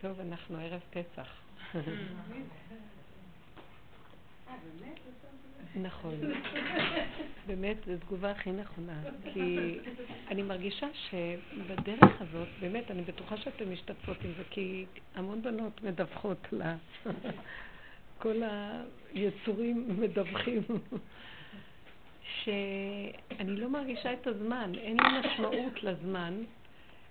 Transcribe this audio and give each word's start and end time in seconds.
טוב, 0.00 0.20
אנחנו 0.20 0.58
ערב 0.58 0.80
פסח. 0.90 1.42
נכון. 5.74 6.14
באמת, 7.46 7.76
זו 7.86 7.92
תגובה 8.00 8.30
הכי 8.30 8.50
נכונה. 8.52 9.02
כי 9.32 9.78
אני 10.28 10.42
מרגישה 10.42 10.86
שבדרך 10.94 12.20
הזאת, 12.20 12.48
באמת, 12.60 12.90
אני 12.90 13.02
בטוחה 13.02 13.36
שאתן 13.36 13.68
משתתפות 13.68 14.16
עם 14.24 14.32
זה, 14.36 14.42
כי 14.50 14.86
המון 15.14 15.42
בנות 15.42 15.82
מדווחות 15.82 16.46
לה. 16.52 16.76
כל 18.18 18.42
היצורים 19.12 20.00
מדווחים. 20.00 20.62
שאני 22.44 23.56
לא 23.56 23.68
מרגישה 23.68 24.12
את 24.12 24.26
הזמן, 24.26 24.72
אין 24.74 24.96
לי 25.00 25.28
משמעות 25.28 25.82
לזמן. 25.82 26.42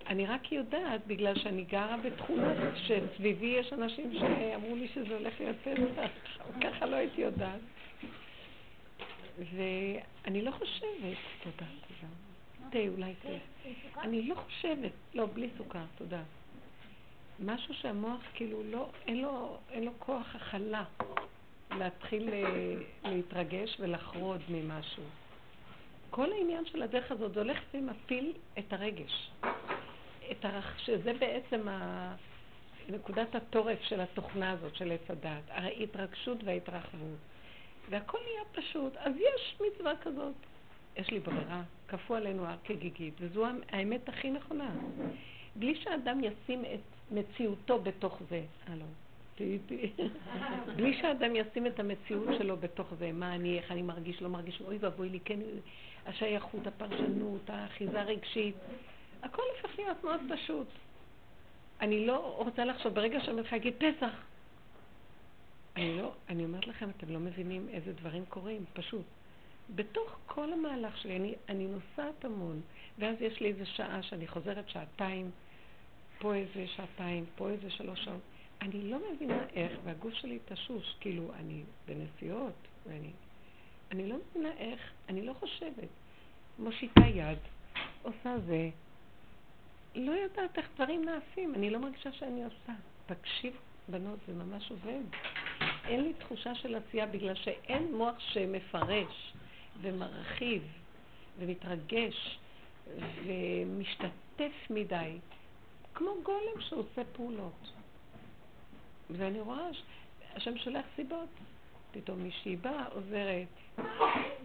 אני 0.06 0.26
רק 0.26 0.52
יודעת, 0.52 1.06
בגלל 1.06 1.38
שאני 1.38 1.64
גרה 1.64 1.96
בתכונה 1.96 2.54
שסביבי 2.76 3.46
יש 3.46 3.72
אנשים 3.72 4.12
שאמרו 4.18 4.76
לי 4.76 4.88
שזה 4.88 5.16
הולך 5.16 5.34
להיות 5.40 5.56
פסח, 5.64 6.10
ככה 6.62 6.86
לא 6.86 6.96
הייתי 6.96 7.20
יודעת. 7.20 7.60
ואני 9.38 10.42
לא 10.42 10.50
חושבת, 10.50 11.16
תודה, 11.42 11.66
תודה. 11.88 12.12
תה, 12.70 12.78
אולי 12.88 13.14
תה. 13.22 13.28
אני 14.00 14.28
לא 14.28 14.34
חושבת, 14.34 14.92
לא, 15.14 15.26
בלי 15.34 15.48
סוכר, 15.58 15.84
תודה. 15.98 16.22
משהו 17.40 17.74
שהמוח 17.74 18.20
כאילו 18.34 18.62
לא, 18.70 18.88
אין 19.06 19.22
לו, 19.22 19.58
אין 19.70 19.84
לו 19.84 19.92
כוח 19.98 20.36
הכלה 20.36 20.84
להתחיל 21.78 22.28
אה, 22.28 22.74
להתרגש 23.04 23.76
ולחרוד 23.80 24.40
ממשהו. 24.48 25.02
כל 26.10 26.32
העניין 26.32 26.64
של 26.64 26.82
הדרך 26.82 27.12
הזאת, 27.12 27.34
זה 27.34 27.40
הולך 27.40 27.58
ומפיל 27.74 28.32
את 28.58 28.72
הרגש. 28.72 29.30
את 30.32 30.44
הרח... 30.44 30.78
שזה 30.78 31.12
בעצם 31.18 31.68
ה... 31.68 32.14
נקודת 32.88 33.34
התורף 33.34 33.82
של 33.82 34.00
התוכנה 34.00 34.50
הזאת, 34.50 34.74
של 34.74 34.92
עץ 34.92 35.10
הדת, 35.10 35.42
ההתרגשות 35.48 36.38
וההתרחבות. 36.44 37.18
והכל 37.90 38.18
נהיה 38.18 38.44
פשוט. 38.52 38.96
אז 38.96 39.12
יש 39.16 39.60
מצווה 39.60 39.92
כזאת. 40.02 40.34
יש 40.96 41.10
לי 41.10 41.20
ברירה, 41.20 41.62
כפו 41.88 42.14
עלינו 42.14 42.46
הר 42.46 42.56
כגיגית, 42.64 43.14
וזו 43.20 43.46
האמת 43.68 44.08
הכי 44.08 44.30
נכונה. 44.30 44.70
בלי 45.56 45.74
שאדם 45.74 46.20
ישים 46.24 46.64
את 46.64 46.80
מציאותו 47.10 47.78
בתוך 47.78 48.22
זה. 48.30 48.42
הלו, 48.66 48.84
תהיי 49.34 49.52
איתי. 49.52 49.92
בלי 50.76 51.00
שאדם 51.00 51.36
ישים 51.36 51.66
את 51.66 51.80
המציאות 51.80 52.28
שלו 52.38 52.56
בתוך 52.56 52.94
זה, 52.98 53.12
מה 53.12 53.34
אני, 53.34 53.58
איך 53.58 53.70
אני 53.70 53.82
מרגיש, 53.82 54.22
לא 54.22 54.28
מרגיש, 54.28 54.60
אוי 54.60 54.78
ואבוי 54.80 55.08
לי, 55.08 55.20
כן, 55.24 55.38
השייכות, 56.06 56.66
הפרשנות, 56.66 57.50
האחיזה 57.50 58.00
הרגשית, 58.00 58.54
הכל 59.22 59.42
הופך 59.56 59.78
להיות 59.78 60.04
מאוד 60.04 60.20
פשוט. 60.34 60.66
אני 61.80 62.06
לא 62.06 62.34
רוצה 62.36 62.64
לחשוב, 62.64 62.94
ברגע 62.94 63.20
שאני 63.20 63.40
מתחילה 63.40 63.58
להגיד 63.58 63.74
פסח, 63.78 64.12
אני 65.76 65.98
לא, 65.98 66.12
אני 66.28 66.44
אומרת 66.44 66.66
לכם, 66.66 66.90
אתם 66.90 67.12
לא 67.12 67.20
מבינים 67.20 67.68
איזה 67.72 67.92
דברים 67.92 68.24
קורים, 68.28 68.64
פשוט. 68.72 69.04
בתוך 69.74 70.16
כל 70.26 70.52
המהלך 70.52 70.98
שלי, 70.98 71.16
אני, 71.16 71.34
אני 71.48 71.66
נוסעת 71.66 72.24
המון, 72.24 72.60
ואז 72.98 73.16
יש 73.20 73.40
לי 73.40 73.48
איזה 73.48 73.66
שעה 73.66 74.02
שאני 74.02 74.28
חוזרת 74.28 74.68
שעתיים, 74.68 75.30
פה 76.18 76.34
איזה 76.34 76.66
שעתיים, 76.66 77.24
פה 77.36 77.50
איזה 77.50 77.70
שלוש 77.70 78.04
שעות. 78.04 78.20
אני 78.62 78.90
לא 78.90 78.98
מבינה 79.12 79.44
איך, 79.54 79.72
והגוף 79.84 80.14
שלי 80.14 80.38
תשוש, 80.44 80.96
כאילו, 81.00 81.30
אני 81.34 81.62
בנסיעות, 81.86 82.54
ואני... 82.86 83.10
אני 83.90 84.08
לא 84.08 84.16
מבינה 84.30 84.50
איך, 84.56 84.80
אני 85.08 85.26
לא 85.26 85.32
חושבת. 85.32 85.88
מושיטה 86.58 87.06
יד, 87.06 87.38
עושה 88.02 88.38
זה, 88.46 88.70
לא 89.94 90.12
יודעת 90.12 90.58
איך 90.58 90.68
דברים 90.74 91.04
נעשים, 91.04 91.54
אני 91.54 91.70
לא 91.70 91.78
מרגישה 91.78 92.12
שאני 92.12 92.44
עושה. 92.44 92.72
תקשיב, 93.06 93.56
בנות, 93.88 94.18
זה 94.26 94.32
ממש 94.32 94.70
עובד. 94.70 95.02
אין 95.84 96.02
לי 96.02 96.12
תחושה 96.14 96.54
של 96.54 96.74
עשייה 96.74 97.06
בגלל 97.06 97.34
שאין 97.34 97.94
מוח 97.94 98.14
שמפרש 98.18 99.32
ומרחיב 99.80 100.62
ומתרגש 101.38 102.38
ומשתתף 103.24 104.70
מדי, 104.70 105.18
כמו 105.94 106.10
גולם 106.22 106.60
שעושה 106.60 107.02
פעולות. 107.12 107.72
ואני 109.10 109.40
רואה 109.40 109.68
שהשם 109.72 110.58
שולח 110.58 110.84
סיבות. 110.96 111.28
פתאום 111.92 112.22
מישהי 112.22 112.56
באה, 112.56 112.86
עוזרת, 112.86 113.46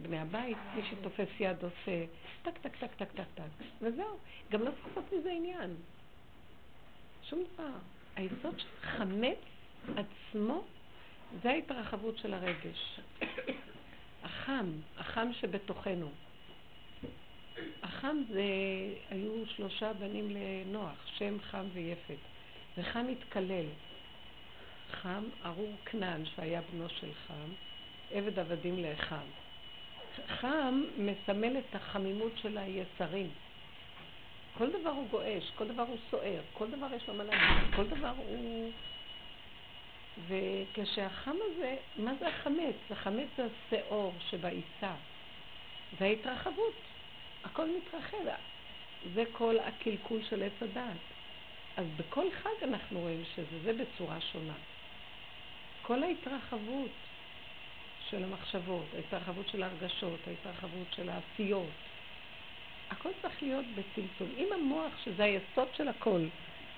בני 0.01 0.19
הבית, 0.19 0.57
מי 0.75 0.81
שתופס 0.89 1.29
יד 1.39 1.63
עושה 1.63 2.05
טק, 2.41 2.57
טק, 2.61 2.75
טק, 2.75 2.95
טק, 2.95 3.11
טק, 3.11 3.25
טק, 3.35 3.43
וזהו. 3.81 4.17
גם 4.51 4.61
לא 4.61 4.71
צריך 4.71 4.87
לעשות 4.87 5.13
מזה 5.13 5.31
עניין. 5.31 5.75
שום 7.23 7.43
דבר. 7.53 7.71
היסוד 8.15 8.59
של 8.59 8.67
חמץ 8.81 9.37
עצמו 9.95 10.63
זה 11.43 11.49
ההתרחבות 11.49 12.17
של 12.17 12.33
הרגש. 12.33 12.99
החם, 14.23 14.71
החם 14.97 15.27
שבתוכנו. 15.33 16.09
החם 17.83 18.17
זה, 18.29 18.43
היו 19.09 19.45
שלושה 19.47 19.93
בנים 19.93 20.29
לנוח, 20.29 21.07
שם, 21.17 21.39
חם 21.39 21.65
ויפת. 21.73 22.17
וחם 22.77 23.05
התקלל. 23.11 23.65
חם, 24.91 25.23
ארור 25.45 25.73
כנען, 25.85 26.25
שהיה 26.25 26.61
בנו 26.61 26.89
של 26.89 27.13
חם, 27.27 27.49
עבד 28.11 28.39
עבדים 28.39 28.83
לאחם. 28.83 29.25
חם 30.27 30.83
מסמל 30.97 31.57
את 31.57 31.75
החמימות 31.75 32.31
של 32.41 32.57
היצרים. 32.57 33.29
כל 34.57 34.69
דבר 34.69 34.89
הוא 34.89 35.07
גועש, 35.09 35.51
כל 35.55 35.67
דבר 35.67 35.83
הוא 35.83 35.97
סוער, 36.11 36.41
כל 36.53 36.71
דבר 36.71 36.87
יש 36.95 37.07
לו 37.07 37.13
מה 37.13 37.23
להגיד, 37.23 37.75
כל 37.75 37.87
דבר 37.87 38.13
הוא... 38.17 38.71
וכשהחם 40.27 41.35
הזה, 41.45 41.75
מה 41.97 42.11
זה 42.19 42.27
החמץ? 42.27 42.75
החמץ 42.91 43.27
זה 43.37 43.47
השאור 43.67 44.13
שבעיסה, 44.29 44.93
זה 45.99 46.05
ההתרחבות, 46.05 46.73
הכל 47.43 47.69
מתרחב, 47.77 48.17
זה 49.13 49.23
כל 49.31 49.55
הקלקול 49.59 50.19
של 50.29 50.43
עץ 50.43 50.61
הדעת. 50.61 50.97
אז 51.77 51.85
בכל 51.97 52.25
חג 52.43 52.63
אנחנו 52.63 52.99
רואים 52.99 53.23
שזה, 53.35 53.63
זה 53.63 53.73
בצורה 53.73 54.21
שונה. 54.21 54.53
כל 55.81 56.03
ההתרחבות 56.03 56.91
של 58.09 58.23
המחשבות, 58.23 58.85
ההתרחבות 58.93 59.47
של 59.47 59.63
ההרגשות, 59.63 60.19
ההתרחבות 60.27 60.87
של 60.95 61.09
העשיות, 61.09 61.69
הכל 62.89 63.09
צריך 63.21 63.43
להיות 63.43 63.65
בצמצום. 63.75 64.29
אם 64.37 64.49
המוח, 64.53 64.97
שזה 65.03 65.23
היסוד 65.23 65.67
של 65.73 65.87
הכל, 65.87 66.21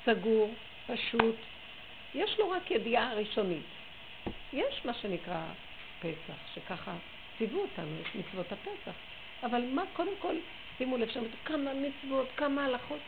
סגור, 0.06 0.54
פשוט, 0.88 1.36
יש 2.16 2.40
לו 2.40 2.50
רק 2.50 2.72
ידיעה 2.72 3.14
ראשונית. 3.14 3.66
יש 4.54 4.86
מה 4.86 4.94
שנקרא 4.94 5.44
פסח, 6.00 6.48
שככה 6.54 6.98
ציוו 7.38 7.62
אותנו, 7.62 8.00
יש 8.02 8.16
מצוות 8.16 8.52
הפסח. 8.52 8.96
אבל 9.44 9.62
מה, 9.74 9.84
קודם 9.94 10.18
כל, 10.20 10.36
שימו 10.78 10.98
לב 10.98 11.10
שם, 11.10 11.24
כמה 11.46 11.72
מצוות, 11.74 12.28
כמה 12.38 12.66
הלכות. 12.66 13.00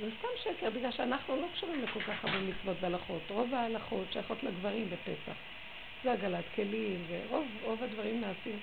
זה 0.00 0.10
סתם 0.18 0.28
שקר, 0.42 0.70
בגלל 0.70 0.92
שאנחנו 0.92 1.36
לא 1.36 1.46
קשורים 1.52 1.82
לכל 1.82 2.00
כך 2.00 2.24
הרבה 2.24 2.38
מצוות 2.40 2.76
והלכות. 2.80 3.30
רוב 3.30 3.54
ההלכות 3.54 4.12
שייכות 4.12 4.42
לגברים 4.42 4.90
בפסח. 4.90 5.36
זה 6.04 6.12
הגלת 6.12 6.44
כלים, 6.54 7.04
ורוב 7.08 7.82
הדברים 7.82 8.20
נעשים. 8.20 8.58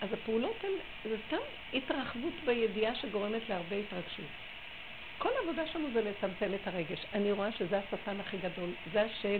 אז 0.00 0.12
הפעולות 0.12 0.64
הן, 0.64 0.70
זה 1.10 1.16
סתם 1.26 1.36
התרחבות 1.72 2.32
בידיעה 2.44 2.94
שגורמת 2.94 3.48
להרבה 3.48 3.76
התרגשות. 3.76 4.26
כל 5.18 5.28
העבודה 5.40 5.66
שלנו 5.66 5.88
זה 5.92 6.00
לצמצם 6.00 6.54
את 6.54 6.68
הרגש. 6.68 7.06
אני 7.12 7.32
רואה 7.32 7.52
שזה 7.52 7.78
השטן 7.78 8.20
הכי 8.20 8.36
גדול, 8.36 8.70
זה 8.92 9.02
השד, 9.02 9.38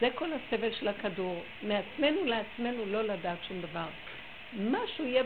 זה 0.00 0.08
כל 0.14 0.28
הסבל 0.32 0.72
של 0.72 0.88
הכדור. 0.88 1.42
מעצמנו 1.62 2.24
לעצמנו 2.24 2.86
לא 2.86 3.02
לדעת 3.02 3.38
שום 3.48 3.60
דבר. 3.60 3.86
משהו, 4.52 5.04
יהיה, 5.04 5.22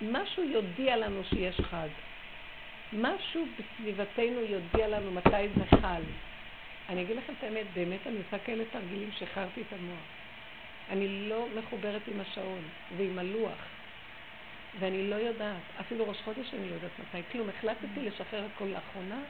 משהו 0.00 0.42
יודיע 0.44 0.96
לנו 0.96 1.24
שיש 1.24 1.60
חג. 1.60 1.88
משהו 2.92 3.46
בסביבתנו 3.58 4.40
יודיע 4.40 4.88
לנו 4.88 5.10
מתי 5.10 5.48
זה 5.56 5.64
חל. 5.80 6.02
אני 6.88 7.02
אגיד 7.02 7.16
לכם 7.16 7.32
את 7.38 7.42
האמת, 7.42 7.66
באמת 7.72 8.06
אני 8.06 8.18
עושה 8.18 8.38
כאלה 8.38 8.64
תרגילים 8.64 9.12
שחררתי 9.12 9.62
את 9.62 9.72
המוח. 9.72 10.06
אני 10.88 11.28
לא 11.28 11.48
מחוברת 11.54 12.02
עם 12.06 12.20
השעון 12.20 12.68
ועם 12.96 13.18
הלוח, 13.18 13.58
ואני 14.80 15.10
לא 15.10 15.14
יודעת, 15.14 15.62
אפילו 15.80 16.08
ראש 16.08 16.22
חודש 16.22 16.54
אני 16.54 16.68
לא 16.68 16.74
יודעת 16.74 16.98
מתי, 16.98 17.18
כלום, 17.32 17.48
החלטתי 17.48 18.00
לשחרר 18.00 18.44
הכל 18.54 18.64
לאחרונה, 18.64 19.22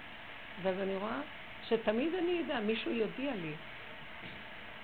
ואז 0.62 0.79
אני 0.79 0.97
רואה 0.97 1.21
שתמיד 1.69 2.15
אני 2.15 2.41
אדע, 2.41 2.61
מישהו 2.61 2.93
יודיע 2.93 3.35
לי, 3.35 3.53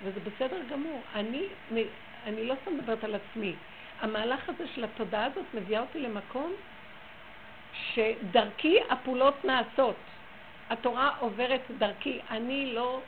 וזה 0.03 0.19
בסדר 0.19 0.61
גמור. 0.71 1.03
אני, 1.15 1.47
אני 2.25 2.43
לא 2.43 2.55
סתם 2.61 2.77
מדברת 2.77 3.03
על 3.03 3.15
עצמי. 3.15 3.55
המהלך 3.99 4.49
הזה 4.49 4.67
של 4.75 4.83
התודעה 4.83 5.25
הזאת 5.25 5.45
מביאה 5.53 5.81
אותי 5.81 5.99
למקום 5.99 6.53
שדרכי 7.93 8.77
הפעולות 8.89 9.45
נעשות. 9.45 10.10
התורה 10.71 11.11
עוברת 11.19 11.61
דרכי, 11.77 12.19
אני 12.29 12.73
לא, 12.73 12.99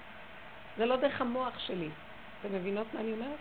זה 0.77 0.85
לא 0.85 0.95
דרך 0.95 1.21
המוח 1.21 1.59
שלי. 1.59 1.89
אתם 2.39 2.55
מבינות 2.55 2.87
מה 2.93 2.99
אני 2.99 3.11
אומרת? 3.11 3.39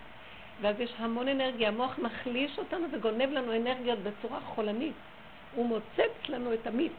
ואז 0.61 0.79
יש 0.79 0.93
המון 0.97 1.27
אנרגיה, 1.27 1.67
המוח 1.67 1.99
מחליש 1.99 2.59
אותנו 2.59 2.87
וגונב 2.91 3.29
לנו 3.29 3.55
אנרגיות 3.55 3.99
בצורה 3.99 4.39
חולנית. 4.41 4.93
הוא 5.55 5.65
מוצץ 5.67 6.29
לנו 6.29 6.53
את 6.53 6.67
המיץ. 6.67 6.91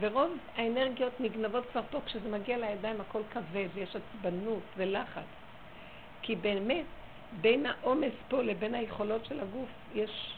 ורוב 0.00 0.36
האנרגיות 0.56 1.20
נגנבות 1.20 1.64
כבר 1.72 1.82
פה, 1.90 2.00
כשזה 2.06 2.28
מגיע 2.28 2.58
לידיים 2.58 3.00
הכל 3.00 3.22
כבד, 3.32 3.68
יש 3.76 3.96
עצבנות 3.96 4.62
ולחץ. 4.76 5.22
כי 6.22 6.36
באמת, 6.36 6.84
בין 7.40 7.66
העומס 7.66 8.12
פה 8.28 8.42
לבין 8.42 8.74
היכולות 8.74 9.24
של 9.24 9.40
הגוף 9.40 9.68
יש 9.94 10.34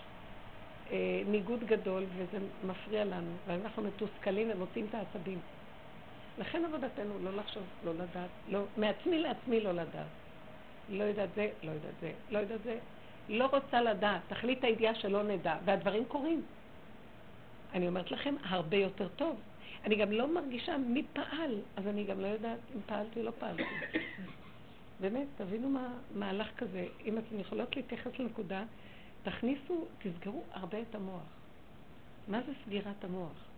אה, 0.91 1.23
ניגוד 1.27 1.65
גדול 1.65 2.05
וזה 2.17 2.39
מפריע 2.65 3.05
לנו, 3.05 3.31
ואנחנו 3.47 3.83
מתוסכלים 3.83 4.51
ומוצאים 4.53 4.87
את 4.91 4.95
העצבים. 4.95 5.39
לכן 6.39 6.65
עבודתנו 6.65 7.19
לא 7.19 7.37
לחשוב, 7.37 7.63
לא 7.85 7.95
לדעת, 7.95 8.31
לא, 8.49 8.65
מעצמי 8.77 9.19
לעצמי 9.19 9.61
לא 9.61 9.73
לדעת. 9.73 10.07
לא 10.89 11.05
יודעת 11.05 11.29
זה, 11.35 11.49
לא 11.63 11.71
יודעת 11.71 11.95
זה, 12.01 12.13
לא 12.31 12.39
יודעת 12.39 12.63
זה. 12.63 12.79
לא 13.29 13.47
רוצה 13.47 13.83
לדעת, 13.83 14.21
תכלית 14.29 14.65
הידיעה 14.65 14.95
שלא 14.95 15.23
נדע, 15.23 15.57
והדברים 15.65 16.05
קורים. 16.05 16.43
אני 17.73 17.89
אומרת 17.89 18.11
לכם, 18.11 18.35
הרבה 18.45 18.77
יותר 18.77 19.09
טוב. 19.09 19.41
אני 19.85 19.97
גם 19.97 20.13
לא 20.13 20.35
מרגישה 20.35 20.79
מי 20.79 21.03
פעל, 21.13 21.61
אז 21.77 21.87
אני 21.87 22.05
גם 22.05 22.21
לא 22.21 22.27
יודעת 22.27 22.59
אם 22.75 22.81
פעלתי 22.87 23.21
או 23.21 23.25
לא 23.25 23.33
פעלתי. 23.39 23.63
באמת, 25.01 25.27
תבינו 25.37 25.69
מה 25.69 25.89
מהלך 26.15 26.49
כזה. 26.57 26.87
אם 27.05 27.19
אתן 27.19 27.41
יכולות 27.41 27.77
להתייחס 27.77 28.19
לנקודה, 28.19 28.65
תכניסו, 29.23 29.87
תסגרו 29.99 30.43
הרבה 30.53 30.79
את 30.81 30.95
המוח. 30.95 31.23
מה 32.29 32.41
זה 32.47 32.53
סגירת 32.65 33.05
המוח? 33.05 33.54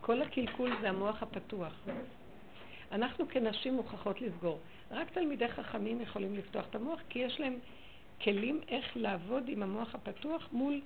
כל 0.00 0.22
הקלקול 0.22 0.70
זה 0.80 0.88
המוח 0.88 1.22
הפתוח. 1.22 1.72
אנחנו 2.92 3.28
כנשים 3.28 3.74
מוכרחות 3.74 4.20
לסגור. 4.20 4.58
רק 4.90 5.10
תלמידי 5.10 5.48
חכמים 5.48 6.00
יכולים 6.00 6.36
לפתוח 6.36 6.64
את 6.70 6.74
המוח, 6.74 7.00
כי 7.08 7.18
יש 7.18 7.40
להם 7.40 7.58
כלים 8.22 8.60
איך 8.68 8.96
לעבוד 8.96 9.44
עם 9.48 9.62
המוח 9.62 9.94
הפתוח 9.94 10.48
מול, 10.52 10.80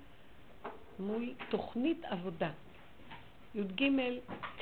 מול 0.99 1.32
תוכנית 1.49 2.05
עבודה. 2.05 2.50
י"ג 3.55 3.88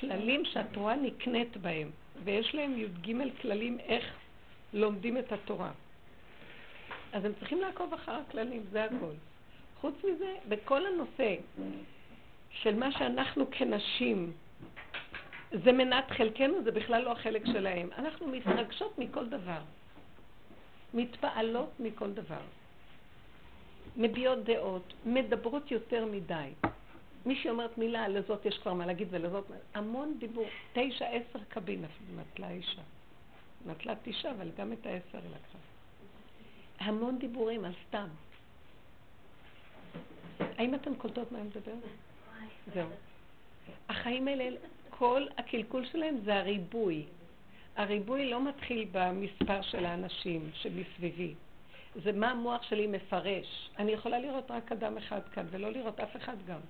כללים 0.00 0.44
שהתורה 0.44 0.96
נקנית 0.96 1.56
בהם, 1.56 1.90
ויש 2.24 2.54
להם 2.54 2.78
י"ג 2.78 3.16
כללים 3.42 3.78
איך 3.80 4.04
לומדים 4.72 5.18
את 5.18 5.32
התורה. 5.32 5.70
אז 7.12 7.24
הם 7.24 7.32
צריכים 7.38 7.60
לעקוב 7.60 7.94
אחר 7.94 8.12
הכללים, 8.12 8.62
זה 8.70 8.84
הכל. 8.84 9.12
חוץ 9.80 9.94
מזה, 10.04 10.34
בכל 10.48 10.86
הנושא 10.86 11.34
של 12.52 12.74
מה 12.74 12.92
שאנחנו 12.92 13.44
כנשים, 13.50 14.32
זה 15.64 15.72
מנת 15.72 16.10
חלקנו, 16.10 16.62
זה 16.64 16.72
בכלל 16.72 17.02
לא 17.02 17.12
החלק 17.12 17.46
שלהם. 17.46 17.88
אנחנו 17.98 18.26
מתרגשות 18.26 18.98
מכל 18.98 19.28
דבר. 19.28 19.60
מתפעלות 20.94 21.70
מכל 21.80 22.12
דבר. 22.12 22.40
מביעות 23.96 24.44
דעות, 24.44 24.92
מדברות 25.06 25.70
יותר 25.70 26.04
מדי. 26.04 26.50
מי 27.26 27.36
שאומרת 27.36 27.78
מילה, 27.78 28.08
לזאת 28.08 28.46
יש 28.46 28.58
כבר 28.58 28.72
מה 28.72 28.86
להגיד 28.86 29.08
ולזאת, 29.10 29.44
המון 29.74 30.16
דיבור. 30.18 30.46
תשע, 30.72 31.06
עשר 31.06 31.38
קבין 31.48 31.84
נטלה 32.16 32.50
אישה. 32.50 32.82
נטלה 33.66 33.94
תשעה, 34.02 34.32
אבל 34.32 34.50
גם 34.56 34.72
את 34.72 34.86
העשר 34.86 35.18
היא 35.18 35.30
לקחה. 35.30 35.58
המון 36.78 37.18
דיבורים 37.18 37.64
על 37.64 37.72
סתם. 37.88 38.08
האם 40.58 40.74
אתן 40.74 40.94
קולטות 40.94 41.32
מה 41.32 41.38
אני 41.38 41.46
מדברת? 41.46 41.78
זהו. 42.74 42.88
החיים 43.88 44.28
האלה, 44.28 44.56
כל 44.90 45.26
הקלקול 45.38 45.86
שלהם 45.86 46.16
זה 46.24 46.34
הריבוי. 46.34 47.04
הריבוי 47.76 48.30
לא 48.30 48.44
מתחיל 48.44 48.88
במספר 48.92 49.62
של 49.62 49.84
האנשים 49.84 50.50
שמסביבי. 50.54 51.34
זה 51.94 52.12
מה 52.12 52.30
המוח 52.30 52.62
שלי 52.62 52.86
מפרש. 52.86 53.70
אני 53.78 53.92
יכולה 53.92 54.18
לראות 54.18 54.50
רק 54.50 54.72
אדם 54.72 54.98
אחד 54.98 55.20
כאן, 55.32 55.46
ולא 55.50 55.70
לראות 55.70 56.00
אף 56.00 56.16
אחד 56.16 56.36
גם. 56.46 56.60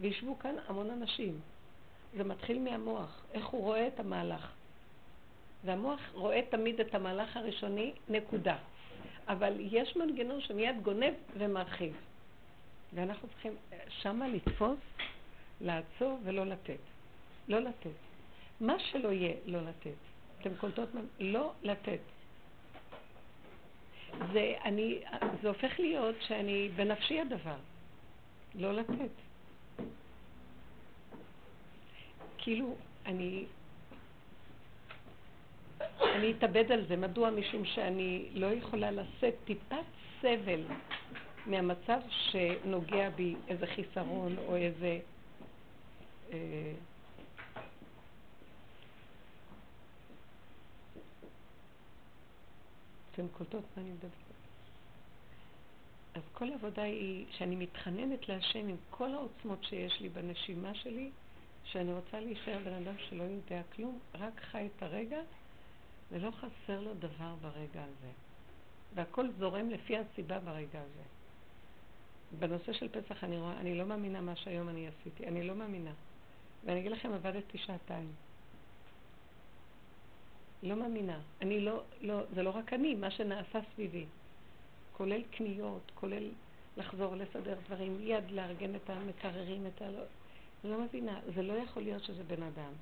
וישבו 0.00 0.38
כאן 0.38 0.54
המון 0.68 0.90
אנשים. 0.90 1.40
זה 2.16 2.24
מתחיל 2.24 2.58
מהמוח, 2.58 3.24
איך 3.32 3.46
הוא 3.46 3.62
רואה 3.62 3.86
את 3.86 4.00
המהלך. 4.00 4.52
והמוח 5.64 6.00
רואה 6.14 6.40
תמיד 6.50 6.80
את 6.80 6.94
המהלך 6.94 7.36
הראשוני, 7.36 7.92
נקודה. 8.08 8.56
אבל 9.28 9.52
יש 9.60 9.96
מנגנון 9.96 10.40
שמיד 10.40 10.82
גונב 10.82 11.14
ומרחיב. 11.38 11.96
ואנחנו 12.94 13.28
צריכים 13.28 13.56
שמה 13.88 14.28
לתפוס, 14.28 14.78
לעצור 15.60 16.18
ולא 16.24 16.46
לתת. 16.46 16.78
לא 17.48 17.58
לתת. 17.58 17.90
מה 18.60 18.78
שלא 18.78 19.12
יהיה, 19.12 19.34
לא 19.46 19.60
לתת. 19.60 19.94
אתם 20.40 20.50
קולטות 20.60 20.94
מה? 20.94 21.00
לא 21.20 21.52
לתת. 21.62 22.00
זה, 24.32 24.54
אני, 24.64 25.00
זה 25.42 25.48
הופך 25.48 25.80
להיות 25.80 26.16
שאני, 26.20 26.68
בנפשי 26.76 27.20
הדבר. 27.20 27.56
לא 28.54 28.72
לתת. 28.72 29.10
כאילו, 32.38 32.76
אני 33.06 33.44
אני 36.02 36.32
אתאבד 36.32 36.72
על 36.72 36.84
זה. 36.88 36.96
מדוע? 36.96 37.30
משום 37.30 37.64
שאני 37.64 38.24
לא 38.34 38.46
יכולה 38.46 38.90
לשאת 38.90 39.34
טיפת 39.44 39.84
סבל 40.20 40.60
מהמצב 41.46 42.00
שנוגע 42.08 43.10
בי 43.10 43.34
איזה 43.48 43.66
חיסרון 43.66 44.36
או 44.38 44.56
איזה... 44.56 44.98
אה, 46.32 46.72
אתן 53.12 53.28
קולטות 53.28 53.64
מה 53.76 53.82
אני 53.82 53.90
מדברת? 53.90 54.10
אז 56.14 56.22
כל 56.32 56.50
העבודה 56.52 56.82
היא 56.82 57.26
שאני 57.30 57.56
מתחננת 57.56 58.28
להשם 58.28 58.68
עם 58.68 58.76
כל 58.90 59.14
העוצמות 59.14 59.64
שיש 59.64 60.00
לי 60.00 60.08
בנשימה 60.08 60.74
שלי, 60.74 61.10
שאני 61.64 61.92
רוצה 61.92 62.20
להישאר 62.20 62.58
בן 62.64 62.72
אדם 62.72 62.94
שלא 63.08 63.22
יודע 63.22 63.62
כלום, 63.76 63.98
רק 64.14 64.40
חי 64.40 64.68
את 64.76 64.82
הרגע 64.82 65.20
ולא 66.10 66.30
חסר 66.30 66.80
לו 66.80 66.94
דבר 66.94 67.34
ברגע 67.42 67.84
הזה. 67.84 68.10
והכל 68.94 69.30
זורם 69.38 69.70
לפי 69.70 69.96
הסיבה 69.98 70.38
ברגע 70.38 70.80
הזה. 70.80 71.02
בנושא 72.38 72.72
של 72.72 72.88
פסח 72.88 73.24
אני 73.24 73.38
רואה, 73.38 73.60
אני 73.60 73.74
לא 73.74 73.84
מאמינה 73.84 74.20
מה 74.20 74.36
שהיום 74.36 74.68
אני 74.68 74.88
עשיתי, 74.88 75.26
אני 75.26 75.42
לא 75.42 75.54
מאמינה. 75.54 75.92
ואני 76.64 76.80
אגיד 76.80 76.92
לכם, 76.92 77.12
עבדתי 77.12 77.58
שעתיים. 77.58 78.12
לא 80.62 80.76
מאמינה. 80.76 81.20
אני 81.42 81.60
לא, 81.60 81.82
לא, 82.00 82.20
זה 82.34 82.42
לא 82.42 82.50
רק 82.50 82.72
אני, 82.72 82.94
מה 82.94 83.10
שנעשה 83.10 83.58
סביבי. 83.74 84.04
כולל 84.96 85.22
קניות, 85.22 85.90
כולל 85.94 86.28
לחזור 86.76 87.16
לסדר 87.16 87.56
דברים, 87.66 87.98
יד 88.00 88.30
לארגן 88.30 88.74
את 88.74 88.90
המקררים, 88.90 89.66
את 89.66 89.82
ה... 89.82 89.84
אני 90.64 90.72
לא 90.72 90.80
מבינה, 90.80 91.20
זה 91.34 91.42
לא 91.42 91.52
יכול 91.52 91.82
להיות 91.82 92.04
שזה 92.04 92.24
בן 92.24 92.42
אדם. 92.42 92.72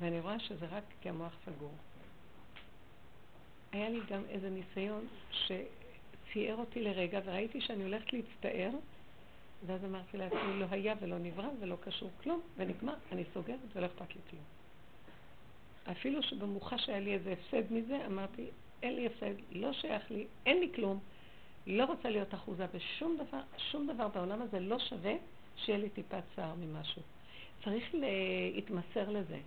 ואני 0.00 0.20
רואה 0.20 0.38
שזה 0.38 0.66
רק 0.70 0.84
כי 1.00 1.08
המוח 1.08 1.32
סגור. 1.46 1.74
היה 3.72 3.88
לי 3.88 4.00
גם 4.10 4.22
איזה 4.28 4.50
ניסיון 4.50 5.06
שצייר 5.30 6.56
אותי 6.56 6.82
לרגע, 6.82 7.20
וראיתי 7.24 7.60
שאני 7.60 7.82
הולכת 7.82 8.12
להצטער, 8.12 8.70
ואז 9.66 9.84
אמרתי 9.84 10.16
לעצמי, 10.16 10.58
לא 10.60 10.66
היה 10.70 10.94
ולא 11.00 11.18
נברא 11.18 11.48
ולא 11.60 11.76
קשור 11.80 12.10
כלום, 12.22 12.40
ונגמר, 12.56 12.94
אני 13.12 13.24
סוגרת 13.34 13.58
ולא 13.74 13.86
אכפת 13.86 14.14
לי 14.14 14.20
כלום. 14.30 14.42
אפילו 15.90 16.22
שבמוחש 16.22 16.88
היה 16.88 17.00
לי 17.00 17.14
איזה 17.14 17.32
הפסד 17.32 17.72
מזה, 17.72 18.06
אמרתי, 18.06 18.46
אין 18.82 18.96
לי 18.96 19.06
הפסד, 19.06 19.34
לא 19.52 19.72
שייך 19.72 20.10
לי, 20.10 20.26
אין 20.46 20.60
לי 20.60 20.72
כלום, 20.74 20.98
לא 21.66 21.84
רוצה 21.84 22.10
להיות 22.10 22.34
אחוזה 22.34 22.66
בשום 22.74 23.16
דבר, 23.16 23.40
שום 23.58 23.86
דבר 23.94 24.08
בעולם 24.08 24.42
הזה 24.42 24.60
לא 24.60 24.78
שווה 24.78 25.14
שיהיה 25.56 25.78
לי 25.78 25.88
טיפת 25.88 26.22
צער 26.36 26.54
ממשהו. 26.54 27.02
צריך 27.64 27.94
להתמסר 27.94 29.10
לזה. 29.10 29.38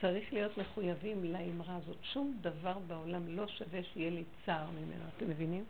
צריך 0.00 0.32
להיות 0.32 0.58
מחויבים 0.58 1.24
לאמרה 1.24 1.76
הזאת. 1.76 1.96
שום 2.02 2.36
דבר 2.40 2.78
בעולם 2.86 3.28
לא 3.28 3.48
שווה 3.48 3.80
שיהיה 3.92 4.10
לי 4.10 4.24
צער 4.46 4.70
ממנו. 4.70 5.04
אתם 5.16 5.30
מבינים? 5.30 5.64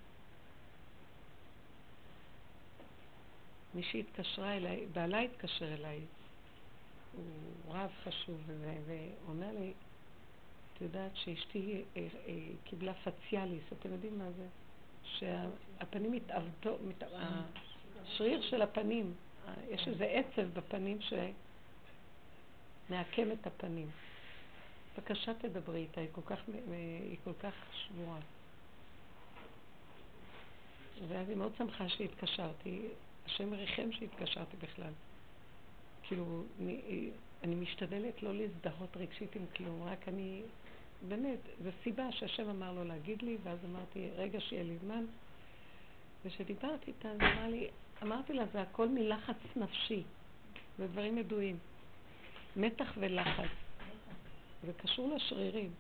מישהי 3.75 4.01
התקשרה 4.01 4.57
אליי, 4.57 4.87
בעלה 4.93 5.21
התקשר 5.21 5.75
אליי, 5.75 6.01
הוא 7.17 7.25
רב 7.75 7.91
חשוב, 8.05 8.41
ואומר 8.87 9.51
לי, 9.61 9.73
את 10.73 10.81
יודעת 10.81 11.11
שאשתי 11.15 11.83
אה, 11.97 12.07
אה, 12.27 12.35
קיבלה 12.65 12.93
פציאליס, 12.95 13.63
אתם 13.73 13.93
יודעים 13.93 14.19
מה 14.19 14.31
זה? 14.37 14.47
שהפנים 15.05 16.13
מתעוותו, 16.13 16.77
מת... 16.89 17.03
השריר 18.03 18.43
של 18.43 18.63
הפנים, 18.63 19.15
יש 19.69 19.89
איזה 19.89 20.05
עצב 20.05 20.43
בפנים 20.43 20.99
שמעקם 22.89 23.33
את 23.33 23.47
הפנים. 23.47 23.91
בבקשה 24.97 25.35
תדברי 25.35 25.81
איתה, 25.81 26.01
היא 26.01 26.09
כל 26.13 26.21
כך, 26.27 26.39
היא 27.09 27.17
כל 27.25 27.33
כך 27.41 27.55
שבורה. 27.73 28.19
ואז 31.09 31.29
היא 31.29 31.37
מאוד 31.37 31.53
שמחה 31.59 31.89
שהתקשרתי, 31.89 32.89
השם 33.27 33.55
ריחם 33.55 33.93
שהתקשרתי 33.93 34.57
בכלל. 34.57 34.93
כאילו, 36.03 36.45
אני, 36.61 37.11
אני 37.43 37.55
משתדלת 37.55 38.23
לא 38.23 38.35
להזדהות 38.35 38.97
רגשית 38.97 39.37
עם 39.37 39.43
כלום, 39.57 39.83
רק 39.83 40.09
אני, 40.09 40.43
באמת, 41.09 41.39
זו 41.65 41.71
סיבה 41.83 42.13
שהשם 42.13 42.49
אמר 42.49 42.73
לו 42.73 42.85
להגיד 42.85 43.23
לי, 43.23 43.37
ואז 43.43 43.59
אמרתי, 43.65 44.09
רגע 44.17 44.41
שיהיה 44.41 44.63
לי 44.63 44.77
זמן. 44.79 45.05
וכשדיברתי 46.25 46.91
איתה, 46.91 47.09
אז 47.09 47.21
אמרה 47.21 47.49
לי, 47.49 47.69
אמרתי 48.03 48.33
לה, 48.33 48.45
זה 48.53 48.63
הכל 48.63 48.89
מלחץ 48.89 49.37
נפשי. 49.57 50.03
זה 50.79 50.87
דברים 50.87 51.19
ידועים. 51.19 51.59
מתח 52.57 52.93
ולחץ. 52.97 53.51
זה 54.67 54.73
קשור 54.73 55.15
לשרירים. 55.17 55.71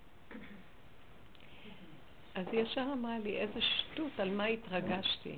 אז 2.34 2.46
היא 2.52 2.60
ישר 2.60 2.86
אמרה 2.92 3.18
לי, 3.18 3.36
איזה 3.36 3.60
שטות, 3.60 4.20
על 4.20 4.30
מה 4.30 4.44
התרגשתי. 4.44 5.36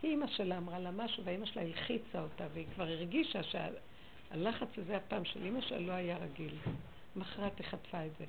כי 0.00 0.06
אימא 0.06 0.26
שלה 0.26 0.58
אמרה 0.58 0.78
לה 0.78 0.90
משהו, 0.90 1.24
והאימא 1.24 1.46
שלה 1.46 1.62
הלחיצה 1.62 2.22
אותה, 2.22 2.44
והיא 2.52 2.66
כבר 2.74 2.84
הרגישה 2.84 3.40
שהלחץ 3.42 4.68
הזה 4.78 4.96
הפעם 4.96 5.24
של 5.24 5.44
אימא 5.44 5.60
שלה 5.60 5.78
לא 5.78 5.92
היה 5.92 6.18
רגיל. 6.18 6.54
מחרת 7.16 7.58
היא 7.58 7.66
חטפה 7.66 8.06
את 8.06 8.10
זה. 8.18 8.24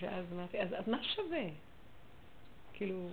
ואז 0.00 0.24
אמרתי, 0.32 0.60
אז, 0.60 0.68
אז 0.72 0.88
מה 0.88 1.04
שווה? 1.04 1.44
כאילו, 2.72 3.08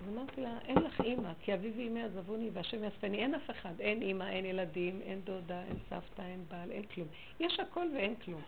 אז 0.00 0.08
אמרתי 0.08 0.40
לה, 0.40 0.58
אין 0.66 0.78
לך 0.78 1.00
אימא, 1.00 1.32
כי 1.42 1.54
אבי 1.54 1.70
ואימי 1.76 2.02
עזבוני 2.02 2.50
והשם 2.52 2.84
יאספני, 2.84 3.18
אין 3.18 3.34
אף 3.34 3.50
אחד, 3.50 3.80
אין 3.80 4.02
אימא, 4.02 4.24
אין 4.24 4.44
ילדים, 4.44 5.00
אין 5.02 5.20
דודה, 5.24 5.62
אין 5.62 5.76
סבתא, 5.90 6.22
אין 6.22 6.44
בעל, 6.48 6.70
אין 6.70 6.82
כלום. 6.82 7.08
יש 7.40 7.60
הכל 7.60 7.86
ואין 7.94 8.14
כלום. 8.24 8.40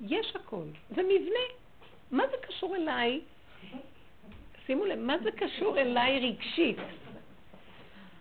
יש 0.00 0.36
הכל. 0.36 0.64
זה 0.90 1.02
מבנה. 1.02 1.46
מה 2.10 2.22
זה 2.30 2.36
קשור 2.46 2.76
אליי? 2.76 3.20
שימו 4.66 4.84
לב, 4.84 4.98
מה 4.98 5.16
זה 5.18 5.30
קשור 5.32 5.78
אליי 5.78 6.20
רגשית? 6.20 6.76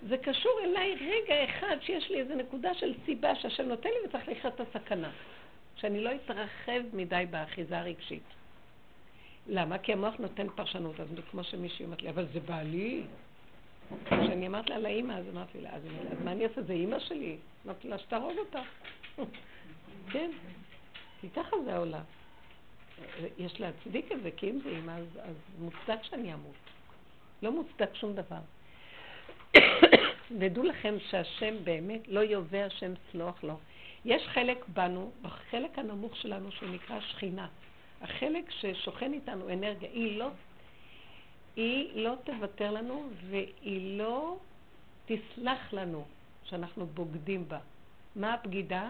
זה 0.07 0.17
קשור 0.17 0.59
אליי 0.63 0.95
רגע 0.95 1.43
אחד 1.43 1.77
שיש 1.81 2.09
לי 2.09 2.19
איזו 2.19 2.35
נקודה 2.35 2.73
של 2.73 2.93
סיבה 3.05 3.35
שהשם 3.35 3.63
נותן 3.63 3.89
לי 3.89 4.07
וצריך 4.07 4.27
לחיות 4.27 4.61
את 4.61 4.75
הסכנה. 4.75 5.11
שאני 5.75 6.03
לא 6.03 6.09
אתרחב 6.15 6.81
מדי 6.93 7.25
באחיזה 7.29 7.79
הרגשית. 7.79 8.23
למה? 9.47 9.77
כי 9.77 9.93
המוח 9.93 10.15
נותן 10.19 10.47
פרשנות, 10.55 10.99
אז 10.99 11.07
כמו 11.31 11.43
שמישהי 11.43 11.85
אומרת 11.85 12.01
לי, 12.01 12.09
אבל 12.09 12.25
זה 12.33 12.39
בעלי. 12.39 13.03
כשאני 14.05 14.47
אמרת 14.47 14.69
לה 14.69 14.79
לאימא, 14.79 15.13
אז 15.13 15.25
אמרתי 15.33 15.61
לה, 15.61 15.69
אז, 15.69 15.81
מה 16.23 16.31
אני 16.31 16.43
אעשה? 16.43 16.61
זה 16.61 16.73
אימא 16.73 16.99
שלי. 16.99 17.37
אמרתי 17.65 17.87
לה, 17.87 17.97
שתהרוג 17.97 18.37
אותה. 18.37 18.61
כן, 20.11 20.31
כי 21.21 21.29
ככה 21.29 21.55
זה 21.65 21.73
העולם. 21.73 22.01
יש 23.37 23.59
להצדיק 23.59 24.11
את 24.11 24.23
זה, 24.23 24.31
כי 24.31 24.49
אם 24.49 24.59
זה 24.63 24.69
אימא, 24.69 24.91
אז 25.21 25.35
מוצדק 25.59 26.03
שאני 26.03 26.33
אמות. 26.33 26.55
לא 27.41 27.51
מוצדק 27.51 27.95
שום 27.95 28.13
דבר. 28.13 28.39
ודעו 30.39 30.63
לכם 30.63 30.95
שהשם 31.09 31.55
באמת, 31.63 32.07
לא 32.07 32.19
יובא 32.19 32.57
השם 32.57 32.93
סלוח 33.11 33.43
לו. 33.43 33.57
יש 34.05 34.27
חלק 34.27 34.65
בנו, 34.67 35.11
בחלק 35.21 35.79
הנמוך 35.79 36.15
שלנו, 36.15 36.51
שנקרא 36.51 36.99
שכינה. 36.99 37.47
החלק 38.01 38.51
ששוכן 38.51 39.13
איתנו 39.13 39.49
אנרגיה, 39.49 39.89
היא 39.89 40.17
לא, 40.17 40.29
היא 41.55 42.03
לא 42.03 42.13
תוותר 42.23 42.71
לנו 42.71 43.09
והיא 43.29 43.97
לא 43.97 44.37
תסלח 45.05 45.73
לנו 45.73 46.05
שאנחנו 46.43 46.85
בוגדים 46.85 47.47
בה. 47.47 47.59
מה 48.15 48.33
הבגידה? 48.33 48.89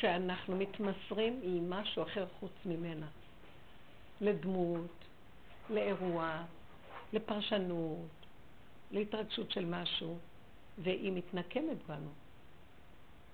שאנחנו 0.00 0.56
מתמסרים 0.56 1.40
למשהו 1.44 2.02
אחר 2.02 2.26
חוץ 2.40 2.52
ממנה. 2.66 3.06
לדמות, 4.20 5.04
לאירוע, 5.70 6.42
לפרשנות, 7.12 8.21
להתרגשות 8.92 9.50
של 9.50 9.64
משהו, 9.64 10.18
והיא 10.78 11.12
מתנקמת 11.12 11.76
בנו. 11.88 12.10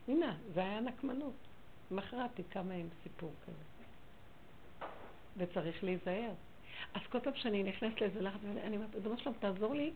הנה, 0.09 0.37
זה 0.55 0.61
היה 0.61 0.81
נקמנות. 0.81 1.33
מחרת 1.91 2.39
היא 2.39 2.45
קמה 2.49 2.75
עם 2.75 2.89
סיפור 3.03 3.33
כזה. 3.47 3.65
וצריך 5.37 5.85
להיזהר. 5.85 6.31
אז 6.95 7.01
כל 7.11 7.21
פעם 7.21 7.35
שאני 7.37 7.63
נכנסת 7.63 8.01
לאיזה 8.01 8.21
לחץ, 8.21 8.39
אני 8.65 8.77
אומרת, 8.77 8.97
אדוני 8.97 9.21
שלום, 9.21 9.35
תעזור 9.41 9.75
לי, 9.75 9.93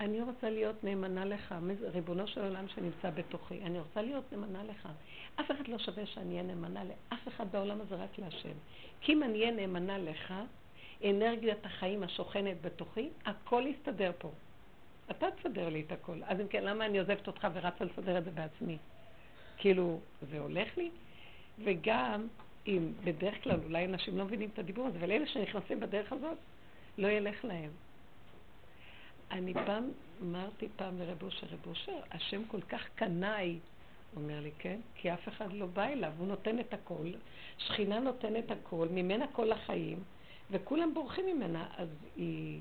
אני 0.00 0.20
רוצה 0.20 0.50
להיות 0.50 0.84
נאמנה 0.84 1.24
לך, 1.24 1.54
ריבונו 1.82 2.26
של 2.26 2.40
עולם 2.40 2.68
שנמצא 2.68 3.10
בתוכי, 3.10 3.62
אני 3.62 3.78
רוצה 3.78 4.02
להיות 4.02 4.24
נאמנה 4.32 4.64
לך. 4.64 4.88
אף 5.40 5.50
אחד 5.50 5.68
לא 5.68 5.78
שווה 5.78 6.06
שאני 6.06 6.30
אהיה 6.30 6.42
נאמנה 6.42 6.84
לאף 6.84 7.28
אחד 7.28 7.52
בעולם 7.52 7.80
הזה, 7.80 7.94
רק 7.94 8.18
להשם. 8.18 8.54
כי 9.00 9.12
אם 9.12 9.22
אני 9.22 9.40
אהיה 9.40 9.50
נאמנה 9.50 9.98
לך, 9.98 10.34
אנרגיית 11.04 11.66
החיים 11.66 12.02
השוכנת 12.02 12.56
בתוכי, 12.62 13.08
הכל 13.24 13.62
יסתדר 13.66 14.12
פה. 14.18 14.30
אתה 15.10 15.26
תסדר 15.30 15.68
לי 15.68 15.80
את 15.86 15.92
הכל. 15.92 16.20
אז 16.24 16.40
אם 16.40 16.48
כן, 16.48 16.64
למה 16.64 16.86
אני 16.86 16.98
עוזבת 16.98 17.26
אותך 17.26 17.48
ורצה 17.52 17.84
לסדר 17.84 18.18
את 18.18 18.24
זה 18.24 18.30
בעצמי? 18.30 18.78
כאילו, 19.56 20.00
זה 20.30 20.38
הולך 20.38 20.76
לי? 20.76 20.90
וגם, 21.64 22.28
אם 22.66 22.92
בדרך 23.04 23.44
כלל 23.44 23.60
אולי 23.64 23.84
אנשים 23.84 24.18
לא 24.18 24.24
מבינים 24.24 24.48
את 24.54 24.58
הדיבור 24.58 24.86
הזה, 24.86 24.98
אבל 24.98 25.10
אלה 25.10 25.26
שנכנסים 25.26 25.80
בדרך 25.80 26.12
הזאת, 26.12 26.38
לא 26.98 27.08
ילך 27.08 27.44
להם. 27.44 27.70
אני 29.30 29.54
פעם, 29.54 29.90
אמרתי 30.22 30.68
פעם 30.76 30.98
לרב 30.98 31.22
אושר, 31.22 31.46
רב 31.52 31.66
אושר, 31.66 31.98
השם 32.10 32.44
כל 32.44 32.60
כך 32.60 32.88
קנאי, 32.94 33.58
אומר 34.16 34.40
לי, 34.40 34.50
כן? 34.58 34.80
כי 34.94 35.12
אף 35.12 35.28
אחד 35.28 35.52
לא 35.52 35.66
בא 35.66 35.84
אליו, 35.84 36.12
הוא 36.18 36.26
נותן 36.26 36.60
את 36.60 36.74
הכל, 36.74 37.10
שכינה 37.58 38.00
נותנת 38.00 38.50
הכל, 38.50 38.88
ממנה 38.90 39.26
כל 39.32 39.52
החיים, 39.52 39.98
וכולם 40.50 40.94
בורחים 40.94 41.26
ממנה, 41.26 41.66
אז 41.76 41.88
היא, 42.16 42.60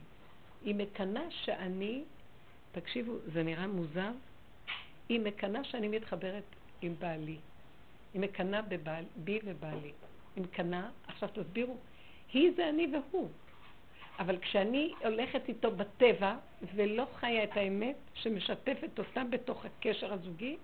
היא 0.65 0.75
מקנאה 0.75 1.31
שאני, 1.31 2.03
תקשיבו, 2.71 3.13
זה 3.33 3.43
נראה 3.43 3.67
מוזר, 3.67 4.11
היא 5.09 5.19
מקנאה 5.19 5.63
שאני 5.63 5.87
מתחברת 5.87 6.43
עם 6.81 6.95
בעלי. 6.99 7.37
היא 8.13 8.21
מקנאה 8.21 8.61
בי 9.15 9.39
ובעלי. 9.43 9.91
היא 10.35 10.43
מקנאה, 10.43 10.89
עכשיו 11.07 11.29
תסבירו, 11.33 11.77
היא 12.33 12.51
זה 12.55 12.69
אני 12.69 12.87
והוא. 12.93 13.29
אבל 14.19 14.37
כשאני 14.37 14.93
הולכת 15.03 15.41
איתו 15.49 15.71
בטבע 15.71 16.35
ולא 16.75 17.07
חיה 17.15 17.43
את 17.43 17.57
האמת 17.57 17.95
שמשתפת 18.13 18.99
אותה 18.99 19.23
בתוך 19.23 19.65
הקשר 19.65 20.13
הזוגי, 20.13 20.57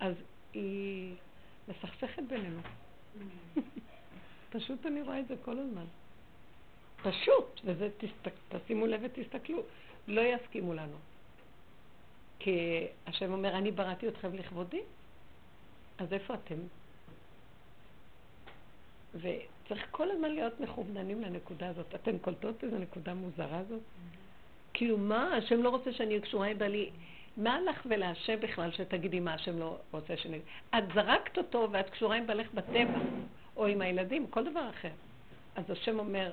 אז 0.00 0.14
היא 0.52 1.14
מסכסכת 1.68 2.22
בינינו. 2.22 2.60
פשוט 4.50 4.86
אני 4.86 5.02
רואה 5.02 5.20
את 5.20 5.28
זה 5.28 5.34
כל 5.44 5.58
הזמן. 5.58 5.84
פשוט, 7.02 7.60
וזה, 7.64 7.88
תשימו 8.48 8.86
לב 8.86 9.00
ותסתכלו, 9.04 9.62
לא 10.08 10.20
יסכימו 10.20 10.74
לנו. 10.74 10.96
כי 12.42 12.86
השם 13.06 13.32
אומר, 13.32 13.56
אני 13.56 13.70
בראתי 13.70 14.08
אתכם 14.08 14.34
לכבודי, 14.34 14.80
אז 15.98 16.12
איפה 16.12 16.34
אתם? 16.34 16.54
וצריך 19.14 19.86
כל 19.90 20.10
הזמן 20.10 20.30
להיות 20.30 20.60
מכווננים 20.60 21.20
לנקודה 21.22 21.68
הזאת. 21.68 21.94
אתן 21.94 22.18
קולטות 22.18 22.64
איזו 22.64 22.78
נקודה 22.78 23.14
מוזרה 23.14 23.58
הזאת? 23.58 23.80
כאילו 24.74 24.98
מה, 24.98 25.36
השם 25.36 25.62
לא 25.62 25.68
רוצה 25.68 25.92
שאני 25.92 26.10
אהיה 26.10 26.20
קשורה 26.20 26.54
בעלי. 26.58 26.90
מה 27.36 27.60
לך 27.60 27.86
ולהשם 27.88 28.40
בכלל 28.40 28.72
שתגידי 28.72 29.20
מה 29.20 29.34
השם 29.34 29.58
לא 29.58 29.76
רוצה 29.90 30.16
שאני... 30.16 30.38
את 30.78 30.84
זרקת 30.94 31.38
אותו 31.38 31.68
ואת 31.70 31.90
קשורה 31.90 32.16
עם 32.16 32.26
בעלך 32.26 32.54
בטבע, 32.54 32.98
או 33.56 33.66
עם 33.66 33.80
הילדים, 33.80 34.26
כל 34.26 34.44
דבר 34.50 34.70
אחר. 34.70 34.92
אז 35.56 35.70
השם 35.70 35.98
אומר, 35.98 36.32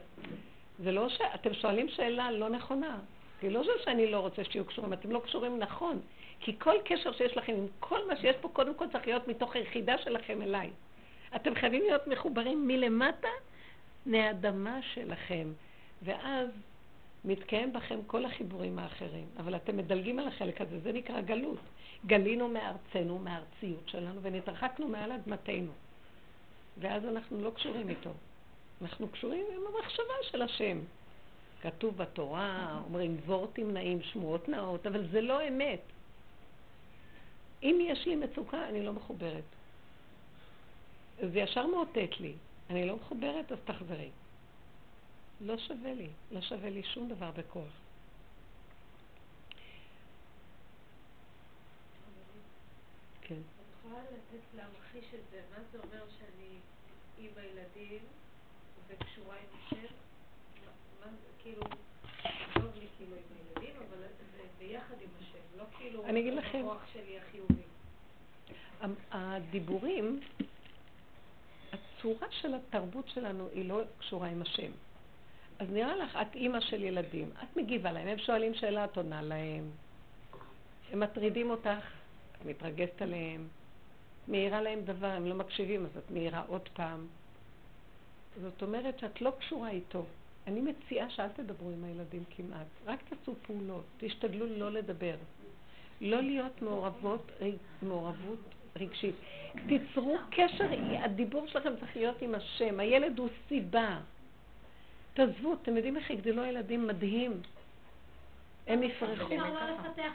זה 0.79 0.91
לא 0.91 1.09
ש... 1.09 1.21
אתם 1.35 1.53
שואלים 1.53 1.89
שאלה 1.89 2.31
לא 2.31 2.49
נכונה. 2.49 2.99
כי 3.39 3.49
לא 3.49 3.63
זה 3.63 3.83
שאני 3.83 4.11
לא 4.11 4.19
רוצה 4.19 4.43
שתהיו 4.43 4.65
קשורים, 4.65 4.93
אתם 4.93 5.11
לא 5.11 5.19
קשורים 5.19 5.59
נכון. 5.59 5.99
כי 6.39 6.59
כל 6.59 6.75
קשר 6.85 7.11
שיש 7.11 7.37
לכם 7.37 7.53
עם 7.53 7.67
כל 7.79 8.07
מה 8.07 8.17
שיש 8.17 8.35
פה, 8.41 8.49
קודם 8.49 8.75
כל 8.75 8.85
צריך 8.91 9.07
להיות 9.07 9.27
מתוך 9.27 9.55
היחידה 9.55 9.97
שלכם 9.97 10.41
אליי. 10.41 10.69
אתם 11.35 11.55
חייבים 11.55 11.81
להיות 11.81 12.07
מחוברים 12.07 12.67
מלמטה 12.67 13.27
מהאדמה 14.05 14.79
שלכם, 14.93 15.47
ואז 16.01 16.49
מתקיים 17.25 17.73
בכם 17.73 17.99
כל 18.07 18.25
החיבורים 18.25 18.79
האחרים. 18.79 19.25
אבל 19.37 19.55
אתם 19.55 19.77
מדלגים 19.77 20.19
על 20.19 20.27
החלק 20.27 20.61
הזה, 20.61 20.79
זה 20.79 20.91
נקרא 20.91 21.21
גלות. 21.21 21.59
גלינו 22.05 22.47
מארצנו, 22.47 23.19
מהארציות 23.19 23.89
שלנו, 23.89 24.21
ונתרחקנו 24.21 24.87
מעל 24.87 25.11
אדמתנו. 25.11 25.71
ואז 26.77 27.05
אנחנו 27.05 27.41
לא 27.41 27.49
קשורים 27.49 27.89
איתו. 27.89 28.09
אנחנו 28.81 29.07
קשורים 29.07 29.45
עם 29.55 29.61
המחשבה 29.67 30.13
של 30.21 30.41
השם. 30.41 30.79
כתוב 31.61 31.97
בתורה, 31.97 32.81
אומרים 32.85 33.17
דבור 33.17 33.47
תמנעים, 33.53 34.01
שמועות 34.01 34.49
נאות, 34.49 34.87
אבל 34.87 35.07
זה 35.11 35.21
לא 35.21 35.47
אמת. 35.47 35.81
אם 37.63 37.79
יש 37.81 38.05
לי 38.05 38.15
מצוקה, 38.15 38.69
אני 38.69 38.83
לא 38.83 38.93
מחוברת. 38.93 39.43
זה 41.19 41.39
ישר 41.39 41.67
מאותת 41.67 42.19
לי. 42.19 42.33
אני 42.69 42.87
לא 42.87 42.95
מחוברת, 42.95 43.51
אז 43.51 43.57
תחזרי. 43.65 44.09
לא 45.41 45.57
שווה 45.57 45.93
לי, 45.93 46.07
לא 46.31 46.41
שווה 46.41 46.69
לי 46.69 46.83
שום 46.83 47.09
דבר 47.09 47.31
בכוח. 47.31 47.73
כן. 53.21 53.35
את 53.35 53.79
יכולה 53.79 54.03
לתת 54.03 54.43
להמחיש 54.55 55.13
את 55.13 55.19
זה, 55.31 55.41
מה 55.51 55.63
זה 55.71 55.77
אומר 55.77 56.03
שאני 56.19 56.55
עם 57.17 57.31
הילדים 57.37 58.01
וקשורה 58.87 59.35
עם 59.35 59.59
השם? 59.59 59.93
כאילו, 61.43 61.61
טוב 62.53 62.71
לי 62.79 62.85
כאילו 62.97 63.15
עם 63.15 63.21
הילדים, 63.37 63.75
אבל 63.77 63.97
זה 64.37 64.43
ביחד 64.59 64.95
עם 65.01 65.09
השם, 65.19 65.57
לא 65.57 65.63
כאילו 65.77 66.05
אני 66.05 66.19
אגיד 66.19 66.33
לכם, 66.33 66.59
הכוח 66.59 66.85
שלי 66.93 67.17
החיובי. 67.19 67.61
הדיבורים 69.11 70.19
הצורה 71.99 72.27
של 72.31 72.53
התרבות 72.53 73.07
שלנו 73.07 73.47
היא 73.53 73.69
לא 73.69 73.81
קשורה 73.99 74.27
עם 74.27 74.41
השם. 74.41 74.71
אז 75.59 75.67
נראה 75.71 75.95
לך, 75.95 76.17
את 76.21 76.35
אימא 76.35 76.59
של 76.59 76.83
ילדים, 76.83 77.29
את 77.43 77.57
מגיבה 77.57 77.91
להם, 77.91 78.07
הם 78.07 78.17
שואלים 78.17 78.53
שאלה, 78.53 78.85
את 78.85 78.97
עונה 78.97 79.21
להם. 79.21 79.69
הם 80.91 80.99
מטרידים 80.99 81.49
אותך, 81.49 81.85
את 82.31 82.45
מתרגזת 82.45 83.01
עליהם, 83.01 83.47
מאירה 84.27 84.61
להם 84.61 84.81
דבר, 84.81 85.07
הם 85.07 85.25
לא 85.25 85.35
מקשיבים, 85.35 85.85
אז 85.85 85.97
את 85.97 86.11
מאירה 86.11 86.43
עוד 86.47 86.69
פעם. 86.73 87.07
זאת 88.41 88.61
אומרת 88.61 88.99
שאת 88.99 89.21
לא 89.21 89.31
קשורה 89.39 89.69
איתו. 89.69 90.05
אני 90.49 90.61
מציעה 90.61 91.09
שאל 91.09 91.27
תדברו 91.27 91.69
עם 91.69 91.83
הילדים 91.83 92.23
כמעט, 92.29 92.67
רק 92.85 92.99
תעשו 93.09 93.35
פעולות, 93.47 93.83
תשתדלו 93.97 94.45
לא 94.57 94.71
לדבר. 94.71 95.15
לא 96.01 96.21
להיות 96.21 96.61
מעורבות, 96.61 97.31
מעורבות 97.81 98.39
רגשית. 98.75 99.15
תיצרו 99.67 100.17
קשר, 100.29 100.65
הדיבור 101.03 101.47
שלכם 101.47 101.69
צריך 101.79 101.97
להיות 101.97 102.21
עם 102.21 102.35
השם. 102.35 102.79
הילד 102.79 103.19
הוא 103.19 103.29
סיבה. 103.47 103.99
תעזבו, 105.13 105.53
אתם 105.53 105.75
יודעים 105.75 105.97
איך 105.97 106.09
יגדלו 106.09 106.41
הילדים 106.41 106.87
מדהים. 106.87 107.41
הם 108.69 108.83
יפרחו. 108.83 109.23
אפשר 109.23 109.53
לא 109.53 109.59
לפתח 109.69 110.11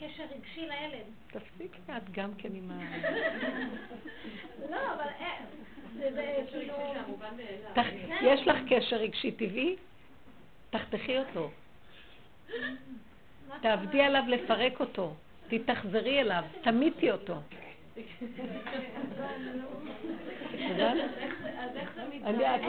קשר 0.00 0.24
רגשי 0.36 0.60
לילד. 0.60 1.04
תפסיקי 1.26 1.78
את 1.96 2.10
גם 2.10 2.30
כן 2.38 2.48
עם 2.54 2.70
ה... 2.70 2.78
לא, 4.70 4.76
אבל 4.94 5.06
זה 5.98 6.44
כאילו... 6.50 6.74
יש 8.22 8.46
לך 8.46 8.56
קשר 8.68 8.96
רגשי 8.96 9.32
טבעי? 9.32 9.76
תחתכי 10.70 11.18
אותו. 11.18 11.50
תעבדי 13.60 14.02
עליו 14.02 14.22
לפרק 14.28 14.80
אותו. 14.80 15.14
תתאכזרי 15.48 16.20
אליו, 16.20 16.44
תמיתי 16.62 17.10
אותו. 17.10 17.34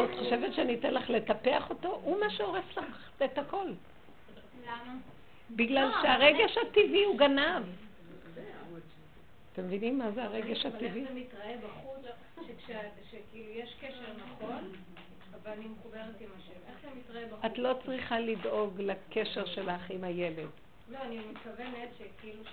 את 0.03 0.15
חושבת 0.19 0.53
שאני 0.53 0.75
אתן 0.75 0.93
לך 0.93 1.09
לטפח 1.09 1.69
אותו? 1.69 1.99
הוא 2.03 2.19
מה 2.19 2.29
שהורס 2.29 2.77
לך 2.77 3.09
את 3.23 3.37
הכל. 3.37 3.67
למה? 4.65 4.93
בגלל 5.51 5.87
לא, 5.87 6.01
שהרגש 6.01 6.57
הטבעי 6.57 7.03
הוא 7.03 7.17
גנב. 7.17 7.63
אתם 9.53 9.65
מבינים 9.65 9.97
מה 9.97 10.11
זה 10.11 10.23
הרגש 10.23 10.65
הטבעי? 10.65 10.89
אבל 10.89 10.97
איך 10.97 11.07
זה 11.07 11.19
מתראה 11.19 11.55
בחוץ, 11.57 12.05
שכאילו 13.11 13.49
יש 13.49 13.75
קשר 13.81 14.13
נכון, 14.17 14.71
אבל 15.33 15.51
אני 15.51 15.65
מחוברת 15.67 16.21
עם 16.21 16.29
השם. 16.37 16.59
איך 16.69 16.77
זה 16.81 16.87
מתראה 16.99 17.25
בחוץ? 17.27 17.45
את 17.45 17.57
לא 17.57 17.79
צריכה 17.85 18.19
לדאוג 18.19 18.81
לקשר 18.81 19.45
שלך 19.45 19.89
עם 19.89 20.03
הילד. 20.03 20.47
לא, 20.89 20.97
אני 21.01 21.19
מתכוונת 21.31 21.89
שכאילו 21.97 22.43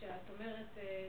שאת 0.00 0.10
אומרת 0.38 0.66
אה, 0.78 1.06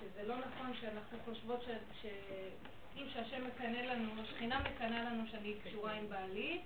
שזה 0.00 0.28
לא 0.28 0.34
נכון 0.36 0.74
שאנחנו 0.80 1.18
חושבות 1.24 1.64
שאם 2.02 3.04
שהשם 3.14 3.46
מקנא 3.46 3.78
לנו, 3.78 4.22
השכינה 4.22 4.60
מקנאה 4.60 5.04
לנו 5.04 5.22
שאני 5.30 5.54
קשורה 5.64 5.92
עם 5.92 6.08
בעלי, 6.08 6.60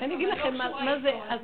אני 0.00 0.14
אגיד 0.14 0.28
לכם 0.28 0.54
מה 0.56 0.98
זה, 1.02 1.12
אז 1.28 1.40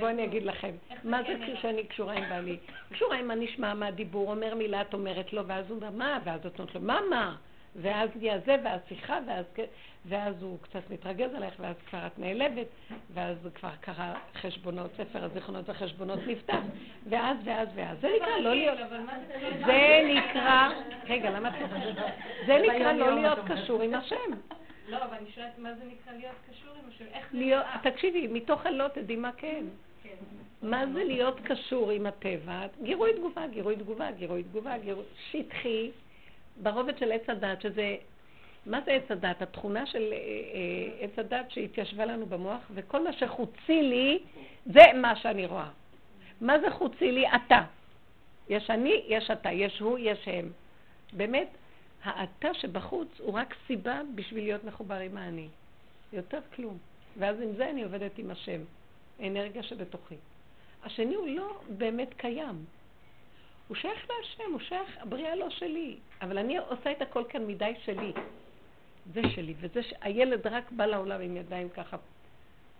בואו 0.00 0.08
אני 0.08 0.24
אגיד 0.24 0.42
לכם, 0.42 0.70
מה 1.04 1.22
זה 1.22 1.36
כשאני 1.58 1.84
קשורה 1.84 2.12
עם 2.14 2.24
בעלי? 2.28 2.56
קשורה 2.92 3.16
עם 3.16 3.28
מה 3.28 3.34
נשמע 3.34 3.74
מהדיבור, 3.74 4.30
אומר 4.30 4.54
מילה, 4.54 4.80
את 4.80 4.94
אומרת 4.94 5.32
לו, 5.32 5.46
ואז 5.46 5.70
הוא 5.70 5.76
אומר, 5.76 5.90
מה? 5.90 6.18
ואז 6.24 6.46
את 6.46 6.58
אומרת 6.58 6.74
לו, 6.74 6.80
מה, 6.80 6.98
מה? 7.10 7.36
ואז 7.76 8.10
נהיה 8.16 8.38
זה, 8.46 8.56
ואז 8.64 8.80
שיחה, 8.88 9.18
ואז, 9.26 9.44
ואז 10.06 10.42
הוא 10.42 10.58
קצת 10.62 10.90
מתרגז 10.90 11.34
עלייך, 11.34 11.54
ואז 11.60 11.76
כבר 11.90 12.06
את 12.06 12.18
נעלבת, 12.18 12.66
ואז 13.14 13.36
כבר 13.54 13.70
קרה 13.80 14.14
חשבונות, 14.34 14.90
ספר 14.96 15.24
הזיכרונות 15.24 15.68
והחשבונות 15.68 16.18
נפתח, 16.26 16.60
ואז, 17.08 17.36
ואז, 17.44 17.68
ואז. 17.74 18.00
זה 18.00 18.08
נקרא 18.16 18.38
לא 18.38 18.54
להיות... 18.54 18.78
זה 19.66 20.00
נקרא... 20.14 20.68
רגע, 21.08 21.30
למה 21.30 21.48
את 21.48 21.54
לא 21.60 21.66
חושבת? 21.66 21.96
זה 22.46 22.58
נקרא 22.58 22.92
לא 22.92 23.14
להיות 23.14 23.38
קשור 23.46 23.82
עם 23.82 23.94
השם. 23.94 24.32
לא, 24.88 25.04
אבל 25.04 25.16
אני 25.16 25.30
שואלת 25.34 25.58
מה 25.58 25.74
זה 25.74 25.84
נקרא 25.84 26.12
להיות 26.12 26.36
קשור 26.50 26.74
עם 26.74 26.88
השם? 26.88 27.04
איך 27.12 27.32
זה 27.32 27.38
נקרא? 27.38 27.90
תקשיבי, 27.90 28.26
מתוך 28.26 28.66
הלא 28.66 28.88
תדעי 28.88 29.16
מה 29.16 29.32
כן. 29.32 29.64
כן. 30.02 30.14
מה 30.62 30.84
זה 30.92 31.04
להיות 31.04 31.40
קשור 31.44 31.90
עם 31.90 32.06
הטבע? 32.06 32.66
גירוי 32.82 33.12
תגובה, 33.14 33.46
גירוי 33.46 33.76
תגובה, 33.76 34.10
גירוי 34.10 34.42
תגובה, 34.42 34.78
גירוי... 34.78 35.04
שטחי, 35.30 35.90
ברובד 36.62 36.98
של 36.98 37.12
עץ 37.12 37.28
הדת, 37.28 37.62
שזה... 37.62 37.96
מה 38.66 38.80
זה 38.84 38.92
עץ 38.92 39.10
הדת? 39.10 39.42
התכונה 39.42 39.86
של 39.86 40.12
אה, 40.12 40.16
אה, 40.16 41.04
עץ 41.04 41.18
הדת 41.18 41.50
שהתיישבה 41.50 42.04
לנו 42.04 42.26
במוח, 42.26 42.70
וכל 42.74 43.04
מה 43.04 43.12
שחוצי 43.12 43.82
לי, 43.82 44.18
זה 44.66 44.82
מה 44.94 45.16
שאני 45.16 45.46
רואה. 45.46 45.68
מה 46.40 46.58
זה 46.58 46.70
חוצי 46.70 47.12
לי? 47.12 47.24
אתה. 47.28 47.60
יש 48.48 48.70
אני, 48.70 49.02
יש 49.08 49.30
אתה, 49.30 49.52
יש 49.52 49.80
הוא, 49.80 49.98
יש 49.98 50.28
הם. 50.28 50.50
באמת, 51.12 51.48
האתה 52.02 52.54
שבחוץ 52.54 53.08
הוא 53.18 53.32
רק 53.34 53.54
סיבה 53.66 54.00
בשביל 54.14 54.44
להיות 54.44 54.64
מחובר 54.64 54.98
עם 54.98 55.16
האני. 55.16 55.48
יותר 56.12 56.40
כלום. 56.54 56.78
ואז 57.18 57.40
עם 57.40 57.56
זה 57.56 57.70
אני 57.70 57.82
עובדת 57.82 58.18
עם 58.18 58.30
השם, 58.30 58.60
האנרגיה 59.18 59.62
שבתוכי. 59.62 60.14
השני 60.82 61.14
הוא 61.14 61.28
לא 61.28 61.60
באמת 61.78 62.14
קיים. 62.16 62.64
הוא 63.68 63.76
שייך 63.76 64.08
להשם, 64.10 64.52
הוא 64.52 64.60
שייך, 64.60 64.96
הבריאה 65.00 65.36
לא 65.36 65.50
שלי. 65.50 65.96
אבל 66.22 66.38
אני 66.38 66.58
עושה 66.58 66.92
את 66.92 67.02
הכל 67.02 67.24
כאן 67.28 67.46
מדי 67.46 67.72
שלי. 67.84 68.12
זה 69.14 69.20
שלי, 69.34 69.54
וזה 69.60 69.82
ש... 69.82 69.92
הילד 70.00 70.46
רק 70.46 70.70
בא 70.70 70.86
לעולם 70.86 71.20
עם 71.20 71.36
ידיים 71.36 71.68
ככה. 71.68 71.96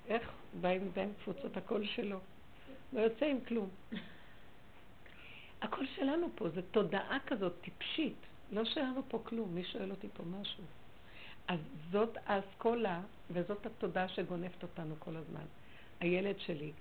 איך? 0.09 0.31
בא 0.61 0.69
עם 0.69 0.87
ידיים 0.87 1.13
קפוצות, 1.19 1.57
הכל 1.57 1.85
שלו. 1.85 2.19
לא 2.93 3.01
יוצא 3.01 3.27
עם 3.27 3.41
כלום. 3.41 3.69
הכל 5.63 5.87
שלנו 5.97 6.29
פה, 6.35 6.49
זו 6.49 6.61
תודעה 6.71 7.19
כזאת 7.27 7.53
טיפשית. 7.61 8.28
לא 8.53 8.65
שאלנו 8.65 9.03
פה 9.09 9.21
כלום, 9.25 9.55
מי 9.55 9.65
שואל 9.65 9.91
אותי 9.91 10.09
פה 10.13 10.23
משהו? 10.41 10.65
אז 11.49 11.59
זאת 11.91 12.19
האסכולה 12.27 13.01
וזאת 13.31 13.67
התודעה 13.67 14.09
שגונבת 14.09 14.63
אותנו 14.63 14.95
כל 14.99 15.17
הזמן. 15.17 15.45
הילד 16.01 16.41
שלי. 16.41 16.73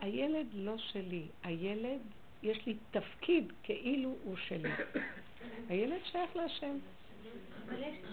הילד 0.00 0.46
לא 0.54 0.78
שלי, 0.78 1.26
הילד, 1.42 2.00
יש 2.42 2.66
לי 2.66 2.76
תפקיד 2.90 3.52
כאילו 3.62 4.14
הוא 4.24 4.36
שלי. 4.36 4.70
הילד 5.68 6.00
שייך 6.04 6.36
להשם. 6.36 6.76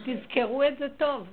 תזכרו 0.06 0.64
את 0.64 0.78
זה 0.78 0.88
טוב. 0.98 1.28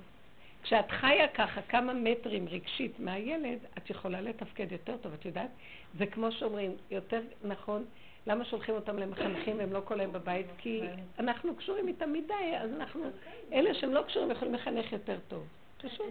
כשאת 0.62 0.90
חיה 0.90 1.28
ככה 1.28 1.62
כמה 1.62 1.92
מטרים 1.94 2.48
רגשית 2.48 3.00
מהילד, 3.00 3.58
את 3.78 3.90
יכולה 3.90 4.20
לתפקד 4.20 4.72
יותר 4.72 4.96
טוב. 4.96 5.12
את 5.12 5.24
יודעת? 5.24 5.50
זה 5.98 6.06
כמו 6.06 6.32
שאומרים, 6.32 6.76
יותר 6.90 7.20
נכון 7.44 7.84
למה 8.26 8.44
שולחים 8.44 8.74
אותם 8.74 8.98
למחנכים 8.98 9.58
והם 9.58 9.72
לא 9.72 9.80
כל 9.84 10.00
היום 10.00 10.12
בבית? 10.12 10.46
כי 10.58 10.80
אנחנו 11.18 11.56
קשורים 11.56 11.88
איתם 11.88 12.12
מדי, 12.12 12.56
אז 12.60 12.70
אנחנו, 12.72 13.10
אלה 13.52 13.74
שהם 13.74 13.94
לא 13.94 14.02
קשורים 14.02 14.30
יכולים 14.30 14.54
לחנך 14.54 14.92
יותר 14.92 15.18
טוב. 15.28 15.46
פשוט. 15.78 16.06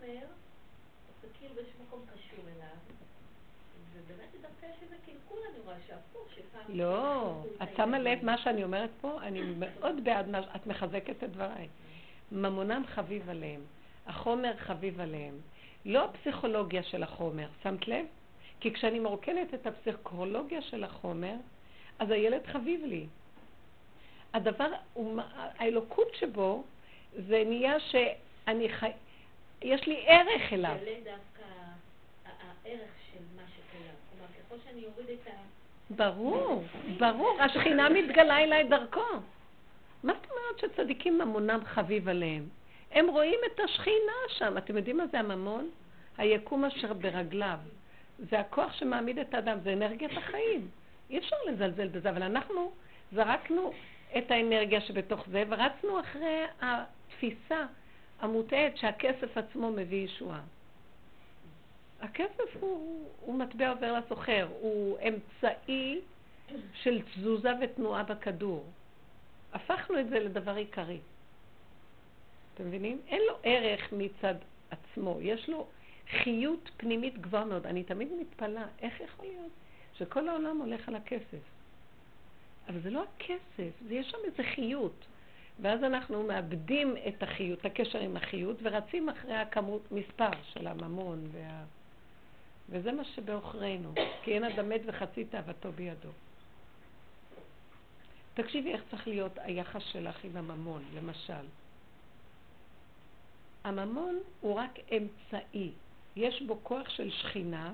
החומר, 0.00 0.26
כאילו 1.38 1.54
באיזשהו 1.54 1.78
מקום 1.86 2.00
קשור 2.06 2.44
אליו, 2.56 2.76
ובאמת 3.92 4.28
דווקא 4.42 4.66
יש 4.66 4.82
איזה 4.82 4.96
קלקול, 5.06 5.38
אני 5.50 5.58
רואה 5.64 5.76
שהפוך, 5.86 6.28
שפעם... 6.34 6.76
לא, 6.76 7.34
את 7.62 7.68
שמה 7.76 7.98
לב 7.98 8.24
מה 8.24 8.38
שאני 8.38 8.64
אומרת 8.64 8.90
פה? 9.00 9.18
אני 9.22 9.40
מאוד 9.62 10.04
בעד 10.04 10.28
מה, 10.28 10.40
את 10.56 10.66
מחזקת 10.66 11.24
את 11.24 11.30
דבריי. 11.30 11.68
ממונם 12.32 12.82
חביב 12.86 13.30
עליהם, 13.30 13.60
החומר 14.06 14.56
חביב 14.56 15.00
עליהם. 15.00 15.34
לא 15.84 16.04
הפסיכולוגיה 16.04 16.82
של 16.82 17.02
החומר, 17.02 17.48
שמת 17.62 17.88
לב? 17.88 18.06
כי 18.60 18.72
כשאני 18.72 18.98
מרוקנת 18.98 19.54
את 19.54 19.66
הפסיכולוגיה 19.66 20.62
של 20.62 20.84
החומר, 20.84 21.34
אז 21.98 22.10
הילד 22.10 22.46
חביב 22.46 22.84
לי. 22.84 23.06
הדבר, 24.34 24.68
האלוקות 25.58 26.14
שבו, 26.14 26.64
זה 27.28 27.42
נהיה 27.46 27.80
שאני 27.80 28.68
חי... 28.68 28.90
יש 29.62 29.86
לי 29.86 30.04
ערך 30.06 30.52
אליו. 30.52 30.76
זה 30.84 30.94
דווקא 31.04 31.50
הערך 32.24 32.90
של 33.12 33.22
מה 33.36 33.42
שקיים. 33.48 33.94
כלומר, 34.10 34.26
ככל 34.50 34.58
שאני 34.64 34.84
אוריד 34.84 35.06
את 35.10 35.26
ה... 35.26 35.30
ברור, 35.90 36.64
ברור. 36.98 37.42
השכינה 37.42 37.88
מתגלה 37.88 38.38
אליי 38.38 38.64
דרכו. 38.64 39.00
מה 40.02 40.12
זאת 40.12 40.30
אומרת 40.30 40.72
שצדיקים 40.72 41.18
ממונם 41.18 41.60
חביב 41.64 42.08
עליהם? 42.08 42.48
הם 42.92 43.06
רואים 43.08 43.38
את 43.46 43.60
השכינה 43.60 44.12
שם. 44.28 44.58
אתם 44.58 44.76
יודעים 44.76 44.96
מה 44.96 45.06
זה 45.06 45.18
הממון? 45.18 45.70
היקום 46.18 46.64
אשר 46.64 46.92
ברגליו. 46.92 47.58
זה 48.18 48.40
הכוח 48.40 48.72
שמעמיד 48.72 49.18
את 49.18 49.34
האדם, 49.34 49.58
זה 49.62 49.72
אנרגיית 49.72 50.12
החיים. 50.16 50.68
אי 51.10 51.18
אפשר 51.18 51.36
לזלזל 51.48 51.88
בזה, 51.88 52.10
אבל 52.10 52.22
אנחנו 52.22 52.72
זרקנו 53.12 53.72
את 54.18 54.30
האנרגיה 54.30 54.80
שבתוך 54.80 55.24
זה 55.30 55.44
ורצנו 55.48 56.00
אחרי 56.00 56.44
התפיסה 56.60 57.66
המוטעית 58.20 58.76
שהכסף 58.76 59.36
עצמו 59.36 59.70
מביא 59.70 60.04
ישועה. 60.04 60.40
הכסף 62.00 62.56
הוא, 62.60 63.08
הוא 63.20 63.34
מטבע 63.38 63.70
עובר 63.70 63.98
לסוחר, 63.98 64.48
הוא 64.60 64.98
אמצעי 65.08 66.00
של 66.74 67.02
תזוזה 67.02 67.50
ותנועה 67.62 68.02
בכדור. 68.02 68.64
הפכנו 69.52 70.00
את 70.00 70.08
זה 70.08 70.18
לדבר 70.18 70.54
עיקרי. 70.54 70.98
אתם 72.54 72.66
מבינים? 72.66 73.00
אין 73.08 73.22
לו 73.28 73.36
ערך 73.42 73.92
מצד 73.92 74.34
עצמו, 74.70 75.18
יש 75.20 75.48
לו 75.48 75.66
חיות 76.10 76.70
פנימית 76.76 77.18
גבוהה 77.18 77.44
מאוד. 77.44 77.66
אני 77.66 77.84
תמיד 77.84 78.08
מתפלאה, 78.20 78.64
איך 78.82 79.00
יכול 79.00 79.26
להיות 79.26 79.52
שכל 79.94 80.28
העולם 80.28 80.58
הולך 80.58 80.88
על 80.88 80.94
הכסף? 80.94 81.42
אבל 82.68 82.80
זה 82.80 82.90
לא 82.90 83.04
הכסף, 83.14 83.70
זה 83.88 83.94
יש 83.94 84.10
שם 84.10 84.18
איזה 84.24 84.42
חיות. 84.54 85.06
ואז 85.60 85.84
אנחנו 85.84 86.22
מאבדים 86.22 86.96
את 87.08 87.22
החיות, 87.22 87.64
הקשר 87.64 87.98
עם 87.98 88.16
החיות, 88.16 88.56
ורצים 88.62 89.08
אחרי 89.08 89.34
הכמות, 89.34 89.92
מספר 89.92 90.30
של 90.52 90.66
הממון, 90.66 91.28
וה... 91.32 91.64
וזה 92.70 92.92
מה 92.92 93.04
שבעוכרינו, 93.04 93.92
כי 94.22 94.34
אין 94.34 94.44
אדם 94.44 94.68
מת 94.68 94.80
וחצי 94.86 95.24
תאוותו 95.24 95.72
בידו. 95.72 96.08
תקשיבי 98.34 98.72
איך 98.72 98.82
צריך 98.90 99.08
להיות 99.08 99.32
היחס 99.38 99.82
שלך 99.82 100.24
עם 100.24 100.36
הממון, 100.36 100.84
למשל. 100.94 101.46
הממון 103.64 104.18
הוא 104.40 104.54
רק 104.54 104.78
אמצעי. 104.92 105.70
יש 106.16 106.42
בו 106.42 106.58
כוח 106.62 106.88
של 106.88 107.10
שכינה, 107.10 107.72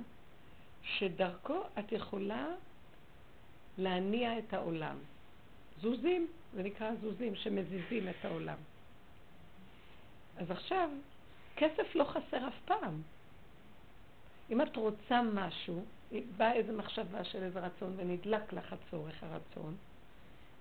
שדרכו 0.83 1.63
את 1.79 1.93
יכולה 1.93 2.47
להניע 3.79 4.39
את 4.39 4.55
העולם. 4.55 4.97
זוזים, 5.81 6.27
זה 6.55 6.63
נקרא 6.63 6.91
זוזים 7.01 7.35
שמזיזים 7.35 8.09
את 8.09 8.25
העולם. 8.25 8.59
אז 10.37 10.51
עכשיו, 10.51 10.91
כסף 11.57 11.95
לא 11.95 12.05
חסר 12.05 12.49
אף 12.49 12.55
פעם. 12.65 13.03
אם 14.51 14.63
את 14.63 14.77
רוצה 14.77 15.23
משהו, 15.23 15.85
באה 16.37 16.53
איזו 16.53 16.73
מחשבה 16.73 17.25
של 17.25 17.43
איזה 17.43 17.61
רצון 17.61 17.95
ונדלק 17.97 18.53
לך 18.53 18.73
הצורך 18.73 19.23
הרצון, 19.23 19.75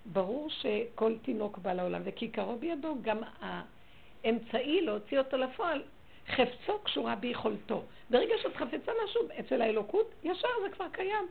ברור 0.05 0.49
שכל 0.49 1.13
תינוק 1.21 1.57
בא 1.57 1.73
לעולם, 1.73 2.01
וכיכרו 2.05 2.55
בידו 2.55 2.95
גם 3.01 3.17
האמצעי 3.41 4.81
להוציא 4.81 5.19
אותו 5.19 5.37
לפועל, 5.37 5.83
חפצו 6.27 6.79
קשורה 6.83 7.15
ביכולתו. 7.15 7.83
ברגע 8.09 8.33
שאת 8.41 8.55
חפצה 8.55 8.91
משהו 9.05 9.21
אצל 9.39 9.61
האלוקות, 9.61 10.11
ישר 10.23 10.47
זה 10.63 10.69
כבר 10.69 10.89
קיים. 10.91 11.27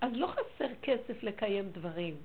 אז 0.00 0.12
לא 0.14 0.26
חסר 0.26 0.68
כסף 0.82 1.22
לקיים 1.22 1.68
דברים. 1.72 2.16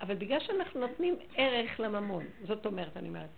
אבל 0.00 0.14
בגלל 0.14 0.40
שאנחנו 0.40 0.80
נותנים 0.80 1.16
ערך 1.36 1.80
לממון, 1.80 2.24
זאת 2.46 2.66
אומרת, 2.66 2.96
אני 2.96 3.08
אומרת, 3.08 3.28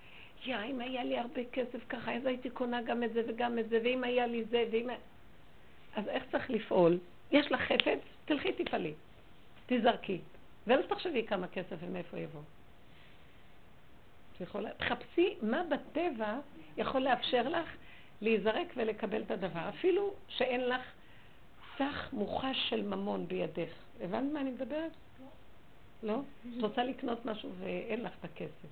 יא, 0.46 0.56
אם 0.64 0.80
היה 0.80 1.04
לי 1.04 1.18
הרבה 1.18 1.44
כסף 1.52 1.88
ככה, 1.88 2.14
אז 2.14 2.26
הייתי 2.26 2.50
קונה 2.50 2.82
גם 2.82 3.02
את 3.02 3.12
זה 3.12 3.22
וגם 3.28 3.58
את 3.58 3.68
זה, 3.68 3.80
ואם 3.84 4.04
היה 4.04 4.26
לי 4.26 4.44
זה, 4.44 4.64
ואם... 4.70 4.88
אז 5.96 6.08
איך 6.08 6.24
צריך 6.32 6.50
לפעול? 6.50 6.98
יש 7.30 7.52
לך 7.52 7.60
חפץ, 7.60 7.98
תלכי 8.24 8.52
תפעלי, 8.52 8.92
תזרקי, 9.66 10.20
ואל 10.66 10.82
תחשבי 10.82 11.26
כמה 11.26 11.48
כסף 11.48 11.76
ומאיפה 11.80 12.18
יבוא. 12.18 12.40
תחפשי 14.78 15.34
מה 15.42 15.62
בטבע 15.64 16.38
יכול 16.76 17.00
לאפשר 17.00 17.48
לך 17.48 17.68
להיזרק 18.20 18.66
ולקבל 18.76 19.22
את 19.22 19.30
הדבר, 19.30 19.68
אפילו 19.68 20.14
שאין 20.28 20.68
לך 20.68 20.82
סך 21.78 22.08
מוחש 22.12 22.56
של 22.70 22.82
ממון 22.82 23.26
בידך. 23.26 23.72
הבנת 24.00 24.32
מה 24.32 24.40
אני 24.40 24.50
מדברת? 24.50 24.92
לא? 26.02 26.20
את 26.58 26.62
רוצה 26.62 26.84
לקנות 26.84 27.26
משהו 27.26 27.50
ואין 27.60 28.02
לך 28.02 28.12
את 28.20 28.24
הכסף. 28.24 28.68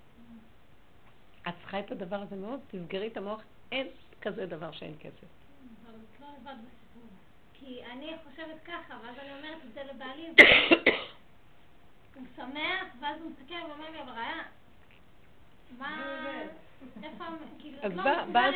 את 1.48 1.54
צריכה 1.60 1.80
את 1.80 1.90
הדבר 1.90 2.16
הזה 2.16 2.36
מאוד, 2.36 2.60
תסגרי 2.70 3.06
את 3.06 3.16
המוח, 3.16 3.40
אין 3.72 3.86
כזה 4.20 4.46
דבר 4.46 4.72
שאין 4.72 4.94
כסף. 5.00 5.26
אבל 5.86 5.94
את 5.94 6.20
לא 6.20 6.26
לבד 6.26 6.54
בסיפור. 6.60 7.08
כי 7.64 7.80
אני 7.92 8.12
חושבת 8.24 8.64
ככה, 8.64 8.94
ואז 9.02 9.18
אני 9.18 9.30
אומרת 9.38 9.58
את 9.64 9.74
זה 9.74 9.82
לבעלי, 9.84 10.26
הוא 12.14 12.22
שמח, 12.36 12.86
ואז 13.00 13.20
הוא 13.20 13.30
מסתכל 13.30 13.54
ואומר 13.68 13.90
לי, 13.90 14.02
אבל 14.02 14.12
רעיה, 14.12 14.42
מה... 15.78 16.02
איפה... 17.02 17.24
כאילו, 17.58 17.78
את 17.78 17.94
לא 17.94 18.22
מחוברת. 18.22 18.54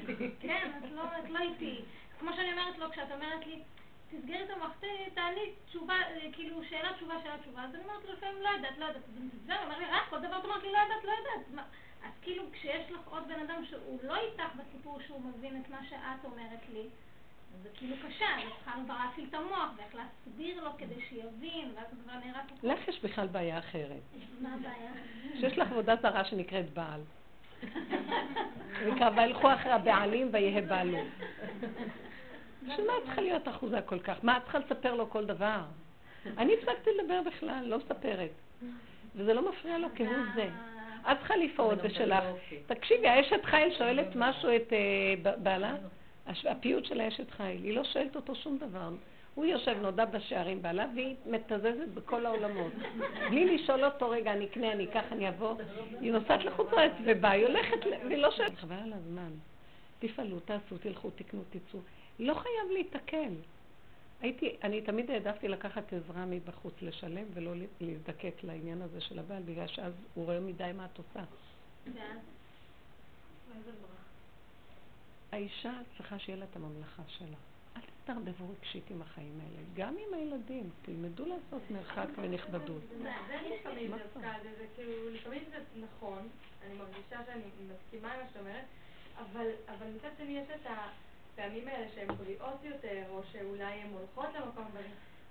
כן, 0.40 0.70
לא, 0.92 1.02
את 1.02 1.30
לא 1.30 1.38
איתי. 1.38 1.80
כמו 2.18 2.30
שאני 2.36 2.52
אומרת 2.52 2.78
לו, 2.78 2.90
כשאת 2.90 3.12
אומרת 3.12 3.46
לי, 3.46 3.62
תסגרי 4.10 4.44
את 4.44 4.50
המוח, 4.50 4.70
תעני 5.14 5.52
תשובה, 5.66 5.94
כאילו 6.32 6.64
שאלה 6.64 6.92
תשובה, 6.92 7.14
שאלה 7.22 7.38
תשובה, 7.38 7.62
אז 7.64 7.74
אני 7.74 7.84
אומרת 7.84 8.04
לו 8.04 8.12
לפעמים 8.12 8.42
לא 8.42 8.48
יודעת, 8.48 8.78
לא 8.78 8.84
יודעת, 8.84 9.02
אז 9.08 9.16
הוא 9.16 9.24
מתעצבן, 9.24 9.56
אומר 9.64 9.78
לי, 9.78 9.84
רק 9.84 10.02
כל 10.10 10.18
דבר 10.18 10.38
את 10.38 10.44
אומרת 10.44 10.62
לי 10.62 10.72
לא 10.72 10.78
יודעת, 10.78 11.04
לא 11.04 11.12
יודעת. 11.12 11.66
אז 12.04 12.12
כאילו 12.22 12.42
כשיש 12.52 12.90
לך 12.90 13.00
עוד 13.08 13.28
בן 13.28 13.40
אדם 13.40 13.64
שהוא 13.64 13.98
לא 14.02 14.16
איתך 14.16 14.54
בסיפור 14.56 15.00
שהוא 15.06 15.20
מבין 15.20 15.62
את 15.62 15.70
מה 15.70 15.78
שאת 15.90 16.24
אומרת 16.24 16.60
לי, 16.72 16.88
זה 17.62 17.68
כאילו 17.74 17.96
קשה, 17.96 18.26
אז 18.36 18.42
את 18.46 18.52
צריכה 18.64 18.80
כבר 18.84 18.94
להפעיל 19.04 19.26
את 19.28 19.34
המוח 19.34 19.70
ואיך 19.76 19.94
להסביר 19.94 20.64
לו 20.64 20.70
כדי 20.78 21.00
שיבין, 21.08 21.72
ואז 21.76 21.86
הוא 21.90 22.02
כבר 22.04 22.12
נראה 22.24 22.40
ככה. 22.46 22.66
לך 22.66 22.88
יש 22.88 23.00
בכלל 23.04 23.26
בעיה 23.26 23.58
אחרת. 23.58 24.00
מה 24.40 24.54
הבעיה? 24.54 24.90
שיש 25.40 25.58
לך 25.58 25.70
עבודה 25.70 25.94
זרה 26.02 26.24
שנקראת 26.24 26.70
בעל. 26.74 27.00
נקרא, 28.86 29.10
וילכו 29.16 29.54
אחרי 29.54 29.72
הבעלים 29.72 30.28
ויהא 30.32 30.60
בעלו. 30.60 30.98
בשביל 32.62 32.86
מה 32.86 32.92
צריכה 33.04 33.20
להיות 33.20 33.48
אחוזה 33.48 33.80
כל 33.82 33.98
כך? 33.98 34.16
מה, 34.22 34.36
את 34.36 34.42
צריכה 34.42 34.58
לספר 34.58 34.94
לו 34.94 35.10
כל 35.10 35.24
דבר? 35.24 35.60
אני 36.38 36.54
הפסקתי 36.54 36.90
לדבר 36.98 37.22
בכלל, 37.22 37.64
לא 37.64 37.78
מספרת. 37.78 38.30
וזה 39.14 39.34
לא 39.34 39.50
מפריע 39.50 39.78
לו 39.78 39.88
כהוא 39.94 40.16
זה. 40.34 40.48
את 41.12 41.18
צריכה 41.18 41.36
לפעול 41.36 41.74
בשלך. 41.74 42.24
תקשיבי, 42.66 43.08
האשת 43.08 43.44
חיל 43.44 43.74
שואלת 43.78 44.06
משהו 44.14 44.56
את 44.56 44.72
אה, 44.72 45.32
בעלה? 45.36 45.74
הפיוט 46.50 46.84
של 46.84 47.00
האשת 47.00 47.30
חיל, 47.30 47.64
היא 47.64 47.74
לא 47.74 47.84
שואלת 47.84 48.16
אותו 48.16 48.34
שום 48.34 48.58
דבר. 48.58 48.90
הוא 49.34 49.44
יושב 49.44 49.76
נודע 49.82 50.04
בשערים 50.04 50.62
בעלה, 50.62 50.86
והיא 50.94 51.14
מתזזת 51.26 51.88
בכל 51.94 52.26
העולמות. 52.26 52.72
בלי 53.30 53.56
לשאול 53.56 53.84
אותו, 53.84 54.10
רגע, 54.10 54.32
אני 54.32 54.46
אקנה, 54.46 54.72
אני 54.72 54.84
אקח, 54.84 55.04
אני 55.12 55.28
אבוא. 55.28 55.54
היא 56.00 56.12
נוסעת 56.12 56.44
לחוץ 56.44 56.66
לארץ 56.72 56.92
ובאה, 57.04 57.30
היא 57.30 57.46
הולכת, 57.46 57.76
והיא 58.06 58.18
לא 58.18 58.30
שואלת. 58.30 58.56
חבל 58.56 58.76
על 58.76 58.92
הזמן. 58.92 59.30
תפעלו, 59.98 60.40
תעשו, 60.40 60.78
תלכו, 60.78 61.10
תקנו, 61.10 61.42
תצאו. 61.50 61.80
לא 62.18 62.34
חייב 62.34 62.70
להתקל. 62.72 63.32
הייתי, 64.20 64.56
אני 64.62 64.80
תמיד 64.80 65.10
העדפתי 65.10 65.48
לקחת 65.48 65.92
עזרה 65.92 66.24
מבחוץ, 66.26 66.74
לשלם 66.82 67.24
ולא 67.34 67.52
להזדקק 67.80 68.34
לעניין 68.42 68.82
הזה 68.82 69.00
של 69.00 69.18
הבעל, 69.18 69.42
בגלל 69.42 69.66
שאז 69.66 69.92
הוא 70.14 70.24
רואה 70.24 70.40
מדי 70.40 70.70
מה 70.76 70.86
את 70.92 70.98
עושה. 70.98 71.24
האישה 75.32 75.72
צריכה 75.96 76.18
שיהיה 76.18 76.38
לה 76.38 76.44
את 76.44 76.56
הממלכה 76.56 77.02
שלה. 77.06 77.36
אל 77.76 77.80
תתערבבו 78.04 78.48
רגשית 78.48 78.90
עם 78.90 79.02
החיים 79.02 79.40
האלה. 79.40 79.62
גם 79.74 79.94
עם 79.98 80.14
הילדים, 80.14 80.70
תלמדו 80.82 81.24
לעשות 81.26 81.70
מרחק 81.70 82.08
ונכבדות. 82.16 82.82
זה 83.02 83.10
לפעמים 83.54 83.90
דווקא, 83.90 84.32
זה 84.58 84.66
כאילו, 84.76 85.10
לפעמים 85.10 85.42
זה 85.50 85.58
נכון, 85.80 86.28
אני 86.66 86.74
מרגישה 86.78 87.20
שאני 87.26 87.42
מסכימה 87.72 88.14
עם 88.14 88.20
מה 88.20 88.26
שאת 88.28 88.36
אומרת, 88.36 88.64
אבל 89.68 89.86
מצד 89.96 90.08
שני 90.18 90.38
יש 90.38 90.48
את 90.54 90.66
הפעמים 90.66 91.68
האלה 91.68 91.86
שהן 91.94 92.08
בריאות 92.08 92.64
יותר, 92.64 93.04
או 93.08 93.20
שאולי 93.32 93.64
הן 93.64 93.92
הולכות 93.92 94.34
למקום, 94.34 94.66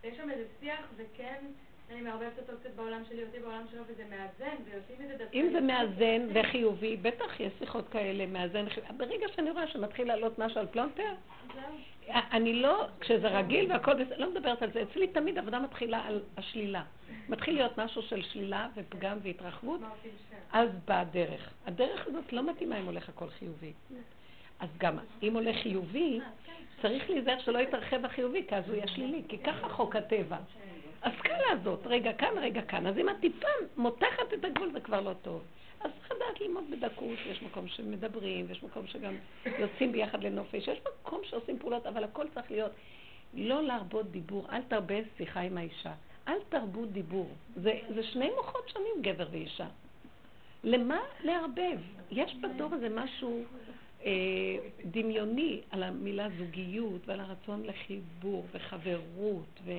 ויש 0.02 0.18
שם 0.18 0.30
איזה 0.30 0.46
שיח, 0.60 0.86
וכן... 0.98 1.46
אני 1.92 2.02
מערבבת 2.02 2.40
אותו 2.40 2.54
קצת 2.60 2.70
בעולם 2.76 3.02
שלי, 3.10 3.24
אותי 3.24 3.40
בעולם 3.40 3.66
שלו, 3.72 3.84
וזה 3.88 4.04
מאזן, 4.10 4.56
ויוצאים 4.66 4.98
מזה 5.00 5.18
דווקא... 5.18 5.38
אם 5.38 5.50
זה 5.52 5.62
מאזן 5.62 6.28
וחיובי, 6.34 6.98
בטח 6.98 7.40
יש 7.40 7.54
שיחות 7.60 7.90
כאלה, 7.90 8.26
מאזן 8.26 8.66
וחיובי. 8.68 8.94
ברגע 8.98 9.28
שאני 9.36 9.52
רואה 9.52 9.68
שמתחיל 9.68 10.08
לעלות 10.08 10.40
משהו 10.40 10.60
על 10.60 10.68
פלונטר, 10.68 11.14
אני 12.10 12.54
לא, 12.54 12.88
כשזה 13.00 13.28
רגיל 13.28 13.72
והכל 13.72 14.04
בסדר, 14.04 14.18
לא 14.18 14.32
מדברת 14.32 14.62
על 14.62 14.72
זה. 14.72 14.82
אצלי 14.82 15.08
תמיד 15.08 15.38
עבודה 15.38 15.60
מתחילה 15.60 16.06
על 16.06 16.22
השלילה. 16.38 16.84
מתחיל 17.30 17.56
להיות 17.56 17.78
משהו 17.78 18.02
של 18.02 18.22
שלילה 18.22 18.68
ופגם 18.76 19.18
והתרחבות, 19.24 19.82
אז 20.52 20.70
באה 20.86 21.02
הדרך. 21.02 21.50
הדרך 21.66 22.08
הזאת 22.08 22.34
לא 22.34 22.44
מתאימה 22.44 22.80
אם 22.80 22.86
הולך 22.86 23.10
הכל 23.10 23.30
חיובי. 23.30 23.74
אז 24.60 24.70
גם 24.78 24.98
אם 25.24 25.34
הולך 25.34 25.56
חיובי, 25.64 26.20
צריך 26.82 27.10
להיזהר 27.10 27.40
שלא 27.40 27.60
יתרחב 27.60 28.06
החיובי, 28.06 28.44
כי 28.48 28.56
אז 28.56 28.68
הוא 28.68 28.76
יהיה 28.76 28.88
שלילי, 28.88 29.22
כי 29.28 29.38
ככה 29.38 29.70
חוק 29.70 29.96
הטבע. 29.96 30.38
הסקאלה 31.08 31.52
הזאת, 31.52 31.80
רגע 31.86 32.14
כאן, 32.14 32.38
רגע 32.38 32.62
כאן. 32.62 32.88
אז 32.88 32.98
אם 32.98 33.10
את 33.10 33.16
טיפה 33.20 33.48
מותחת 33.78 34.34
את 34.34 34.46
הגבול 34.46 34.72
זה 34.72 34.80
כבר 34.80 35.02
לא 35.02 35.14
טוב. 35.22 35.42
אז 35.82 35.92
צריך 36.00 36.12
לדעת 36.12 36.42
ללמוד 36.42 36.64
בדקות, 36.72 37.18
יש 37.32 37.42
מקום 37.42 37.68
שמדברים, 37.68 38.46
ויש 38.48 38.64
מקום 38.64 38.88
שגם 38.88 39.16
יוצאים 39.60 39.92
ביחד 39.92 40.24
לנופש, 40.24 40.68
יש 40.68 40.80
מקום 41.02 41.22
שעושים 41.24 41.60
פעולות, 41.60 41.86
אבל 41.86 42.04
הכל 42.04 42.26
צריך 42.34 42.52
להיות 42.52 42.72
לא 43.34 43.64
להרבות 43.64 44.12
דיבור, 44.12 44.48
אל 44.52 44.62
תרבה 44.62 44.96
שיחה 45.18 45.40
עם 45.40 45.58
האישה, 45.58 45.94
אל 46.28 46.38
תרבו 46.50 46.86
דיבור. 46.86 47.30
זה, 47.56 47.74
זה 47.96 48.04
שני 48.04 48.30
מוחות 48.36 48.70
שונים, 48.70 49.02
גבר 49.02 49.28
ואישה. 49.32 49.68
למה 50.64 51.00
לערבב? 51.24 51.80
יש 52.12 52.36
בדור 52.36 52.74
הזה 52.74 52.90
משהו 52.90 53.44
אה, 54.06 54.12
דמיוני 54.86 55.62
על 55.72 55.84
המילה 55.84 56.28
זוגיות 56.38 57.08
ועל 57.08 57.20
הרצון 57.20 57.64
לחיבור 57.64 58.46
וחברות 58.52 59.60
ו... 59.66 59.72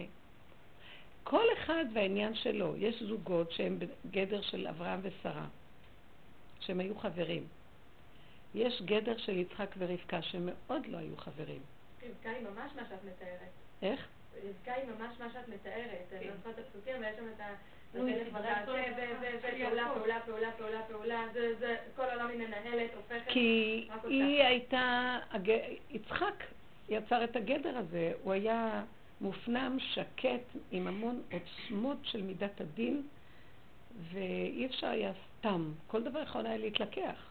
כל 1.29 1.45
אחד 1.53 1.85
והעניין 1.95 2.35
שלו. 2.35 2.75
יש 2.77 3.03
זוגות 3.03 3.53
שהם 3.53 3.79
בגדר 3.79 4.43
של 4.43 4.67
אברהם 4.67 5.01
ושרה, 5.03 5.47
שהם 6.61 6.81
היו 6.81 6.99
חברים. 6.99 7.45
יש 8.55 8.83
גדר 8.85 9.19
של 9.19 9.37
יצחק 9.37 9.75
ורבקה, 9.79 10.23
שמאוד 10.23 10.87
לא 10.87 10.99
היו 10.99 11.17
חברים. 11.17 11.61
רבקה 12.03 12.31
היא 12.31 12.47
ממש 12.47 12.73
מה 12.77 12.83
שאת 12.88 13.05
מתארת. 13.05 13.51
איך? 13.83 14.07
רבקה 14.45 14.73
היא 14.73 14.85
ממש 14.85 15.14
מה 15.21 15.27
שאת 15.33 15.49
מתארת. 15.49 16.12
אני 16.12 16.27
זוכרת 16.37 16.59
את 16.59 16.64
הפסוקים, 16.67 17.01
ויש 17.01 17.17
שם 17.17 17.25
את 17.37 17.41
ה... 17.41 17.55
פעולה, 17.93 18.64
פעולה, 19.95 20.21
פעולה, 20.27 20.53
פעולה, 20.57 20.83
פעולה, 20.88 21.25
זה, 21.59 21.77
כל 21.97 22.03
העולם 22.03 22.29
היא 22.29 22.38
מנהלת, 22.38 22.91
הופכת, 22.97 23.29
כי 23.29 23.88
היא 24.05 24.43
הייתה, 24.43 25.19
יצחק 25.91 26.45
יצר 26.88 27.25
את 27.25 27.37
הגדר 27.37 27.79
הזה, 27.79 28.12
הוא 28.23 28.33
היה 28.33 28.85
מופנם, 29.20 29.76
שקט, 29.81 30.57
עם 30.70 30.87
המון 30.87 31.22
עוצמות 31.33 31.98
של 32.02 32.22
מידת 32.22 32.61
הדין, 32.61 33.02
ואי 34.12 34.66
אפשר 34.66 34.87
היה 34.87 35.12
סתם. 35.38 35.72
כל 35.87 36.02
דבר 36.02 36.22
יכול 36.22 36.46
היה 36.46 36.57
להתלקח. 36.57 37.28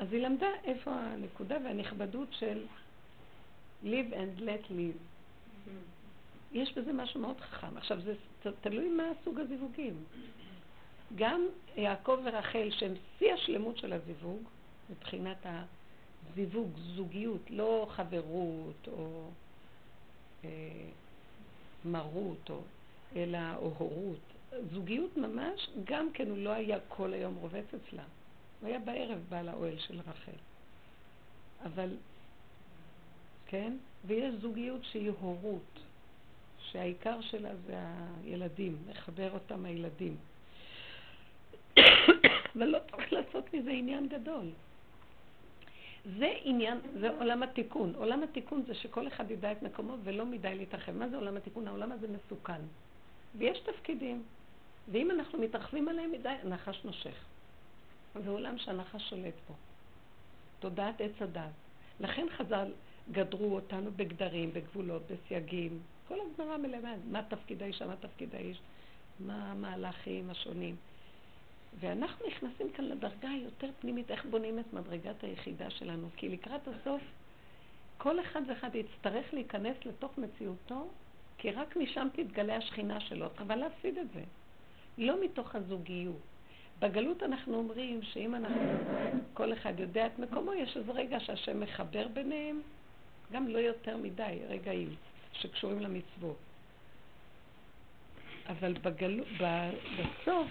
אז 0.00 0.12
היא 0.12 0.22
למדה 0.22 0.46
איפה 0.64 0.90
הנקודה 0.90 1.56
והנכבדות 1.64 2.28
של 2.30 2.64
live 3.84 4.12
and 4.12 4.40
let 4.40 4.70
live. 4.70 4.98
יש 6.52 6.78
בזה 6.78 6.92
משהו 6.92 7.20
מאוד 7.20 7.40
חכם. 7.40 7.76
עכשיו, 7.76 8.00
זה 8.00 8.14
תלוי 8.60 8.88
מה 8.88 9.04
סוג 9.24 9.40
הזיווגים. 9.40 9.94
גם 11.14 11.46
יעקב 11.76 12.18
ורחל, 12.24 12.68
שהם 12.70 12.94
שיא 13.18 13.32
השלמות 13.32 13.78
של 13.78 13.92
הזיווג, 13.92 14.42
מבחינת 14.90 15.46
הזיווג, 15.46 16.70
זוגיות, 16.78 17.50
לא 17.50 17.86
חברות 17.90 18.88
או 18.88 19.30
אה, 20.44 20.50
מרות, 21.84 22.50
או, 22.50 22.60
אלא 23.16 23.38
או 23.56 23.72
הורות. 23.78 24.18
זוגיות 24.72 25.16
ממש, 25.16 25.68
גם 25.84 26.12
כן 26.12 26.30
הוא 26.30 26.38
לא 26.38 26.50
היה 26.50 26.78
כל 26.88 27.12
היום 27.12 27.34
רובץ 27.34 27.64
אצלה. 27.74 28.02
הוא 28.60 28.68
היה 28.68 28.78
בערב 28.78 29.18
בעל 29.28 29.48
האוהל 29.48 29.78
של 29.78 30.00
רחל. 30.00 30.38
אבל, 31.64 31.88
כן? 33.46 33.72
ויש 34.06 34.34
זוגיות 34.34 34.80
שהיא 34.84 35.10
הורות, 35.20 35.80
שהעיקר 36.58 37.20
שלה 37.20 37.50
זה 37.66 37.76
הילדים, 38.24 38.76
מחבר 38.90 39.32
אותם 39.32 39.64
הילדים. 39.64 40.16
ולא 42.56 42.78
צריך 42.90 43.12
לעשות 43.12 43.54
מזה 43.54 43.70
עניין 43.70 44.08
גדול. 44.08 44.50
זה 46.04 46.32
עניין, 46.42 46.78
זה 47.00 47.10
עולם 47.10 47.42
התיקון. 47.42 47.92
עולם 47.96 48.22
התיקון 48.22 48.62
זה 48.66 48.74
שכל 48.74 49.08
אחד 49.08 49.30
ידע 49.30 49.52
את 49.52 49.62
מקומו 49.62 49.96
ולא 50.04 50.26
מדי 50.26 50.54
להתרחב. 50.54 50.92
מה 50.92 51.08
זה 51.08 51.16
עולם 51.16 51.36
התיקון? 51.36 51.68
העולם 51.68 51.92
הזה 51.92 52.06
מסוכן. 52.08 52.60
ויש 53.38 53.58
תפקידים, 53.58 54.22
ואם 54.92 55.10
אנחנו 55.10 55.38
מתרחבים 55.38 55.88
עליהם 55.88 56.12
מדי, 56.12 56.28
הנחש 56.28 56.84
נושך. 56.84 57.24
זה 58.24 58.30
עולם 58.30 58.58
שהנחש 58.58 59.10
שולט 59.10 59.34
בו. 59.48 59.54
תודעת 60.60 61.00
עץ 61.00 61.12
הדת. 61.20 61.50
לכן 62.00 62.26
חז"ל 62.36 62.72
גדרו 63.12 63.54
אותנו 63.54 63.90
בגדרים, 63.96 64.52
בגבולות, 64.52 65.02
בסייגים. 65.10 65.78
כל 66.08 66.18
הגמרא 66.20 66.56
מלמד 66.56 66.98
מה 67.10 67.22
תפקיד 67.22 67.62
האישה, 67.62 67.86
מה 67.86 67.96
תפקיד 67.96 68.34
האיש, 68.34 68.58
מה 69.20 69.52
המהלכים 69.52 70.30
השונים. 70.30 70.76
ואנחנו 71.80 72.26
נכנסים 72.26 72.70
כאן 72.76 72.84
לדרגה 72.84 73.28
היותר 73.30 73.70
פנימית, 73.80 74.10
איך 74.10 74.24
בונים 74.24 74.58
את 74.58 74.72
מדרגת 74.72 75.24
היחידה 75.24 75.70
שלנו. 75.70 76.08
כי 76.16 76.28
לקראת 76.28 76.68
הסוף, 76.68 77.02
כל 77.98 78.20
אחד 78.20 78.42
ואחד 78.48 78.70
יצטרך 78.74 79.34
להיכנס 79.34 79.76
לתוך 79.84 80.18
מציאותו, 80.18 80.88
כי 81.38 81.50
רק 81.50 81.76
משם 81.76 82.08
תתגלה 82.12 82.56
השכינה 82.56 83.00
שלו. 83.00 83.26
אבל 83.38 83.56
להפסיד 83.56 83.98
את 83.98 84.06
זה. 84.14 84.22
לא 84.98 85.24
מתוך 85.24 85.54
הזוגיות. 85.54 86.20
בגלות 86.78 87.22
אנחנו 87.22 87.56
אומרים 87.56 88.02
שאם 88.02 88.34
אנחנו, 88.34 88.72
כל 89.34 89.52
אחד 89.52 89.80
יודע 89.80 90.06
את 90.06 90.18
מקומו, 90.18 90.54
יש 90.54 90.76
איזה 90.76 90.92
רגע 90.92 91.20
שהשם 91.20 91.60
מחבר 91.60 92.08
ביניהם, 92.08 92.60
גם 93.32 93.48
לא 93.48 93.58
יותר 93.58 93.96
מדי 93.96 94.38
רגעים 94.48 94.94
שקשורים 95.32 95.80
למצוות. 95.80 96.36
אבל 98.48 98.72
בגל... 98.72 99.20
בסוף, 99.98 100.48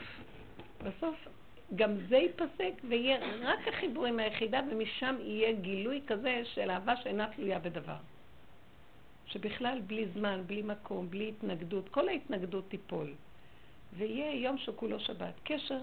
בסוף 0.83 1.27
גם 1.75 1.97
זה 2.09 2.17
ייפסק 2.17 2.73
ויהיה 2.89 3.19
רק 3.41 3.67
החיבור 3.67 4.05
עם 4.05 4.19
היחידה 4.19 4.61
ומשם 4.71 5.15
יהיה 5.19 5.51
גילוי 5.51 6.01
כזה 6.07 6.41
של 6.45 6.71
אהבה 6.71 6.95
שאינה 6.95 7.27
תלויה 7.35 7.59
בדבר. 7.59 7.95
שבכלל 9.25 9.81
בלי 9.87 10.05
זמן, 10.13 10.41
בלי 10.45 10.61
מקום, 10.61 11.09
בלי 11.09 11.29
התנגדות, 11.29 11.89
כל 11.89 12.09
ההתנגדות 12.09 12.69
תיפול. 12.69 13.13
ויהיה 13.97 14.33
יום 14.43 14.57
שכולו 14.57 14.99
שבת. 14.99 15.33
קשר 15.43 15.79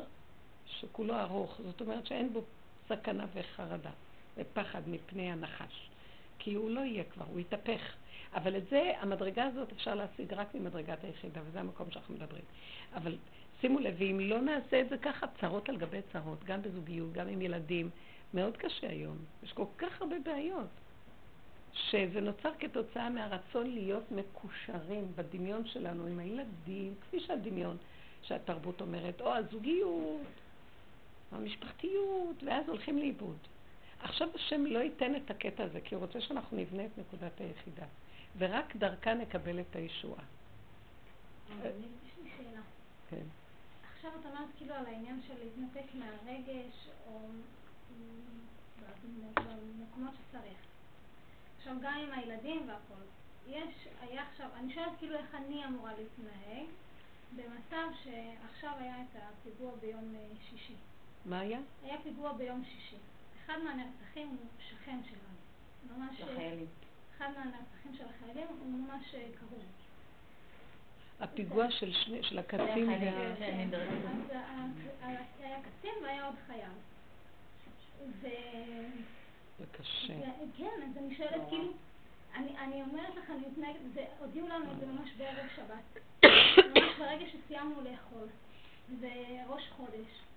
שכולו 0.66 1.20
ארוך, 1.20 1.60
זאת 1.64 1.80
אומרת 1.80 2.06
שאין 2.06 2.32
בו 2.32 2.42
סכנה 2.88 3.26
וחרדה 3.34 3.90
ופחד 4.36 4.82
מפני 4.86 5.32
הנחש. 5.32 5.90
כי 6.38 6.54
הוא 6.54 6.70
לא 6.70 6.80
יהיה 6.80 7.04
כבר, 7.04 7.24
הוא 7.30 7.40
יתהפך. 7.40 7.80
אבל 8.34 8.56
את 8.56 8.68
זה, 8.70 8.92
המדרגה 9.00 9.44
הזאת 9.44 9.72
אפשר 9.72 9.94
להשיג 9.94 10.34
רק 10.34 10.54
ממדרגת 10.54 11.04
היחידה, 11.04 11.40
וזה 11.46 11.60
המקום 11.60 11.90
שאנחנו 11.90 12.14
מדברים. 12.14 12.44
אבל 12.94 13.16
שימו 13.60 13.78
לב, 13.78 13.94
ואם 13.98 14.20
לא 14.20 14.40
נעשה 14.40 14.80
את 14.80 14.88
זה 14.88 14.98
ככה, 14.98 15.26
צרות 15.40 15.68
על 15.68 15.76
גבי 15.76 16.00
צרות, 16.12 16.44
גם 16.44 16.62
בזוגיות, 16.62 17.12
גם 17.12 17.28
עם 17.28 17.42
ילדים, 17.42 17.90
מאוד 18.34 18.56
קשה 18.56 18.88
היום. 18.88 19.16
יש 19.42 19.52
כל 19.52 19.64
כך 19.78 20.00
הרבה 20.00 20.16
בעיות. 20.24 20.68
שזה 21.72 22.20
נוצר 22.20 22.50
כתוצאה 22.58 23.10
מהרצון 23.10 23.66
להיות 23.66 24.12
מקושרים 24.12 25.12
בדמיון 25.16 25.66
שלנו 25.66 26.06
עם 26.06 26.18
הילדים, 26.18 26.94
כפי 27.00 27.20
שהדמיון 27.20 27.76
שהתרבות 28.22 28.80
אומרת, 28.80 29.20
או 29.20 29.34
הזוגיות, 29.34 30.26
או 31.32 31.36
המשפחתיות, 31.36 32.42
ואז 32.42 32.68
הולכים 32.68 32.98
לאיבוד. 32.98 33.36
עכשיו 34.02 34.28
השם 34.34 34.66
לא 34.66 34.78
ייתן 34.78 35.16
את 35.16 35.30
הקטע 35.30 35.64
הזה, 35.64 35.80
כי 35.80 35.94
הוא 35.94 36.04
רוצה 36.04 36.20
שאנחנו 36.20 36.56
נבנה 36.56 36.84
את 36.84 36.98
נקודת 36.98 37.40
היחידה, 37.40 37.86
ורק 38.38 38.76
דרכה 38.76 39.14
נקבל 39.14 39.60
את 39.60 39.76
הישועה. 39.76 40.24
יש 41.48 41.64
לי 42.22 42.30
שאלה. 42.36 42.60
כן. 43.10 43.39
עכשיו 44.00 44.20
את 44.20 44.26
אמרת 44.26 44.48
כאילו 44.56 44.74
על 44.74 44.86
העניין 44.86 45.20
של 45.26 45.34
להתנתק 45.44 45.94
מהרגש, 45.94 46.88
או 47.06 47.28
במקומות 49.34 50.14
שצריך. 50.14 50.58
עכשיו 51.58 51.74
גם 51.82 51.98
עם 51.98 52.18
הילדים 52.18 52.68
והכל. 52.68 53.02
יש, 53.48 53.88
היה 54.00 54.22
עכשיו, 54.22 54.48
אני 54.56 54.74
שואלת 54.74 54.92
כאילו 54.98 55.16
איך 55.16 55.34
אני 55.34 55.64
אמורה 55.64 55.92
להתנהג 55.98 56.66
במצב 57.36 57.86
שעכשיו 58.04 58.72
היה 58.78 58.96
את 59.02 59.22
הפיגוע 59.22 59.72
ביום 59.80 60.14
אה, 60.14 60.26
שישי. 60.50 60.74
מה 61.24 61.40
היה? 61.40 61.58
היה 61.82 61.96
פיגוע 62.02 62.32
ביום 62.32 62.64
שישי. 62.64 62.96
אחד 63.44 63.58
מהנרצחים 63.64 64.28
הוא 64.28 64.46
שכן 64.68 64.98
שלנו. 65.04 65.98
ממש... 65.98 66.20
לחיילים. 66.20 66.66
אחד 67.16 67.28
מהנרצחים 67.36 67.94
של 67.98 68.04
החיילים 68.04 68.46
הוא 68.48 68.72
ממש 68.72 69.14
אה, 69.14 69.28
קרוב. 69.40 69.64
הפיגוע 71.20 71.70
של, 71.70 71.92
שני, 71.92 72.22
של 72.22 72.38
הקצין 72.38 72.88
וה... 72.88 72.98
כן, 73.38 73.68
אז 75.02 75.14
היה 75.40 75.58
קצין 75.62 75.94
והיה 76.02 76.26
עוד 76.26 76.34
חייל. 76.46 76.70
ו... 78.20 78.28
זה 79.58 79.64
קשה. 79.72 80.14
כן, 80.56 80.82
אז 80.90 80.96
אני 80.96 81.14
שואלת 81.16 81.48
כאילו, 81.48 81.72
אני, 82.34 82.58
אני 82.58 82.82
אומרת 82.82 83.14
לך, 83.16 83.30
אני 83.30 83.40
מתנהגת, 83.52 83.80
והודיעו 83.94 84.48
לנו 84.48 84.72
את 84.72 84.80
זה 84.80 84.86
ממש 84.86 85.10
בערב 85.18 85.46
שבת. 85.56 86.02
ממש 86.76 86.98
ברגע 86.98 87.24
שסיימנו 87.26 87.80
לאכול. 87.80 88.28
זה 89.00 89.10
ראש 89.48 89.70
חודש. 89.76 90.29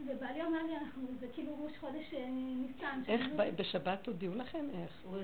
ובעלי 0.00 0.42
אומר 0.42 0.62
לי, 0.62 0.76
אנחנו, 0.76 1.02
זה 1.20 1.26
כאילו 1.34 1.52
ראש 1.64 1.72
חודש 1.80 2.14
אה, 2.14 2.26
ניסן. 2.30 3.02
איך, 3.08 3.22
בשבת 3.56 4.06
הודיעו 4.06 4.34
לכם? 4.34 4.66
איך? 4.82 4.90
הוא 5.04 5.18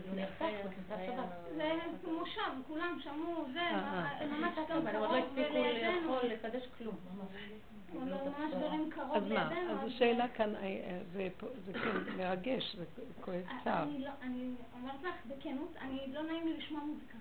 שבת. 0.89 1.29
זה 1.57 2.11
מושב, 2.13 2.41
כולם 2.67 2.99
שמעו, 3.05 3.45
זה, 3.53 3.61
אה, 3.61 4.27
ממש 4.27 4.59
אבל 4.59 4.89
הם 4.89 4.97
עוד 4.97 5.11
לא 5.11 5.17
הספיקו 5.17 5.59
לאכול, 5.83 6.29
לקדש 6.29 6.63
כלום. 6.79 6.97
ממש 7.95 8.55
דברים 8.55 8.91
קרוב 8.91 9.17
אז 9.17 9.23
מה? 9.23 9.49
לידינו. 9.49 9.73
אז 9.73 9.89
השאלה 9.89 10.29
כאן, 10.29 10.57
אה, 10.57 11.01
זה 11.13 11.29
זה 11.67 11.73
כן 11.73 12.17
מרגש, 12.17 12.77
זה 12.77 12.85
כואב 13.21 13.41
צער. 13.65 13.83
אני 13.83 13.99
לא- 13.99 14.11
אני 14.23 14.55
אומרת 14.75 15.03
לך 15.03 15.15
בכנות, 15.27 15.77
אני 15.81 15.99
לא 16.13 16.23
נעים 16.23 16.47
לי 16.47 16.57
לשמוע 16.57 16.81
מוזיקה. 16.85 17.19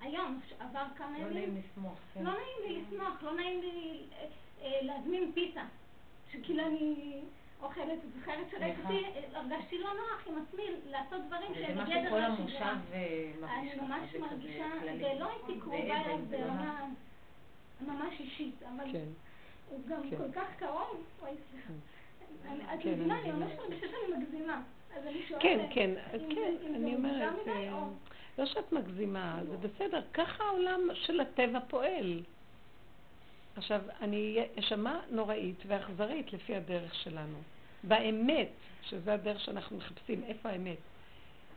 היום 0.00 0.40
עבר 0.60 0.84
כמה 0.96 1.18
לא 1.18 1.24
ימים. 1.24 1.34
נעים 1.34 1.62
לשמוח. 1.70 1.98
כן. 2.14 2.24
לא 2.24 2.30
נעים 2.32 2.56
לי 2.68 2.82
לשמוח, 2.82 3.22
לא 3.22 3.34
נעים 3.34 3.60
לי 3.60 4.00
אה, 4.12 4.26
אה, 4.62 4.78
להזמין 4.82 5.32
פיצה. 5.34 5.62
שכאילו 6.32 6.66
אני 6.66 7.20
אוכלת, 7.62 7.98
זוכרת 8.18 8.50
שראיתי, 8.50 9.04
הרגשתי 9.34 9.78
לא 9.78 9.90
נוח 9.94 10.26
עם 10.28 10.34
עצמי 10.42 10.62
לעשות 10.90 11.20
דברים 11.26 11.54
זה 11.54 11.60
שהם 11.66 11.78
משהו 11.78 11.94
בגדר 11.94 12.10
כל 12.10 12.18
השגרה. 12.22 12.26
המושב 12.70 12.92
אה, 12.92 13.30
אני 13.58 13.70
מרגיש 13.70 13.74
ככה, 13.74 13.82
ממש 13.86 14.00
זה 14.12 14.18
כזה 14.18 14.26
מרגישה, 14.26 14.64
כללי. 14.80 15.04
ולא 15.16 15.28
הייתי 15.30 15.60
קרובה 15.60 15.76
זה 15.78 15.82
אליו 15.84 16.14
אבל, 16.14 16.24
זה 16.30 16.36
ברמה 16.38 16.86
ממש 17.80 18.20
אישית, 18.20 18.54
אבל 18.62 18.92
כן. 18.92 19.04
הוא 19.70 19.80
גם 19.88 20.10
כן. 20.10 20.16
כל 20.16 20.32
כך 20.40 20.46
קרוב, 20.58 21.04
אוי 21.22 21.30
סליחה. 21.50 21.72
אני- 22.48 22.64
את 22.74 22.82
כן, 22.82 22.90
מבינה, 22.92 23.20
אני 23.20 23.30
אני 23.30 23.38
ממש. 23.40 23.52
מרגישה 23.58 23.86
שאני 23.88 24.22
מגזימה. 24.22 24.62
אני 24.96 25.22
כן, 25.40 25.58
כן, 25.70 25.70
כן, 25.74 25.90
זה- 26.60 26.66
אני 26.66 26.90
זה 26.90 26.96
אומרת, 26.96 27.48
אה, 27.48 27.78
לא 28.38 28.46
שאת 28.46 28.72
מגזימה, 28.72 29.40
זה 29.50 29.56
בסדר, 29.56 30.02
ככה 30.14 30.44
העולם 30.44 30.80
של 30.94 31.20
הטבע 31.20 31.60
פועל. 31.68 32.22
עכשיו, 33.56 33.80
אני 34.00 34.38
אשמע 34.58 35.00
נוראית 35.10 35.62
ואכזרית 35.66 36.32
לפי 36.32 36.56
הדרך 36.56 36.94
שלנו. 36.94 37.38
באמת, 37.84 38.48
שזה 38.82 39.14
הדרך 39.14 39.40
שאנחנו 39.40 39.76
מחפשים, 39.76 40.22
איפה 40.24 40.48
האמת? 40.48 40.78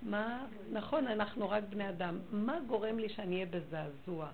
מה, 0.01 0.45
נכון, 0.71 1.07
אנחנו 1.07 1.49
רק 1.49 1.63
בני 1.69 1.89
אדם, 1.89 2.19
מה 2.31 2.59
גורם 2.67 2.99
לי 2.99 3.09
שאני 3.09 3.35
אהיה 3.35 3.45
בזעזוע? 3.45 4.29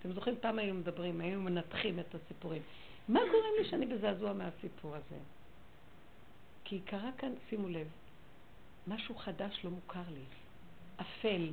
אתם 0.00 0.12
זוכרים, 0.12 0.34
פעם 0.40 0.58
היינו 0.58 0.74
מדברים, 0.74 1.20
היינו 1.20 1.42
מנתחים 1.42 2.00
את 2.00 2.14
הסיפורים. 2.14 2.62
מה 3.08 3.20
גורם 3.20 3.52
לי 3.58 3.64
שאני 3.64 3.86
בזעזוע 3.86 4.32
מהסיפור 4.32 4.94
הזה? 4.94 5.16
כי 6.64 6.80
קרה 6.80 7.10
כאן, 7.18 7.32
שימו 7.48 7.68
לב, 7.68 7.86
משהו 8.86 9.14
חדש 9.14 9.60
לא 9.64 9.70
מוכר 9.70 10.02
לי, 10.14 10.24
אפל, 11.00 11.48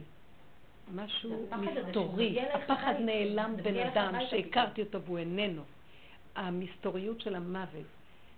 משהו 0.96 1.30
זה 1.30 1.56
הפחד 1.56 1.78
הזה 1.78 1.88
מסתורי. 1.88 2.42
הפחד 2.54 2.94
נעלם 3.00 3.54
זה 3.56 3.62
בן 3.62 3.80
אדם 3.80 4.14
שהכרתי 4.30 4.82
אותו 4.82 5.02
והוא 5.02 5.18
איננו. 5.18 5.62
המסתוריות 6.36 7.22
של 7.22 7.36
המוות. 7.36 7.86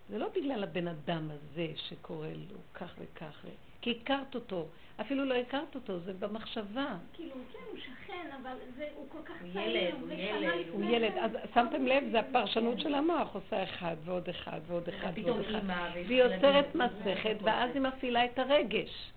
זה 0.09 0.17
לא 0.17 0.27
בגלל 0.35 0.63
הבן 0.63 0.87
אדם 0.87 1.29
הזה 1.31 1.67
שקורה 1.75 2.29
לו 2.29 2.57
כך 2.73 2.93
וכך, 2.99 3.45
כי 3.81 3.99
הכרת 4.01 4.35
אותו. 4.35 4.67
אפילו 5.01 5.25
לא 5.25 5.33
הכרת 5.33 5.75
אותו, 5.75 5.99
זה 5.99 6.13
במחשבה. 6.13 6.95
כאילו, 7.13 7.31
כן, 7.53 7.59
הוא 7.71 7.79
שכן, 7.79 8.29
אבל 8.41 8.55
זה, 8.77 8.87
הוא 8.95 9.05
כל 9.09 9.17
כך 9.25 9.33
הוא 9.41 9.53
צעיר, 9.53 9.77
ילד, 9.77 9.93
הוא 10.01 10.11
ילד, 10.11 10.65
הוא 10.71 10.83
ילד, 10.85 11.11
כן- 11.11 11.19
אז 11.23 11.31
שמתם 11.53 11.85
לב, 11.85 12.03
זה 12.11 12.19
הפרשנות 12.19 12.79
של 12.79 12.95
המוח, 12.95 13.35
עושה 13.35 13.63
אחד 13.63 13.95
ועוד 14.05 14.29
אחד 14.29 14.59
ועוד 14.67 14.89
אחד 14.89 15.11
ועוד 15.23 15.39
אחד. 15.39 15.59
והיא 15.93 16.23
יוצרת 16.23 16.75
מסכת, 16.75 17.35
ואז. 17.41 17.69
היא 17.73 17.81
מפעילה 17.81 18.25
את 18.25 18.39
הרגש. 18.39 19.11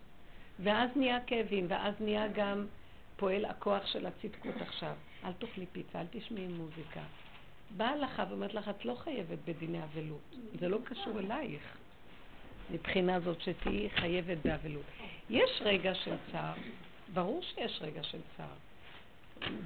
ואז 0.59 0.91
נהיה 0.97 1.19
כאבים, 1.27 1.67
ואז 1.69 1.95
נהיה 2.01 2.29
גם 2.29 2.67
פועל 3.17 3.45
הכוח 3.45 3.87
של 3.87 4.07
הצדקות 4.07 4.55
עכשיו. 4.61 4.95
אל 5.25 5.33
תאכלי 5.33 5.67
פיצה, 5.73 6.01
אל 6.01 6.07
תשמעי 6.11 6.47
מוזיקה. 6.47 7.01
באה 7.77 7.89
הלכה 7.89 8.25
ואומרת 8.29 8.55
לך, 8.55 8.69
את 8.69 8.85
לא 8.85 8.95
חייבת 8.95 9.39
בדיני 9.45 9.85
אבלות. 9.85 10.35
זה 10.61 10.69
לא 10.69 10.79
קשור 10.85 11.19
אלייך. 11.19 11.63
מבחינה 12.71 13.21
זאת 13.21 13.41
שתהיי 13.41 13.91
חייבת 13.91 14.39
באבלות. 14.45 14.85
יש 15.31 15.51
רגע 15.61 15.95
של 15.95 16.15
צער, 16.33 16.55
ברור 17.15 17.43
שיש 17.43 17.79
רגע 17.83 18.03
של 18.03 18.19
צער. 18.37 18.47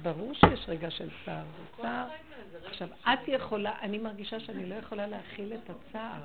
ברור 0.01 0.33
שיש 0.33 0.59
רגע 0.67 0.91
של 0.91 1.09
צער. 1.25 1.43
צער. 1.81 2.07
עכשיו, 2.65 2.87
את 3.03 3.19
יכולה, 3.27 3.79
אני 3.81 3.97
מרגישה 3.97 4.39
שאני 4.39 4.69
לא 4.69 4.75
יכולה 4.75 5.07
להכיל 5.07 5.53
את 5.53 5.69
הצער. 5.69 6.21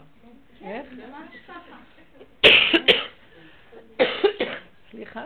איך? 0.61 0.87
סליחה? 4.91 5.25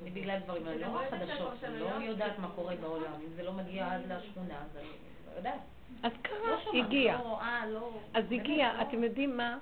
זה 0.00 0.05
בגלל 0.16 0.38
דברים 0.38 0.66
האלה, 0.66 0.88
לא 0.88 1.00
חדשות, 1.10 1.64
אני 1.64 1.78
לא 1.78 1.86
יודעת 1.86 2.38
מה 2.38 2.48
קורה 2.54 2.76
בעולם, 2.76 3.12
אם 3.12 3.32
זה 3.36 3.42
לא 3.42 3.52
מגיע 3.52 3.92
עד 3.92 4.00
לשכונה, 4.12 4.54
אז 4.54 4.76
אני 4.76 4.86
לא 5.30 5.36
יודעת. 5.36 5.60
אז 6.02 6.12
לא 6.12 6.18
קרה, 6.22 6.64
שומעת, 6.64 6.84
הגיע. 6.86 7.12
לא 7.12 7.18
רואה, 7.18 7.66
לא... 7.66 7.90
אז 8.14 8.24
הגיע, 8.30 8.72
לא- 8.72 8.82
אתם 8.82 9.04
יודעים 9.04 9.36
מה? 9.36 9.58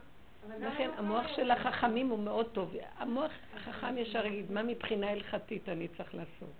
לכן 0.61 0.90
המוח 0.97 1.27
של 1.37 1.51
החכמים 1.51 2.09
הוא 2.09 2.19
מאוד 2.19 2.47
טוב. 2.53 2.75
המוח 2.99 3.31
החכם 3.57 3.99
ישר 3.99 4.27
יגיד, 4.27 4.53
מה 4.53 4.62
מבחינה 4.62 5.11
הלכתית 5.11 5.69
אני 5.69 5.88
צריך 5.97 6.14
לעשות? 6.14 6.53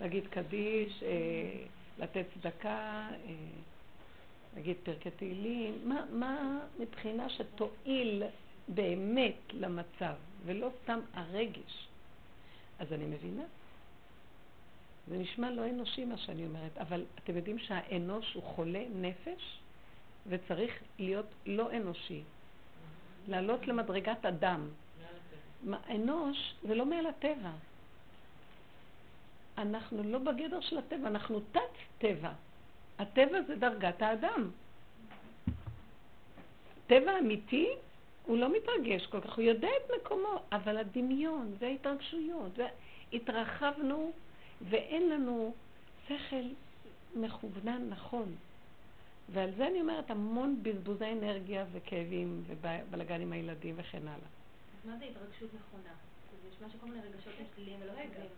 להגיד 0.00 0.26
קדיש, 0.26 1.02
אה, 1.02 1.08
לתת 1.98 2.24
צדקה, 2.34 2.68
אה, 2.68 3.32
להגיד 4.56 4.76
פרקי 4.82 5.10
תהילים, 5.10 5.78
מה, 5.84 6.04
מה 6.12 6.58
מבחינה 6.78 7.28
שתועיל 7.28 8.22
באמת 8.68 9.36
למצב, 9.52 10.14
ולא 10.44 10.68
סתם 10.82 11.00
הרגש. 11.14 11.87
אז 12.78 12.92
אני 12.92 13.04
מבינה. 13.04 13.42
זה 15.08 15.18
נשמע 15.18 15.50
לא 15.50 15.68
אנושי 15.68 16.04
מה 16.04 16.18
שאני 16.18 16.46
אומרת, 16.46 16.78
אבל 16.78 17.04
אתם 17.18 17.36
יודעים 17.36 17.58
שהאנוש 17.58 18.34
הוא 18.34 18.42
חולה 18.42 18.84
נפש 18.94 19.58
וצריך 20.26 20.72
להיות 20.98 21.26
לא 21.46 21.76
אנושי. 21.76 22.22
לעלות 23.28 23.66
למדרגת 23.66 24.26
אדם. 24.26 24.68
אנוש 25.90 26.54
זה 26.62 26.74
לא 26.74 26.86
מעל 26.86 27.06
הטבע. 27.06 27.50
אנחנו 29.58 30.02
לא 30.02 30.18
בגדר 30.18 30.60
של 30.60 30.78
הטבע, 30.78 31.08
אנחנו 31.08 31.40
תת-טבע. 31.40 32.32
הטבע 32.98 33.42
זה 33.46 33.56
דרגת 33.56 34.02
האדם. 34.02 34.50
טבע 36.86 37.18
אמיתי, 37.18 37.68
הוא 38.28 38.38
לא 38.38 38.48
מתרגש 38.56 39.06
כל 39.06 39.20
כך, 39.20 39.36
הוא 39.36 39.44
יודע 39.44 39.68
את 39.68 39.90
מקומו, 40.00 40.42
אבל 40.52 40.76
הדמיון 40.76 41.54
וההתרגשויות, 41.58 42.58
והתרחבנו 43.12 44.12
ואין 44.68 45.10
לנו 45.10 45.54
שכל 46.06 46.42
מכוונן 47.14 47.88
נכון. 47.88 48.34
ועל 49.32 49.50
זה 49.56 49.66
אני 49.66 49.80
אומרת 49.80 50.10
המון 50.10 50.62
בזבוזי 50.62 51.12
אנרגיה 51.12 51.64
וכאבים 51.72 52.42
ובלאגן 52.46 53.20
עם 53.20 53.32
הילדים 53.32 53.74
וכן 53.78 54.02
הלאה. 54.02 54.14
אז 54.14 54.90
מה 54.90 54.96
זה 54.98 55.04
התרגשות 55.04 55.50
נכונה? 55.54 55.94
זה 56.42 56.48
נשמע 56.50 56.68
שכל 56.70 56.86
מיני 56.86 57.00
רגשות 57.00 57.32
הם 57.38 57.44
שליליים 57.56 57.80
ולא 57.82 57.92
טובים. 57.92 58.28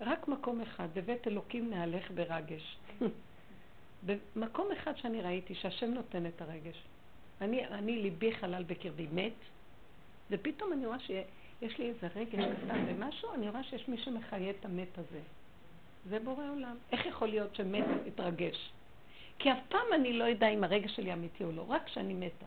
רק 0.00 0.28
מקום 0.28 0.60
אחד, 0.60 0.88
בבית 0.94 1.26
אלוקים 1.26 1.70
נהלך 1.70 2.10
ברגש. 2.10 2.76
במקום 4.06 4.72
אחד 4.72 4.96
שאני 4.96 5.22
ראיתי 5.22 5.54
שהשם 5.54 5.90
נותן 5.90 6.26
את 6.26 6.42
הרגש. 6.42 6.82
אני, 7.44 7.66
אני 7.66 8.02
ליבי 8.02 8.32
חלל 8.32 8.62
בקרבי 8.62 9.06
מת, 9.12 9.32
ופתאום 10.30 10.72
אני 10.72 10.86
רואה 10.86 10.98
שיש 10.98 11.78
לי 11.78 11.88
איזה 11.88 12.08
רגש 12.16 12.44
קטן 12.64 12.86
במשהו, 12.86 13.34
אני 13.34 13.48
רואה 13.48 13.64
שיש 13.64 13.88
מי 13.88 13.98
שמחיה 13.98 14.50
את 14.50 14.64
המת 14.64 14.98
הזה. 14.98 15.20
זה 16.08 16.18
בורא 16.20 16.50
עולם. 16.50 16.76
איך 16.92 17.06
יכול 17.06 17.28
להיות 17.28 17.54
שמת 17.54 17.84
יתרגש? 18.06 18.70
כי 19.38 19.52
אף 19.52 19.58
פעם 19.68 19.92
אני 19.94 20.12
לא 20.12 20.24
יודע 20.24 20.48
אם 20.48 20.64
הרגש 20.64 20.96
שלי 20.96 21.12
אמיתי 21.12 21.44
או 21.44 21.52
לא, 21.52 21.66
רק 21.68 21.84
כשאני 21.84 22.14
מתה. 22.14 22.46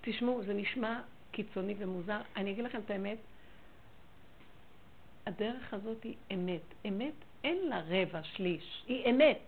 תשמעו, 0.00 0.42
זה 0.44 0.54
נשמע 0.54 1.00
קיצוני 1.30 1.74
ומוזר. 1.78 2.20
אני 2.36 2.50
אגיד 2.50 2.64
לכם 2.64 2.80
את 2.80 2.90
האמת, 2.90 3.18
הדרך 5.26 5.74
הזאת 5.74 6.02
היא 6.02 6.14
אמת. 6.34 6.60
אמת 6.88 7.14
אין 7.44 7.68
לה 7.68 7.80
רבע, 7.88 8.22
שליש, 8.22 8.84
היא 8.86 9.10
אמת. 9.10 9.40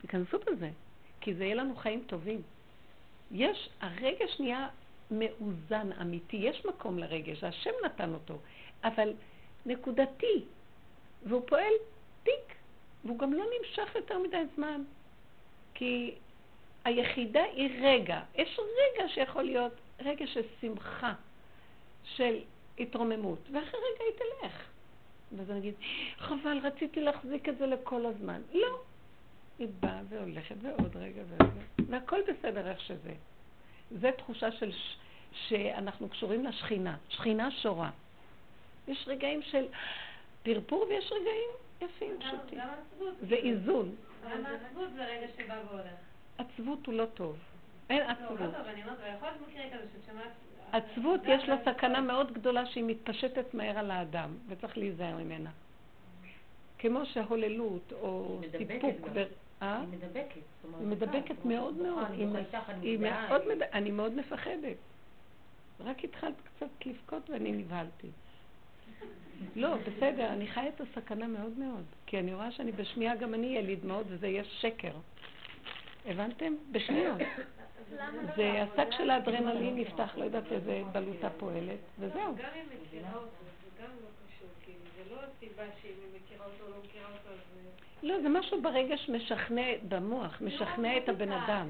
תיכנסו 0.00 0.38
בזה, 0.46 0.70
כי 1.20 1.34
זה 1.34 1.44
יהיה 1.44 1.54
לנו 1.54 1.76
חיים 1.76 2.04
טובים. 2.06 2.42
יש, 3.32 3.68
הרגש 3.80 4.40
נהיה 4.40 4.68
מאוזן, 5.10 5.92
אמיתי, 6.00 6.36
יש 6.36 6.66
מקום 6.66 6.98
לרגש, 6.98 7.44
השם 7.44 7.70
נתן 7.84 8.14
אותו, 8.14 8.38
אבל 8.84 9.12
נקודתי, 9.66 10.44
והוא 11.26 11.42
פועל 11.46 11.72
תיק, 12.22 12.54
והוא 13.04 13.18
גם 13.18 13.32
לא 13.32 13.44
נמשך 13.58 13.94
יותר 13.94 14.18
מדי 14.18 14.42
זמן, 14.56 14.82
כי 15.74 16.14
היחידה 16.84 17.42
היא 17.42 17.70
רגע, 17.82 18.20
יש 18.34 18.58
רגע 18.58 19.08
שיכול 19.08 19.42
להיות 19.42 19.72
רגע 20.00 20.26
של 20.26 20.42
שמחה, 20.60 21.12
של 22.04 22.38
התרוממות, 22.78 23.38
ואחרי 23.52 23.80
רגע 23.94 24.04
היא 24.04 24.18
תלך. 24.18 24.62
ואז 25.36 25.50
אני 25.50 25.58
אגיד, 25.58 25.74
חבל, 26.18 26.58
רציתי 26.62 27.00
להחזיק 27.00 27.48
את 27.48 27.58
זה 27.58 27.66
לכל 27.66 28.06
הזמן. 28.06 28.40
לא. 28.52 28.78
היא 29.58 29.68
באה 29.80 30.00
והולכת, 30.08 30.54
ועוד 30.62 30.96
רגע 30.96 31.22
ועוד 31.28 31.50
רגע, 31.50 31.88
והכל 31.88 32.20
בסדר 32.28 32.68
איך 32.68 32.80
שזה. 32.80 33.12
זו 33.90 34.08
תחושה 34.16 34.52
של 34.52 34.72
ש... 34.72 34.96
שאנחנו 35.32 36.08
קשורים 36.08 36.44
לשכינה, 36.44 36.96
שכינה 37.08 37.50
שורה. 37.50 37.90
יש 38.88 39.04
רגעים 39.08 39.42
של 39.42 39.66
פרפור 40.42 40.86
ויש 40.88 41.12
רגעים 41.12 41.50
יפים, 41.80 42.18
פשוטים. 42.18 42.58
גם 42.58 42.68
עצבות. 42.68 43.14
זה 43.28 43.34
איזון. 43.34 43.94
גם 44.24 44.46
העצבות 44.46 44.88
זה 44.94 45.04
רגע 45.04 45.26
שבא 45.36 45.54
והולך. 45.68 45.92
עצבות 46.38 46.86
הוא 46.86 46.94
לא 46.94 47.04
טוב. 47.14 47.36
אין 47.90 47.98
לא, 47.98 48.06
לא 48.06 48.12
עצבות. 48.12 48.38
טוב, 48.38 48.66
אני 48.66 48.82
אומרת, 48.82 48.98
אבל 48.98 49.14
יכול 49.16 49.28
להיות 49.28 49.48
מקרה 49.48 49.62
כזה 49.72 49.86
שאת 49.92 50.06
שומעת... 50.06 50.32
עצבות 50.72 51.20
יש 51.24 51.48
לה 51.48 51.56
סכנה 51.64 52.00
מאוד 52.00 52.32
גדולה 52.32 52.66
שהיא 52.66 52.84
מתפשטת 52.84 53.54
מהר 53.54 53.78
על 53.78 53.90
האדם, 53.90 54.36
וצריך 54.48 54.78
להיזהר 54.78 55.16
ממנה. 55.16 55.50
כמו 56.78 57.06
שהוללות 57.06 57.92
או 57.92 58.40
סיפוק. 58.58 58.94
אה? 59.62 59.80
היא 59.80 59.88
מדבקת. 59.88 60.40
היא 60.78 60.86
מדבקת 60.86 61.44
מאוד 61.44 61.74
מאוד. 61.74 62.04
אני 62.06 62.16
היא 62.16 62.26
היא 62.82 62.98
מאוד 62.98 63.40
היא- 63.40 63.56
מד... 63.56 63.62
אני 63.62 63.90
מאוד 63.90 64.14
מפחדת. 64.14 64.76
רק 65.80 66.04
התחלת 66.04 66.34
קצת 66.44 66.66
לבכות 66.86 67.30
ואני 67.30 67.52
נבהלתי. 67.52 68.08
לא, 69.56 69.74
בסדר, 69.76 70.26
אני 70.32 70.46
חיה 70.46 70.68
את 70.68 70.80
הסכנה 70.80 71.26
מאוד 71.26 71.58
מאוד. 71.58 71.84
כי 72.06 72.18
אני 72.18 72.34
רואה 72.34 72.52
שאני 72.52 72.72
בשנייה 72.72 73.16
גם 73.16 73.34
אני 73.34 73.46
אהיה 73.48 73.60
לי 73.60 73.76
דמעות 73.76 74.06
וזה 74.08 74.26
יהיה 74.28 74.44
שקר. 74.44 74.92
הבנתם? 76.06 76.54
בשניות. 76.72 77.18
זה 78.36 78.62
השק 78.62 78.88
של 78.90 79.10
האדרנלין 79.10 79.76
נפתח, 79.76 80.14
לא 80.16 80.24
יודעת 80.24 80.52
איזה 80.52 80.82
בלוטה 80.92 81.30
פועלת, 81.30 81.78
וזהו. 81.98 82.36
גם 82.36 82.48
אם 82.54 82.66
מכירה 82.82 83.14
אותו, 83.14 83.28
זה 83.64 83.82
גם 83.82 83.90
לא 83.90 84.08
קשור, 84.28 84.48
כאילו, 84.64 84.78
זה 84.96 85.14
לא 85.14 85.20
הסיבה 85.22 85.62
שאם 85.82 85.90
היא 86.02 86.20
מכירה 86.24 86.46
אותו 86.46 86.64
או 86.64 86.70
לא 86.70 86.76
מכירה 86.84 87.04
אותו, 87.06 87.28
אז... 87.30 87.38
לא, 88.02 88.20
זה 88.22 88.28
משהו 88.28 88.62
ברגש 88.62 89.08
משכנע 89.08 89.66
במוח, 89.88 90.38
משכנע 90.40 90.96
את 90.96 91.08
הבן 91.08 91.32
אדם. 91.32 91.66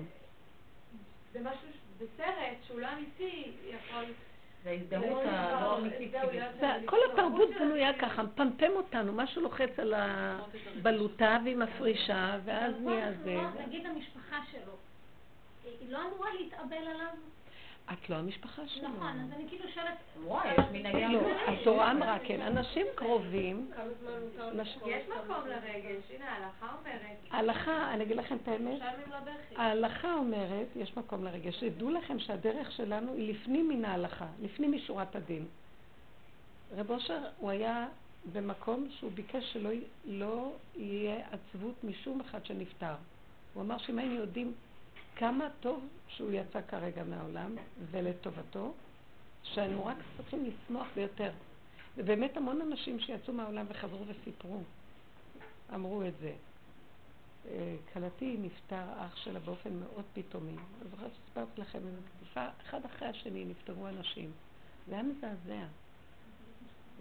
זה 1.32 1.40
משהו, 1.40 1.68
בסרט 1.96 2.56
שהוא 2.66 2.80
לא 2.80 2.86
אמיתי, 2.92 3.44
יכול... 3.70 4.04
זה 4.64 4.70
ההזדהות 4.70 5.22
הלא 5.24 5.78
אמיתית. 5.78 6.10
זהו, 6.10 6.20
כאילו. 6.20 6.32
להיות- 6.44 6.54
זה- 6.60 6.86
כל 6.86 6.96
התרבות 7.12 7.48
בנויה 7.60 7.98
ככה, 7.98 8.22
מפמפם 8.22 8.70
אותנו, 8.76 9.12
משהו 9.12 9.42
לוחץ 9.42 9.78
על 9.78 9.94
הבלוטה 9.96 11.38
והיא 11.44 11.56
מפרישה, 11.56 12.38
ואז 12.44 12.74
נהיה 12.80 13.12
זה. 13.24 13.34
לא- 13.34 13.66
נגיד 13.66 13.86
המשפחה 13.86 14.36
שלו, 14.52 14.72
היא 15.80 15.92
לא 15.92 15.98
אמורה 16.08 16.30
להתאבל 16.40 16.76
עליו? 16.76 17.06
את 17.92 18.10
לא 18.10 18.16
המשפחה 18.16 18.62
שלו. 18.66 18.88
נכון, 18.88 19.20
אז 19.20 19.32
אני 19.36 19.48
כאילו 19.48 19.64
שואלת... 19.74 19.96
וואי, 20.24 20.48
יש 20.52 20.64
מנהגי 20.72 21.14
לא. 21.14 21.20
התורה 21.46 21.90
אמרה, 21.90 22.18
כן, 22.24 22.40
אנשים 22.40 22.86
קרובים, 22.94 23.70
יש? 24.86 25.04
מקום 25.08 25.46
לרגש, 25.46 26.02
הנה 26.14 26.24
ההלכה 26.24 26.66
אומרת, 26.80 27.16
ההלכה, 27.30 27.94
אני 27.94 28.04
אגיד 28.04 28.16
לכם 28.16 28.36
את 28.42 28.48
האמת. 28.48 28.80
ההלכה 29.56 30.14
אומרת, 30.14 30.66
יש 30.76 30.96
מקום 30.96 31.24
לרגש, 31.24 31.54
שתדעו 31.60 31.90
לכם 31.90 32.18
שהדרך 32.18 32.72
שלנו 32.72 33.14
היא 33.14 33.34
לפנים 33.34 33.68
מן 33.68 33.84
ההלכה, 33.84 34.26
לפנים 34.42 34.72
משורת 34.72 35.16
הדין. 35.16 35.46
רב 36.76 36.90
אושר, 36.90 37.20
הוא 37.38 37.50
היה 37.50 37.86
במקום 38.32 38.88
שהוא 38.90 39.10
ביקש 39.14 39.52
שלא 39.52 39.70
לא 40.04 40.52
יהיה 40.76 41.16
עצבות 41.30 41.84
משום 41.84 42.20
אחד 42.20 42.46
שנפטר. 42.46 42.94
הוא 43.54 43.62
אמר 43.62 43.78
שאם 43.78 43.98
היינו 43.98 44.14
יודעים 44.14 44.52
כמה 45.18 45.48
טוב 45.60 45.88
שהוא 46.08 46.32
יצא 46.32 46.60
כרגע 46.68 47.04
מהעולם 47.04 47.56
ולטובתו, 47.90 48.72
שאנו 49.42 49.86
רק 49.86 49.96
צריכים 50.16 50.44
לשמוח 50.44 50.86
ביותר. 50.94 51.30
ובאמת 51.96 52.36
המון 52.36 52.60
אנשים 52.60 53.00
שיצאו 53.00 53.34
מהעולם 53.34 53.66
וחזרו 53.68 54.04
וסיפרו, 54.06 54.60
אמרו 55.74 56.02
את 56.02 56.12
זה. 56.20 56.32
אה, 57.50 57.76
כלתי 57.92 58.36
נפטר 58.38 58.84
אח 58.96 59.16
שלה 59.16 59.40
באופן 59.40 59.72
מאוד 59.72 60.04
פתאומי. 60.14 60.52
אני 60.52 60.90
זוכרת 60.90 61.10
שסיפרתי 61.14 61.60
לכם, 61.60 61.78
אחד 62.62 62.84
אחרי 62.84 63.08
השני 63.08 63.44
נפטרו 63.44 63.88
אנשים. 63.88 64.30
זה 64.88 64.94
היה 64.94 65.02
מזעזע. 65.02 65.66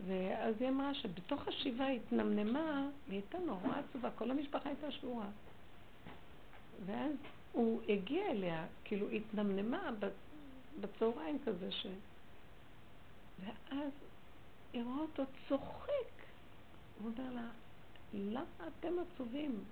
ואז 0.07 0.55
היא 0.59 0.70
אמרה 0.70 0.93
שבתוך 0.93 1.47
השבעה 1.47 1.88
היא 1.88 1.99
התנמנמה, 2.05 2.89
והיא 3.07 3.20
הייתה 3.20 3.38
נורא 3.38 3.80
עצובה, 3.80 4.09
כל 4.11 4.32
המשפחה 4.32 4.70
הייתה 4.70 4.91
שבורה. 4.91 5.28
ואז 6.86 7.11
הוא 7.58 7.82
הגיע 7.89 8.32
אליה, 8.32 8.66
כאילו 8.84 9.10
התנמנמה 9.10 9.89
בצהריים 10.80 11.39
כזה 11.45 11.72
ש... 11.72 11.88
ואז 13.39 13.91
היא 14.74 14.84
רואה 14.84 14.97
אותו 14.99 15.24
צוחק. 15.49 15.89
הוא 17.01 17.12
אומר 17.18 17.34
לה, 17.34 17.47
למה 18.14 18.68
אתם 18.68 18.93
עצובים? 18.99 19.64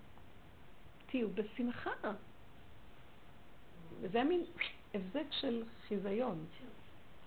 תהיו 1.05 1.29
בשמחה. 1.29 1.91
וזה 4.01 4.17
היה 4.17 4.27
מין 4.27 4.43
הבזק 4.93 5.31
של 5.31 5.63
חיזיון, 5.87 6.45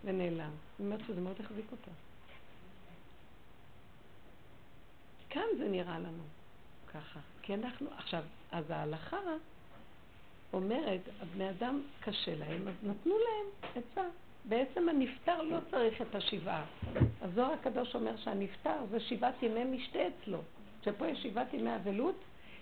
ונעלם. 0.04 0.40
אני 0.40 0.86
אומרת 0.86 1.00
שזה 1.06 1.20
מאוד 1.20 1.36
החזיק 1.40 1.66
אותה. 1.72 1.90
כאן 5.30 5.46
זה 5.58 5.68
נראה 5.68 5.98
לנו 5.98 6.22
ככה. 6.94 7.20
כי 7.42 7.54
אנחנו, 7.54 7.90
עכשיו, 7.98 8.22
אז 8.52 8.70
ההלכה 8.70 9.16
אומרת, 10.52 11.00
הבני 11.20 11.50
אדם 11.50 11.82
קשה 12.00 12.34
להם, 12.34 12.68
אז 12.68 12.74
נתנו 12.82 13.14
להם 13.18 13.46
עצה. 13.82 14.08
בעצם 14.44 14.88
הנפטר 14.88 15.42
לא 15.42 15.58
צריך 15.70 16.02
את 16.02 16.14
השבעה. 16.14 16.64
הזוהר 17.22 17.52
הקדוש 17.52 17.94
אומר 17.94 18.16
שהנפטר 18.16 18.76
זה 18.90 19.00
שבעת 19.00 19.42
ימי 19.42 19.64
משתה 19.64 19.98
אצלו. 20.08 20.38
שפה 20.84 21.06
יש 21.08 21.22
שבעת 21.22 21.54
ימי 21.54 21.76
אבלות, 21.76 22.14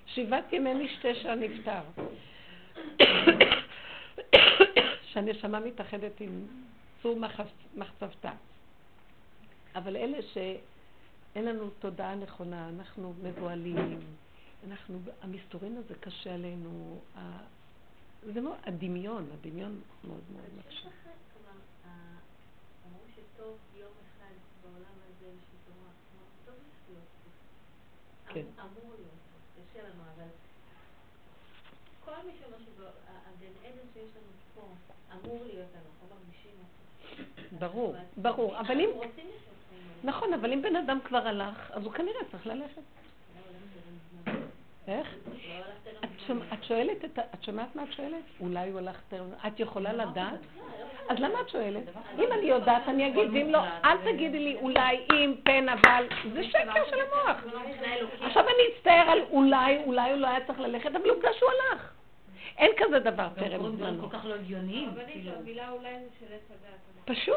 שבעת 0.07 0.53
ימי 0.53 0.75
משתה 0.75 1.09
של 1.15 1.29
הנפטר. 1.29 1.81
שהנשמה 5.03 5.61
מתאחדת 5.61 6.21
עם 6.21 6.47
צור 7.03 7.17
מחצ- 7.21 7.77
מחצבתה. 7.77 8.33
אבל 9.75 9.97
אלה 9.97 10.19
שאין 10.33 11.45
לנו 11.45 11.71
תודעה 11.71 12.15
נכונה, 12.15 12.69
אנחנו 12.69 13.15
מבוהלים, 13.23 13.99
אנחנו, 14.69 14.99
המסתורין 15.23 15.77
הזה 15.77 15.95
קשה 16.01 16.35
עלינו, 16.35 17.01
זה 18.23 18.41
לא, 18.41 18.55
הדמיון, 18.65 19.29
הדמיון 19.33 19.81
מאוד 20.05 20.21
מאוד 20.33 20.51
מקשה. 20.59 20.89
כן. 28.29 28.41
אמ- 28.41 28.61
אמור 28.61 28.93
להיות 28.99 29.21
קשה 29.73 29.83
לנו, 29.83 30.03
אבל 30.17 30.29
כל 32.05 32.27
מי 32.27 32.33
שאומר 32.41 32.57
שהגן 32.59 33.53
עדן 33.65 33.87
שיש 33.95 34.09
לנו 34.17 34.33
פה 34.55 34.69
אמור 35.13 35.45
להיות 35.45 35.69
אנחנו 35.75 36.17
מרגישים 36.17 36.55
אותו. 36.59 37.59
ברור, 37.59 37.95
ברור, 38.17 38.61
אבל 38.61 38.81
אם. 38.81 38.89
נכון, 40.05 40.33
אבל 40.35 40.53
אם 40.53 40.63
בן 40.63 40.77
אדם 40.77 40.99
כבר 41.05 41.27
הלך, 41.27 41.71
אז 41.71 41.85
הוא 41.85 41.93
כנראה 41.93 42.21
צריך 42.31 42.47
ללכת. 42.47 42.77
לא 43.37 43.41
אלינו 43.49 43.99
זמן. 44.25 44.33
איך? 44.87 45.09
לא 46.29 46.35
את. 46.35 46.39
שומע- 46.39 46.55
את 46.55 46.65
שואלת, 46.65 47.05
את 47.05 47.19
ה- 47.19 47.23
את 47.35 47.45
שומעת 47.45 47.77
מה 47.77 47.83
את 47.83 47.93
שואלת? 47.93 48.15
אולי 48.41 48.71
הוא 48.71 48.79
הלך 48.79 48.97
יותר... 49.13 49.25
את 49.47 49.61
יכולה 49.61 49.93
לדעת? 49.93 50.41
אז 51.09 51.19
למה 51.19 51.41
את 51.41 51.49
שואלת? 51.49 51.83
אם 52.19 52.29
אני 52.33 52.47
יודעת, 52.47 52.89
אני 52.89 53.07
אגיד, 53.09 53.31
ואם 53.33 53.51
לא, 53.51 53.59
אל 53.85 53.97
תגידי 54.13 54.39
לי 54.39 54.55
אולי, 54.55 55.01
אם, 55.13 55.35
פן, 55.45 55.69
אבל, 55.69 56.05
זה 56.35 56.45
שקר 56.45 56.85
של 56.91 56.97
המוח. 57.01 57.43
עכשיו 58.21 58.43
אני 58.43 58.77
אצטער 58.79 59.11
על 59.11 59.19
אולי, 59.31 59.79
אולי 59.85 60.11
הוא 60.11 60.19
לא 60.19 60.27
היה 60.27 60.47
צריך 60.47 60.61
ללכת, 60.61 60.91
אבל 60.95 61.11
עובדה 61.11 61.29
שהוא 61.39 61.51
הלך. 61.51 61.93
אין 62.59 62.71
כזה 62.77 62.99
דבר 62.99 63.29
טרם 63.35 63.77
זמנו. 63.77 64.11
כל 64.11 64.19
כך 64.19 64.25
לא 64.25 64.35
הגיוניים, 64.35 64.91
כאילו. 65.13 65.33
פשוט. 67.05 67.35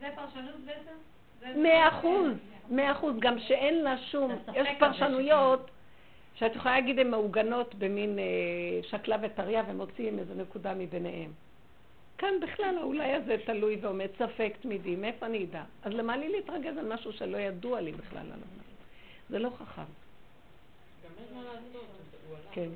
זה 0.00 0.06
פרשנות 0.14 0.54
בעצם? 0.64 1.62
מאה 1.62 1.88
אחוז, 1.88 2.32
מאה 2.70 2.92
אחוז, 2.92 3.14
גם 3.18 3.38
שאין 3.38 3.84
לה 3.84 3.98
שום, 3.98 4.32
יש 4.54 4.68
פרשנויות 4.78 5.70
שאת 6.38 6.56
יכולה 6.56 6.74
להגיד 6.74 6.98
הן 6.98 7.10
מעוגנות 7.10 7.74
במין 7.74 8.18
אה, 8.18 8.24
שקלה 8.82 9.16
וטריה 9.22 9.62
ומוציאים 9.68 10.18
איזה 10.18 10.34
נקודה 10.34 10.74
מביניהם. 10.74 11.30
כאן 12.18 12.34
בכלל 12.42 12.78
האולי 12.78 13.12
הזה 13.12 13.36
תלוי 13.46 13.78
ועומד 13.80 14.08
ספק 14.18 14.52
תמידי, 14.60 14.96
מאיפה 14.96 15.26
אני 15.26 15.44
אדע? 15.44 15.62
אז 15.82 15.92
למה 15.92 16.16
לי 16.16 16.28
להתרגז 16.28 16.76
על 16.76 16.94
משהו 16.94 17.12
שלא 17.12 17.36
ידוע 17.36 17.80
לי 17.80 17.92
בכלל 17.92 18.26
עליו? 18.26 18.48
זה 19.28 19.38
לא 19.38 19.50
חכם. 19.50 19.82
כן. 22.52 22.68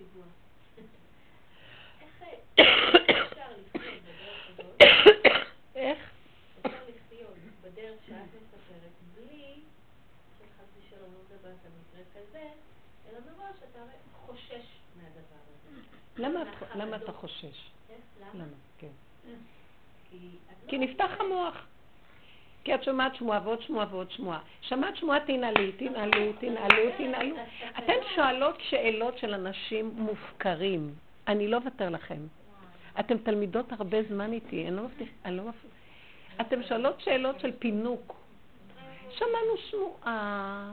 הזאת? 0.00 0.26
איך? 5.74 5.98
אפשר 6.60 6.78
לחיות 6.88 7.34
בדרך 7.62 7.98
שאת 8.06 8.16
מספרת 8.34 8.92
בלי 9.14 9.54
שחס 10.38 10.68
ושלום 10.78 11.14
לא 11.14 11.36
מדברת 11.50 11.64
על 11.64 11.70
מקרה 11.80 12.22
כזה, 12.22 12.48
אלא 13.10 13.18
מראש 13.20 13.56
אתה 13.70 13.78
חושש 14.26 14.66
מהדבר 14.96 15.20
הזה. 15.20 15.80
למה 16.16 16.42
את- 16.42 16.76
למה 16.76 16.96
אתה 16.96 17.12
חושש? 17.12 17.44
איך? 17.90 17.98
למה? 18.34 18.44
כן. 18.78 18.88
כי 20.10 20.16
את 20.50 20.68
כי 20.70 20.78
לא 20.78 20.84
נפתח. 20.84 21.10
המוח. 21.20 21.66
כי 22.64 22.74
את 22.74 22.84
שומעת 22.84 23.14
שמועה 23.14 23.40
ועוד 23.44 23.62
שמועה 23.62 23.86
ועוד 23.90 24.10
שמועה. 24.10 24.40
שמעת 24.60 24.96
שמועה, 24.96 25.20
תנעלי, 25.26 25.72
תנעלו, 25.72 26.32
תנעלו, 26.40 26.90
תנעלו. 26.98 27.36
אתן 27.78 27.92
שואלות 28.14 28.56
שאלות 28.60 29.18
של 29.18 29.34
אנשים 29.34 29.92
מופקרים. 29.96 30.94
אני 31.28 31.48
לא 31.48 31.56
אוותר 31.56 31.88
לכם. 31.90 32.18
אתן 33.00 33.18
תלמידות 33.18 33.72
הרבה 33.72 33.98
זמן 34.08 34.32
איתי, 34.32 34.68
אני 34.68 34.76
לא 34.76 34.82
מבטיחה, 34.82 35.12
אני 35.24 35.36
לא 35.36 35.42
מבטיחה. 35.42 35.74
אתן 36.40 36.62
שואלות 36.68 37.00
שאלות 37.00 37.40
של 37.40 37.50
פינוק. 37.58 38.14
שמענו 39.10 39.56
שמועה. 39.70 40.72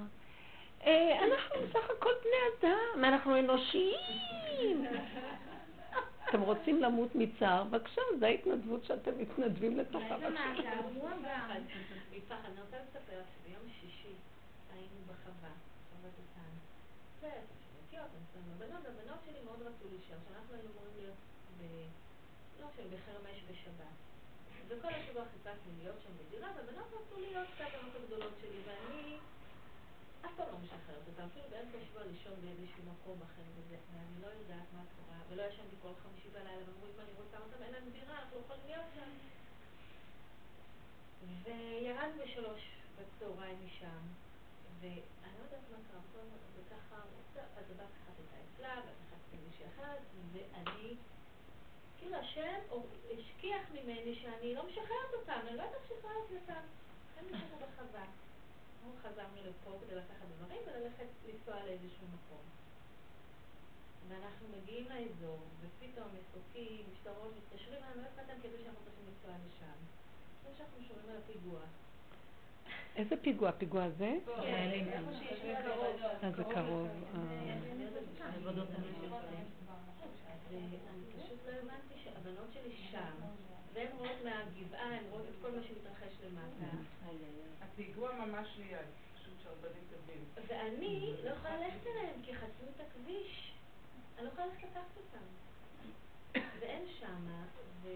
אה, 0.87 1.25
אנחנו 1.25 1.55
בסך 1.67 1.89
הכל 1.97 2.13
בני 2.23 2.41
אדם, 2.59 3.05
אנחנו 3.05 3.39
אנושיים. 3.39 4.85
אתם 6.29 6.41
רוצים 6.41 6.81
למות 6.81 7.15
מצער? 7.15 7.63
בבקשה, 7.63 8.01
זו 8.19 8.25
ההתנדבות 8.25 8.83
שאתם 8.83 9.11
מתנדבים 9.17 9.77
לתוכה. 9.77 10.15
אולי 10.15 10.19
זה 10.19 10.29
מהגעגוע 10.29 11.11
גם. 11.11 11.51
מפחד. 12.11 12.49
אני 12.51 12.61
רוצה 12.61 12.77
לספר 12.83 13.19
שביום 13.33 13.63
שישי 13.79 14.15
היינו 14.73 14.99
בחווה, 15.07 15.53
איתן. 16.03 16.51
ושבטיות, 17.19 18.09
אני 18.15 18.53
הבנות, 18.55 18.85
הבנות 18.85 19.19
שלי 19.25 19.39
מאוד 19.45 19.61
רצו 19.61 19.85
להישאר, 19.91 20.17
שאנחנו 20.27 20.55
היינו 20.55 20.69
אמורים 20.73 20.93
להיות 20.97 21.19
ב... 21.57 21.61
לא 22.61 22.67
משנה, 22.67 22.85
בחרמש 22.93 23.37
בשבת. 23.49 23.95
וכל 24.67 24.87
השבוע 24.87 25.23
חיפשנו 25.33 25.71
להיות 25.81 25.95
שם 26.03 26.13
בדירה, 26.19 26.49
והבנות 26.55 26.87
רצו 26.97 27.19
להיות 27.19 27.47
קצת 27.55 27.71
הבנות 27.75 27.95
הגדולות 27.95 28.33
שלי, 28.41 28.59
ואני 28.65 29.17
אף 30.25 30.31
פעם 30.37 30.47
לא 30.53 30.57
משחררת 30.63 31.07
אותן, 31.07 31.23
אפילו 31.31 31.45
באמצע 31.49 31.77
השבוע 31.83 32.03
לישון 32.11 32.33
באיזשהו 32.41 32.83
מקום 32.93 33.17
אחר 33.27 33.47
וזה, 33.55 33.77
ואני 33.91 34.21
לא 34.21 34.27
יודעת 34.39 34.67
מה 34.75 34.83
קרה, 34.95 35.19
ולא 35.29 35.43
ישנתי 35.43 35.75
כל 35.81 35.93
חמישי 36.03 36.29
בלילה, 36.29 36.63
ואמרו 36.67 36.85
אם 36.93 36.99
אני 37.03 37.13
רוצה 37.21 37.37
אותם, 37.37 37.63
אין 37.63 37.71
להם 37.73 37.89
דירה, 37.91 38.19
אנחנו 38.19 38.37
לא 38.37 38.41
יכולים 38.45 38.65
להיות 38.65 38.89
שם. 38.95 39.09
וירדנו 41.43 42.23
בשלוש 42.23 42.61
בצהריים 42.95 43.57
משם, 43.65 44.01
ואני 44.79 45.35
לא 45.39 45.43
יודעת 45.43 45.65
מה 45.71 45.77
קרה, 45.91 46.21
וככה, 46.55 46.95
אז 47.57 47.65
הבת 47.71 47.91
אחת 47.97 48.13
הייתה 48.17 48.37
אצלה, 48.45 48.73
ואת 48.85 48.99
אחת 49.07 49.19
אצל 49.27 49.37
מישהי 49.47 49.65
אחרת, 49.75 50.01
ואני, 50.33 50.95
כאילו 51.99 52.15
השם 52.15 52.59
השכיח 53.13 53.61
ממני 53.73 54.15
שאני 54.21 54.55
לא 54.55 54.67
משחררת 54.67 55.13
אותם, 55.13 55.39
אני 55.47 55.57
לא 55.57 55.63
יודעת 55.63 55.81
שחררת 55.87 56.31
אותם. 56.41 56.63
הם 57.19 57.25
נשארו 57.25 57.57
בחווה. 57.59 58.05
אנחנו 58.87 59.09
חזרנו 59.09 59.37
לפה 59.49 59.79
כדי 59.81 59.95
לקחת 59.95 60.27
דברים 60.37 60.61
וללכת 60.67 61.07
לנסוע 61.27 61.55
לאיזשהו 61.65 62.07
מקום. 62.17 62.43
ואנחנו 64.09 64.47
מגיעים 64.57 64.85
לאזור, 64.89 65.39
ופתאום 65.61 66.07
מסוקים, 66.17 66.85
משטרות, 66.93 67.33
מתקשרים 67.37 67.83
אלינו, 67.83 68.01
לא 68.01 68.07
אכפת 68.07 68.27
להם 68.27 68.37
כדי 68.43 68.57
שאנחנו 68.63 68.81
צריכים 68.85 69.03
לנסוע 69.09 69.31
לשם. 69.47 69.77
זה 70.43 70.49
שאנחנו 70.57 70.77
שומעים 70.87 71.09
על 71.09 71.17
הפיגוע. 71.23 71.59
איזה 72.95 73.15
פיגוע? 73.21 73.51
פיגוע 73.51 73.83
הזה? 73.83 74.11
כן, 74.41 74.71
איפה 74.91 75.11
שיש 75.19 75.39
לבנון. 75.41 75.85
אה, 76.23 76.31
זה 76.31 76.43
קרוב. 76.43 76.87
אה. 77.15 77.57
עבודות 78.35 78.67
המשך. 78.77 79.11
ואני 80.51 81.05
פשוט 81.17 81.39
לא 81.45 81.51
הבנתי 81.51 81.93
שהבנות 82.03 82.49
שלי 82.53 82.75
שם, 82.91 83.15
והן 83.77 83.87
רואות 83.97 84.17
מהגבעה, 84.23 84.95
הן 84.97 85.03
רואות 85.09 85.25
את 85.29 85.35
כל 85.41 85.51
מה 85.51 85.63
שמתרחש 85.63 86.13
למטה. 86.25 86.77
הפיגוע 87.61 88.11
ממש 88.25 88.47
ליד, 88.57 88.77
פשוט 89.15 89.33
שהרבנים 89.43 89.83
תבין. 89.89 90.23
ואני 90.47 91.13
לא 91.23 91.29
יכולה 91.29 91.57
ללכת 91.57 91.87
אליהם, 91.87 92.21
כי 92.25 92.35
חסמו 92.35 92.67
את 92.75 92.81
הכביש. 92.81 93.51
אני 94.17 94.25
לא 94.25 94.29
יכולה 94.31 94.47
ללכת 94.47 94.63
לקחת 94.63 94.97
אותם. 94.97 95.25
והם 96.59 96.81
שמה, 96.99 97.43
ו... 97.83 97.87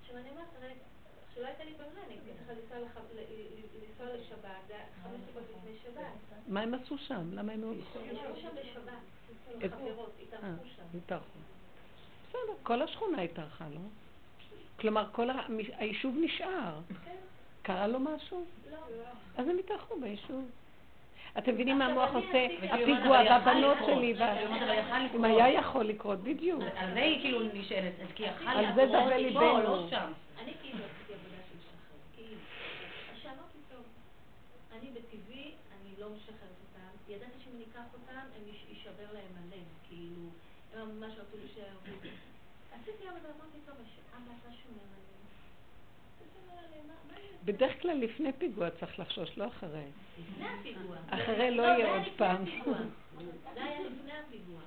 עכשיו 0.00 0.16
אני 0.16 0.30
אומרת, 0.30 0.46
הרי, 0.62 0.72
שלא 1.34 1.46
הייתה 1.46 1.64
לי 1.64 1.72
ברירה, 1.74 2.04
אני 2.06 2.14
הייתי 2.14 2.30
צריכה 2.38 2.52
לנסוע 2.52 4.16
לשבת, 4.16 4.42
זה 4.68 4.74
היה 4.74 4.84
חמש 5.02 5.20
דקות 5.30 5.42
לפני 5.56 5.76
שבת. 5.84 6.38
מה 6.48 6.60
הם 6.60 6.74
עשו 6.74 6.98
שם? 6.98 7.28
למה 7.32 7.52
הם... 7.52 7.62
הם 7.64 7.72
ישבו 7.80 8.40
שם 8.40 8.48
לשבת, 8.56 8.92
את- 9.64 9.72
חברות, 9.72 10.12
אה, 10.18 10.22
התארחו 10.24 10.64
שם. 10.76 10.98
התארחו. 10.98 11.38
בסדר, 12.28 12.54
כל 12.62 12.82
השכונה 12.82 13.22
התארחה, 13.22 13.68
לא? 13.68 13.80
כלומר, 14.80 15.04
כל 15.12 15.28
היישוב 15.76 16.16
נשאר. 16.20 16.78
קרה 17.62 17.86
לו 17.86 17.98
משהו? 18.00 18.44
לא. 18.70 18.76
אז 19.36 19.48
הם 19.48 19.56
התארחו 19.58 20.00
ביישוב. 20.00 20.50
אתם 21.38 21.54
מבינים 21.54 21.78
מה 21.78 21.86
המוח 21.86 22.10
עושה? 22.14 22.46
הפיגוע 22.70 23.22
לקרות. 23.22 23.78
שלי. 23.86 24.14
אם. 25.14 25.24
היה 25.24 25.48
יכול 25.52 25.84
לקרות, 25.84 26.18
בדיוק. 26.18 26.62
על 26.76 26.94
זה 26.94 27.00
היא 27.00 27.20
כאילו 27.20 27.40
נשאלת, 27.54 27.92
על 28.46 28.64
זה 28.74 28.86
דווה 28.86 29.04
פה, 29.10 29.16
ליבנו. 29.16 29.42
לא. 29.62 29.88
אני 30.42 30.52
כאילו 30.62 30.78
עשיתי 30.84 31.12
עבודה 31.12 31.36
של 31.50 31.58
שחרר, 31.60 31.98
כאילו. 32.16 32.36
אני 34.72 34.90
בטבעי, 34.90 35.44
אני 35.72 36.00
לא 36.00 36.06
משחררת 36.16 36.58
אותם. 36.64 37.12
ידעתי 37.12 37.32
שאם 37.44 37.52
אני 37.56 37.64
אקח 37.72 37.92
אותם, 37.92 38.12
הם 38.36 38.42
יש- 38.50 38.64
יישבר 38.70 39.12
להם 39.14 39.32
הלב, 39.42 39.64
כאילו, 39.88 40.22
הם 40.74 40.98
ממש 41.00 41.12
רצו 41.12 41.36
להישאר. 41.42 41.76
עשיתי 42.82 43.08
עבודה, 43.08 43.28
אמרתי, 43.28 43.58
הש- 43.84 43.98
אבא, 44.14 44.32
אתה 44.42 44.52
שומר? 44.62 44.82
בדרך 47.44 47.82
כלל 47.82 47.96
לפני 47.96 48.32
פיגוע 48.32 48.70
צריך 48.70 48.98
לחשוש, 48.98 49.38
לא 49.38 49.46
אחרי. 49.46 49.84
לפני 50.18 50.48
הפיגוע. 50.48 50.96
אחרי 51.10 51.50
לא 51.50 51.62
יהיה 51.62 51.74
היה 51.76 51.98
עוד 51.98 52.12
פעם. 52.16 52.44
זה 53.54 53.64
היה 53.64 53.80
לפני 53.80 54.12
הפיגוע. 54.12 54.60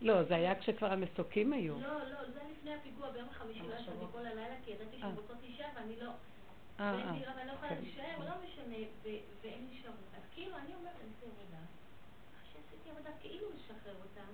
לא, 0.00 0.22
זה 0.24 0.34
היה 0.36 0.60
כשכבר 0.60 0.92
המסוקים 0.92 1.52
היו. 1.52 1.80
לא, 1.80 1.98
לא, 2.10 2.30
זה 2.34 2.40
לפני 2.52 2.74
הפיגוע, 2.74 3.10
ביום 3.10 3.28
חמישי 3.30 3.60
לא 3.68 3.74
ישבתי 3.74 4.04
כל 4.12 4.26
הלילה, 4.26 4.54
כי 4.64 4.70
ידעתי 4.70 4.96
אה. 4.96 5.00
שהן 5.00 5.14
רוצות 5.14 5.36
להישאר 5.42 5.66
ואני 5.76 5.96
לא... 6.00 6.10
אה, 6.80 6.94
ואין 6.96 7.14
לי 7.18 7.24
אה. 7.26 7.32
רב, 7.32 7.38
אני 7.38 7.46
לא 7.48 7.52
יכולה 7.52 7.68
כן. 7.68 7.76
להישאר, 7.82 8.18
לא 8.18 8.34
משנה, 8.44 8.76
ו- 9.02 9.22
והם 9.42 9.62
נשארו. 9.70 9.94
אז 10.16 10.22
כאילו, 10.34 10.56
אני 10.56 10.74
אומרת, 10.74 10.96
אני 11.02 11.10
עושה 11.14 11.26
עבודה. 11.26 11.62
אחרי 12.38 12.48
שעשיתי 12.52 12.90
עבודה 12.90 13.10
כאילו 13.20 13.46
לשחרר 13.54 13.94
אותם, 14.04 14.32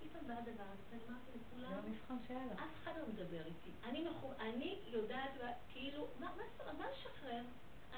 פתאום 0.00 0.26
בא 0.28 0.34
הדבר 0.34 0.68
הזה, 0.72 0.82
ואני 0.90 1.02
אמרתי 1.08 1.30
לכולם, 1.38 1.92
לך. 2.52 2.58
אף 2.60 2.82
אחד 2.82 2.92
לא 3.00 3.04
מדבר 3.08 3.44
איתי. 3.46 3.70
אני 3.88 4.04
מחו- 4.08 4.32
אני 4.40 4.78
יודעת, 4.86 5.30
כאילו, 5.72 6.06
מה 6.20 6.26
מה 6.36 6.42
אומרת, 6.60 6.78
מה 6.78 6.84
לשחרר? 6.90 7.42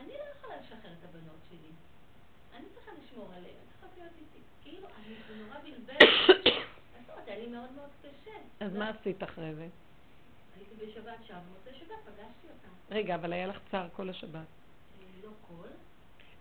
אני 0.01 0.09
לא 0.13 0.25
יכולה 0.37 0.55
לשחרר 0.57 0.93
את 0.93 1.05
הבנות 1.09 1.41
שלי. 1.49 1.71
אני 2.57 2.65
צריכה 2.75 2.91
לשמור 3.03 3.27
עליהן, 3.37 3.55
הן 3.61 3.67
צריכות 3.73 3.91
להיות 3.99 4.13
איתי. 4.19 4.39
כאילו, 4.63 4.89
אני 4.89 5.15
נורא 5.45 5.59
בלבל. 5.59 5.95
אז 6.99 7.11
אומרת, 7.11 7.29
היה 7.29 7.39
לי 7.39 7.47
מאוד 7.47 7.73
מאוד 7.73 7.91
קשה. 8.03 8.37
אז 8.61 8.73
מה 8.77 8.89
עשית 8.89 9.23
אחרי 9.23 9.55
זה? 9.55 9.69
הייתי 10.57 10.75
בשבת 10.87 11.19
שם, 11.27 11.39
במוצאי 11.49 11.75
שבת 11.81 11.99
פגשתי 12.05 12.47
אותם. 12.47 12.69
רגע, 12.91 13.15
אבל 13.15 13.33
היה 13.33 13.47
לך 13.47 13.59
צער 13.71 13.89
כל 13.97 14.11
השבת. 14.11 14.35
אה, 14.35 14.45
לא 15.25 15.31
כל. 15.49 15.69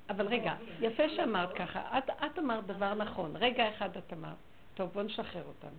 אבל 0.09 0.28
רגע, 0.28 0.55
יפה 0.80 1.03
שאמרת 1.09 1.55
ככה. 1.57 1.97
את 2.26 2.39
אמרת 2.39 2.66
דבר 2.66 2.93
נכון. 2.93 3.36
רגע 3.36 3.70
אחד 3.70 3.97
את 3.97 4.14
אמרת. 4.14 4.36
טוב, 4.76 4.89
בוא 4.93 5.03
נשחרר 5.03 5.43
אותם. 5.47 5.76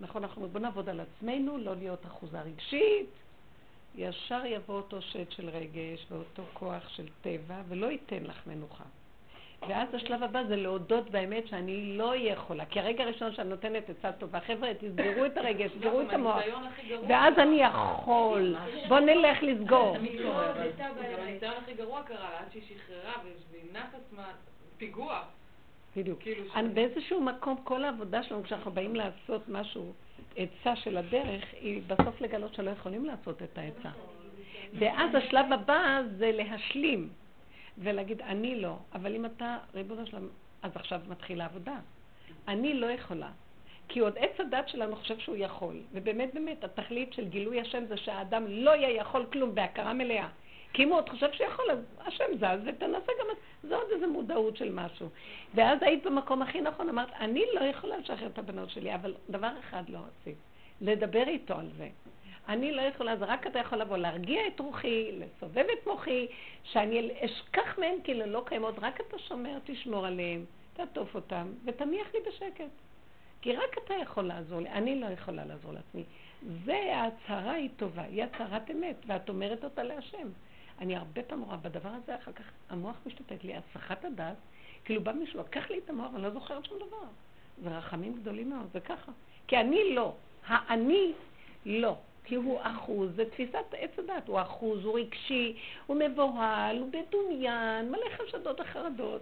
נכון, 0.00 0.24
אנחנו 0.24 0.48
בוא 0.48 0.60
נעבוד 0.60 0.88
על 0.88 1.00
עצמנו, 1.00 1.58
לא 1.58 1.76
להיות 1.76 2.06
אחוזה 2.06 2.40
רגשית. 2.40 3.10
ישר 3.94 4.42
יבוא 4.46 4.74
אותו 4.74 5.02
שד 5.02 5.30
של 5.30 5.48
רגש 5.48 6.06
ואותו 6.10 6.42
כוח 6.52 6.88
של 6.88 7.06
טבע, 7.22 7.62
ולא 7.68 7.86
ייתן 7.86 8.24
לך 8.24 8.46
מנוחה. 8.46 8.84
ואז 9.68 9.88
השלב 9.94 10.22
הבא 10.22 10.42
זה 10.48 10.56
להודות 10.56 11.10
באמת 11.10 11.46
שאני 11.46 11.96
לא 11.96 12.08
אהיה 12.10 12.32
יכולה. 12.32 12.64
כי 12.66 12.80
הרגע 12.80 13.04
הראשון 13.04 13.34
שאני 13.34 13.48
נותנת 13.48 13.90
עצה 13.90 14.12
טובה, 14.12 14.40
חבר'ה, 14.40 14.74
תסגרו 14.74 15.26
את 15.26 15.36
הרגש, 15.36 15.70
תסגרו 15.74 16.00
את 16.00 16.12
המוח. 16.12 16.42
ואז 17.08 17.34
אני 17.38 17.62
יכול. 17.62 18.56
בוא 18.88 19.00
נלך 19.00 19.42
לסגור. 19.42 19.96
לא, 20.18 20.40
הניסיון 20.40 21.54
הכי 21.62 21.74
גרוע 21.74 22.02
קרה 22.02 22.30
לה, 22.30 22.38
עד 22.38 22.46
שהיא 22.52 22.62
שחררה 22.68 23.12
והבינה 23.24 23.84
את 23.90 23.94
עצמה, 23.94 24.26
פיגוע. 24.78 25.22
בדיוק. 25.96 26.22
כאילו 26.22 26.44
ש- 26.48 26.56
באיזשהו 26.74 27.20
מקום, 27.20 27.56
כל 27.64 27.84
העבודה 27.84 28.22
שלנו, 28.22 28.42
כשאנחנו 28.42 28.70
באים 28.70 28.96
לעשות 28.96 29.48
משהו, 29.48 29.92
עצה 30.36 30.76
של 30.76 30.96
הדרך, 30.96 31.44
היא 31.60 31.82
בסוף 31.86 32.20
לגלות 32.20 32.54
שלא 32.54 32.70
יכולים 32.70 33.04
לעשות 33.04 33.42
את 33.42 33.58
העצה. 33.58 33.90
ואז 34.78 35.14
השלב 35.14 35.52
הבא 35.52 36.00
זה 36.18 36.30
להשלים, 36.32 37.08
ולהגיד, 37.78 38.22
אני 38.22 38.60
לא, 38.60 38.76
אבל 38.94 39.14
אם 39.14 39.26
אתה, 39.26 39.58
ריבונו 39.74 40.06
שלם, 40.06 40.28
אז 40.62 40.70
עכשיו 40.74 41.00
מתחילה 41.08 41.44
עבודה. 41.44 41.76
אני 42.48 42.74
לא 42.74 42.86
יכולה. 42.86 43.30
כי 43.88 44.00
עוד 44.00 44.18
עץ 44.18 44.40
הדת 44.40 44.68
שלנו 44.68 44.96
חושב 44.96 45.18
שהוא 45.18 45.36
יכול. 45.36 45.80
ובאמת, 45.92 46.34
באמת, 46.34 46.64
התכלית 46.64 47.12
של 47.12 47.28
גילוי 47.28 47.60
השם 47.60 47.84
זה 47.86 47.96
שהאדם 47.96 48.44
לא 48.48 48.70
יהיה 48.70 48.90
יכול 48.90 49.26
כלום 49.32 49.54
בהכרה 49.54 49.92
מלאה. 49.92 50.28
כי 50.74 50.84
אם 50.84 50.88
הוא 50.88 50.96
עוד 50.96 51.08
חושב 51.08 51.32
שיכול, 51.32 51.64
אז 51.70 51.78
השם 52.00 52.24
זז, 52.36 52.66
ותנסה 52.66 53.12
גם 53.20 53.26
את... 53.32 53.36
זה 53.62 53.76
עוד 53.76 53.86
איזו 53.94 54.06
מודעות 54.06 54.56
של 54.56 54.72
משהו. 54.72 55.08
ואז 55.54 55.78
היית 55.82 56.06
במקום 56.06 56.42
הכי 56.42 56.60
נכון, 56.60 56.88
אמרת, 56.88 57.08
אני 57.20 57.44
לא 57.54 57.60
יכולה 57.60 57.96
לשחרר 57.96 58.26
את 58.26 58.38
הבנות 58.38 58.70
שלי, 58.70 58.94
אבל 58.94 59.14
דבר 59.30 59.50
אחד 59.60 59.88
לא 59.88 59.98
רצית, 59.98 60.36
לדבר 60.80 61.28
איתו 61.28 61.54
על 61.54 61.68
זה. 61.76 61.88
אני 62.48 62.72
לא 62.72 62.82
יכולה, 62.82 63.16
זה 63.16 63.24
רק 63.24 63.46
אתה 63.46 63.58
יכול 63.58 63.78
לבוא, 63.78 63.96
להרגיע 63.96 64.46
את 64.46 64.60
רוחי, 64.60 65.12
לסובב 65.12 65.64
את 65.78 65.86
מוחי, 65.86 66.26
שאני 66.62 67.10
אשכח 67.24 67.78
מהן 67.78 67.94
כאילו 68.04 68.26
לא 68.26 68.42
קיימות, 68.46 68.74
רק 68.82 69.00
אתה 69.00 69.18
שומר, 69.18 69.58
תשמור 69.64 70.06
עליהן, 70.06 70.44
תעטוף 70.72 71.14
אותן, 71.14 71.46
ותניח 71.64 72.06
לי 72.14 72.20
בשקט. 72.28 72.70
כי 73.40 73.52
רק 73.52 73.78
אתה 73.84 73.94
יכול 73.94 74.24
לעזור 74.24 74.60
לי, 74.60 74.68
אני 74.68 75.00
לא 75.00 75.06
יכולה 75.06 75.44
לעזור 75.44 75.72
לעצמי. 75.72 76.04
זה, 76.64 76.94
ההצהרה 76.94 77.52
היא 77.52 77.68
טובה, 77.76 78.02
היא 78.02 78.24
הצהרת 78.24 78.70
אמת, 78.70 78.96
ואת 79.06 79.28
אומרת 79.28 79.64
אותה 79.64 79.82
להשם. 79.82 80.28
אני 80.80 80.96
הרבה 80.96 81.22
פעמים 81.22 81.44
רואה 81.44 81.56
בדבר 81.56 81.88
הזה, 81.88 82.16
אחר 82.16 82.32
כך 82.32 82.44
המוח 82.70 82.96
משתתק 83.06 83.44
לי, 83.44 83.54
הסחת 83.56 84.04
הדעת, 84.04 84.36
כאילו 84.84 85.02
בא 85.02 85.12
מישהו, 85.12 85.40
לקח 85.40 85.70
לי 85.70 85.78
את 85.78 85.90
המוח, 85.90 86.10
אני 86.14 86.22
לא 86.22 86.30
זוכרת 86.30 86.64
שום 86.64 86.78
דבר. 86.78 87.06
זה 87.62 87.78
רחמים 87.78 88.14
גדולים 88.14 88.50
מאוד, 88.50 88.66
זה 88.72 88.80
ככה. 88.80 89.12
כי 89.46 89.56
אני 89.56 89.94
לא, 89.94 90.14
האני 90.46 91.12
לא. 91.66 91.96
כי 92.24 92.34
הוא 92.34 92.60
אחוז, 92.62 93.10
זה 93.16 93.30
תפיסת 93.30 93.64
עץ 93.72 93.98
הדת, 93.98 94.28
הוא 94.28 94.40
אחוז, 94.40 94.84
הוא 94.84 94.98
רגשי, 94.98 95.56
הוא 95.86 95.96
מבוהל, 95.96 96.78
הוא 96.78 96.88
מדומיין, 96.88 97.90
מלא 97.90 98.08
חשדות 98.16 98.60
וחרדות, 98.60 99.20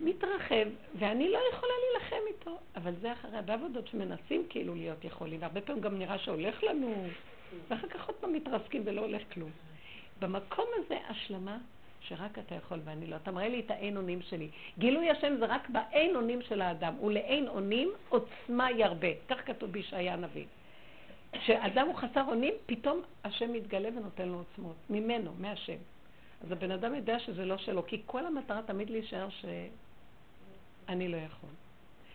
מתרחב, 0.00 0.66
ואני 0.98 1.30
לא 1.30 1.38
יכולה 1.52 1.72
להילחם 1.82 2.26
איתו. 2.28 2.58
אבל 2.76 2.92
זה 3.00 3.12
אחרי 3.12 3.36
הרבה 3.36 3.54
עבודות 3.54 3.88
שמנסים 3.88 4.46
כאילו 4.48 4.74
להיות 4.74 5.04
יכולים, 5.04 5.40
והרבה 5.42 5.60
פעמים 5.60 5.82
גם 5.82 5.98
נראה 5.98 6.18
שהולך 6.18 6.62
לנו, 6.64 7.06
ואחר 7.68 7.88
כך 7.88 8.06
עוד 8.06 8.16
פעם 8.16 8.32
מתרסקים 8.32 8.82
ולא 8.84 9.00
הולך 9.00 9.22
כלום. 9.32 9.50
במקום 10.18 10.64
הזה 10.76 10.98
השלמה 11.08 11.58
שרק 12.00 12.38
אתה 12.38 12.54
יכול 12.54 12.80
ואני 12.84 13.06
לא. 13.06 13.16
אתה 13.16 13.30
מראה 13.30 13.48
לי 13.48 13.60
את 13.60 13.70
האין 13.70 13.96
אונים 13.96 14.22
שלי. 14.22 14.50
גילוי 14.78 15.10
השם 15.10 15.36
זה 15.38 15.46
רק 15.46 15.68
באין 15.68 16.16
אונים 16.16 16.42
של 16.42 16.62
האדם, 16.62 16.94
ולאין 17.00 17.48
אונים 17.48 17.92
עוצמה 18.08 18.70
ירבה. 18.70 19.08
כך 19.28 19.46
כתוב 19.46 19.70
בישעיה 19.70 20.12
הנביא. 20.12 20.44
כשאדם 21.32 21.86
הוא 21.86 21.94
חסר 21.94 22.24
אונים, 22.28 22.54
פתאום 22.66 23.02
השם 23.24 23.52
מתגלה 23.52 23.88
ונותן 23.88 24.28
לו 24.28 24.38
עוצמות. 24.38 24.76
ממנו, 24.90 25.32
מהשם. 25.38 25.76
אז 26.44 26.52
הבן 26.52 26.70
אדם 26.70 26.94
יודע 26.94 27.18
שזה 27.18 27.44
לא 27.44 27.58
שלו, 27.58 27.86
כי 27.86 28.02
כל 28.06 28.26
המטרה 28.26 28.62
תמיד 28.62 28.90
להישאר 28.90 29.28
שאני 29.30 31.08
לא 31.08 31.16
יכול. 31.16 31.50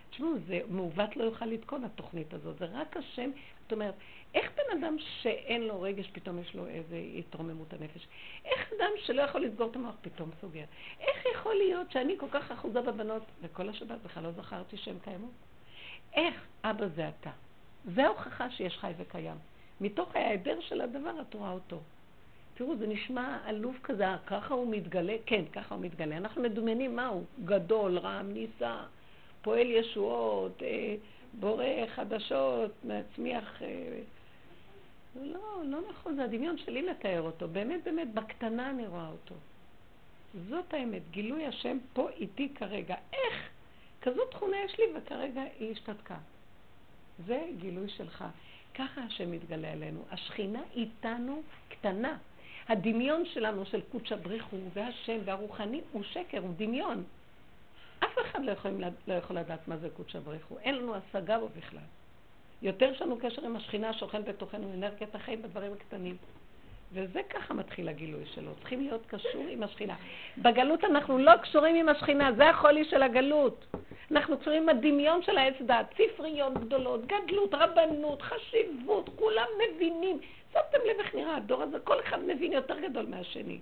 תשמעו, 0.10 0.34
זה 0.48 0.60
מעוות 0.70 1.18
לא 1.18 1.24
יוכל 1.24 1.46
לתקון 1.46 1.84
התוכנית 1.84 2.34
הזאת, 2.34 2.58
זה 2.60 2.66
רק 2.66 2.98
השם. 2.98 3.32
זאת 3.62 3.72
אומרת, 3.72 3.94
איך 4.34 4.52
בן 4.56 4.80
אדם 4.80 4.96
שאין 5.22 5.62
לו 5.62 5.82
רגש, 5.82 6.10
פתאום 6.12 6.40
יש 6.40 6.56
לו 6.56 6.68
איזה 6.68 7.02
התרוממות 7.20 7.74
הנפש? 7.74 8.08
איך 8.46 8.74
אדם 8.78 8.92
שלא 8.98 9.22
יכול 9.22 9.42
לסגור 9.42 9.72
את 9.72 9.76
המוח, 9.76 9.96
פתאום 10.02 10.30
סוגר? 10.42 10.64
איך 11.00 11.26
יכול 11.34 11.56
להיות 11.56 11.92
שאני 11.92 12.16
כל 12.18 12.26
כך 12.32 12.52
אחוזה 12.52 12.82
בבנות, 12.82 13.24
וכל 13.42 13.70
השבת 13.70 14.02
בכלל 14.06 14.24
לא 14.24 14.32
זכרתי 14.32 14.78
שהן 14.78 14.96
קיימות? 15.04 15.32
איך 16.14 16.46
אבא 16.64 16.88
זה 16.96 17.10
אתה? 17.10 17.32
זה 17.96 18.06
ההוכחה 18.06 18.52
שיש 18.52 18.78
חי 18.78 18.92
וקיים. 18.98 19.38
מתוך 19.82 20.16
ההיעדר 20.16 20.62
של 20.62 20.82
הדבר 20.82 21.22
את 21.22 21.34
רואה 21.34 21.52
אותו. 21.52 21.80
תראו, 22.54 22.78
זה 22.78 22.88
נשמע 22.88 23.38
עלוב 23.46 23.78
כזה, 23.84 24.06
ככה 24.28 24.54
הוא 24.54 24.72
מתגלה, 24.72 25.16
כן, 25.26 25.46
ככה 25.54 25.76
הוא 25.76 25.84
מתגלה. 25.84 26.18
אנחנו 26.18 26.42
מדומיינים 26.42 26.96
מה 26.96 27.08
הוא, 27.08 27.24
גדול, 27.46 27.98
רם, 27.98 28.30
נישא, 28.34 28.76
פועל 29.42 29.72
ישועות, 29.72 30.64
אה, 30.64 30.96
בורא 31.34 31.66
חדשות, 31.96 32.72
מצמיח... 32.84 33.62
אה, 33.62 34.00
לא, 35.16 35.64
לא 35.66 35.80
נכון, 35.90 36.16
זה 36.16 36.24
הדמיון 36.24 36.58
שלי 36.58 36.82
לתאר 36.82 37.22
אותו. 37.22 37.48
באמת, 37.48 37.84
באמת, 37.84 38.14
בקטנה 38.14 38.70
אני 38.70 38.88
רואה 38.88 39.08
אותו. 39.08 39.36
זאת 40.50 40.74
האמת, 40.74 41.02
גילוי 41.12 41.46
השם 41.46 41.78
פה 41.94 42.10
איתי 42.10 42.50
כרגע. 42.56 42.96
איך? 43.14 43.50
כזאת 44.02 44.32
תכונה 44.32 44.58
יש 44.66 44.80
לי 44.80 44.86
וכרגע 44.96 45.42
היא 45.60 45.72
השתתקה. 45.72 46.18
זה 47.26 47.42
גילוי 47.58 47.90
שלך. 47.90 48.26
ככה 48.76 49.02
השם 49.02 49.32
מתגלה 49.32 49.72
עלינו. 49.72 50.02
השכינה 50.12 50.62
איתנו 50.76 51.42
קטנה. 51.70 52.18
הדמיון 52.68 53.26
שלנו 53.26 53.66
של 53.66 53.82
קודשא 53.92 54.16
בריחו 54.16 54.58
והשם 54.74 55.18
והרוחני 55.26 55.82
הוא 55.92 56.04
שקר, 56.04 56.40
הוא 56.40 56.54
דמיון. 56.58 57.04
אף 58.00 58.18
אחד 58.22 58.46
לא 58.46 58.52
יכול, 58.52 58.72
לא 59.08 59.14
יכול 59.14 59.36
לדעת 59.38 59.68
מה 59.68 59.78
זה 59.78 59.90
קודשא 59.90 60.20
בריחו. 60.20 60.58
אין 60.60 60.76
לנו 60.76 60.96
השגה 60.96 61.40
בו 61.40 61.50
בכלל. 61.58 61.84
יותר 62.62 62.86
יש 62.86 63.02
לנו 63.02 63.18
קשר 63.22 63.46
עם 63.46 63.56
השכינה 63.56 63.94
שוכן 63.94 64.24
בתוכנו, 64.24 64.74
אנרגיית 64.74 65.16
החיים 65.16 65.42
בדברים 65.42 65.74
הקטנים. 65.74 66.18
וזה 66.94 67.22
ככה 67.30 67.54
מתחיל 67.54 67.90
הגילוי 67.90 68.26
שלו. 68.26 68.52
צריכים 68.60 68.82
להיות 68.82 69.06
קשור 69.08 69.46
עם 69.50 69.64
השכינה. 69.64 69.96
בגלות 70.38 70.84
אנחנו 70.84 71.18
לא 71.18 71.38
קשורים 71.38 71.76
עם 71.76 71.90
השכינה, 71.90 72.32
זה 72.34 72.50
החולי 72.50 72.86
של 72.86 73.04
הגלות. 73.04 73.66
אנחנו 74.12 74.38
קשורים 74.38 74.64
עם 74.64 74.70
הדמיון 74.70 75.24
של 75.24 75.38
העץ 75.38 75.54
דת, 75.62 75.94
ספריות 75.94 76.54
גדולות, 76.54 77.02
גדלות, 77.06 77.54
רבנות, 77.54 78.22
חשיבות, 78.22 79.10
כולם 79.16 79.48
מבינים. 79.60 80.20
שמתם 80.54 80.78
לב 80.90 81.00
איך 81.00 81.16
נראה 81.16 81.38
הדור 81.38 81.62
הזה, 81.62 81.80
כל 81.80 82.00
אחד 82.00 82.20
מבין 82.24 82.52
יותר 82.52 82.80
גדול 82.80 83.06
מהשני. 83.06 83.60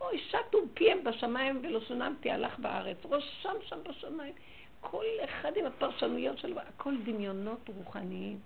אוי, 0.00 0.18
שטו 0.18 0.58
פיהם 0.74 1.04
בשמיים 1.04 1.60
ולשונם 1.62 2.14
תהלך 2.20 2.58
בארץ, 2.58 2.96
ראשם 3.04 3.54
שם 3.62 3.78
בשמיים. 3.88 4.34
כל 4.80 5.04
אחד 5.24 5.56
עם 5.56 5.66
הפרשנויות 5.66 6.38
שלו, 6.38 6.60
הכל 6.60 6.94
דמיונות 7.04 7.70
רוחניים. 7.76 8.38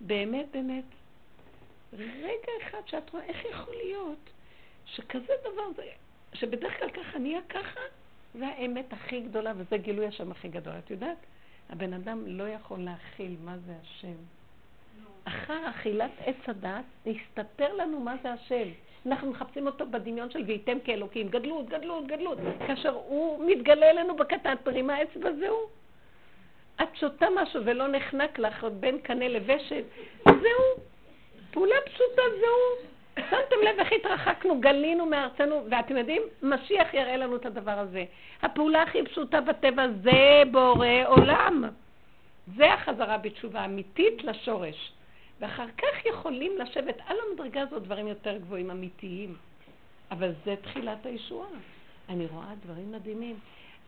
באמת, 0.00 0.46
באמת, 0.52 0.84
רגע 1.92 2.52
אחד 2.62 2.80
שאת 2.86 3.10
רואה 3.10 3.24
איך 3.24 3.44
יכול 3.44 3.74
להיות 3.74 4.18
שכזה 4.86 5.32
דבר, 5.40 5.72
זה, 5.76 5.82
שבדרך 6.34 6.78
כלל 6.78 6.90
ככה 6.90 7.18
נהיה 7.18 7.40
ככה, 7.48 7.80
זה 8.34 8.46
האמת 8.46 8.92
הכי 8.92 9.20
גדולה 9.20 9.52
וזה 9.56 9.76
גילוי 9.76 10.06
השם 10.06 10.30
הכי 10.30 10.48
גדול. 10.48 10.74
את 10.78 10.90
יודעת? 10.90 11.18
הבן 11.70 11.92
אדם 11.92 12.26
לא 12.26 12.48
יכול 12.48 12.78
להכיל 12.78 13.36
מה 13.44 13.58
זה 13.58 13.74
השם. 13.82 14.16
אחר 15.24 15.70
אכילת 15.70 16.10
עץ 16.18 16.48
הדת, 16.48 16.84
להסתתר 17.06 17.74
לנו 17.74 18.00
מה 18.00 18.14
זה 18.22 18.32
השם. 18.32 18.68
אנחנו 19.06 19.30
מחפשים 19.30 19.66
אותו 19.66 19.86
בדמיון 19.86 20.30
של 20.30 20.42
וייתם 20.46 20.78
כאלוקים, 20.84 21.28
גדלות, 21.28 21.68
גדלות, 21.68 22.06
גדלות. 22.06 22.38
כאשר 22.66 22.94
הוא 22.94 23.50
מתגלה 23.50 23.90
אלינו 23.90 24.16
בקטן, 24.16 24.54
תרימה 24.64 25.02
אצבע, 25.02 25.32
זהו. 25.32 25.58
את 26.82 26.88
שותה 26.94 27.26
משהו 27.36 27.60
ולא 27.64 27.88
נחנק 27.88 28.38
לך 28.38 28.66
בין 28.80 28.98
קנה 28.98 29.28
לוושת, 29.28 29.84
זהו. 30.24 30.84
פעולה 31.50 31.76
פשוטה, 31.86 32.22
זהו. 32.40 32.86
שמתם 33.30 33.56
לב 33.64 33.78
איך 33.78 33.92
התרחקנו, 33.92 34.60
גלינו 34.60 35.06
מארצנו, 35.06 35.66
ואתם 35.70 35.96
יודעים, 35.96 36.22
משיח 36.42 36.94
יראה 36.94 37.16
לנו 37.16 37.36
את 37.36 37.46
הדבר 37.46 37.78
הזה. 37.78 38.04
הפעולה 38.42 38.82
הכי 38.82 39.02
פשוטה 39.02 39.40
בטבע 39.40 39.86
זה 40.02 40.42
בורא 40.50 40.88
עולם. 41.06 41.64
זה 42.56 42.72
החזרה 42.72 43.18
בתשובה 43.18 43.64
אמיתית 43.64 44.24
לשורש. 44.24 44.92
ואחר 45.40 45.66
כך 45.78 46.06
יכולים 46.06 46.58
לשבת 46.58 46.96
על 47.06 47.16
המדרגה 47.30 47.62
הזאת 47.62 47.82
דברים 47.82 48.08
יותר 48.08 48.36
גבוהים, 48.36 48.70
אמיתיים. 48.70 49.36
אבל 50.10 50.32
זה 50.44 50.54
תחילת 50.62 51.06
הישועה. 51.06 51.48
אני 52.08 52.26
רואה 52.26 52.54
דברים 52.64 52.92
מדהימים. 52.92 53.36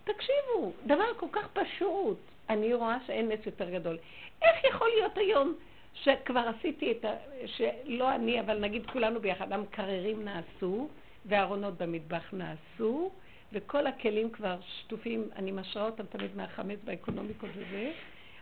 תקשיבו, 0.04 0.72
דבר 0.86 1.14
כל 1.16 1.26
כך 1.32 1.48
פשוט. 1.52 2.18
אני 2.50 2.74
רואה 2.74 2.96
שאין 3.06 3.28
נס 3.28 3.46
יותר 3.46 3.70
גדול. 3.70 3.98
איך 4.42 4.64
יכול 4.64 4.88
להיות 4.88 5.18
היום 5.18 5.54
שכבר 5.94 6.50
עשיתי 6.58 6.92
את 6.92 7.04
ה... 7.04 7.14
שלא 7.46 8.14
אני, 8.14 8.40
אבל 8.40 8.58
נגיד 8.58 8.90
כולנו 8.90 9.20
ביחד, 9.20 9.52
המקררים 9.52 10.24
נעשו, 10.24 10.88
והארונות 11.26 11.78
במטבח 11.78 12.32
נעשו, 12.32 13.10
וכל 13.52 13.86
הכלים 13.86 14.30
כבר 14.30 14.56
שטופים, 14.60 15.28
אני 15.36 15.52
משרה 15.52 15.86
אותם 15.86 16.06
תמיד 16.06 16.36
מהחמץ 16.36 16.78
באקונומיקות 16.84 17.50
וזה, 17.54 17.92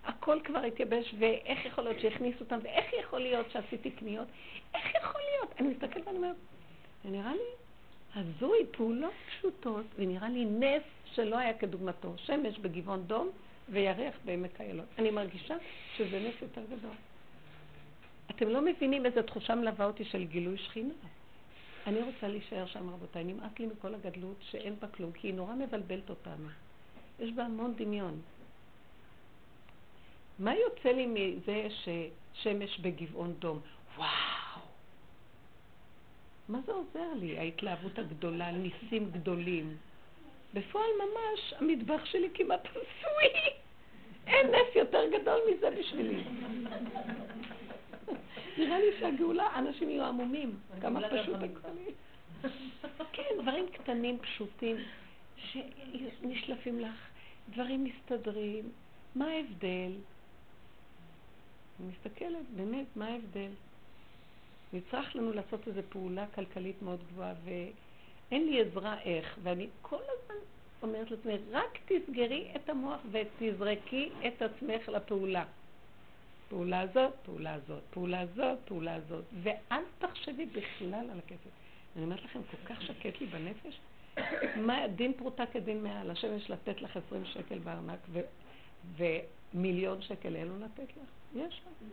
הכל 0.07 0.39
כבר 0.45 0.59
התייבש, 0.59 1.15
ואיך 1.19 1.67
יכול 1.67 1.85
להיות 1.85 2.01
שהכניסו 2.01 2.41
אותם, 2.41 2.59
ואיך 2.63 2.85
יכול 3.01 3.21
להיות 3.21 3.51
שעשיתי 3.51 3.91
קניות, 3.91 4.29
איך 4.75 4.95
יכול 4.95 5.21
להיות? 5.31 5.55
אני 5.61 5.69
מסתכלת 5.69 6.07
ואני 6.07 6.17
אומרת, 6.17 6.37
זה 7.05 7.11
נראה 7.11 7.33
לי 7.33 7.51
הזוי, 8.15 8.59
פעולות 8.71 9.13
פשוטות, 9.29 9.85
ונראה 9.97 10.29
לי 10.29 10.45
נס 10.45 10.83
שלא 11.15 11.39
היה 11.39 11.55
כדוגמתו. 11.59 12.13
שמש 12.17 12.59
בגבעון 12.59 13.03
דום 13.07 13.31
וירח 13.69 14.15
בעמק 14.25 14.61
איילון. 14.61 14.87
אני 14.99 15.11
מרגישה 15.11 15.55
שזה 15.97 16.21
נס 16.21 16.43
יותר 16.43 16.63
גדול. 16.65 16.95
אתם 18.31 18.49
לא 18.49 18.61
מבינים 18.63 19.07
איזה 19.07 19.23
תחושה 19.23 19.55
מלווה 19.55 19.87
אותי 19.87 20.05
של 20.05 20.25
גילוי 20.25 20.59
שכינה. 20.59 20.95
אני 21.87 22.03
רוצה 22.03 22.29
להישאר 22.29 22.67
שם, 22.67 22.91
רבותיי. 22.91 23.25
נמאס 23.25 23.53
לי 23.59 23.67
מכל 23.67 23.95
הגדלות 23.95 24.37
שאין 24.41 24.75
בה 24.81 24.89
כלום, 24.89 25.13
כי 25.13 25.29
היא 25.29 25.35
נורא 25.35 25.55
מבלבלת 25.55 26.11
אותנו. 26.11 26.49
יש 27.21 27.33
בה 27.33 27.45
המון 27.45 27.75
דמיון. 27.77 28.21
מה 30.39 30.55
יוצא 30.55 30.89
לי 30.89 31.07
מזה 31.07 31.67
ששמש 31.69 32.79
בגבעון 32.79 33.33
דום? 33.39 33.61
וואו! 33.97 34.67
מה 36.49 36.59
זה 36.67 36.73
עוזר 36.73 37.15
לי, 37.21 37.39
ההתלהבות 37.39 37.99
הגדולה, 37.99 38.51
ניסים 38.51 39.11
גדולים? 39.11 39.77
בפועל 40.55 40.91
ממש, 40.99 41.55
המטבח 41.59 42.05
שלי 42.05 42.29
כמעט 42.35 42.69
עשוי. 42.71 43.53
אין 44.27 44.47
נס 44.47 44.77
יותר 44.77 45.03
גדול 45.13 45.41
מזה 45.51 45.71
בשבילי. 45.71 46.25
נראה 48.59 48.79
לי 48.79 48.87
שהגאולה, 49.01 49.59
אנשים 49.59 49.91
יהיו 49.91 50.05
עמומים. 50.05 50.59
כמה 50.81 51.01
פשוט 51.09 51.37
הכל. 51.37 51.69
כן, 53.13 53.23
דברים 53.43 53.67
קטנים, 53.73 54.19
פשוטים, 54.19 54.77
שנשלפים 55.37 56.81
לך, 56.81 57.09
דברים 57.55 57.85
מסתדרים. 57.85 58.71
מה 59.15 59.27
ההבדל? 59.27 59.93
מסתכלת, 61.81 62.51
באמת, 62.57 62.87
מה 62.97 63.07
ההבדל? 63.07 63.51
נצטרך 64.73 65.17
לנו 65.17 65.33
לעשות 65.33 65.69
איזו 65.69 65.81
פעולה 65.89 66.27
כלכלית 66.35 66.83
מאוד 66.83 67.01
גבוהה, 67.13 67.35
ואין 67.45 68.47
לי 68.47 68.61
עזרה 68.61 69.01
איך, 69.01 69.39
ואני 69.43 69.69
כל 69.83 69.97
הזמן 69.97 70.37
אומרת 70.83 71.11
לעצמי, 71.11 71.33
רק 71.51 71.79
תסגרי 71.87 72.49
את 72.57 72.69
המוח 72.69 73.01
ותזרקי 73.11 74.11
את 74.27 74.43
עצמך 74.43 74.89
לפעולה. 74.89 75.45
פעולה 76.49 76.81
הזאת, 76.81 77.13
פעולה 77.25 77.59
זאת, 77.67 77.83
פעולה 77.91 78.27
זאת, 78.27 78.59
פעולה 78.65 79.01
זאת, 79.09 79.25
ואל 79.43 79.83
תחשבי 79.99 80.47
בכלל 80.47 81.11
על 81.13 81.19
הכסף. 81.19 81.51
אני 81.97 82.05
אומרת 82.05 82.25
לכם, 82.25 82.41
כל 82.51 82.75
כך 82.75 82.83
שקט 82.83 83.21
לי 83.21 83.27
בנפש, 83.27 83.81
מה 84.57 84.89
דין 84.89 85.13
פרוטה 85.13 85.47
כדין 85.47 85.83
מעל, 85.83 86.11
השם 86.11 86.37
יש 86.37 86.51
לתת 86.51 86.83
לך 86.83 86.97
עשרים 86.97 87.25
שקל 87.25 87.59
בארנק 87.59 87.99
ו, 88.09 88.21
ומיליון 88.97 90.03
שקל 90.03 90.37
אין 90.37 90.49
לו 90.49 90.59
לתת 90.59 90.91
לך? 90.91 91.09
יש 91.35 91.61
לו. 91.65 91.89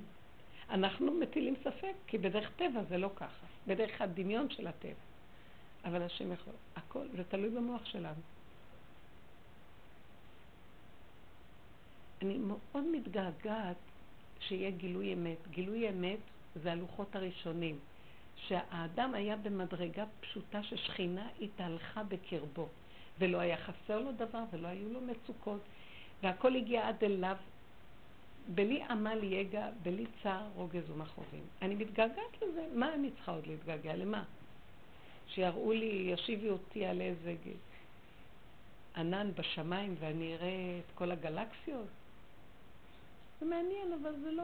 אנחנו 0.70 1.14
מטילים 1.14 1.56
ספק, 1.64 1.94
כי 2.08 2.18
בדרך 2.18 2.52
טבע 2.56 2.84
זה 2.90 2.98
לא 2.98 3.10
ככה, 3.16 3.46
בדרך 3.68 4.02
הדמיון 4.02 4.50
של 4.50 4.68
הטבע. 4.68 4.94
אבל 5.86 6.02
השם 6.02 6.32
יכול, 6.32 6.54
הכל, 6.76 7.08
זה 7.16 7.24
תלוי 7.24 7.50
במוח 7.50 7.86
שלנו. 7.86 8.22
אני 12.22 12.38
מאוד 12.38 12.84
מתגעגעת 12.92 13.78
שיהיה 14.40 14.72
גילוי 14.72 15.14
אמת. 15.14 15.48
גילוי 15.50 15.90
אמת 15.90 16.20
זה 16.56 16.72
הלוחות 16.72 17.16
הראשונים, 17.16 17.80
שהאדם 18.36 19.14
היה 19.14 19.36
במדרגה 19.36 20.06
פשוטה 20.20 20.64
ששכינה 20.64 21.28
התהלכה 21.42 22.04
בקרבו, 22.04 22.68
ולא 23.20 23.40
היה 23.40 23.58
חסר 23.58 24.00
לו 24.00 24.12
דבר 24.12 24.44
ולא 24.52 24.68
היו 24.68 24.94
לו 24.94 25.02
מצוקות, 25.02 25.62
והכל 26.24 26.56
הגיע 26.56 26.88
עד 26.88 27.04
אליו, 27.04 27.38
בלי 28.48 28.84
עמל 28.84 29.24
יגע, 29.24 29.70
בלי 29.84 30.06
צער, 30.24 30.48
רוגז 30.56 30.90
ומכאובים. 30.90 31.44
אני 31.62 31.76
מתגעגעת 31.76 32.42
לזה, 32.42 32.66
מה 32.76 32.94
אני 32.94 33.12
צריכה 33.12 33.32
עוד 33.32 33.48
להתגעגע? 33.48 33.96
למה? 33.96 34.24
שיראו 35.28 35.72
לי, 35.72 36.10
ישיבי 36.14 36.50
אותי 36.50 36.86
על 36.86 37.02
איזה 37.02 37.36
ענן 38.96 39.32
בשמיים 39.36 39.96
ואני 40.00 40.36
אראה 40.36 40.80
את 40.80 40.96
כל 40.96 41.12
הגלקסיות? 41.12 41.88
זה 43.40 43.46
מעניין, 43.46 43.94
אבל 44.02 44.16
זה 44.24 44.32
לא... 44.32 44.44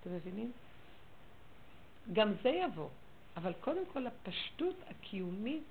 אתם 0.00 0.14
מבינים? 0.14 0.52
גם 2.12 2.32
זה 2.42 2.48
יבוא, 2.48 2.88
אבל 3.36 3.52
קודם 3.60 3.82
כל 3.92 4.06
הפשטות 4.06 4.76
הקיומית 4.90 5.62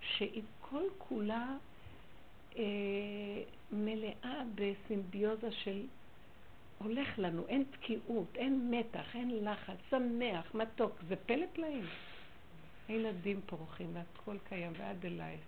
שהיא 0.00 0.42
כל 0.60 0.82
כולה 0.98 1.56
מלאה 3.72 4.42
בסימביוזה 4.54 5.52
של 5.52 5.86
הולך 6.78 7.18
לנו, 7.18 7.46
אין 7.46 7.64
תקיעות, 7.70 8.26
אין 8.34 8.70
מתח, 8.70 9.16
אין 9.16 9.44
לחץ, 9.44 9.76
שמח, 9.90 10.54
מתוק, 10.54 10.92
זה 11.08 11.16
פלא 11.16 11.46
פלאים. 11.52 11.84
הילדים 12.88 13.40
פורחים 13.46 13.90
והכל 13.92 14.36
קיים 14.48 14.72
ועד 14.78 15.06
אלייך. 15.06 15.40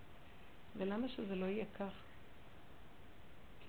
ולמה 0.77 1.09
שזה 1.09 1.37
לא 1.37 1.47
יהיה 1.47 1.65
כך? 1.79 1.93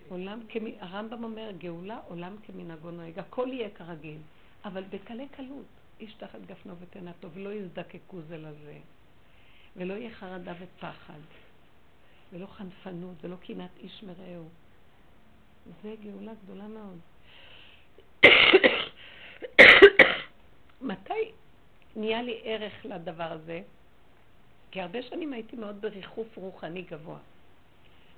עולם 0.09 0.39
כמ... 0.49 0.65
הרמב"ם 0.79 1.23
אומר, 1.23 1.51
גאולה, 1.57 1.99
עולם 2.07 2.35
כמנהגו 2.45 2.91
נוהג. 2.91 3.19
הכל 3.19 3.47
יהיה 3.51 3.69
כרגיל, 3.69 4.17
אבל 4.65 4.83
בקלי 4.83 5.27
קלות. 5.27 5.65
איש 5.99 6.13
תחת 6.13 6.39
גפנו 6.45 6.73
ותנתו, 6.79 7.31
ולא 7.31 7.53
יזדקקו 7.53 8.21
זה 8.21 8.37
לזה. 8.37 8.77
ולא 9.77 9.93
יהיה 9.93 10.11
חרדה 10.11 10.53
ופחד, 10.59 11.19
ולא 12.31 12.45
חנפנות, 12.45 13.15
ולא 13.21 13.35
קנאת 13.35 13.77
איש 13.79 14.03
מרעהו. 14.03 14.49
זה 15.83 15.95
גאולה 16.03 16.31
גדולה 16.43 16.67
מאוד. 16.67 16.99
מתי 20.81 21.31
נהיה 21.95 22.21
לי 22.21 22.39
ערך 22.43 22.85
לדבר 22.85 23.31
הזה? 23.31 23.61
כי 24.71 24.81
הרבה 24.81 25.03
שנים 25.03 25.33
הייתי 25.33 25.55
מאוד 25.55 25.81
בריחוף 25.81 26.37
רוחני 26.37 26.81
גבוה. 26.81 27.17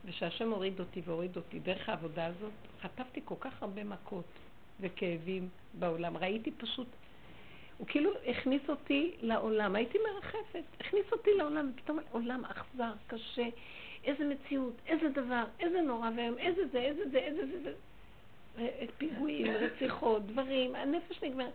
וכשהשם 0.06 0.52
הוריד 0.52 0.80
אותי 0.80 1.02
והוריד 1.06 1.36
אותי 1.36 1.60
דרך 1.60 1.90
העבודה 1.90 2.26
הזאת, 2.26 2.52
חטפתי 2.82 3.22
כל 3.26 3.36
כך 3.40 3.64
הרבה 3.64 3.84
מכות 3.84 4.26
וכאבים 4.80 5.50
בעולם. 5.74 6.18
ראיתי 6.18 6.52
פשוט, 6.52 6.88
הוא 7.78 7.88
כאילו 7.88 8.12
הכניס 8.28 8.62
אותי 8.70 9.12
לעולם, 9.22 9.76
הייתי 9.76 9.98
מרחפת, 10.14 10.64
הכניס 10.80 11.06
אותי 11.12 11.30
לעולם, 11.38 11.72
ופתאום 11.74 12.00
עולם 12.12 12.46
אכזר, 12.46 12.92
קשה, 13.08 13.48
איזה 14.04 14.26
מציאות, 14.26 14.74
איזה 14.88 15.10
דבר, 15.10 15.44
איזה 15.60 15.82
נורא 15.82 16.10
ואיום, 16.16 16.38
איזה 16.38 16.68
זה, 16.72 16.80
איזה 16.80 17.10
זה, 17.10 17.18
איזה 17.18 17.46
זה, 17.48 17.64
זה. 17.64 17.74
פיגועים, 18.98 19.48
רציחות, 19.66 20.26
דברים, 20.26 20.76
הנפש 20.76 21.24
נגמרת. 21.24 21.54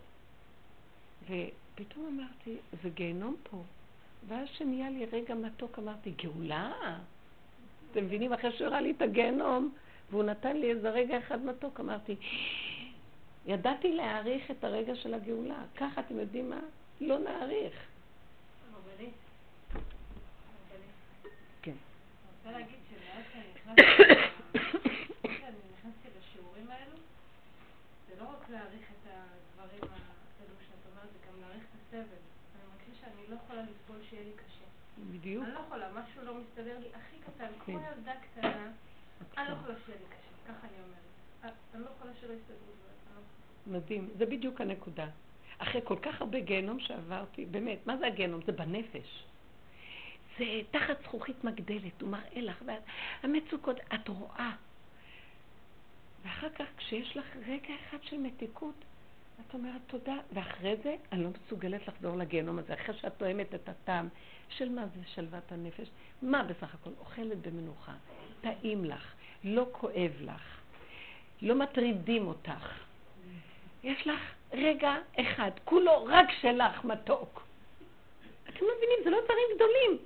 ופתאום 1.22 2.06
אמרתי, 2.06 2.56
זה 2.82 2.88
גיהנום 2.88 3.36
פה. 3.42 3.62
ואז 4.28 4.48
שנהיה 4.52 4.90
לי 4.90 5.06
רגע 5.12 5.34
מתוק, 5.34 5.78
אמרתי, 5.78 6.10
גאולה? 6.10 6.98
אתם 7.92 8.04
מבינים? 8.04 8.32
אחרי 8.32 8.52
שהוא 8.52 8.66
הראה 8.66 8.80
לי 8.80 8.90
את 8.90 9.02
הגיהנום, 9.02 9.72
והוא 10.10 10.24
נתן 10.24 10.56
לי 10.56 10.70
איזה 10.70 10.90
רגע 10.90 11.18
אחד 11.18 11.44
מתוק, 11.44 11.80
אמרתי, 11.80 12.16
ידעתי 13.46 13.92
להעריך 13.92 14.50
את 14.50 14.64
הרגע 14.64 14.94
של 14.94 15.14
הגאולה. 15.14 15.62
ככה, 15.76 16.00
אתם 16.00 16.18
יודעים 16.18 16.50
מה? 16.50 16.60
לא 17.00 17.18
נעריך. 17.18 17.74
כן. 21.62 21.72
אני 21.72 22.37
רוצה 22.48 22.60
להגיד 22.60 22.78
שמאז 22.90 23.24
שאני 25.22 25.60
נכנסתי 25.72 26.08
לשיעורים 26.18 26.70
האלו, 26.70 26.96
זה 28.08 28.14
לא 28.20 28.24
רק 28.24 28.48
להעריך 28.50 28.90
את 28.90 29.10
הדברים 29.10 29.82
האלו 29.82 30.54
שאת 30.60 30.82
אומרת, 30.90 31.08
זה 31.12 31.18
גם 31.28 31.40
להעריך 31.40 31.62
את 31.62 31.80
הסבל. 31.80 32.22
אני 32.54 32.62
מרגישה 32.72 33.00
שאני 33.00 33.26
לא 33.28 33.34
יכולה 33.44 33.62
לסבול 33.62 33.96
שיהיה 34.10 34.22
לי 34.24 34.32
קשה. 34.36 34.64
בדיוק. 35.10 35.44
אני 35.44 35.54
לא 35.54 35.58
יכולה, 35.58 35.88
משהו 35.92 36.24
לא 36.24 36.34
מסתדר 36.34 36.78
לי 36.78 36.86
הכי 36.94 37.16
קטן, 37.26 37.52
כמו 37.64 37.78
ילדה 37.78 38.12
קטנה, 38.20 38.70
אני 39.38 39.48
לא 39.48 39.52
יכולה 39.54 39.74
שיהיה 39.84 39.98
לי 39.98 40.04
קשה, 40.08 40.52
ככה 40.52 40.66
אני 40.66 40.76
אומרת. 40.84 41.54
אני 41.74 41.82
לא 41.82 41.88
יכולה 41.96 42.12
שלא 42.20 42.32
יסתדרו 42.32 42.72
דברים. 42.78 43.78
מדהים, 43.80 44.10
זה 44.18 44.26
בדיוק 44.26 44.60
הנקודה. 44.60 45.06
אחרי 45.58 45.80
כל 45.84 45.98
כך 46.02 46.20
הרבה 46.20 46.40
גיהנום 46.40 46.80
שעברתי, 46.80 47.46
באמת, 47.46 47.86
מה 47.86 47.96
זה 47.96 48.06
הגיהנום? 48.06 48.40
זה 48.46 48.52
בנפש. 48.52 49.24
זה 50.38 50.44
תחת 50.70 51.02
זכוכית 51.02 51.44
מגדלת, 51.44 52.02
הוא 52.02 52.10
מראה 52.10 52.40
לך, 52.40 52.62
והמצוקות, 53.22 53.76
את 53.94 54.08
רואה. 54.08 54.50
ואחר 56.22 56.48
כך, 56.48 56.64
כשיש 56.76 57.16
לך 57.16 57.26
רגע 57.46 57.74
אחד 57.88 57.98
של 58.02 58.16
מתיקות, 58.16 58.74
את 59.40 59.54
אומרת 59.54 59.80
תודה, 59.86 60.16
ואחרי 60.32 60.76
זה 60.82 60.96
אני 61.12 61.24
לא 61.24 61.30
מסוגלת 61.44 61.88
לחזור 61.88 62.16
לגיהנום 62.16 62.58
הזה, 62.58 62.74
אחרי 62.74 62.94
שאת 62.98 63.12
תואמת 63.16 63.54
את 63.54 63.68
הטעם 63.68 64.08
של 64.48 64.68
מה 64.68 64.86
זה 64.86 65.00
שלוות 65.14 65.52
הנפש, 65.52 65.88
מה 66.22 66.42
בסך 66.42 66.74
הכל? 66.74 66.90
אוכלת 66.98 67.46
במנוחה, 67.46 67.92
טעים 68.40 68.84
לך, 68.84 69.12
לא 69.44 69.66
כואב 69.72 70.12
לך, 70.20 70.60
לא 71.42 71.54
מטרידים 71.54 72.26
אותך. 72.26 72.78
יש 73.82 74.06
לך 74.06 74.20
רגע 74.52 74.96
אחד, 75.20 75.50
כולו 75.64 76.04
רק 76.04 76.28
שלך 76.40 76.84
מתוק. 76.84 77.42
אתם 78.48 78.64
לא 78.64 78.72
מבינים, 78.76 78.98
זה 79.04 79.10
לא 79.10 79.18
דברים 79.24 79.46
גדולים. 79.56 79.98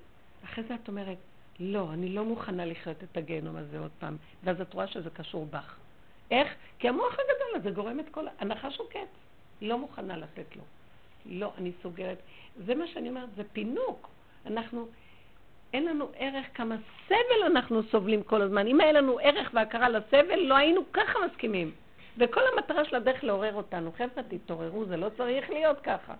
אחרי 0.45 0.64
זה 0.64 0.74
את 0.74 0.88
אומרת, 0.88 1.18
לא, 1.61 1.93
אני 1.93 2.09
לא 2.09 2.24
מוכנה 2.24 2.64
לחיות 2.64 2.97
את 3.03 3.16
הגיהנום 3.16 3.57
הזה 3.57 3.78
עוד 3.78 3.90
פעם. 3.99 4.16
ואז 4.45 4.61
את 4.61 4.74
רואה 4.74 4.86
שזה 4.86 5.11
קשור 5.11 5.47
בך. 5.51 5.76
איך? 6.30 6.55
כי 6.78 6.88
המוח 6.88 7.12
הגדול 7.12 7.61
הזה 7.61 7.70
גורם 7.70 8.01
את 8.01 8.09
כל... 8.11 8.26
הנחש 8.38 8.76
שוקט. 8.76 8.99
לא 9.62 9.78
מוכנה 9.78 10.16
לתת 10.16 10.57
לו. 10.57 10.62
לא, 11.26 11.53
אני 11.59 11.72
סוגרת. 11.82 12.18
זה 12.66 12.74
מה 12.74 12.86
שאני 12.86 13.09
אומרת, 13.09 13.28
זה 13.36 13.43
פינוק. 13.53 14.09
אנחנו, 14.47 14.86
אין 15.72 15.86
לנו 15.86 16.09
ערך 16.14 16.47
כמה 16.55 16.76
סבל 17.07 17.47
אנחנו 17.47 17.82
סובלים 17.82 18.22
כל 18.22 18.43
הזמן. 18.43 18.66
אם 18.66 18.80
היה 18.80 18.93
לנו 18.93 19.18
ערך 19.22 19.51
והכרה 19.55 19.88
לסבל, 19.88 20.38
לא 20.38 20.55
היינו 20.55 20.80
ככה 20.93 21.18
מסכימים. 21.26 21.70
וכל 22.18 22.40
המטרה 22.53 22.84
של 22.84 22.97
הדרך 22.97 23.24
לעורר 23.24 23.55
אותנו. 23.55 23.93
חבר'ה, 23.93 24.22
תתעוררו, 24.28 24.84
זה 24.84 24.97
לא 24.97 25.09
צריך 25.16 25.51
להיות 25.51 25.80
ככה. 25.80 26.14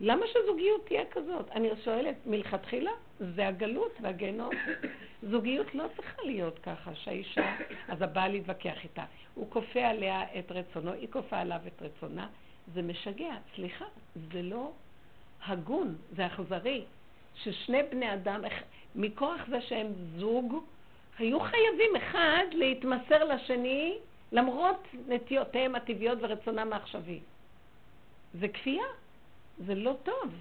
למה 0.00 0.26
שזוגיות 0.26 0.86
תהיה 0.86 1.04
כזאת? 1.10 1.50
אני 1.50 1.68
שואלת, 1.84 2.14
מלכתחילה 2.26 2.90
זה 3.18 3.48
הגלות 3.48 3.92
והגיהנום. 4.00 4.50
זוגיות 5.30 5.74
לא 5.74 5.84
צריכה 5.96 6.22
להיות 6.22 6.58
ככה, 6.58 6.94
שהאישה, 6.94 7.56
אז 7.88 8.02
הבעל 8.02 8.34
יתווכח 8.34 8.84
איתה. 8.84 9.04
הוא 9.34 9.50
כופה 9.50 9.80
עליה 9.80 10.22
את 10.38 10.52
רצונו, 10.52 10.92
היא 10.92 11.08
כופה 11.10 11.38
עליו 11.38 11.60
את 11.66 11.82
רצונה. 11.82 12.28
זה 12.74 12.82
משגע. 12.82 13.34
סליחה, 13.54 13.84
זה 14.32 14.42
לא 14.42 14.72
הגון, 15.46 15.96
זה 16.16 16.26
אכזרי. 16.26 16.84
ששני 17.34 17.82
בני 17.90 18.14
אדם, 18.14 18.40
מכוח 18.94 19.40
זה 19.48 19.60
שהם 19.60 19.86
זוג, 20.16 20.64
היו 21.18 21.40
חייבים 21.40 21.96
אחד 21.96 22.44
להתמסר 22.52 23.24
לשני 23.24 23.98
למרות 24.32 24.82
נטיותיהם 25.08 25.74
הטבעיות 25.74 26.18
ורצונם 26.22 26.72
העכשווי. 26.72 27.20
זה 28.40 28.48
כפייה. 28.48 28.84
זה 29.58 29.74
לא 29.74 29.96
טוב. 30.02 30.34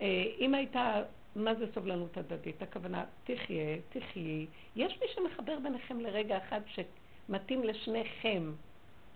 אה, 0.00 0.24
אם 0.38 0.54
הייתה, 0.54 1.02
מה 1.36 1.54
זה 1.54 1.66
סובלנות 1.74 2.16
הדדית? 2.16 2.62
הכוונה, 2.62 3.04
תחיה, 3.24 3.76
תחיי. 3.88 4.46
יש 4.76 4.98
מי 5.00 5.06
שמחבר 5.14 5.58
ביניכם 5.62 6.00
לרגע 6.00 6.38
אחד 6.38 6.60
שמתאים 6.66 7.64
לשניכם, 7.64 8.52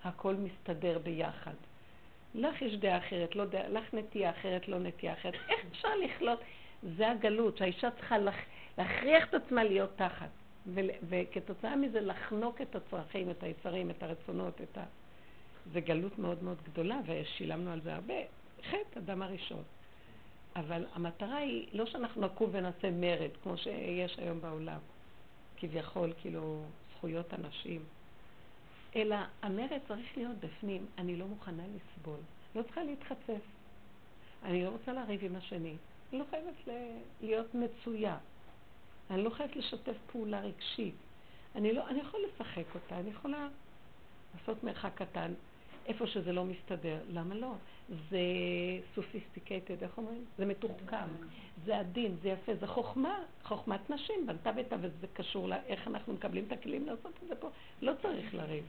הכל 0.05 0.34
מסתדר 0.34 0.98
ביחד. 0.98 1.55
לך 2.34 2.62
יש 2.62 2.74
דעה 2.74 2.98
אחרת, 2.98 3.36
לא 3.36 3.44
דעה, 3.44 3.68
לך 3.68 3.94
נטייה 3.94 4.30
אחרת, 4.30 4.68
לא 4.68 4.78
נטייה 4.78 5.12
אחרת. 5.12 5.34
איך 5.48 5.61
אפשר 5.70 5.88
לכלות? 6.05 6.40
זה 6.96 7.11
הגלות, 7.11 7.57
שהאישה 7.57 7.90
צריכה 7.90 8.18
לח, 8.18 8.34
להכריח 8.78 9.28
את 9.28 9.34
עצמה 9.34 9.64
להיות 9.64 9.90
תחת. 9.96 10.28
ו, 10.66 10.80
וכתוצאה 11.09 11.76
מזה 11.76 12.00
לחנוק 12.00 12.61
את 12.61 12.76
הצרכים, 12.76 13.30
את 13.30 13.42
היצרים, 13.42 13.90
את 13.90 14.02
הרצונות, 14.02 14.61
את 14.61 14.78
ה... 14.78 14.84
זה 15.72 15.80
גלות 15.80 16.18
מאוד 16.18 16.42
מאוד 16.42 16.59
גדולה, 16.64 17.00
ושילמנו 17.07 17.72
על 17.72 17.80
זה 17.80 17.94
הרבה. 17.94 18.14
חטא, 18.70 18.98
אדם 18.98 19.22
הראשון. 19.22 19.62
אבל 20.56 20.84
המטרה 20.92 21.36
היא 21.36 21.68
לא 21.72 21.86
שאנחנו 21.86 22.20
נקום 22.20 22.50
ונעשה 22.52 22.90
מרד, 22.90 23.30
כמו 23.42 23.58
שיש 23.58 24.18
היום 24.18 24.40
בעולם, 24.40 24.78
כביכול, 25.56 26.12
כאילו, 26.20 26.64
זכויות 26.96 27.32
הנשים, 27.32 27.82
אלא 28.96 29.16
המרד 29.42 29.78
צריך 29.88 30.16
להיות 30.16 30.36
בפנים. 30.36 30.86
אני 30.98 31.16
לא 31.16 31.26
מוכנה 31.26 31.62
לסבול. 31.66 32.18
לא 32.54 32.62
צריכה 32.62 32.84
להתחצף. 32.84 33.42
אני 34.42 34.64
לא 34.64 34.68
רוצה 34.68 34.92
לריב 34.92 35.24
עם 35.24 35.36
השני. 35.36 35.76
אני 36.12 36.18
לא 36.18 36.24
חייבת 36.30 36.54
להיות 37.20 37.54
מצויה. 37.54 38.16
אני 39.10 39.22
לא 39.22 39.30
חייבת 39.30 39.56
לשתף 39.56 39.96
פעולה 40.12 40.40
רגשית. 40.40 40.94
אני, 41.54 41.72
לא, 41.72 41.88
אני 41.88 42.00
יכול 42.00 42.20
לשחק 42.28 42.74
אותה, 42.74 42.98
אני 42.98 43.10
יכולה 43.10 43.48
לעשות 44.34 44.64
מרחק 44.64 44.92
קטן 44.94 45.32
איפה 45.87 46.07
שזה 46.07 46.32
לא 46.32 46.45
מסתדר. 46.45 46.99
למה 47.09 47.35
לא? 47.35 47.53
זה 48.11 48.18
סופיסטיקטד, 48.95 49.82
איך 49.82 49.99
אומרים? 49.99 50.24
זה 50.39 50.47
מתוחכם, 50.47 51.09
זה 51.64 51.78
עדין, 51.78 52.16
זה 52.22 52.28
יפה, 52.28 52.55
זה 52.55 52.66
חוכמה, 52.66 53.18
חוכמת 53.43 53.91
נשים, 53.91 54.26
בנתה 54.26 54.53
ביתה, 54.53 54.76
וזה 54.80 55.07
קשור 55.12 55.49
לאיך 55.49 55.89
אנחנו 55.89 56.12
מקבלים 56.12 56.45
את 56.47 56.53
הכלים 56.53 56.87
לעשות 56.87 57.12
את 57.22 57.28
זה 57.28 57.35
פה. 57.35 57.49
לא 57.82 57.93
צריך 58.03 58.35
לריב. 58.35 58.64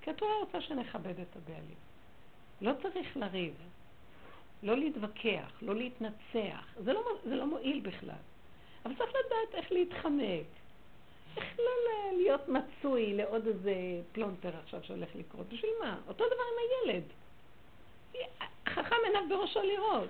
כי 0.00 0.10
התורה 0.10 0.32
רוצה 0.40 0.60
שנכבד 0.60 1.20
את 1.20 1.36
הבעלים. 1.36 1.76
לא 2.60 2.72
צריך 2.82 3.16
לריב, 3.16 3.54
לא 4.62 4.76
להתווכח, 4.76 5.52
לא 5.62 5.74
להתנצח. 5.74 6.74
זה 6.84 6.92
לא, 6.92 7.00
זה 7.24 7.36
לא 7.36 7.46
מועיל 7.46 7.80
בכלל. 7.80 8.14
אבל 8.84 8.94
צריך 8.94 9.10
לדעת 9.10 9.54
איך 9.54 9.72
להתחמק. 9.72 10.46
איך 11.36 11.44
לא 11.58 11.72
להיות 12.16 12.48
מצוי 12.48 13.14
לעוד 13.14 13.46
איזה 13.46 13.74
פלונטר 14.12 14.50
עכשיו 14.64 14.80
שהולך 14.82 15.08
לקרות? 15.14 15.46
בשביל 15.48 15.70
מה? 15.80 15.96
אותו 16.08 16.24
דבר 16.26 16.34
עם 16.34 16.90
הילד. 16.90 17.02
חכם 18.68 18.96
עיניו 19.06 19.22
בראשו 19.28 19.60
לראות. 19.62 20.08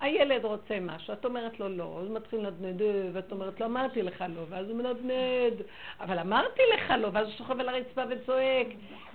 הילד 0.00 0.44
רוצה 0.44 0.78
משהו, 0.80 1.12
את 1.12 1.24
אומרת 1.24 1.60
לו 1.60 1.68
לא, 1.68 2.00
אז 2.02 2.10
מתחיל 2.10 2.40
לנדנד, 2.40 2.82
ואת 3.12 3.32
אומרת 3.32 3.60
לו, 3.60 3.66
אמרתי 3.66 4.02
לך 4.02 4.24
לא, 4.28 4.42
ואז 4.48 4.68
הוא 4.68 4.76
מנדנד, 4.76 5.62
אבל 6.00 6.18
אמרתי 6.18 6.62
לך 6.74 6.94
לא, 6.98 7.08
ואז 7.12 7.26
הוא 7.26 7.34
שוכב 7.38 7.60
על 7.60 7.68
הרצפה 7.68 8.02
וצועק, 8.10 8.66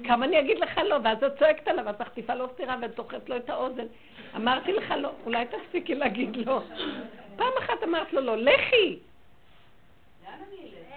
כמה 0.03 0.25
אני 0.25 0.39
אגיד 0.39 0.59
לך 0.59 0.77
לא, 0.77 0.95
ואז 1.03 1.23
את 1.23 1.39
צועקת 1.39 1.67
עליו, 1.67 1.89
אז 1.89 1.95
תחטיפה 1.95 2.35
לו 2.35 2.47
סטירה 2.53 2.75
ודוחפת 2.81 3.29
לו 3.29 3.35
את 3.35 3.49
האוזן. 3.49 3.85
אמרתי 4.35 4.73
לך 4.73 4.93
לא, 4.97 5.09
אולי 5.25 5.45
תפסיקי 5.45 5.95
להגיד 5.95 6.35
לא. 6.35 6.61
פעם 7.35 7.53
אחת 7.59 7.83
אמרת 7.83 8.13
לו 8.13 8.21
לא, 8.21 8.37
לכי. 8.37 8.99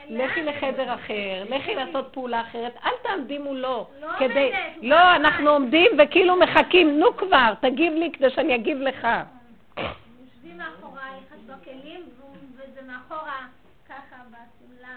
לכי 0.09 0.43
לחדר 0.43 0.95
אחר, 0.95 1.45
לכי 1.49 1.75
לעשות 1.75 2.09
פעולה 2.13 2.41
אחרת, 2.41 2.73
אל 2.85 2.91
תעמדי 3.03 3.39
מולו. 3.39 3.87
לא 4.01 4.09
כדי... 4.19 4.53
לא, 4.83 5.17
אנחנו 5.17 5.51
עומדים 5.51 5.91
וכאילו 5.99 6.37
מחכים, 6.37 6.99
נו 6.99 7.17
כבר, 7.17 7.53
תגיב 7.61 7.93
לי 7.93 8.11
כדי 8.13 8.31
שאני 8.31 8.55
אגיב 8.55 8.79
לך. 8.79 9.07
יושבים 9.77 10.59
מאחורייך, 10.59 11.33
את 11.33 11.47
בכלים, 11.47 12.03
וזה 12.53 12.81
מאחורה, 12.87 13.47
ככה, 13.89 14.17
בשמלה. 14.29 14.97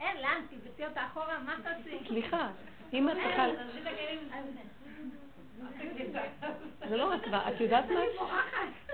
אין, 0.00 0.16
לאן? 0.22 0.40
תבצעי 0.50 0.86
אותה 0.86 1.00
אחורה, 1.06 1.38
מה 1.46 1.54
תעשי? 1.62 1.98
סליחה, 2.08 2.48
אם 2.92 3.08
את 3.08 3.14
צריכה... 3.14 3.46
זה 6.88 6.96
לא 6.96 7.12
רק 7.12 7.20
את 7.28 7.60
יודעת 7.60 7.84
מה? 7.90 8.00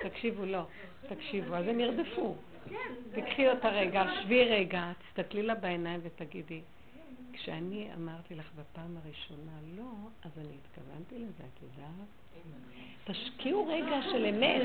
תקשיבו, 0.02 0.44
לא. 0.44 0.62
תקשיבו, 1.08 1.54
אז 1.54 1.68
הם 1.68 1.80
ירדפו. 1.80 2.36
כן, 2.70 3.20
תקחי 3.20 3.50
אותה 3.50 3.68
רגע, 3.68 4.04
שבי 4.22 4.44
רגע, 4.44 4.92
תסתכלי 5.08 5.42
לה 5.42 5.54
בעיניים 5.54 6.00
ותגידי, 6.02 6.60
כשאני 7.32 7.88
אמרתי 7.94 8.34
לך 8.34 8.50
בפעם 8.56 8.96
הראשונה 9.04 9.52
לא, 9.76 9.90
אז 10.24 10.30
אני 10.38 10.56
התכוונתי 10.64 11.18
לזה, 11.18 11.44
את 11.54 11.62
יודעת? 11.62 12.08
תשקיעו 13.04 13.66
רגע 13.66 14.02
של 14.02 14.24
אמת. 14.24 14.62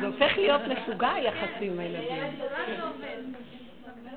זה 0.00 0.06
הופך 0.06 0.36
להיות 0.36 0.60
משוגע 0.60 1.12
היחסים 1.12 1.72
עם 1.72 1.78
הילדים. 1.78 2.40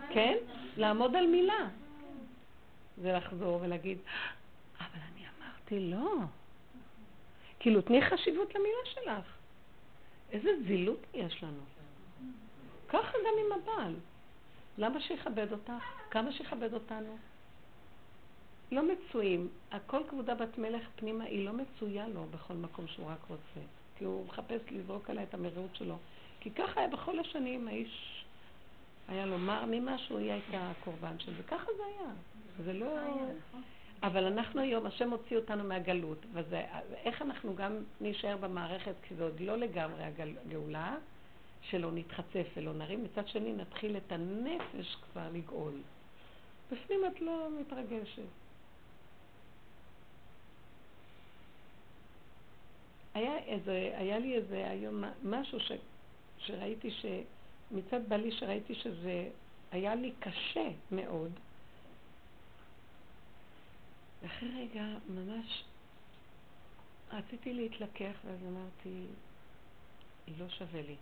כן? 0.10 0.38
לעמוד 0.78 1.16
על 1.16 1.28
מילה. 1.28 1.68
זה 2.98 3.14
לחזור 3.14 3.60
ולהגיד, 3.62 3.98
אבל 4.80 5.00
אני 5.14 5.26
אמרתי 5.28 5.80
לא. 5.80 6.16
כאילו, 7.60 7.82
תני 7.82 8.02
חשיבות 8.02 8.56
למילה 8.56 8.86
שלך. 8.86 9.36
איזה 10.32 10.50
זילות 10.68 11.00
יש 11.14 11.44
לנו. 11.44 11.73
ככה 12.94 13.18
גם 13.28 13.34
עם 13.46 13.62
הבעל. 13.62 13.94
למה 14.78 15.02
שיכבד 15.02 15.52
אותך? 15.52 15.72
כמה 16.10 16.32
שיכבד 16.32 16.74
אותנו? 16.74 17.18
לא 18.72 18.82
מצויים. 18.84 19.48
הכל 19.72 20.02
כבודה 20.10 20.36
בת 20.36 20.58
מלך 20.58 20.88
פנימה, 20.96 21.24
היא 21.24 21.46
לא 21.46 21.52
מצויה 21.54 22.08
לו 22.08 22.26
בכל 22.32 22.54
מקום 22.54 22.88
שהוא 22.88 23.08
רק 23.08 23.20
רוצה. 23.30 23.68
כי 23.98 24.06
הוא 24.06 24.26
מחפש 24.28 24.62
לזרוק 24.72 25.10
עליה 25.10 25.24
את 25.24 25.34
המרירות 25.34 25.76
שלו. 25.76 25.98
כי 26.40 26.52
ככה 26.52 26.80
היה 26.80 26.90
בכל 26.90 27.20
השנים, 27.20 27.68
האיש 27.68 28.24
היה 29.08 29.26
לו 29.26 29.38
מר 29.38 29.66
ממשהו, 29.68 30.18
היא 30.18 30.32
הייתה 30.32 30.72
הקורבן 30.72 31.20
של 31.20 31.34
זה. 31.38 31.44
ככה 31.44 31.66
זה 31.78 31.84
היה. 31.86 32.12
זה 32.66 32.74
לא... 32.74 32.88
אבל 34.04 34.26
אנחנו 34.26 34.62
היום, 34.62 34.86
השם 34.86 35.10
הוציא 35.10 35.38
אותנו 35.38 35.64
מהגלות, 35.64 36.26
וזה, 36.34 36.64
איך 37.04 37.22
אנחנו 37.22 37.56
גם 37.56 37.78
נישאר 38.02 38.38
במערכת, 38.38 38.94
כי 39.04 39.16
זה 39.16 39.24
עוד 39.24 39.40
לא 39.40 39.58
לגמרי 39.58 40.04
הגאולה, 40.04 40.96
שלא 41.70 41.92
נתחצף 41.92 42.48
ולא 42.56 42.74
נרים, 42.74 43.04
מצד 43.04 43.28
שני 43.28 43.54
נתחיל 43.54 43.98
את 43.98 44.12
הנפש 44.12 44.96
כבר 44.96 45.30
לגאול. 45.34 45.74
בפנים 46.72 47.00
את 47.06 47.22
לא 47.22 47.50
מתרגשת. 47.62 48.22
היה, 53.14 53.38
איזה, 53.38 53.94
היה 53.98 54.20
לי 54.20 54.36
איזה 54.36 54.70
היום 54.70 55.04
משהו 55.24 55.60
ש, 55.60 55.72
שראיתי 56.38 56.92
ש... 56.92 57.06
מצד 57.72 58.10
בעלי 58.10 58.32
שראיתי 58.32 58.76
שזה 58.76 59.30
היה 59.72 59.96
לי 59.96 60.12
קשה 60.20 60.70
מאוד. 60.92 61.32
ואחרי 64.22 64.50
רגע 64.50 64.86
ממש 65.10 65.64
רציתי 67.12 67.54
להתלקח 67.54 68.14
ואז 68.26 68.40
אמרתי, 68.48 69.06
לא 70.40 70.50
שווה 70.50 70.82
לי. 70.82 70.96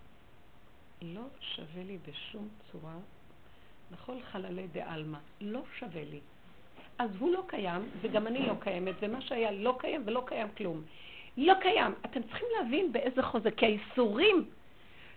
לא 1.02 1.22
שווה 1.40 1.82
לי 1.82 1.98
בשום 2.08 2.48
צורה 2.72 2.96
לכל 3.92 4.22
חללי 4.22 4.66
דה-עלמא. 4.66 5.18
לא 5.40 5.60
שווה 5.78 6.04
לי. 6.04 6.20
אז 6.98 7.10
הוא 7.18 7.32
לא 7.32 7.44
קיים, 7.46 7.90
וגם 8.00 8.26
אני 8.26 8.46
לא 8.46 8.54
קיימת, 8.60 8.94
ומה 9.00 9.20
שהיה 9.20 9.50
לא 9.50 9.76
קיים 9.78 10.02
ולא 10.06 10.22
קיים 10.26 10.48
כלום. 10.56 10.82
לא 11.36 11.54
קיים. 11.62 11.94
אתם 12.04 12.22
צריכים 12.22 12.48
להבין 12.58 12.92
באיזה 12.92 13.22
חוזק, 13.22 13.54
כי 13.54 13.66
האיסורים 13.66 14.50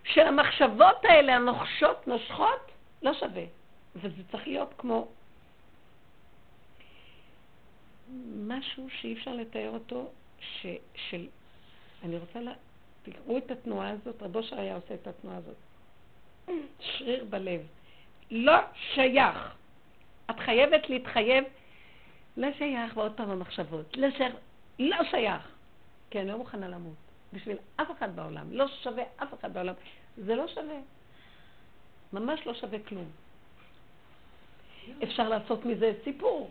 של 0.04 0.20
המחשבות 0.20 1.04
האלה, 1.04 1.36
הנוחשות, 1.36 2.08
נושכות, 2.08 2.72
לא 3.02 3.14
שווה. 3.14 3.44
וזה 3.96 4.22
צריך 4.30 4.46
להיות 4.46 4.74
כמו 4.78 5.08
משהו 8.36 8.86
שאי 8.90 9.12
אפשר 9.12 9.34
לתאר 9.34 9.70
אותו, 9.70 10.10
ש, 10.40 10.66
של... 10.94 11.26
אני 12.04 12.18
רוצה 12.18 12.40
ל... 12.40 12.48
תראו 13.02 13.38
את 13.38 13.50
התנועה 13.50 13.90
הזאת, 13.90 14.22
רבו 14.22 14.42
שר 14.42 14.60
היה 14.60 14.74
עושה 14.74 14.94
את 14.94 15.06
התנועה 15.06 15.36
הזאת. 15.36 15.56
שריר 16.80 17.24
בלב. 17.30 17.60
לא 18.30 18.56
שייך. 18.94 19.54
את 20.30 20.40
חייבת 20.40 20.90
להתחייב, 20.90 21.44
לא 22.36 22.48
שייך, 22.58 22.96
ועוד 22.96 23.12
פעם 23.12 23.30
המחשבות, 23.30 23.96
לא 23.96 24.10
שייך, 24.10 24.34
לא 24.78 24.96
שייך. 25.10 25.42
כי 26.10 26.20
אני 26.20 26.28
לא 26.28 26.38
מוכנה 26.38 26.68
למות. 26.68 26.94
בשביל 27.32 27.56
אף 27.76 27.90
אחד 27.98 28.16
בעולם. 28.16 28.46
לא 28.52 28.68
שווה 28.68 29.02
אף 29.16 29.34
אחד 29.40 29.54
בעולם. 29.54 29.74
זה 30.16 30.34
לא 30.34 30.48
שווה. 30.48 30.78
ממש 32.12 32.46
לא 32.46 32.54
שווה 32.54 32.78
כלום. 32.88 33.10
אפשר 35.02 35.28
לעשות 35.28 35.64
מזה 35.64 35.92
סיפור. 36.04 36.50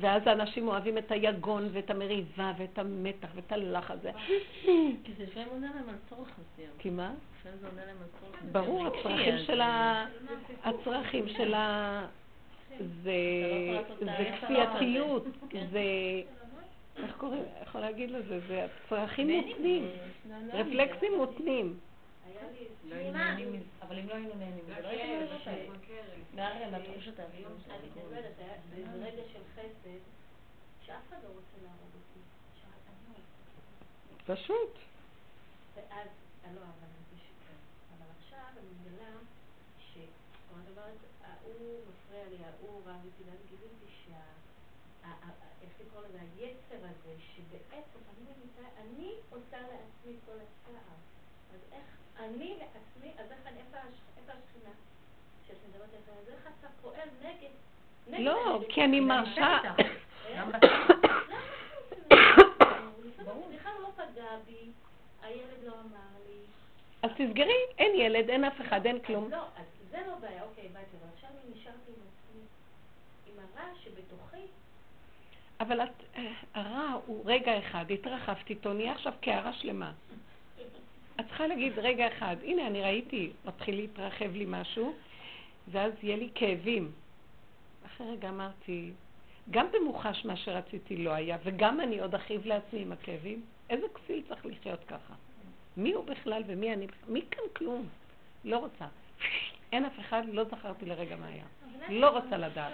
ואז 0.00 0.26
האנשים 0.26 0.68
אוהבים 0.68 0.98
את 0.98 1.12
היגון 1.12 1.68
ואת 1.72 1.90
המריבה 1.90 2.52
ואת 2.58 2.78
המתח 2.78 3.28
ואת 3.34 3.52
הלחץ 3.52 3.90
הזה. 3.90 4.10
כי 5.04 5.12
זה 5.18 5.24
לפעמים 5.24 5.48
עונה 5.48 5.70
להם 5.74 5.88
על 5.88 5.94
צורך 6.08 6.28
מסוים. 6.28 6.70
כי 6.78 6.90
מה? 6.90 7.12
זה. 7.42 7.50
ברור, 8.52 8.86
הצרכים 8.86 9.34
של 9.46 9.60
ה... 9.60 10.06
הצרכים 10.64 11.28
של 11.28 11.54
ה... 11.54 12.06
זה 12.78 13.12
לא 13.72 13.82
זה 14.00 14.30
כפייתיות, 14.40 15.24
כן. 15.50 15.66
זה... 15.70 15.80
איך 16.96 17.16
קוראים, 17.16 17.42
איך 17.56 17.68
יכול 17.68 17.80
להגיד 17.80 18.10
לזה? 18.10 18.40
זה 18.48 18.66
הצרכים 18.84 19.30
מותנים, 19.30 19.88
זה- 19.88 20.30
לא, 20.30 20.36
לא, 20.46 20.60
רפלקסים 20.60 21.12
מותנים. 21.16 21.78
לא 22.84 22.96
נהנים. 23.10 23.62
אבל 23.82 23.98
אם 23.98 24.08
לא 24.08 24.14
היינו 24.14 24.34
נהנים 24.38 24.64
מזה, 24.64 24.80
לא 24.82 24.88
היינו 24.88 25.26
נהנים 25.46 25.72
מזה. 25.72 25.90
מהרי, 26.34 26.70
מהתחושות 26.70 27.18
העצמיות 27.18 27.52
של 27.64 27.70
אני. 27.70 27.88
לא 28.10 28.16
היה 28.16 28.54
איזה 28.76 29.06
רגע 29.06 29.22
של 29.32 29.40
חסד, 29.54 29.98
שאף 30.86 30.96
אחד 31.08 31.16
לא 31.22 31.28
רוצה 31.28 31.56
להרוג 31.62 31.92
אותי. 31.94 32.20
לא. 34.28 34.34
פשוט. 34.34 34.78
ואז, 35.76 36.08
אה, 36.44 36.50
לא, 36.54 36.60
אבל 36.60 36.88
זה 37.10 37.16
שקר. 37.18 37.56
אבל 37.98 38.06
עכשיו 38.20 38.46
אני 38.58 38.68
מגלה 38.80 39.10
ש... 39.78 39.94
זאת 39.94 40.76
אומרת, 40.76 40.98
ההוא 41.42 41.80
מפריע 41.88 42.24
לי, 42.30 42.36
ההוא 42.44 42.80
רב 42.86 42.96
איתי, 43.04 43.22
ואז 43.30 43.38
גיליתי 43.50 43.86
שה... 44.04 44.20
איך 45.62 45.70
לקרוא 45.80 46.02
לזה? 46.08 46.18
היצר 46.36 46.84
הזה, 46.86 47.14
שבעצם 47.34 47.98
אני 48.10 48.22
מבינה, 48.30 48.68
אני 48.80 49.12
עושה 49.30 49.56
לעצמי 49.60 50.16
כל 50.26 50.32
הצער. 50.32 50.96
אז 51.54 51.60
איך 51.72 51.84
אני 52.18 52.58
לעצמי, 52.58 53.10
אז 53.18 53.32
איך 53.32 53.46
אני, 53.46 53.58
איפה 53.60 53.76
הש- 53.76 54.18
איפה 54.18 54.32
השכינה? 54.32 54.74
שאת 55.46 55.56
מדברת 55.68 55.88
עליה, 56.08 56.20
אז 56.20 56.28
איך 56.28 56.48
אתה 56.60 56.68
פועל 56.82 57.08
נגד? 57.20 57.50
נגד 58.08 58.24
לא? 58.24 58.60
כי 58.68 58.84
אני 58.84 59.00
מרשה... 59.00 59.58
למה 60.34 60.58
לא 65.64 65.74
לא. 65.74 66.00
אז 67.02 67.10
תסגרי, 67.16 67.54
אין 67.78 67.92
ילד, 67.94 68.30
אין 68.30 68.44
אף 68.44 68.60
אחד, 68.60 68.86
אין 68.86 68.98
כלום. 69.00 69.24
אז 69.24 69.30
לא, 69.30 69.42
אז 69.56 69.66
זה 69.90 69.98
לא 70.06 70.14
בעיה, 70.20 70.42
אוקיי, 70.42 70.64
הבנתי, 70.64 70.96
אבל 71.00 71.19
נשארתי 71.54 71.90
עם 71.90 72.02
עצמי, 72.06 72.42
עם 73.26 73.34
הרע 73.38 73.74
שבתוכי. 73.84 74.46
אבל 75.60 75.80
את, 75.80 75.88
אה, 76.16 76.32
הרע 76.54 76.92
הוא 77.06 77.22
רגע 77.24 77.58
אחד, 77.58 77.90
התרחבת 77.90 78.50
איתו, 78.50 78.72
נהיה 78.72 78.92
עכשיו 78.92 79.12
קערה 79.20 79.52
שלמה. 79.52 79.92
את 81.20 81.24
צריכה 81.26 81.46
להגיד 81.46 81.78
רגע 81.78 82.08
אחד, 82.08 82.36
הנה 82.42 82.66
אני 82.66 82.82
ראיתי, 82.82 83.32
מתחיל 83.44 83.76
להתרחב 83.76 84.34
לי 84.34 84.44
משהו, 84.48 84.94
ואז 85.68 85.92
יהיה 86.02 86.16
לי 86.16 86.30
כאבים. 86.34 86.92
אחרי 87.86 88.10
רגע 88.12 88.28
אמרתי, 88.28 88.92
גם 89.50 89.66
במוחש 89.72 90.24
מה 90.24 90.36
שרציתי 90.36 90.96
לא 90.96 91.10
היה, 91.10 91.36
וגם 91.44 91.80
אני 91.80 92.00
עוד 92.00 92.14
אכאיב 92.14 92.46
לעצמי 92.46 92.82
עם 92.82 92.92
הכאבים, 92.92 93.42
איזה 93.70 93.86
כפיל 93.94 94.22
צריך 94.28 94.46
לחיות 94.46 94.84
ככה? 94.84 95.14
מי 95.76 95.92
הוא 95.92 96.04
בכלל 96.04 96.42
ומי 96.46 96.72
אני? 96.72 96.86
מי 97.08 97.22
כאן 97.30 97.44
כלום? 97.56 97.88
לא 98.44 98.58
רוצה. 98.58 98.86
אין 99.72 99.84
אף 99.84 100.00
אחד, 100.00 100.22
לא 100.32 100.44
זכרתי 100.44 100.86
לרגע 100.86 101.16
מה 101.16 101.26
היה. 101.26 101.44
לא 101.88 102.18
רוצה 102.18 102.36
לדעת. 102.36 102.72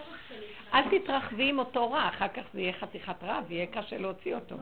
אל 0.75 0.99
תתרחבי 0.99 1.49
עם 1.49 1.59
אותו 1.59 1.91
רע, 1.91 2.09
אחר 2.09 2.29
כך 2.29 2.43
זה 2.55 2.61
יהיה 2.61 2.73
חתיכת 2.73 3.25
רע 3.25 3.41
ויהיה 3.49 3.67
קשה 3.67 3.99
להוציא 3.99 4.35
אותו. 4.35 4.57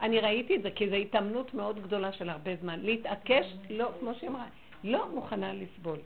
אני 0.00 0.20
ראיתי 0.20 0.56
את 0.56 0.62
זה, 0.62 0.70
כי 0.70 0.88
זו 0.88 0.94
התאמנות 0.94 1.54
מאוד 1.54 1.82
גדולה 1.82 2.12
של 2.12 2.28
הרבה 2.28 2.56
זמן. 2.56 2.80
להתעקש, 2.80 3.46
לא, 3.70 3.90
כמו 4.00 4.14
שהיא 4.14 4.30
אמרה, 4.30 4.46
לא 4.84 5.08
מוכנה 5.14 5.52
לסבול. 5.52 5.98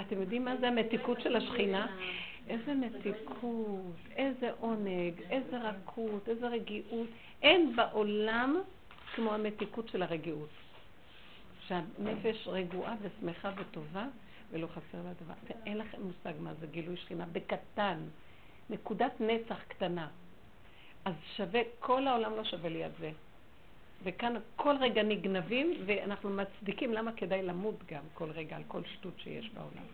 אתם 0.00 0.20
יודעים 0.20 0.44
מה 0.44 0.56
זה 0.56 0.68
המתיקות 0.68 1.20
של 1.20 1.36
השכינה? 1.36 1.86
איזה 2.48 2.74
מתיקות, 2.74 3.96
איזה 4.16 4.50
עונג, 4.60 5.12
איזה 5.30 5.58
רכות, 5.58 6.28
איזה 6.28 6.48
רגיעות. 6.48 7.08
אין 7.42 7.76
בעולם 7.76 8.60
כמו 9.14 9.34
המתיקות 9.34 9.88
של 9.88 10.02
הרגיעות. 10.02 10.48
שהנפש 11.68 12.46
רגועה 12.46 12.94
ושמחה 13.02 13.50
וטובה, 13.56 14.06
ולא 14.50 14.66
חסר 14.66 14.98
לה 15.04 15.12
דבר. 15.24 15.34
אין 15.66 15.78
לכם 15.78 16.02
מושג 16.02 16.32
מה 16.40 16.54
זה 16.54 16.66
גילוי 16.66 16.96
שכינה 16.96 17.26
בקטן, 17.32 17.98
נקודת 18.70 19.12
נצח 19.20 19.62
קטנה. 19.68 20.08
אז 21.04 21.14
שווה, 21.36 21.60
כל 21.80 22.06
העולם 22.06 22.36
לא 22.36 22.44
שווה 22.44 22.70
ליד 22.70 22.92
זה. 23.00 23.10
וכאן 24.02 24.34
כל 24.56 24.74
רגע 24.80 25.02
נגנבים, 25.02 25.72
ואנחנו 25.86 26.30
מצדיקים 26.30 26.92
למה 26.92 27.12
כדאי 27.12 27.42
למות 27.42 27.76
גם 27.92 28.02
כל 28.14 28.30
רגע 28.30 28.56
על 28.56 28.62
כל 28.68 28.80
שטות 28.84 29.14
שיש 29.18 29.50
בעולם. 29.50 29.86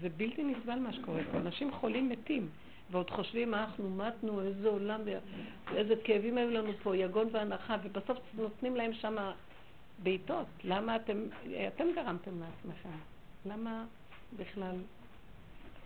זה 0.00 0.08
בלתי 0.08 0.44
נסבל 0.44 0.78
מה 0.78 0.92
שקורה 0.92 1.20
פה. 1.32 1.38
אנשים 1.38 1.72
חולים 1.72 2.08
מתים, 2.08 2.48
ועוד 2.90 3.10
חושבים, 3.10 3.54
אנחנו 3.54 3.90
מתנו, 3.90 4.40
איזה 4.40 4.68
עולם, 4.68 5.00
איזה 5.74 5.94
כאבים 6.04 6.38
היו 6.38 6.50
לנו 6.50 6.72
פה, 6.82 6.96
יגון 6.96 7.28
והנחה, 7.32 7.76
ובסוף 7.82 8.18
נותנים 8.34 8.76
להם 8.76 8.92
שם 8.94 9.16
בעיטות. 10.02 10.46
למה 10.64 10.96
אתם, 10.96 11.26
אתם 11.68 11.86
גרמתם 11.96 12.40
לעצמכם. 12.40 13.13
למה 13.46 13.84
בכלל? 14.36 14.76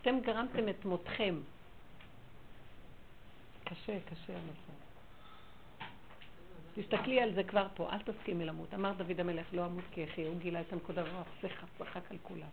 אתם 0.01 0.19
גרמתם 0.19 0.69
את 0.69 0.85
מותכם. 0.85 1.35
קשה, 3.63 3.97
קשה 4.05 4.33
המצב. 4.33 4.79
תסתכלי 6.75 7.21
על 7.21 7.33
זה 7.33 7.43
כבר 7.43 7.67
פה, 7.75 7.89
אל 7.91 7.99
תסכימי 7.99 8.45
למות. 8.45 8.73
אמר 8.73 8.93
דוד 8.93 9.19
המלך, 9.19 9.45
לא 9.53 9.65
אמות 9.65 9.83
כי 9.91 10.03
אחי, 10.03 10.25
הוא 10.25 10.39
גילה 10.39 10.61
את 10.61 10.73
הנקודה, 10.73 11.01
הוא 11.01 11.23
צחק 11.79 12.11
על 12.11 12.17
כולם. 12.23 12.49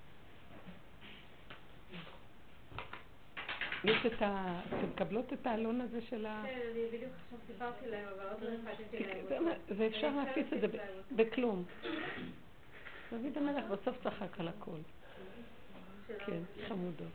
יש 3.84 4.06
את 4.06 4.22
ה... 4.22 4.60
אתם 4.68 4.88
מקבלות 4.94 5.32
את 5.32 5.46
האלון 5.46 5.80
הזה 5.80 6.00
של 6.02 6.26
ה... 6.26 6.42
כן, 6.46 6.60
אני 6.72 6.86
בדיוק 6.86 7.12
עכשיו 7.24 7.38
סיפרתי 7.46 7.86
להם, 7.90 8.08
אבל 8.16 8.28
עוד 8.28 8.42
לא 8.42 8.70
הפצתי 8.70 9.04
להם. 9.06 9.46
ואפשר 9.76 10.16
להפיץ 10.16 10.46
את 10.52 10.60
זה 10.60 10.66
בכלום. 11.16 11.64
דוד 13.12 13.36
המלך 13.36 13.64
בסוף 13.64 13.96
צחק 14.04 14.40
על 14.40 14.48
הכל. 14.48 14.78
כן, 16.26 16.40
חמודות. 16.68 17.08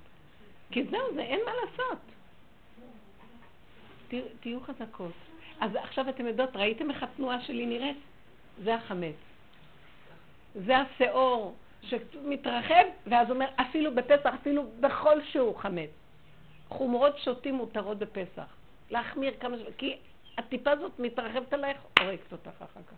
כי 0.71 0.83
זהו, 0.83 1.13
זה 1.13 1.21
אין 1.21 1.39
מה 1.45 1.51
לעשות. 1.53 1.99
תהיו 4.39 4.61
חזקות. 4.61 5.11
אז 5.59 5.75
עכשיו 5.75 6.09
אתם 6.09 6.27
יודעות, 6.27 6.55
ראיתם 6.55 6.91
איך 6.91 7.03
התנועה 7.03 7.41
שלי 7.41 7.65
נראית? 7.65 7.97
זה 8.63 8.75
החמץ. 8.75 9.15
זה 10.65 10.77
השאור 10.77 11.55
שמתרחב, 11.81 12.85
ואז 13.07 13.31
אומר, 13.31 13.47
אפילו 13.55 13.95
בפסח, 13.95 14.33
אפילו 14.41 14.63
בכל 14.79 15.23
שהוא 15.23 15.55
חמץ. 15.57 15.89
חומרות 16.69 17.17
שותים 17.17 17.55
מותרות 17.55 17.97
בפסח. 17.97 18.55
להחמיר 18.89 19.33
כמה 19.39 19.57
ש... 19.57 19.61
כי 19.77 19.97
הטיפה 20.37 20.71
הזאת 20.71 20.99
מתרחבת 20.99 21.53
עלייך, 21.53 21.77
הורגת 21.99 22.31
אותך 22.31 22.47
אחר 22.47 22.81
כך. 22.87 22.95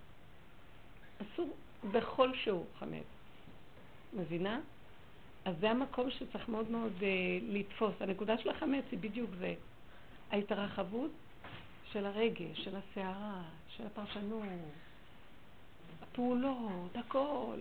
אסור 1.22 1.50
בכל 1.92 2.34
שהוא 2.34 2.66
חמץ. 2.80 3.04
מבינה? 4.14 4.60
אז 5.46 5.56
זה 5.60 5.72
המקום 5.72 6.12
שצריך 6.12 6.50
מאוד 6.50 6.72
מאוד 6.72 6.94
uh, 7.00 7.04
לתפוס. 7.42 7.94
הנקודה 8.00 8.38
של 8.38 8.50
החמץ 8.50 8.84
היא 8.92 9.00
בדיוק 9.00 9.30
זה. 9.40 9.54
ההתרחבות 10.32 11.12
של 11.92 12.06
הרגש, 12.06 12.64
של 12.64 12.76
הסערה, 12.76 13.42
של 13.78 13.86
הפרשנות, 13.86 14.44
הפעולות, 16.02 16.96
הכל. 16.96 17.58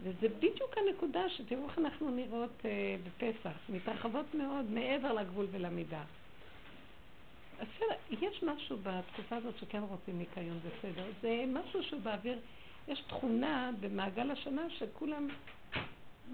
וזה 0.00 0.28
בדיוק 0.28 0.78
הנקודה 0.78 1.28
שתראו 1.28 1.64
איך 1.68 1.78
אנחנו 1.78 2.10
נראות 2.10 2.60
uh, 2.60 2.66
בפסח, 3.06 3.56
מתרחבות 3.68 4.34
מאוד 4.34 4.70
מעבר 4.70 5.12
לגבול 5.12 5.46
ולמידה. 5.50 6.02
אז 7.60 7.66
יש 8.10 8.42
משהו 8.42 8.76
בתקופה 8.82 9.36
הזאת 9.36 9.58
שכן 9.58 9.82
רוצים 9.82 10.18
ניקיון 10.18 10.60
בסדר. 10.60 11.04
זה 11.22 11.44
משהו 11.48 11.82
שהוא 11.82 12.00
באוויר, 12.00 12.38
יש 12.88 13.00
תכונה 13.00 13.70
במעגל 13.80 14.30
השנה 14.30 14.70
שכולם, 14.70 15.28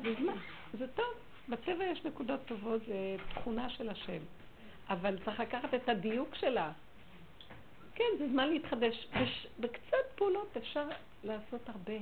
זמן, 0.02 0.36
זה 0.78 0.86
טוב. 0.88 1.14
בטבע 1.48 1.84
יש 1.84 2.04
נקודות 2.04 2.40
טובות, 2.46 2.80
זה 2.86 3.16
תכונה 3.34 3.70
של 3.70 3.88
השם. 3.88 4.18
אבל 4.88 5.18
צריך 5.24 5.40
לקחת 5.40 5.74
את 5.74 5.88
הדיוק 5.88 6.34
שלה. 6.34 6.72
כן, 7.94 8.04
זה 8.18 8.28
זמן 8.28 8.48
להתחדש. 8.48 9.06
בש... 9.20 9.46
בקצת 9.60 9.96
פעולות 10.14 10.56
אפשר 10.56 10.84
לעשות 11.24 11.68
הרבה. 11.68 11.98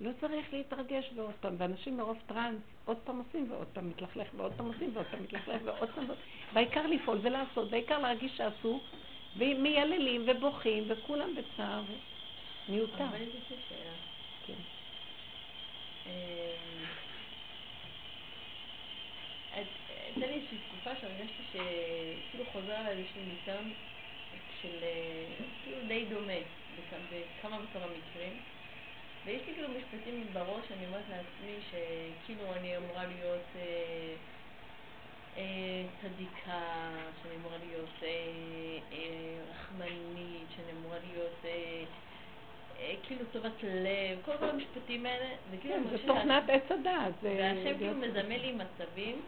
לא 0.00 0.10
צריך 0.20 0.52
להתרגש 0.52 1.10
ועוד 1.14 1.34
פעם, 1.40 1.54
ואנשים 1.58 1.96
מרוב 1.96 2.18
טראנס 2.26 2.60
עוד 2.84 2.96
פעם 3.04 3.18
עושים 3.18 3.50
ועוד 3.50 3.66
פעם 3.72 3.88
מתלכלך 3.88 4.28
ועוד 4.36 4.52
פעם 4.56 4.66
עושים 4.66 4.90
ועוד 4.94 5.06
פעם 5.10 5.22
מתלכלך 5.22 5.60
ועוד 5.64 5.88
פעם 5.94 6.04
בעיקר 6.52 6.86
לפעול 6.86 7.18
ולעשות, 7.22 7.70
בעיקר 7.70 7.98
להרגיש 7.98 8.36
שעשו 8.36 8.80
ומייללים 9.36 10.24
ובוכים 10.26 10.84
וכולם 10.88 11.30
בצער 11.34 11.82
מיותר. 12.68 13.04
אבל 13.04 13.22
יש 13.22 13.34
לי 13.50 13.56
שאלה. 13.68 13.92
כן. 14.46 14.54
הייתה 20.16 20.30
לי 20.30 20.34
איזושהי 20.36 20.58
תקופה 20.68 20.90
שהרגשתי 21.00 21.42
שכאילו 21.52 22.44
חוזר 22.52 22.72
על 22.72 22.98
איזשהו 22.98 23.20
ניסיון 23.28 23.72
של 24.62 24.76
כאילו 25.64 25.78
די 25.88 26.04
דומה 26.04 26.32
בכמה 26.76 27.58
וכמה 27.62 27.86
מקרים. 27.86 28.32
ויש 29.24 29.42
לי 29.46 29.54
כאילו 29.54 29.68
משפטים 29.68 30.26
בראש, 30.32 30.64
אני 30.72 30.86
אומרת 30.86 31.04
לעצמי 31.10 31.56
שכאילו 31.70 32.54
אני 32.54 32.76
אמורה 32.76 33.04
להיות 33.06 33.46
אה, 33.56 34.14
אה, 35.36 35.84
צדיקה, 36.02 36.90
שאני 37.22 37.34
אמורה 37.36 37.56
להיות 37.68 38.02
אה, 38.02 38.08
אה, 38.92 39.38
רחמנית, 39.50 40.46
שאני 40.56 40.72
אמורה 40.80 40.96
להיות 41.10 41.44
אה, 41.44 41.84
אה, 42.80 42.94
כאילו 43.02 43.24
טובת 43.32 43.62
לב, 43.62 44.18
כל 44.24 44.36
כל 44.38 44.48
המשפטים 44.48 45.06
האלה, 45.06 45.28
וכאילו... 45.50 45.74
כן, 45.74 45.82
זה 45.90 45.98
תוכנת 46.06 46.50
עץ 46.50 46.70
הדעת. 46.70 47.14
והשם 47.22 47.78
כאילו 47.78 47.94
מזמן 47.94 48.28
לי 48.28 48.52
מצבים 48.52 49.22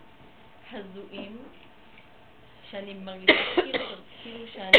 הזויים, 0.73 1.37
שאני 2.71 2.95
מרגישה 2.95 3.55
כאילו, 3.55 3.85
כאילו 4.23 4.47
שאני... 4.53 4.71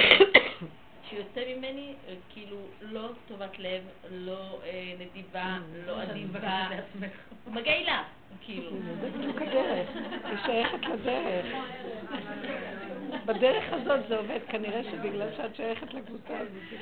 שיוצא 1.10 1.42
ממני 1.48 1.94
כאילו 2.30 2.58
לא 2.82 3.10
טובת 3.28 3.60
לב, 3.60 3.84
לא 4.12 4.60
אה, 4.64 4.94
נדיבה, 5.00 5.58
לא 5.86 6.04
אדיבה, 6.04 6.68
מגעילה, 7.48 8.04
כאילו. 8.42 8.72
זה 9.02 9.10
בדיוק 9.10 9.42
הדרך, 9.42 9.90
היא 10.24 10.38
שייכת 10.46 10.86
לדרך. 10.86 11.46
בדרך 13.26 13.74
הזאת 13.74 14.00
זה 14.08 14.18
עובד, 14.18 14.40
כנראה 14.50 14.84
שבגלל 14.84 15.30
שאת 15.38 15.56
שייכת 15.56 15.94
לקבוצה 15.94 16.40
הזאת. 16.40 16.80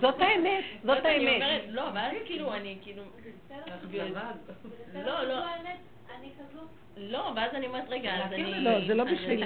זאת 0.00 0.20
האמת, 0.20 0.64
זאת 0.84 1.04
האמת. 1.04 1.62
לא, 1.68 1.82
ואז 1.94 2.16
כאילו, 2.26 2.54
אני 2.54 2.78
כאילו... 2.82 3.02
לא, 5.06 5.24
לא. 5.24 5.44
לא, 6.96 7.32
ואז 7.36 7.54
אני 7.54 7.66
אומרת, 7.66 7.84
רגע, 7.88 8.24
אז 8.24 8.32
אני... 8.32 8.64
לא, 8.64 8.86
זה 8.86 8.94
לא 8.94 9.04
בשביל... 9.04 9.44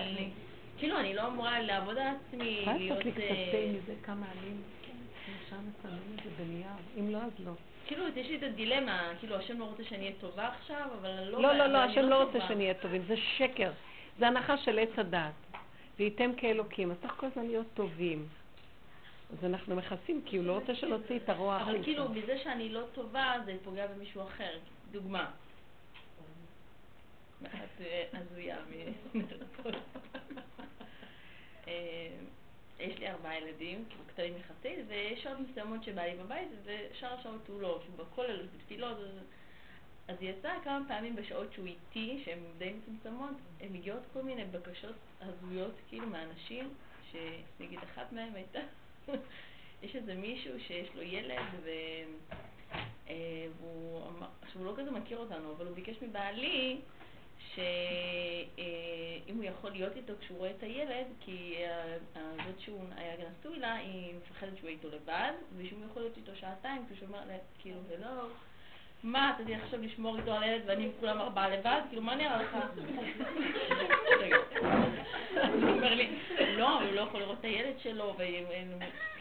כאילו, 0.78 0.98
אני 0.98 1.14
לא 1.14 1.26
אמורה 1.26 1.60
לעבוד 1.60 1.98
על 1.98 2.06
עצמי, 2.06 2.64
להיות... 2.66 2.80
יכולה 2.80 2.88
לעשות 2.88 3.04
לי 3.04 3.12
קצת 3.12 3.20
תה 3.52 3.58
מזה, 3.68 3.94
כמה 4.02 4.26
עלים, 4.30 4.62
אפשר 5.44 5.56
לצלם 5.56 5.98
את 6.14 6.24
זה 6.24 6.44
בנייר, 6.44 6.66
אם 7.00 7.10
לא, 7.10 7.18
אז 7.18 7.32
לא. 7.44 7.52
כאילו, 7.86 8.04
יש 8.16 8.28
לי 8.28 8.36
את 8.36 8.42
הדילמה, 8.42 9.12
כאילו, 9.20 9.36
השם 9.36 9.58
לא 9.58 9.64
רוצה 9.64 9.84
שאני 9.84 10.00
אהיה 10.00 10.12
טובה 10.20 10.48
עכשיו, 10.48 10.88
אבל 11.00 11.24
לא... 11.24 11.42
לא, 11.42 11.52
לא, 11.52 11.66
לא, 11.66 11.78
השם 11.78 12.00
לא 12.00 12.24
רוצה 12.24 12.38
שאני 12.48 12.64
אהיה 12.64 12.74
טובים, 12.74 13.02
זה 13.08 13.14
שקר. 13.16 13.70
זה 14.18 14.26
הנחה 14.26 14.58
של 14.58 14.78
עץ 14.78 14.98
הדת. 14.98 15.32
וייתם 15.98 16.30
כאלוקים, 16.36 16.90
אז 16.90 16.96
צריך 17.02 17.14
כל 17.16 17.26
הזמן 17.26 17.46
להיות 17.46 17.66
טובים. 17.74 18.26
אז 19.32 19.44
אנחנו 19.44 19.76
מכסים, 19.76 20.22
כי 20.26 20.36
הוא 20.36 20.46
לא 20.46 20.52
רוצה 20.52 20.74
שנוציא 20.74 21.16
את 21.16 21.28
הרוע 21.28 21.56
החוצה. 21.56 21.70
אבל 21.70 21.82
כאילו, 21.82 22.08
מזה 22.08 22.38
שאני 22.38 22.68
לא 22.68 22.82
טובה, 22.94 23.34
זה 23.44 23.56
פוגע 23.64 23.86
במישהו 23.86 24.22
אחר. 24.22 24.58
דוגמה. 24.92 25.30
את 27.46 28.14
הזויה 28.14 28.56
אה, 31.68 32.08
יש 32.80 32.98
לי 32.98 33.08
ארבעה 33.08 33.38
ילדים, 33.38 33.84
כאילו 33.88 34.04
קטנים 34.06 34.34
יחסית, 34.36 34.78
ויש 34.88 35.22
שעות 35.22 35.38
מסוימות 35.38 35.84
שבא 35.84 36.02
לי 36.02 36.16
בבית, 36.16 36.48
ושאר 36.64 37.12
השעות 37.18 37.48
הוא 37.48 37.62
לא, 37.62 37.80
שהוא 37.84 37.96
בכולל, 37.96 38.46
בתפילות, 38.56 38.98
אז 40.08 40.16
יצא 40.20 40.52
כמה 40.64 40.80
פעמים 40.88 41.16
בשעות 41.16 41.52
שהוא 41.52 41.66
איתי, 41.66 42.22
שהן 42.24 42.38
די 42.58 42.72
מצומצמות, 42.72 43.34
הן 43.60 43.72
מגיעות 43.72 44.02
כל 44.12 44.22
מיני 44.22 44.44
בקשות 44.44 44.94
הזויות, 45.20 45.74
כאילו, 45.88 46.06
מאנשים, 46.06 46.74
שנגיד 47.12 47.78
אחת 47.78 48.12
מהן 48.12 48.34
הייתה, 48.34 48.60
יש 49.82 49.96
איזה 49.96 50.14
מישהו 50.14 50.60
שיש 50.60 50.88
לו 50.94 51.02
ילד, 51.02 51.46
ו... 51.62 51.70
אה, 53.08 53.46
והוא 53.60 54.08
אמר, 54.08 54.26
עכשיו 54.42 54.62
הוא 54.62 54.66
לא 54.66 54.76
כזה 54.76 54.90
מכיר 54.90 55.18
אותנו, 55.18 55.52
אבל 55.52 55.66
הוא 55.66 55.74
ביקש 55.74 56.02
מבעלי 56.02 56.80
שאם 57.54 59.36
הוא 59.36 59.44
יכול 59.44 59.70
להיות 59.70 59.96
איתו 59.96 60.12
כשהוא 60.20 60.38
רואה 60.38 60.50
את 60.50 60.62
הילד, 60.62 61.06
כי 61.20 61.56
זאת 62.14 62.60
שהוא 62.60 62.84
היה 62.96 63.14
נשוי 63.38 63.58
לה, 63.58 63.74
היא 63.74 64.14
מפחדת 64.14 64.56
שהוא 64.56 64.68
יהיה 64.68 64.78
איתו 64.78 64.88
לבד, 64.96 65.32
ושהוא 65.56 65.80
יכול 65.90 66.02
להיות 66.02 66.16
איתו 66.16 66.36
שעתיים, 66.36 66.82
כשהוא 66.90 67.08
אומר 67.08 67.20
כאילו, 67.58 67.80
ולא, 67.88 68.26
מה, 69.02 69.32
אתה 69.34 69.44
תלך 69.44 69.62
עכשיו 69.62 69.82
לשמור 69.82 70.18
איתו 70.18 70.32
על 70.32 70.42
הילד 70.42 70.62
ואני 70.66 70.88
וכולם 70.88 71.20
ארבעה 71.20 71.48
לבד? 71.48 71.80
כאילו, 71.88 72.02
מה 72.02 72.14
נראה 72.14 72.42
לך? 72.42 72.56
הוא 75.52 75.70
אומר 75.70 75.94
לי, 75.94 76.08
לא, 76.56 76.80
הוא 76.80 76.92
לא 76.92 77.00
יכול 77.00 77.20
לראות 77.20 77.38
את 77.40 77.44
הילד 77.44 77.78
שלו, 77.78 78.16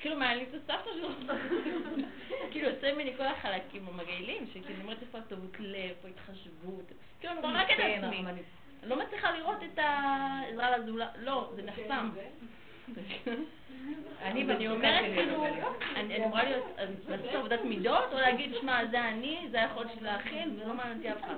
כאילו, 0.02 0.16
מעניין 0.16 0.38
לי 0.38 0.46
את 0.50 0.54
הסבתא 0.54 0.90
שלו. 0.94 1.10
כאילו, 2.52 2.70
יוצא 2.70 2.94
ממני 2.94 3.18
כל 3.18 3.26
החלקים 3.26 3.88
המגעילים, 3.88 4.48
שכאילו, 4.50 4.68
אני 4.68 4.84
אומרת 4.84 5.02
איפה 5.02 5.18
הטעות 5.18 5.60
לב, 5.60 5.76
איפה 5.76 6.08
התחשבות. 6.08 6.92
כאילו, 7.20 7.34
אני 7.34 7.54
רק 7.54 7.72
את 7.72 7.78
כן, 7.78 8.02
עצמי. 8.04 8.18
אני 8.20 8.42
לא 8.84 9.00
מצליחה 9.00 9.32
לראות 9.32 9.58
את 9.64 9.80
העזרה 9.80 10.78
לזולת, 10.78 11.10
לא, 11.20 11.52
זה 11.56 11.62
נחסם. 11.62 12.10
אני 14.22 14.44
ואני 14.44 14.68
אומרת 14.68 15.06
כאילו, 15.16 15.46
אני 15.96 16.26
אמורה 16.26 16.44
להיות, 16.44 16.66
לעשות 17.10 17.30
עבודת 17.34 17.64
מידות, 17.64 18.14
או 18.14 18.18
להגיד, 18.18 18.54
שמע, 18.62 18.86
זה 18.92 19.08
אני, 19.08 19.48
זה 19.52 19.62
היכולת 19.62 19.90
שלי 19.96 20.04
להכיל, 20.04 20.52
ולא 20.58 20.74
מעניין 20.74 20.98
אותי 20.98 21.12
אף 21.12 21.24
אחד. 21.24 21.36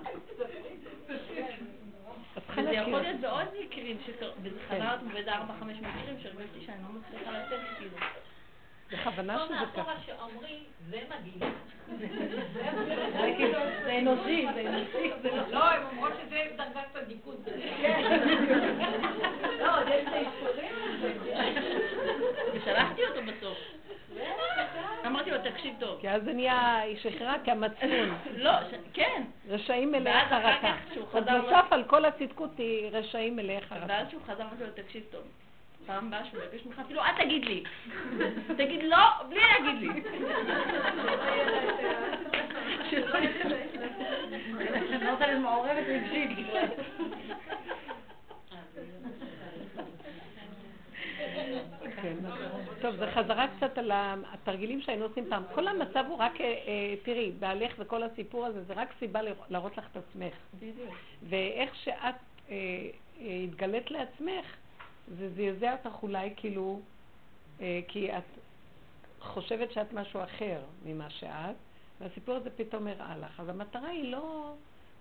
וזה 2.58 2.72
יכול 2.72 3.02
להיות 3.02 3.20
בעוד 3.20 3.48
מקרים, 3.66 3.98
וזה 4.42 4.60
חזר 4.70 4.94
אותנו 4.94 5.10
באיזה 5.10 5.34
ארבע, 5.34 5.54
חמש 5.60 5.78
מקרים, 5.78 6.20
שהרגשתי 6.24 6.66
שאני 6.66 6.78
לא 6.84 6.90
מצליחה 7.00 7.32
לצאת 7.32 7.60
כאילו. 7.78 7.98
בכוונה 8.92 9.38
שזה 9.46 9.56
ככה. 9.56 9.66
מאחורה 9.66 9.96
שאומרים, 10.06 10.64
זה 10.90 11.00
מגעיל. 11.10 11.54
זה 13.86 14.00
אנושי, 14.00 14.48
זה 14.54 14.62
אנושי. 14.70 15.12
לא, 15.54 15.64
הם 15.64 15.84
אומרות 15.92 16.14
שזה 16.26 16.40
דרגת 16.58 16.88
צדיקות. 16.94 17.48
לא, 19.60 19.80
עוד 19.80 19.88
יש 19.88 20.08
את 20.08 20.14
האישורים. 20.14 20.83
ושלחתי 22.54 23.02
אותו 23.06 23.20
בסוף. 23.28 23.58
אמרתי 25.06 25.32
לו, 25.32 25.38
תקשיב 25.44 25.74
טוב. 25.80 26.02
כי 26.02 26.10
אז 26.10 26.24
זה 26.24 26.34
נהיה, 26.34 26.78
היא 26.78 26.98
שחררה 26.98 27.36
כמצפון. 27.46 28.18
לא, 28.36 28.52
כן. 28.94 29.24
רשעים 29.50 29.92
מלאי 29.92 30.26
חרטה. 30.30 30.76
אז 31.14 31.24
נוסף 31.28 31.66
על 31.72 31.84
כל 31.84 32.06
הצדקות 32.06 32.58
היא 32.58 32.90
רשעים 32.92 33.36
מלאי 33.36 33.62
חרטה. 33.62 33.86
ואז 33.88 34.08
שהוא 34.10 34.22
חזר, 34.28 34.44
אמרתי 34.44 34.64
לו, 34.64 34.84
תקשיב 34.84 35.04
טוב. 35.12 35.22
פעם 35.86 36.08
הבאה 36.08 36.26
שהוא 36.26 36.42
יבקש 36.44 36.66
ממך, 36.66 36.80
אפילו 36.80 37.02
אל 37.02 37.24
תגיד 37.26 37.46
לי. 37.46 37.64
תגיד 38.58 38.84
לא, 38.84 38.98
בלי 39.30 39.40
להגיד 39.40 39.82
לי. 39.82 40.02
שלא 42.92 43.18
יהיה 43.18 43.46
לה- 43.46 43.56
אני 44.96 45.12
רוצה 45.12 45.28
להיות 45.28 45.42
מעורבת 45.42 45.84
רגשית. 45.88 46.30
כן. 52.04 52.16
טוב, 52.82 52.96
זה 52.96 53.12
חזרה 53.12 53.48
קצת 53.58 53.78
על 53.78 53.92
התרגילים 54.34 54.82
שהיינו 54.82 55.06
עושים 55.06 55.26
פעם. 55.30 55.44
כל 55.56 55.68
המצב 55.68 56.06
הוא 56.08 56.18
רק, 56.18 56.42
אה, 56.42 56.46
אה, 56.46 56.96
תראי, 57.04 57.32
בעלך 57.40 57.74
וכל 57.78 58.04
הסיפור 58.04 58.46
הזה, 58.46 58.64
זה 58.64 58.74
רק 58.74 58.90
סיבה 59.00 59.20
להראות 59.50 59.78
לך 59.78 59.86
את 59.92 59.98
עצמך. 59.98 60.34
ואיך 61.30 61.76
שאת 61.76 62.16
אה, 62.50 62.90
התגלית 63.44 63.92
לעצמך, 63.92 64.46
זה 65.08 65.30
זעזע 65.30 65.72
אותך 65.74 66.04
אולי 66.04 66.34
כאילו, 66.36 66.80
כי 67.88 68.18
את 68.18 68.24
חושבת 69.20 69.72
שאת 69.72 69.94
משהו 69.94 70.24
אחר 70.24 70.60
ממה 70.86 71.10
שאת, 71.10 71.56
והסיפור 72.02 72.36
הזה 72.36 72.50
פתאום 72.50 72.88
הראה 72.88 73.18
לך. 73.18 73.40
אז 73.40 73.50
המטרה 73.50 73.90
היא 73.90 74.12
לא 74.12 74.54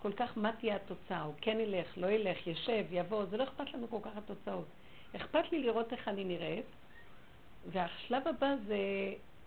כל 0.03 0.13
כך 0.13 0.39
מה 0.39 0.53
תהיה 0.53 0.77
התוצאה, 0.77 1.23
הוא 1.23 1.35
כן 1.41 1.61
ילך, 1.61 1.87
לא 1.97 2.07
ילך, 2.07 2.47
ישב, 2.47 2.85
יבוא, 2.91 3.25
זה 3.25 3.37
לא 3.37 3.45
אכפת 3.45 3.75
לנו 3.75 3.91
כל 3.91 3.99
כך 4.03 4.17
התוצאות. 4.17 4.67
אכפת 5.17 5.53
לי 5.53 5.59
לראות 5.59 5.93
איך 5.93 6.09
אני 6.09 6.25
נראית, 6.25 6.65
והשלב 7.67 8.29
הבא 8.29 8.55
זה, 8.67 8.77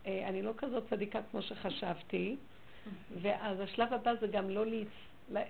אה, 0.06 0.28
אני 0.28 0.42
לא 0.42 0.52
כזאת 0.58 0.84
צדיקה 0.90 1.20
כמו 1.32 1.42
שחשבתי, 1.42 2.36
ואז 3.22 3.60
השלב 3.60 3.94
הבא 3.94 4.12
זה 4.22 4.28
גם 4.28 4.50
לא 4.50 4.66
להצ... 4.66 4.88
לה- 5.32 5.42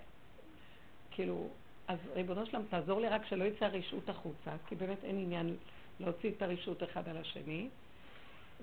כאילו, 1.10 1.48
אז 1.88 1.98
ריבונו 2.14 2.46
שלם, 2.46 2.62
תעזור 2.70 3.00
לי 3.00 3.08
רק 3.08 3.26
שלא 3.26 3.44
יצא 3.44 3.64
הרשעות 3.64 4.08
החוצה, 4.08 4.50
כי 4.68 4.74
באמת 4.74 5.04
אין 5.04 5.18
עניין 5.18 5.56
להוציא 6.00 6.30
את 6.30 6.42
הרשעות 6.42 6.82
אחד 6.82 7.08
על 7.08 7.16
השני. 7.16 7.68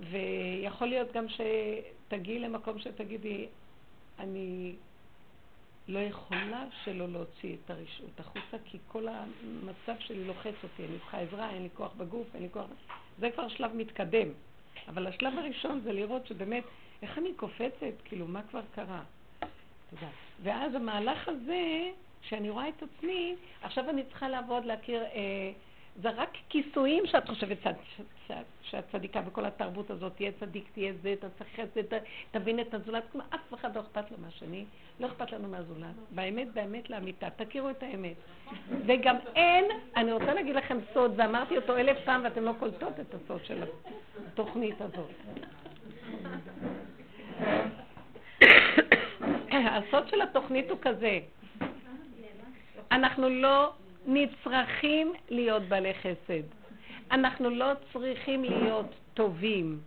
ויכול 0.10 0.88
להיות 0.88 1.12
גם 1.12 1.26
שתגיעי 1.30 2.40
למקום 2.40 2.80
שתגידי, 2.80 3.48
אני 4.20 4.76
לא 5.88 6.00
יכולה 6.00 6.66
שלא 6.84 7.08
להוציא 7.08 7.56
את 7.66 7.70
הרשעות 7.70 8.20
החוצה, 8.20 8.58
כי 8.66 8.78
כל 8.88 9.08
המצב 9.08 9.94
שלי 10.00 10.24
לוחץ 10.26 10.54
אותי, 10.64 10.86
אני 10.86 11.00
צריכה 11.00 11.20
עזרה, 11.20 11.50
אין 11.50 11.64
לי 11.64 11.70
כוח 11.74 11.94
בגוף, 11.98 12.28
אין 12.36 12.44
לי 12.44 12.50
כוח... 12.52 12.66
זה 13.20 13.32
כבר 13.32 13.48
שלב 13.48 13.76
מתקדם. 13.76 14.28
אבל 14.88 15.08
השלב 15.08 15.38
הראשון 15.38 15.82
זה 15.84 15.94
לראות 15.94 16.28
שבאמת, 16.28 16.64
איך 17.02 17.18
אני 17.18 17.34
קופצת, 17.34 17.94
כאילו, 18.06 18.28
מה 18.28 18.42
כבר 18.50 18.62
קרה? 18.76 19.04
תודה. 19.90 20.08
ואז 20.44 20.76
המהלך 20.76 21.28
הזה, 21.28 21.92
שאני 22.22 22.50
רואה 22.50 22.70
את 22.70 22.84
עצמי, 22.84 23.36
עכשיו 23.62 23.90
אני 23.90 24.04
צריכה 24.04 24.30
לעבוד, 24.30 24.66
להכיר, 24.66 25.04
אה, 25.04 25.52
זה 26.02 26.10
רק 26.10 26.30
כיסויים 26.50 27.06
שאת 27.06 27.30
חושבת 27.30 27.58
שאת, 27.64 27.76
שאת, 28.28 28.46
שאת 28.62 28.84
צדיקה 28.92 29.22
בכל 29.22 29.46
התרבות 29.46 29.90
הזאת, 29.90 30.16
תהיה 30.16 30.32
צדיק, 30.40 30.66
תהיה 30.74 30.94
זה, 31.02 31.16
תעשה 31.20 31.46
חסד, 31.56 31.82
ת- 31.82 32.04
תבין 32.32 32.60
את 32.60 32.74
הזולת, 32.74 33.04
כלומר, 33.12 33.28
אף 33.30 33.54
אחד 33.54 33.76
לא 33.76 33.82
אכפת 33.82 34.12
לו 34.12 34.18
מהשני, 34.26 34.66
לא 35.00 35.08
אכפת 35.08 35.32
לנו 35.32 35.48
מהזולת. 35.50 35.96
באמת, 36.12 36.54
באמת 36.54 36.90
לאמיתה, 36.90 37.30
תכירו 37.30 37.70
את 37.70 37.84
האמת. 37.84 38.16
וגם 38.86 39.16
אין, 39.36 39.66
אני 39.96 40.12
רוצה 40.12 40.34
להגיד 40.34 40.56
לכם 40.56 40.78
סוד, 40.94 41.14
ואמרתי 41.18 41.58
אותו 41.58 41.78
אלף 41.78 41.98
פעם 42.06 42.22
ואתם 42.24 42.44
לא 42.44 42.52
קולטות 42.60 43.00
את 43.00 43.14
הסוד 43.14 43.46
של 43.46 43.64
התוכנית 44.28 44.82
הזאת. 44.82 45.12
הסוד 49.52 50.08
של 50.10 50.22
התוכנית 50.22 50.70
הוא 50.70 50.78
כזה, 50.82 51.20
אנחנו 52.92 53.30
לא 53.30 53.74
נצרכים 54.06 55.14
להיות 55.30 55.64
בעלי 55.64 55.94
חסד. 55.94 56.44
אנחנו 57.12 57.50
לא 57.50 57.72
צריכים 57.94 58.44
להיות 58.44 58.86
טובים. 59.14 59.80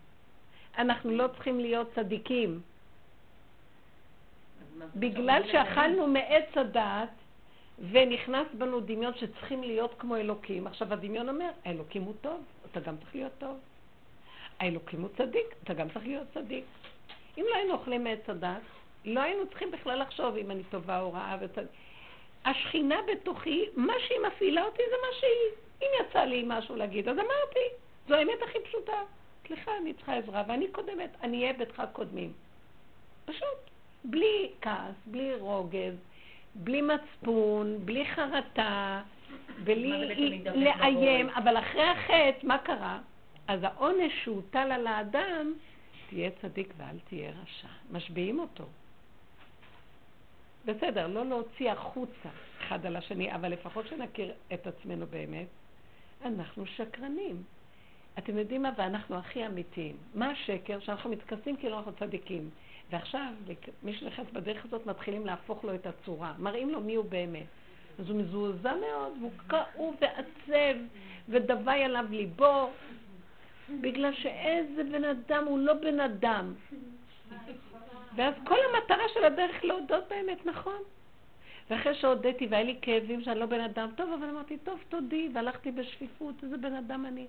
אנחנו 0.79 1.11
לא 1.11 1.29
צריכים 1.35 1.61
להיות 1.61 1.95
צדיקים. 1.95 2.61
בגלל 4.97 5.43
שאכלנו 5.53 6.07
מעץ 6.07 6.57
הדעת 6.57 7.09
ונכנס 7.91 8.47
בנו 8.59 8.81
דמיון 8.81 9.13
שצריכים 9.15 9.63
להיות 9.63 9.95
כמו 9.99 10.17
אלוקים. 10.17 10.67
עכשיו 10.67 10.93
הדמיון 10.93 11.29
אומר, 11.29 11.51
האלוקים 11.65 12.03
הוא 12.03 12.15
טוב, 12.21 12.45
אתה 12.71 12.81
גם 12.81 12.97
צריך 12.97 13.15
להיות 13.15 13.33
טוב. 13.39 13.59
האלוקים 14.59 15.03
הוא 15.03 15.09
צדיק, 15.17 15.55
אתה 15.65 15.75
גם 15.75 15.89
צריך 15.89 16.07
להיות 16.07 16.27
צדיק. 16.35 16.65
אם 17.39 17.45
לא 17.51 17.57
היינו 17.57 17.73
אוכלים 17.73 18.05
מעץ 18.05 18.29
הדעת, 18.29 18.63
לא 19.05 19.21
היינו 19.21 19.47
צריכים 19.47 19.71
בכלל 19.71 20.03
לחשוב 20.03 20.37
אם 20.37 20.51
אני 20.51 20.63
טובה 20.71 21.01
או 21.01 21.13
רעה 21.13 21.37
וצדיק. 21.41 21.71
השכינה 22.47 22.97
בתוכי, 23.13 23.65
מה 23.77 23.93
שהיא 24.07 24.19
מפעילה 24.27 24.65
אותי 24.65 24.83
זה 24.91 24.97
מה 25.03 25.19
שהיא. 25.21 25.63
אם 25.83 25.87
יצא 26.01 26.21
לי 26.21 26.45
משהו 26.47 26.77
להגיד, 26.77 27.09
אז 27.09 27.17
אמרתי. 27.17 27.67
זו 28.09 28.15
האמת 28.15 28.43
הכי 28.43 28.59
פשוטה. 28.65 29.03
סליחה, 29.47 29.71
אני 29.77 29.95
צריכה 29.95 30.15
עזרה, 30.15 30.43
ואני 30.49 30.69
קודמת, 30.69 31.11
אני 31.23 31.43
אהיה 31.43 31.53
ביתך 31.53 31.83
קודמים. 31.93 32.33
פשוט. 33.25 33.59
בלי 34.05 34.51
כעס, 34.61 34.95
בלי 35.07 35.35
רוגז, 35.35 35.95
בלי 36.55 36.83
מצפון, 36.83 37.79
בלי 37.85 38.07
חרטה, 38.07 39.03
בלי 39.65 40.11
לאיים? 40.55 41.29
אבל 41.29 41.59
אחרי 41.59 41.83
החטא, 41.83 42.47
מה 42.47 42.59
קרה? 42.59 42.99
אז 43.49 43.61
העונש 43.63 44.13
שהוטל 44.25 44.73
על 44.73 44.87
האדם, 44.87 45.55
תהיה 46.09 46.31
צדיק 46.43 46.73
ואל 46.77 46.99
תהיה 47.09 47.31
רשע. 47.31 47.69
משביעים 47.91 48.39
אותו. 48.41 48.65
בסדר, 50.67 51.07
לא 51.07 51.27
להוציא 51.27 51.73
החוצה 51.73 52.29
אחד 52.61 52.87
על 52.87 52.97
השני, 52.97 53.35
אבל 53.35 53.49
לפחות 53.49 53.87
שנכיר 53.87 54.33
את 54.55 54.67
עצמנו 54.67 55.07
באמת. 55.07 55.47
אנחנו 56.25 56.67
שקרנים. 56.67 57.43
אתם 58.19 58.39
יודעים 58.39 58.63
מה? 58.63 58.71
ואנחנו 58.79 59.17
הכי 59.17 59.47
אמיתיים. 59.47 59.97
מה 60.15 60.31
השקר? 60.31 60.81
שאנחנו 60.81 61.11
מתכסים 61.11 61.57
כאילו 61.57 61.79
אנחנו 61.79 61.93
צדיקים. 61.93 62.51
ועכשיו, 62.91 63.33
מי 63.83 63.95
שנכנס 63.95 64.27
בדרך 64.33 64.65
הזאת, 64.65 64.87
מתחילים 64.87 65.27
להפוך 65.27 65.65
לו 65.65 65.75
את 65.75 65.87
הצורה. 65.87 66.35
מראים 66.39 66.71
לו 66.71 66.81
מי 66.81 66.95
הוא 66.95 67.05
באמת. 67.05 67.47
אז 67.99 68.11
הוא 68.11 68.21
מזועזע 68.21 68.75
מאוד, 68.75 69.13
והוא 69.21 69.33
כאוב 69.49 69.97
ועצב, 70.01 70.79
ודווי 71.29 71.85
עליו 71.85 72.05
ליבו, 72.11 72.71
בגלל 73.81 74.15
שאיזה 74.15 74.85
בן 74.85 75.05
אדם 75.05 75.45
הוא 75.45 75.59
לא 75.59 75.75
בן 75.75 76.01
אדם. 76.01 76.55
ואז 78.17 78.35
כל 78.47 78.59
המטרה 78.71 79.09
של 79.15 79.25
הדרך 79.25 79.65
להודות 79.65 80.05
באמת, 80.09 80.47
נכון. 80.47 80.83
ואחרי 81.71 81.95
שהודיתי 81.95 82.47
והיה 82.47 82.65
לי 82.65 82.77
כאבים 82.83 83.23
שאני 83.23 83.41
לא 83.41 83.47
בן 83.47 83.61
אדם, 83.61 83.91
טוב, 83.97 84.13
אבל 84.13 84.29
אמרתי, 84.29 84.59
טוב, 84.59 84.81
תודי, 84.89 85.29
והלכתי 85.35 85.71
בשפיפות, 85.71 86.35
איזה 86.43 86.57
בן 86.57 86.75
אדם 86.75 87.07
אני. 87.07 87.27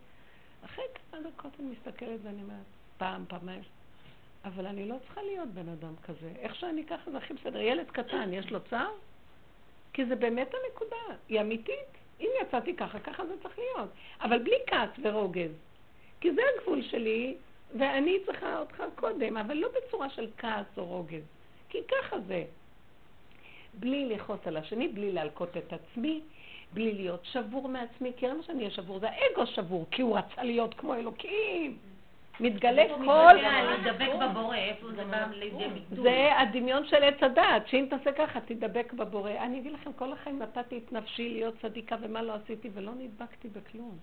אחרי 0.66 0.86
כמה 1.12 1.22
דקות 1.22 1.52
אני 1.60 1.68
מסתכלת 1.68 2.20
ואני 2.24 2.42
אומרת, 2.42 2.66
פעם, 2.98 3.26
פעמיים, 3.28 3.62
אבל 4.46 4.66
אני 4.66 4.90
לא 4.90 4.96
צריכה 5.06 5.22
להיות 5.22 5.50
בן 5.50 5.70
אדם 5.70 5.94
כזה. 6.04 6.32
איך 6.40 6.56
שאני 6.56 6.86
ככה 6.86 7.12
זה 7.12 7.18
הכי 7.18 7.34
בסדר. 7.34 7.60
ילד 7.60 7.92
קטן, 7.92 8.34
יש 8.34 8.52
לו 8.52 8.60
צער? 8.70 8.92
כי 9.94 10.06
זה 10.06 10.16
באמת 10.16 10.52
הנקודה, 10.54 11.16
היא 11.30 11.42
אמיתית. 11.42 11.98
אם 12.20 12.30
יצאתי 12.42 12.76
ככה, 12.76 13.00
ככה 13.00 13.26
זה 13.26 13.34
צריך 13.44 13.60
להיות. 13.60 13.90
אבל 14.22 14.40
בלי 14.44 14.56
כעס 14.68 14.90
ורוגז. 15.02 15.52
כי 16.22 16.34
זה 16.34 16.42
הגבול 16.56 16.82
שלי, 16.82 17.36
ואני 17.76 18.18
צריכה 18.26 18.60
אותך 18.60 18.84
קודם, 18.96 19.38
אבל 19.38 19.58
לא 19.58 19.68
בצורה 19.78 20.10
של 20.10 20.28
כעס 20.38 20.78
או 20.78 20.86
רוגז. 20.86 21.24
כי 21.70 21.78
ככה 21.88 22.20
זה. 22.28 22.44
בלי 23.74 24.06
לכעוס 24.06 24.40
על 24.46 24.58
השני, 24.58 24.88
בלי 24.88 25.12
להלקות 25.12 25.58
את 25.58 25.74
עצמי, 25.74 26.22
בלי 26.74 26.94
להיות 26.94 27.26
שבור 27.26 27.70
מעצמי, 27.70 28.12
כי 28.18 28.28
למה 28.28 28.44
שאני 28.44 28.60
אהיה 28.60 28.72
שבור? 28.72 29.00
זה 29.00 29.08
האגו 29.10 29.48
שבור, 29.48 29.86
כי 29.92 30.02
הוא 30.02 30.18
רצה 30.18 30.44
להיות 30.44 30.74
כמו 30.74 30.94
אלוקים. 30.96 31.78
מתגלה 32.40 32.84
כל... 33.06 33.34
להידבק 33.34 34.10
בבורא, 34.22 34.56
איפה 34.56 34.88
זה 34.96 35.04
בא 35.04 35.26
לידי 35.32 35.68
ביטוי? 35.68 36.04
זה 36.04 36.30
הדמיון 36.38 36.86
של 36.86 37.04
עץ 37.04 37.24
הדעת, 37.24 37.68
שאם 37.68 37.86
תעשה 37.90 38.12
ככה, 38.12 38.40
תדבק 38.40 38.94
בבורא. 38.94 39.32
אני 39.32 39.60
אגיד 39.60 39.72
לכם, 39.74 39.92
כל 39.94 40.14
החיים 40.14 40.40
נתתי 40.40 40.78
את 40.78 40.94
נפשי 40.94 41.30
להיות 41.30 41.54
צדיקה, 41.62 41.96
ומה 42.02 42.22
לא 42.22 42.34
עשיתי, 42.34 42.70
ולא 42.74 42.92
נדבקתי 42.98 43.48
בכלום. 43.48 43.98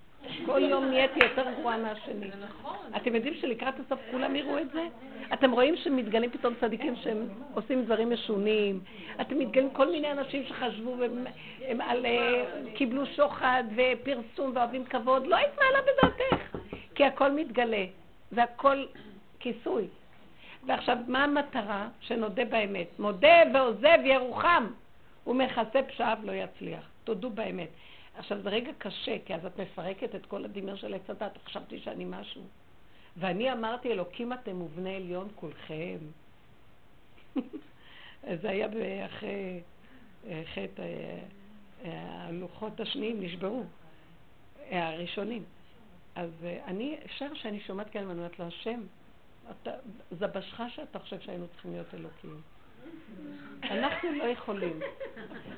כל 0.47 0.63
יום 0.63 0.85
נהייתי 0.85 1.25
יותר 1.25 1.45
גרועה 1.61 1.79
מהשני. 1.79 2.31
זה 2.31 2.45
נכון. 2.45 2.77
אתם 2.97 3.15
יודעים 3.15 3.35
שלקראת 3.35 3.75
הסוף 3.81 4.01
כולם 4.11 4.37
יראו 4.37 4.59
את 4.59 4.71
זה? 4.73 4.87
אתם 5.33 5.51
רואים 5.51 5.77
שמתגלים 5.77 6.31
פתאום 6.31 6.55
צדיקים 6.61 6.97
שהם 6.97 7.29
עושים 7.55 7.85
דברים 7.85 8.13
משונים. 8.13 8.81
אתם 9.21 9.39
מתגלים 9.39 9.71
כל 9.71 9.91
מיני 9.91 10.13
אנשים 10.13 10.45
שחשבו 10.45 10.97
והם 10.99 11.81
אה, 11.81 12.45
קיבלו 12.75 13.07
שוחד 13.07 13.65
ופרסום 13.77 14.53
ואוהבים 14.55 14.85
כבוד. 14.85 15.27
לא 15.27 15.37
היית 15.37 15.51
מעלה 15.57 15.79
בדעתך, 15.83 16.57
כי 16.95 17.05
הכל 17.05 17.33
מתגלה. 17.33 17.85
זה 18.35 18.43
הכל 18.43 18.85
כיסוי. 19.39 19.87
ועכשיו, 20.67 20.99
מה 21.09 21.25
המטרה? 21.25 21.89
שנודה 22.01 22.45
באמת. 22.45 22.99
מודה 22.99 23.43
ועוזב 23.55 23.99
ירוחם. 24.05 24.67
הוא 25.25 25.37
מכסה 25.37 25.83
פשעיו 25.89 26.19
לא 26.23 26.33
יצליח. 26.33 26.89
תודו 27.05 27.31
באמת. 27.31 27.69
עכשיו, 28.19 28.43
זה 28.43 28.49
רגע 28.49 28.71
קשה, 28.79 29.17
כי 29.25 29.35
אז 29.35 29.47
את 29.47 29.61
מפרקת 29.61 30.15
את 30.15 30.27
כל 30.27 30.45
הדמיון 30.45 30.77
של 30.77 30.95
עץ 30.95 31.11
הדת. 31.11 31.39
חשבתי 31.45 31.79
שאני 31.79 32.05
משהו. 32.09 32.43
ואני 33.17 33.53
אמרתי, 33.53 33.93
אלוקים 33.93 34.33
אתם 34.33 34.63
ובני 34.63 34.97
עליון 34.97 35.29
כולכם. 35.35 35.99
זה 38.41 38.51
היה 38.51 38.69
אחרי 39.07 39.61
אה, 40.27 40.43
חטא, 40.55 40.83
אה, 40.83 41.19
אה, 41.85 42.25
הלוחות 42.29 42.81
השניים 42.81 43.23
נשברו, 43.23 43.63
הראשונים. 44.71 45.43
אז 46.15 46.31
אני, 46.67 46.97
אפשר 47.05 47.35
שאני 47.35 47.61
שומעת 47.61 47.91
כאן 47.91 48.07
ואני 48.09 48.19
אומרת 48.19 48.39
לו, 48.39 48.45
השם, 48.47 48.81
אתה, 49.51 49.71
זה 50.11 50.27
בשך 50.27 50.61
שאתה 50.69 50.99
חושב 50.99 51.21
שהיינו 51.21 51.47
צריכים 51.49 51.73
להיות 51.73 51.95
אלוקים. 51.95 52.41
אנחנו 53.63 54.13
לא 54.13 54.25
יכולים. 54.25 54.81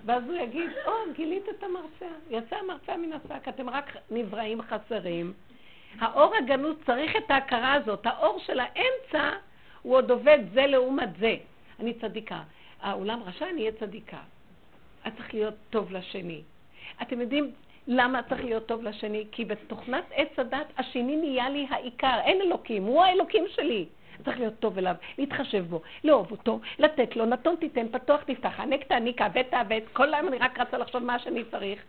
ואז 0.05 0.24
הוא 0.24 0.35
יגיד, 0.35 0.70
או, 0.87 0.93
גילית 1.16 1.49
את 1.49 1.62
המרצע. 1.62 2.15
יצא 2.31 2.57
המרצע 2.57 2.97
מן 2.97 3.12
השק, 3.12 3.49
אתם 3.49 3.70
רק 3.70 3.97
נבראים 4.11 4.62
חסרים. 4.62 5.33
האור 5.99 6.35
הגנוז 6.37 6.77
צריך 6.87 7.16
את 7.16 7.31
ההכרה 7.31 7.73
הזאת. 7.73 8.07
האור 8.07 8.39
של 8.39 8.61
האמצע, 8.61 9.31
הוא 9.83 9.97
עוד 9.97 10.11
עובד 10.11 10.39
זה 10.55 10.66
לעומת 10.66 11.09
זה. 11.20 11.37
אני 11.81 11.95
צדיקה. 11.95 12.43
העולם 12.81 13.23
רשע, 13.23 13.51
אני 13.51 13.61
אהיה 13.61 13.73
צדיקה. 13.73 14.20
את 15.07 15.12
צריך 15.16 15.35
להיות 15.35 15.55
טוב 15.70 15.93
לשני. 15.93 16.43
אתם 17.03 17.20
יודעים 17.20 17.53
למה 17.88 18.22
צריך 18.28 18.44
להיות 18.44 18.66
טוב 18.66 18.82
לשני? 18.82 19.24
כי 19.32 19.44
בתוכנת 19.44 20.04
עץ 20.14 20.38
הדת 20.38 20.66
השני 20.78 21.16
נהיה 21.16 21.48
לי 21.48 21.66
העיקר. 21.70 22.18
אין 22.24 22.40
אלוקים, 22.40 22.84
הוא 22.84 23.02
האלוקים 23.02 23.44
שלי. 23.48 23.86
צריך 24.24 24.38
להיות 24.38 24.54
טוב 24.58 24.78
אליו, 24.78 24.94
להתחשב 25.18 25.64
בו, 25.68 25.80
לאהוב 26.04 26.30
אותו, 26.30 26.60
לתת 26.78 27.16
לו, 27.16 27.26
נתון 27.26 27.56
תיתן, 27.56 27.88
פתוח 27.88 28.22
תפתח, 28.22 28.60
ענק 28.60 28.84
תעניק, 28.84 29.22
עוות 29.22 29.46
תעוות, 29.50 29.82
כל 29.92 30.14
היום 30.14 30.28
אני 30.28 30.38
רק 30.38 30.60
רצה 30.60 30.78
לחשוב 30.78 31.02
מה 31.02 31.14
השני 31.14 31.44
צריך. 31.50 31.82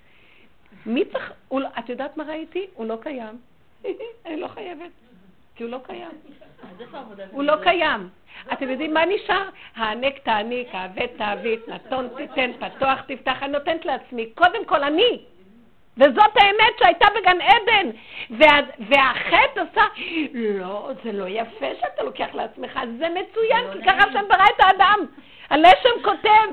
מי 0.85 1.05
צריך, 1.05 1.33
הוא, 1.47 1.61
לא- 1.61 1.67
את 1.79 1.89
יודעת 1.89 2.17
מה 2.17 2.23
ראיתי? 2.23 2.67
הוא 2.73 2.85
לא 2.85 2.97
קיים. 3.01 3.37
אני 4.25 4.39
לא 4.39 4.47
חייבת, 4.47 4.91
כי 5.55 5.63
הוא 5.63 5.71
לא 5.71 5.79
קיים. 5.87 6.09
הוא 7.31 7.43
לא 7.43 7.53
קיים. 7.63 8.09
אתם 8.53 8.69
יודעים 8.69 8.93
מה 8.93 9.05
נשאר? 9.05 9.49
הענק 9.75 10.19
תעניק, 10.19 10.67
העוות 10.71 11.09
תעווית, 11.17 11.67
נתון 11.67 12.07
תיתן, 12.17 12.51
פתוח 12.59 13.01
תפתח, 13.01 13.37
אני 13.43 13.51
נותנת 13.51 13.85
לעצמי. 13.85 14.29
קודם 14.35 14.65
כל 14.65 14.83
אני. 14.83 15.19
וזאת 15.97 16.31
האמת 16.35 16.79
שהייתה 16.79 17.05
בגן 17.15 17.41
עדן. 17.41 17.89
וה, 18.29 18.59
והחטא 18.79 19.59
עושה, 19.59 19.83
לא, 20.33 20.89
זה 21.03 21.11
לא 21.11 21.25
יפה 21.27 21.65
שאתה 21.81 22.03
לוקח 22.03 22.27
לעצמך, 22.33 22.79
זה 22.99 23.07
מצוין, 23.09 23.65
כי 23.73 23.79
ככה 23.87 24.11
שם 24.13 24.25
ברא 24.29 24.45
את 24.55 24.59
האדם. 24.59 24.99
הלשם 25.49 26.03
כותב 26.03 26.47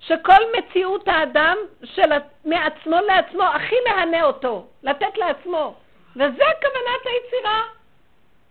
שכל 0.00 0.42
מציאות 0.58 1.08
האדם 1.08 1.56
של 1.84 2.12
מעצמו 2.44 2.96
לעצמו 3.06 3.42
הכי 3.42 3.74
מהנה 3.88 4.22
אותו, 4.22 4.66
לתת 4.82 5.18
לעצמו. 5.18 5.74
וזה 6.16 6.44
כוונת 6.62 7.04
היצירה. 7.04 7.62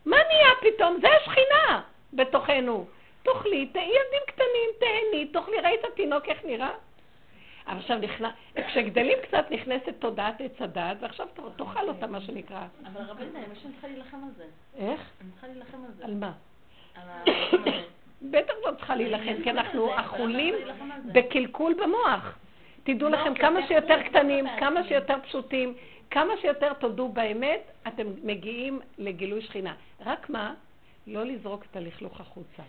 מה 0.05 0.17
נהיה 0.27 0.49
פתאום? 0.61 0.97
זה 1.01 1.07
השכינה 1.21 1.81
בתוכנו. 2.13 2.85
תאכלי, 3.23 3.65
תהי 3.65 3.83
ילדים 3.83 4.21
קטנים, 4.27 4.69
תהני, 4.79 5.25
תאכלי, 5.25 5.59
ראית 5.59 5.85
התינוק 5.85 6.25
איך 6.25 6.37
נראה? 6.43 6.69
עכשיו 7.67 7.97
נכנס, 7.97 8.31
כשגדלים 8.67 9.17
קצת 9.23 9.45
נכנסת 9.51 9.93
תודעת 9.99 10.41
עץ 10.41 10.61
הדת, 10.61 10.97
ועכשיו 10.99 11.27
תאכל 11.57 11.89
אותה, 11.89 12.07
מה 12.07 12.21
שנקרא. 12.21 12.65
אבל 12.85 13.01
רבית, 13.01 13.35
אני 13.35 13.55
חושבת 13.55 13.71
צריכה 13.71 13.87
להילחם 13.87 14.17
על 14.23 14.29
זה. 14.37 14.45
איך? 14.77 15.01
אני 15.21 15.31
צריכה 15.31 15.47
להילחם 15.47 15.77
על 15.85 15.91
זה. 15.97 16.05
על 16.05 16.13
מה? 16.13 16.31
על 16.95 17.09
ה... 17.09 17.23
בטח 18.21 18.53
לא 18.65 18.71
צריכה 18.77 18.95
להילחם, 18.95 19.43
כי 19.43 19.49
אנחנו 19.49 19.99
אכולים 19.99 20.55
בקלקול 21.13 21.73
במוח. 21.73 22.37
תדעו 22.83 23.09
לכם, 23.09 23.35
כמה 23.35 23.67
שיותר 23.67 24.03
קטנים, 24.03 24.45
כמה 24.59 24.83
שיותר 24.83 25.15
פשוטים, 25.23 25.73
כמה 26.11 26.33
שיותר 26.41 26.73
תודו 26.73 27.09
באמת, 27.09 27.61
אתם 27.87 28.07
מגיעים 28.23 28.79
לגילוי 28.97 29.41
שכינה. 29.41 29.73
רק 30.05 30.29
מה? 30.29 30.53
לא 31.07 31.23
לזרוק 31.25 31.65
את 31.71 31.75
הלכלוך 31.75 32.19
החוצה. 32.19 32.63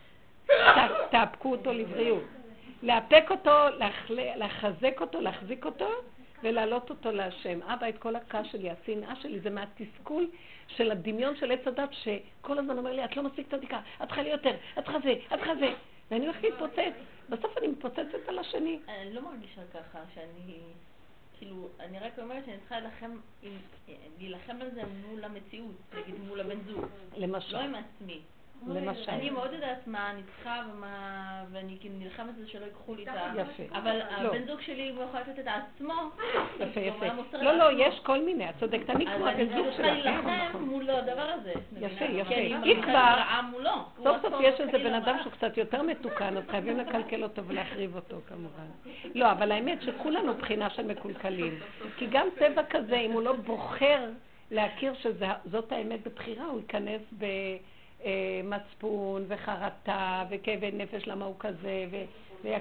תאפקו 1.10 1.50
אותו 1.52 1.72
לבריאות. 1.72 2.22
לאפק 2.82 3.24
אותו, 3.30 3.50
לחזק 4.36 5.00
אותו, 5.00 5.20
להחזיק 5.20 5.64
אותו 5.64 5.88
ולהעלות 6.42 6.90
אותו 6.90 7.12
להשם. 7.12 7.62
אבא, 7.62 7.88
את 7.88 7.98
כל 7.98 8.16
הכעס 8.16 8.46
שלי, 8.52 8.70
השנאה 8.70 9.16
שלי, 9.16 9.40
זה 9.40 9.50
מהתסכול 9.50 10.30
של 10.68 10.90
הדמיון 10.90 11.36
של 11.36 11.52
עץ 11.52 11.66
הדת, 11.66 11.88
שכל 11.92 12.58
הזמן 12.58 12.78
אומר 12.78 12.92
לי, 12.92 13.04
את 13.04 13.16
לא 13.16 13.22
מספיק 13.22 13.50
צדיקה, 13.50 13.80
את 14.02 14.06
צריכה 14.06 14.22
לי 14.22 14.30
יותר, 14.30 14.56
את 14.78 14.84
צריכה 14.84 14.98
זה, 15.00 15.12
את 15.12 15.38
צריכה 15.38 15.54
זה. 15.54 15.72
ואני 16.10 16.26
הולכת 16.26 16.42
להתפוצץ. 16.42 16.92
בסוף 17.28 17.58
אני 17.58 17.68
מתפוצצת 17.68 18.28
על 18.28 18.38
השני. 18.38 18.78
אני 18.88 19.14
לא 19.14 19.22
מרגישה 19.22 19.60
ככה, 19.74 19.98
שאני... 20.14 20.58
כאילו, 21.38 21.68
אני 21.80 21.98
רק 21.98 22.18
אומרת 22.18 22.44
שאני 22.46 22.58
צריכה 22.58 22.80
להילחם, 22.80 23.10
להילחם 24.18 24.56
על 24.60 24.70
זה 24.74 24.82
מול 25.06 25.24
המציאות, 25.24 25.74
נגיד 25.98 26.14
מול 26.28 26.40
הבן 26.40 26.60
זוג. 26.60 26.86
למשל. 27.16 27.56
לא 27.56 27.62
עם 27.62 27.74
עצמי. 27.74 28.20
למשל. 28.66 29.10
אני 29.10 29.30
מאוד 29.30 29.52
יודעת 29.52 29.86
מה 29.86 30.10
אני 30.10 30.20
צריכה 30.22 30.62
ומה, 30.72 30.88
ואני 31.52 31.76
כאילו 31.80 31.94
נלחמת 31.98 32.28
על 32.38 32.44
זה 32.44 32.48
שלא 32.48 32.64
ייקחו 32.64 32.94
לי 32.94 33.02
את 33.02 33.08
ה... 33.08 33.32
יפה. 33.36 33.78
אבל 33.78 33.98
לא. 34.22 34.28
הבן 34.28 34.46
זוג 34.46 34.60
שלי, 34.60 34.88
הוא 34.96 35.04
יכול 35.04 35.20
לתת 35.20 35.38
את 35.38 35.44
עצמו. 35.46 35.94
יפה, 36.60 36.80
היה 36.80 36.86
יפה. 36.86 37.06
לא, 37.42 37.52
לא. 37.52 37.64
יש 37.86 38.00
כל 38.00 38.24
מיני, 38.24 38.48
את 38.50 38.54
צודקת, 38.60 38.90
אני 38.90 39.06
כמו 39.06 39.14
אז 39.28 39.34
אני 39.34 39.42
הבן 39.42 39.56
זוג 39.56 39.66
צריכה 39.66 39.82
שלך. 39.82 40.06
נכון, 40.06 40.30
להילחם 40.30 40.48
נכון. 40.48 40.62
מול 40.62 40.90
הדבר 40.90 41.22
הזה. 41.34 41.52
יפה? 41.80 42.04
יפה. 42.04 42.34
אני 42.34 42.72
אם 42.72 42.82
כבר- 42.82 43.40
מולו. 43.50 43.70
סוף 44.02 44.16
סוף 44.22 44.34
יש 44.40 44.60
איזה 44.60 44.72
חלילה 44.72 44.88
בן 44.90 44.94
אדם. 44.94 45.18
שהוא 45.22 45.32
קצת 45.32 45.56
יותר 45.56 45.82
מתוקן, 45.82 46.36
אז 46.36 46.42
חייבים 46.50 46.78
לקלקל 46.78 47.22
אותו 47.22 47.44
ולהחריב 47.44 47.96
אותו 47.96 48.16
כמובן. 48.28 48.66
לא, 49.14 49.32
אבל 49.32 49.52
האמת 49.52 49.82
שכולנו 49.82 50.34
בחינה 50.34 50.70
של 50.70 50.86
מקולקלים. 50.86 51.58
כי 51.96 52.06
גם 52.06 52.26
טבע 52.38 52.62
כזה, 52.70 52.96
אם 52.96 53.12
הוא 53.12 53.22
לא 53.22 53.32
בוחר 53.32 54.04
להכיר 54.50 54.92
שזאת 54.94 55.72
האמת 55.72 56.06
בבחירה, 56.06 56.44
הוא 56.44 56.60
ייכנס 56.60 57.00
במצפון 58.04 59.24
וחרטה 59.28 60.24
וכאבי 60.30 60.70
נפש 60.72 61.06
למה 61.06 61.24
הוא 61.24 61.34
כזה, 61.38 61.86
ו- 61.90 62.04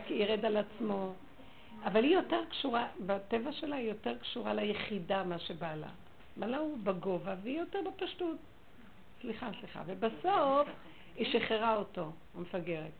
וירד 0.10 0.46
על 0.46 0.58
עצמו. 0.58 1.14
אבל 1.86 2.04
היא 2.04 2.14
יותר 2.14 2.40
קשורה, 2.50 2.86
בטבע 3.06 3.52
שלה 3.52 3.76
היא 3.76 3.90
יותר 3.90 4.18
קשורה 4.18 4.54
ליחידה, 4.54 5.24
מה 5.24 5.40
שבא 5.40 5.76
לה. 5.76 5.88
בעלה 6.38 6.58
הוא 6.58 6.78
בגובה 6.84 7.36
והיא 7.44 7.60
יותר 7.60 7.80
בפשטות. 7.88 8.38
סליחה, 9.22 9.48
סליחה. 9.60 9.82
ובסוף 9.86 10.68
היא 11.16 11.32
שחררה 11.32 11.76
אותו, 11.76 12.12
המפגרת. 12.38 12.92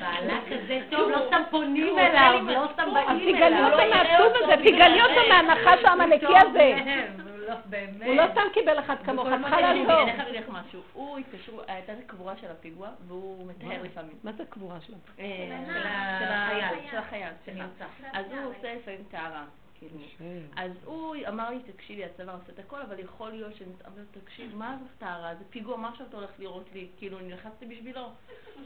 בעלה 0.00 0.40
כזה 0.50 0.80
טוב, 0.90 1.10
לא 1.10 1.18
סתם 1.26 1.42
פונים 1.50 1.98
אליו, 1.98 2.40
לא 2.46 2.66
סתם 2.72 2.82
אז 2.82 2.92
באים 2.92 3.36
אליו. 3.36 3.64
אותו 3.64 3.76
מהעצוב 3.76 4.32
הזה, 4.36 4.56
תגלי 4.56 5.02
אותו 5.02 5.28
מהנחש 5.28 5.84
העמלקי 5.84 6.36
הזה. 6.36 6.74
לא, 7.50 7.56
באמת. 7.66 8.06
הוא 8.06 8.14
לא 8.14 8.24
סתם 8.32 8.42
קיבל 8.54 8.78
אחת 8.78 8.98
כמוך, 9.04 9.26
את 9.26 9.32
צריכה 9.40 9.70
אני 9.70 9.84
לעזור. 9.84 10.04
חייבת 10.04 10.18
להגיד 10.18 10.42
לך 10.42 10.48
משהו. 10.48 10.80
הוא 10.92 11.18
התקשרו, 11.18 11.60
הייתה 11.66 11.92
קבורה 12.06 12.36
של 12.36 12.50
הפיגוע, 12.50 12.88
והוא 13.06 13.46
מטהר 13.46 13.82
לפעמים. 13.82 14.16
מה 14.24 14.32
זה 14.32 14.44
קבורה 14.50 14.80
שלו? 14.80 14.96
אה, 15.18 15.64
של 15.66 15.72
של 16.24 16.32
החייל. 16.32 16.90
של 16.90 16.96
החייל, 16.96 17.32
סליחה. 17.44 17.66
אז 18.12 18.26
הוא 18.30 18.54
עושה 18.54 18.74
לפעמים 18.74 19.02
טהרה. 19.10 19.44
כאילו. 19.78 19.96
אז 20.56 20.72
הוא 20.84 21.16
אמר 21.28 21.50
לי, 21.50 21.58
תקשיבי, 21.72 22.04
הצבא 22.04 22.34
עושה 22.34 22.52
את 22.54 22.58
הכל, 22.58 22.82
אבל 22.82 22.98
יכול 22.98 23.30
להיות 23.30 23.54
ש... 23.54 23.62
אבל 23.84 24.02
תקשיב, 24.10 24.56
מה 24.56 24.76
זה 24.82 24.88
טהרה? 24.98 25.34
זה 25.34 25.44
פיגוע, 25.50 25.76
מה 25.76 25.88
עכשיו 25.88 26.06
אתה 26.06 26.16
הולך 26.16 26.30
לראות 26.38 26.68
לי? 26.74 26.88
כאילו, 26.98 27.18
נלחצתי 27.18 27.66
בשבילו. 27.66 28.08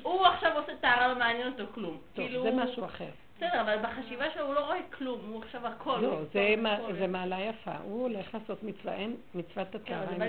הוא 0.03 0.27
עכשיו 0.27 0.59
עושה 0.59 0.77
טהרה, 0.81 1.09
לא 1.09 1.19
מעניין 1.19 1.53
אותו 1.53 1.65
כלום. 1.75 1.99
טוב, 2.15 2.27
כאילו... 2.27 2.43
זה 2.43 2.51
משהו 2.51 2.85
אחר. 2.85 3.09
בסדר, 3.47 3.61
אבל 3.61 3.77
בחשיבה 3.83 4.25
שלו 4.35 4.47
הוא 4.47 4.55
לא 4.55 4.61
רואה 4.61 4.79
כלום, 4.99 5.21
הוא 5.29 5.43
עכשיו 5.43 5.67
הכל. 5.67 5.99
לא, 6.03 6.19
זה 6.33 6.55
טוב 6.55 6.63
מה- 6.63 6.77
בכל. 6.77 6.95
זה 6.95 7.07
מעלה 7.07 7.41
יפה. 7.41 7.73
הוא 7.85 8.03
הולך 8.03 8.35
לעשות 8.35 8.63
מצווה, 8.63 8.95
אין 8.95 9.17
מצוות 9.35 9.69
כן, 9.71 9.79
הטהרה, 9.79 10.29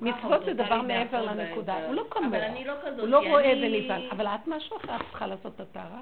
מצוות 0.00 0.44
זה 0.44 0.54
דבר 0.54 0.82
מעבר 0.82 1.22
לנקודה, 1.22 1.86
הוא 1.86 1.94
לא 1.94 2.04
כמוך. 2.10 2.26
אבל 2.26 2.40
אני 2.40 2.64
לא 2.64 2.72
כזאת. 2.82 2.98
הוא 3.00 3.08
לא 3.08 3.18
רואה 3.28 3.52
ונפעל, 3.62 4.08
אבל 4.10 4.26
את 4.26 4.46
משהו 4.46 4.76
אחר, 4.76 4.96
את 4.96 5.00
צריכה 5.10 5.26
לעשות 5.26 5.54
את 5.54 5.60
הטהרה. 5.60 6.00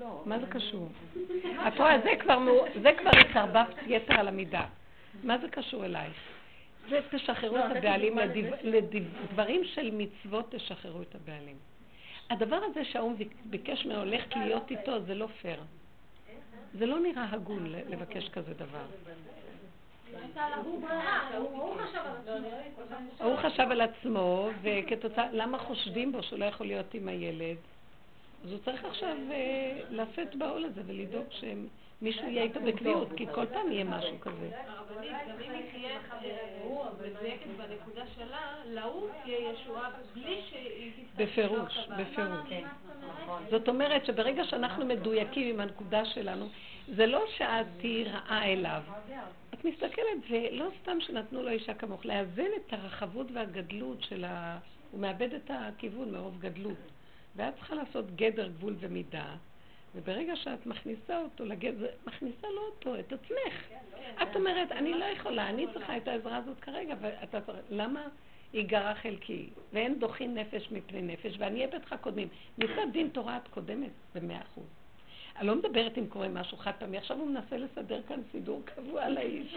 לא. 0.00 0.22
מה 0.26 0.38
זה 0.38 0.46
קשור? 0.46 0.88
את 1.68 1.78
רואה, 1.78 1.98
זה 2.82 2.90
כבר 2.98 3.10
התערבבת 3.20 3.74
יתר 3.86 4.20
על 4.20 4.28
המידה. 4.28 4.64
מה 5.24 5.38
זה 5.38 5.48
קשור 5.48 5.84
אלייך? 5.84 6.16
זה 6.90 7.00
תשחררו 7.10 7.56
לא, 7.56 7.66
את 7.66 7.76
הבעלים, 7.76 8.18
לדברים 8.62 9.64
של 9.64 9.90
מצוות 9.92 10.54
תשחררו 10.54 11.02
את 11.02 11.14
הבעלים. 11.14 11.56
הדבר 12.30 12.58
הזה 12.70 12.84
שהאו"ם 12.84 13.14
ביקש 13.44 13.86
ממנו 13.86 13.98
הולכת 13.98 14.36
להיות 14.36 14.70
איתו, 14.70 15.00
זה 15.00 15.14
לא 15.14 15.26
פייר. 15.26 15.60
זה 16.78 16.86
לא 16.86 17.00
נראה 17.00 17.26
הגון 17.30 17.66
לבקש 17.66 18.28
כזה 18.28 18.54
דבר. 18.54 18.86
לא 23.20 23.24
הוא 23.24 23.36
חשב 23.36 23.66
על 23.70 23.80
עצמו. 23.80 24.48
וכתוצאה, 24.62 25.32
למה 25.32 25.58
חושדים 25.58 26.12
בו 26.12 26.22
שהוא 26.22 26.38
לא 26.38 26.44
יכול 26.44 26.66
להיות 26.66 26.94
עם 26.94 27.08
הילד? 27.08 27.56
אז 28.44 28.52
הוא 28.52 28.58
צריך 28.64 28.84
עכשיו 28.84 29.16
אה, 29.30 29.80
לשאת 29.90 30.34
בעול 30.34 30.64
הזה 30.64 30.82
ולדאוג 30.86 31.26
שמישהו 32.00 32.28
יהיה 32.28 32.42
איתו 32.42 32.60
בקביעות, 32.60 33.08
כי 33.16 33.26
כל 33.34 33.46
פעם 33.46 33.72
יהיה 33.72 33.84
משהו 33.84 34.20
כזה. 34.20 34.50
הרבנית, 34.66 35.10
גם 35.28 35.36
אם 35.46 35.50
היא 35.50 35.62
תהיה 35.72 35.98
אה, 36.22 37.08
מדויקת 37.10 37.46
בנקודה 37.56 38.02
שלה, 38.16 38.54
להוא 38.64 39.08
תהיה 39.22 39.38
ישועה 39.38 39.90
בלי 40.14 40.40
שהיא 40.50 40.92
תצטרך 40.92 41.28
בפירוש. 41.28 41.88
בפירוש. 41.98 42.48
כן. 42.48 42.66
זאת 43.50 43.68
אומרת 43.68 44.04
שברגע 44.06 44.44
שאנחנו 44.44 44.86
מדויקים 44.86 45.54
עם 45.54 45.60
הנקודה 45.60 46.04
שלנו, 46.04 46.48
זה 46.94 47.06
לא 47.06 47.24
שאת 47.36 47.66
תהיי 47.78 48.04
רעה 48.04 48.44
אליו. 48.44 48.82
את 49.54 49.64
מסתכלת, 49.64 50.18
ולא 50.30 50.68
סתם 50.82 51.00
שנתנו 51.00 51.42
לו 51.42 51.48
אישה 51.48 51.74
כמוך, 51.74 52.06
לאזן 52.06 52.50
את 52.56 52.72
הרחבות 52.72 53.26
והגדלות 53.34 54.02
של 54.02 54.24
ה... 54.24 54.58
הוא 54.90 55.00
מאבד 55.00 55.34
את 55.34 55.50
הכיוון 55.54 56.10
מרוב 56.10 56.38
גדלות. 56.40 56.90
ואת 57.36 57.54
צריכה 57.56 57.74
לעשות 57.74 58.16
גדר, 58.16 58.48
גבול 58.48 58.74
ומידה, 58.80 59.34
וברגע 59.96 60.36
שאת 60.36 60.66
מכניסה 60.66 61.18
אותו 61.18 61.44
לגדר, 61.44 61.86
מכניסה 62.06 62.46
לו 62.54 62.62
אותו, 62.62 62.98
את 62.98 63.12
עצמך. 63.12 63.54
את 64.22 64.36
אומרת, 64.36 64.72
אני 64.72 64.94
לא 64.94 65.04
יכולה, 65.04 65.48
אני 65.48 65.66
צריכה 65.72 65.96
את 65.96 66.08
העזרה 66.08 66.36
הזאת 66.36 66.60
כרגע, 66.60 66.94
ואתה 67.00 67.40
צריך, 67.40 67.58
למה 67.70 68.02
ייגרע 68.54 68.94
חלקי? 68.94 69.48
ואין 69.72 69.98
דוחים 69.98 70.34
נפש 70.34 70.72
מפני 70.72 71.02
נפש, 71.02 71.34
ואני 71.38 71.64
אהיה 71.64 71.78
בטח 71.78 71.96
קודמים. 71.96 72.28
מצד 72.58 72.86
דין 72.92 73.08
תורה 73.08 73.36
את 73.36 73.48
קודמת 73.48 73.90
במאה 74.14 74.40
אחוז. 74.42 74.66
אני 75.38 75.46
לא 75.46 75.54
מדברת 75.54 75.98
אם 75.98 76.06
קורה 76.06 76.28
משהו 76.28 76.56
חד 76.56 76.72
פעמי, 76.78 76.98
עכשיו 76.98 77.16
הוא 77.16 77.28
מנסה 77.28 77.56
לסדר 77.56 78.02
כאן 78.08 78.20
סידור 78.32 78.62
קבוע 78.64 79.08
לאיש. 79.08 79.56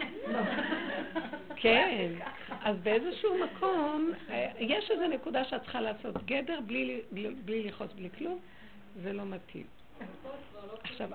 כן, 1.62 2.12
אז 2.62 2.76
באיזשהו 2.82 3.36
מקום, 3.44 4.12
אה, 4.30 4.50
יש 4.58 4.90
איזו 4.90 5.06
נקודה 5.06 5.44
שאת 5.44 5.62
צריכה 5.62 5.80
לעשות 5.80 6.24
גדר 6.24 6.58
בלי 6.66 7.62
לכעוס, 7.64 7.92
בלי 7.92 8.08
כלום, 8.18 8.38
זה 9.02 9.12
לא 9.12 9.24
מתאים. 9.24 9.79
עכשיו, 10.82 11.08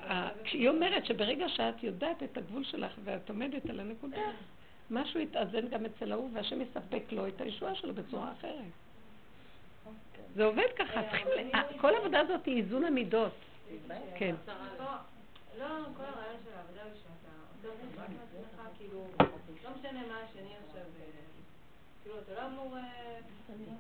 כשהיא 0.44 0.70
אומרת 0.70 1.06
שברגע 1.06 1.50
שאת 1.50 1.84
יודעת 1.84 2.24
את 2.24 2.38
הגבול 2.38 2.64
שלך 2.64 2.92
ואת 3.04 3.30
עומדת 3.30 3.70
על 3.70 3.80
הנקודה, 3.80 4.22
משהו 4.92 5.20
יתאזן 5.20 5.68
גם 5.68 5.86
אצל 5.86 6.12
ההוא 6.12 6.30
והשם 6.34 6.62
יספק 6.62 7.04
לו 7.12 7.28
את 7.28 7.42
הישועה 7.42 7.76
שלו 7.76 7.94
בצורה 7.94 8.32
אחרת. 8.40 8.72
זה 10.36 10.46
עובד 10.46 10.68
ככה, 10.78 11.02
צריכים, 11.04 11.28
ל- 11.28 11.56
ה- 11.56 11.78
כל 11.82 11.94
העבודה 11.96 12.20
הזאת 12.20 12.46
היא 12.46 12.58
איזון 12.64 12.84
המידות. 12.84 13.32
כן. 14.18 14.36
לא, 15.60 15.66
כל 15.98 16.04
הרעיון 16.04 16.38
של 16.46 16.52
העבודה 16.58 16.84
הוא 16.84 16.92
שאתה 16.94 17.32
עושה 17.70 17.88
אותה 17.90 18.02
רק 18.02 18.10
מעצמך, 18.10 18.78
כאילו, 18.78 19.08
לא 19.64 19.70
משנה 19.80 20.08
מה 20.08 20.18
השני 20.30 20.54
עכשיו, 20.68 20.82
אה, 20.82 21.06
כאילו, 22.04 22.16
אתה 22.20 22.34
לא 22.34 22.48
אמור, 22.48 22.78
אה, 22.78 23.20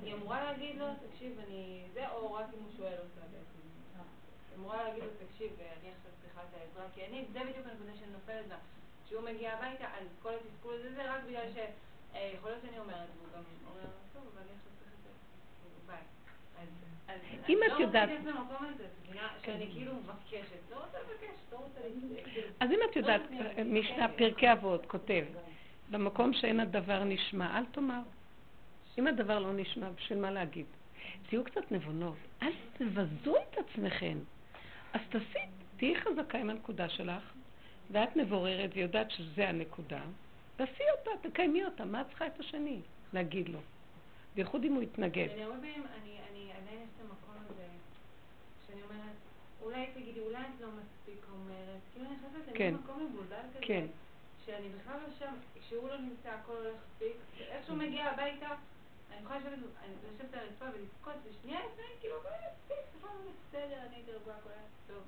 היא 0.03 0.13
אמורה 0.13 0.43
להגיד 0.43 0.75
לו, 0.79 0.85
תקשיב, 1.09 1.31
אני, 1.47 1.81
זה, 1.93 2.09
או 2.09 2.33
רק 2.33 2.45
אם 2.53 2.63
הוא 2.63 2.71
שואל 2.77 2.91
אותה 2.97 3.21
בעצם. 3.21 3.64
אמורה 4.57 4.83
להגיד 4.83 5.03
לו, 5.03 5.09
תקשיב, 5.27 5.51
אני 5.59 5.89
עכשיו 5.91 6.11
צריכה 6.21 6.41
את 6.41 6.53
העזרה, 6.59 6.85
כי 6.95 7.05
אני, 7.05 7.25
זה 7.33 7.39
בדיוק 7.39 7.65
הנקודה 7.67 7.91
שאני 7.99 8.11
נופלת 8.11 8.47
בה. 8.47 8.55
כשהוא 9.05 9.21
מגיע 9.21 9.53
הביתה, 9.53 9.85
אז 9.85 10.07
כל 10.21 10.31
התסכול 10.33 10.73
הזה 10.73 10.95
זה 10.95 11.13
רק 11.13 11.23
בגלל 11.27 11.51
ש... 11.53 11.57
אה, 12.15 12.31
יכול 12.37 12.49
להיות 12.49 12.61
שאני 12.61 12.79
אומרת, 12.79 13.09
והוא 13.17 13.27
גם 13.33 13.43
אומר, 13.69 13.89
טוב, 14.13 14.23
אבל 14.33 14.41
אני 14.41 14.51
עכשיו 14.57 14.71
צריך 14.79 14.91
את 14.93 15.03
זה. 15.03 15.09
כאילו, 15.59 15.79
ביי. 15.87 16.03
אם 17.49 17.59
את 17.67 17.79
לא 17.79 17.85
יודעת-. 17.85 18.09
אז 22.59 22.71
אם 22.71 22.79
את 22.89 22.95
יודעת, 22.95 23.21
משנה 23.65 24.07
פרקי 24.07 24.51
אבות 24.51 24.85
כותב, 24.85 25.25
במקום 25.91 26.33
שאין 26.33 26.59
הדבר 26.59 27.03
נשמע, 27.03 27.57
אל 27.57 27.65
תאמר. 27.65 28.01
אם 28.97 29.07
הדבר 29.07 29.39
לא 29.39 29.53
נשמע, 29.53 29.89
בשביל 29.89 30.19
מה 30.19 30.31
להגיד? 30.31 30.65
תהיו 31.29 31.43
קצת 31.43 31.71
נבונות, 31.71 32.17
אל 32.41 32.51
תבזו 32.77 33.35
את 33.37 33.57
עצמכם. 33.57 34.17
אז 34.95 35.01
תעשי, 35.09 35.39
תהיי 35.77 35.95
חזקה 35.95 36.37
עם 36.37 36.49
הנקודה 36.49 36.89
שלך, 36.89 37.33
ואת 37.91 38.15
מבוררת 38.15 38.69
ויודעת 38.73 39.11
שזה 39.11 39.49
הנקודה, 39.49 40.01
תעשי 40.55 40.83
אותה, 40.97 41.29
תקיימי 41.29 41.65
אותה, 41.65 41.85
מה 41.85 42.01
את 42.01 42.07
צריכה 42.07 42.27
את 42.27 42.39
השני? 42.39 42.79
להגיד 43.13 43.49
לו. 43.49 43.59
בייחוד 44.35 44.63
אם 44.63 44.73
הוא 44.73 44.83
יתנגד. 44.83 45.29
אני 45.33 45.43
הרבה 45.43 45.57
פעמים, 45.57 45.83
אני, 46.01 46.17
אני 46.31 46.51
עדיין 46.51 46.81
יש 46.81 46.89
את 46.95 47.01
המקום 47.01 47.35
הזה, 47.45 47.67
שאני 48.67 48.81
אומרת, 48.83 49.15
אולי 49.61 49.85
תגידי, 49.93 50.19
אולי 50.19 50.39
את 50.39 50.61
לא 50.61 50.67
מספיק 50.67 51.25
אומרת, 51.33 51.79
כאילו 51.93 52.05
אני 52.05 52.15
נכנסת 52.15 52.57
כן. 52.57 52.63
למין 52.63 52.75
מקום 52.83 53.07
מבולבל 53.09 53.35
כזה, 53.49 53.65
כן. 53.65 53.85
שאני 54.45 54.69
בכלל 54.69 54.97
לא 55.07 55.13
שם, 55.19 55.33
כשהוא 55.59 55.89
לא 55.89 55.97
נמצא 55.97 56.29
הכל 56.29 56.53
הולך 56.53 56.77
פיקס, 56.99 57.25
ואיך 57.37 57.65
שהוא 57.65 57.77
מגיע 57.77 58.05
הביתה, 58.05 58.49
אני 59.15 59.23
יכולה 59.23 59.39
לשבת, 59.39 60.33
על 60.33 60.39
הרצפה 60.39 60.65
ולבכות, 60.65 61.13
ושנייה 61.29 61.59
לפני, 61.59 61.83
כאילו, 61.99 62.15
הכל 62.17 63.07
בסדר, 63.49 63.77
אני 63.87 63.95
רגועה, 64.07 64.37
הכל 64.37 64.49
היה 64.49 64.61
טוב. 64.87 65.03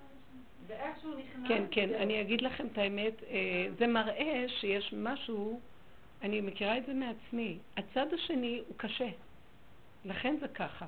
ואיכשהו 0.67 1.13
נכנס, 1.17 1.47
כן, 1.47 1.63
כן. 1.71 1.93
אני 1.93 2.21
אגיד 2.21 2.41
לכם 2.41 2.67
את 2.67 2.77
האמת, 2.77 3.23
אה, 3.23 3.67
זה 3.77 3.87
מראה 3.87 4.45
שיש 4.59 4.93
משהו, 4.97 5.59
אני 6.21 6.41
מכירה 6.41 6.77
את 6.77 6.85
זה 6.85 6.93
מעצמי, 6.93 7.57
הצד 7.77 8.13
השני 8.13 8.61
הוא 8.67 8.77
קשה, 8.77 9.09
לכן 10.05 10.35
זה 10.39 10.47
ככה. 10.47 10.85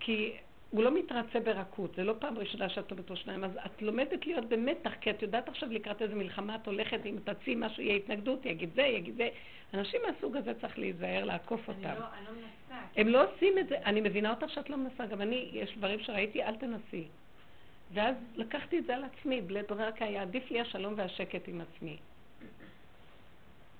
כי 0.00 0.36
הוא 0.72 0.84
לא 0.84 0.94
מתרצה 0.94 1.40
ברכות, 1.40 1.94
זה 1.94 2.04
לא 2.04 2.14
פעם 2.18 2.38
ראשונה 2.38 2.68
שאת 2.68 2.90
עומדת 2.90 3.10
או 3.10 3.16
שניים, 3.16 3.44
אז 3.44 3.50
את 3.66 3.82
לומדת 3.82 4.26
להיות 4.26 4.44
במתח, 4.44 4.90
כי 5.00 5.10
את 5.10 5.22
יודעת 5.22 5.48
עכשיו 5.48 5.72
לקראת 5.72 6.02
איזה 6.02 6.14
מלחמה 6.14 6.54
את 6.54 6.66
הולכת, 6.66 7.06
אם 7.06 7.16
תציעי 7.24 7.56
משהו, 7.58 7.82
יהיה 7.82 7.96
התנגדות, 7.96 8.46
יגיד 8.46 8.70
זה, 8.74 8.82
יגיד 8.82 9.16
זה. 9.16 9.28
אנשים 9.74 10.00
מהסוג 10.06 10.36
הזה 10.36 10.54
צריך 10.60 10.78
להיזהר, 10.78 11.24
לעקוף 11.24 11.68
אני 11.68 11.76
אותם. 11.76 12.00
לא, 12.00 12.06
אני 12.18 12.24
לא 12.26 12.32
מנסה. 12.32 12.84
הם 12.96 13.08
לא 13.08 13.24
עושים 13.24 13.58
את 13.58 13.68
זה, 13.68 13.78
אני 13.84 14.00
מבינה 14.00 14.30
אותך 14.30 14.50
שאת 14.50 14.70
לא 14.70 14.76
מנסה, 14.76 15.06
גם 15.06 15.20
אני, 15.20 15.48
יש 15.52 15.76
דברים 15.76 16.00
שראיתי, 16.00 16.42
אל 16.42 16.56
תנסי. 16.56 17.04
ואז 17.92 18.16
לקחתי 18.36 18.78
את 18.78 18.86
זה 18.86 18.96
על 18.96 19.04
עצמי, 19.04 19.40
בלית 19.40 19.68
ברירה, 19.68 19.92
כי 19.92 20.04
היה 20.04 20.22
עדיף 20.22 20.50
לי 20.50 20.60
השלום 20.60 20.94
והשקט 20.96 21.48
עם 21.48 21.60
עצמי. 21.60 21.96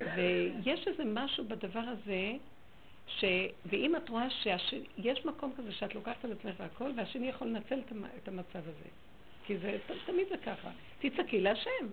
ויש 0.00 0.86
איזה 0.86 1.02
משהו 1.06 1.44
בדבר 1.44 1.80
הזה, 1.80 2.32
ש... 3.06 3.24
ואם 3.66 3.96
את 3.96 4.08
רואה 4.08 4.30
שיש 4.30 5.26
מקום 5.26 5.52
כזה 5.56 5.72
שאת 5.72 5.94
לוקחת 5.94 6.24
על 6.24 6.32
עצמך 6.32 6.54
והכל, 6.58 6.90
והשני 6.96 7.28
יכול 7.28 7.46
לנצל 7.48 7.78
את 7.86 7.92
המ- 7.92 8.04
את 8.22 8.28
המצב 8.28 8.58
הזה. 8.58 8.88
כי 9.46 9.58
זה, 9.58 9.78
תמיד 10.06 10.28
זה 10.28 10.36
ככה. 10.36 10.70
תצעקי 11.00 11.40
להשם. 11.40 11.86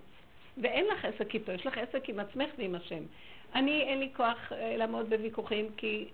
ואין 0.62 0.86
לך 0.86 1.04
עסק 1.04 1.34
איתו, 1.34 1.52
יש 1.52 1.66
לך 1.66 1.78
עסק 1.78 2.08
עם 2.08 2.20
עצמך 2.20 2.50
ועם 2.58 2.74
השם. 2.74 3.02
אני, 3.54 3.82
אין 3.82 3.98
לי 3.98 4.08
כוח 4.16 4.52
אה, 4.52 4.76
לעמוד 4.76 5.10
בוויכוחים, 5.10 5.66
כי 5.76 6.08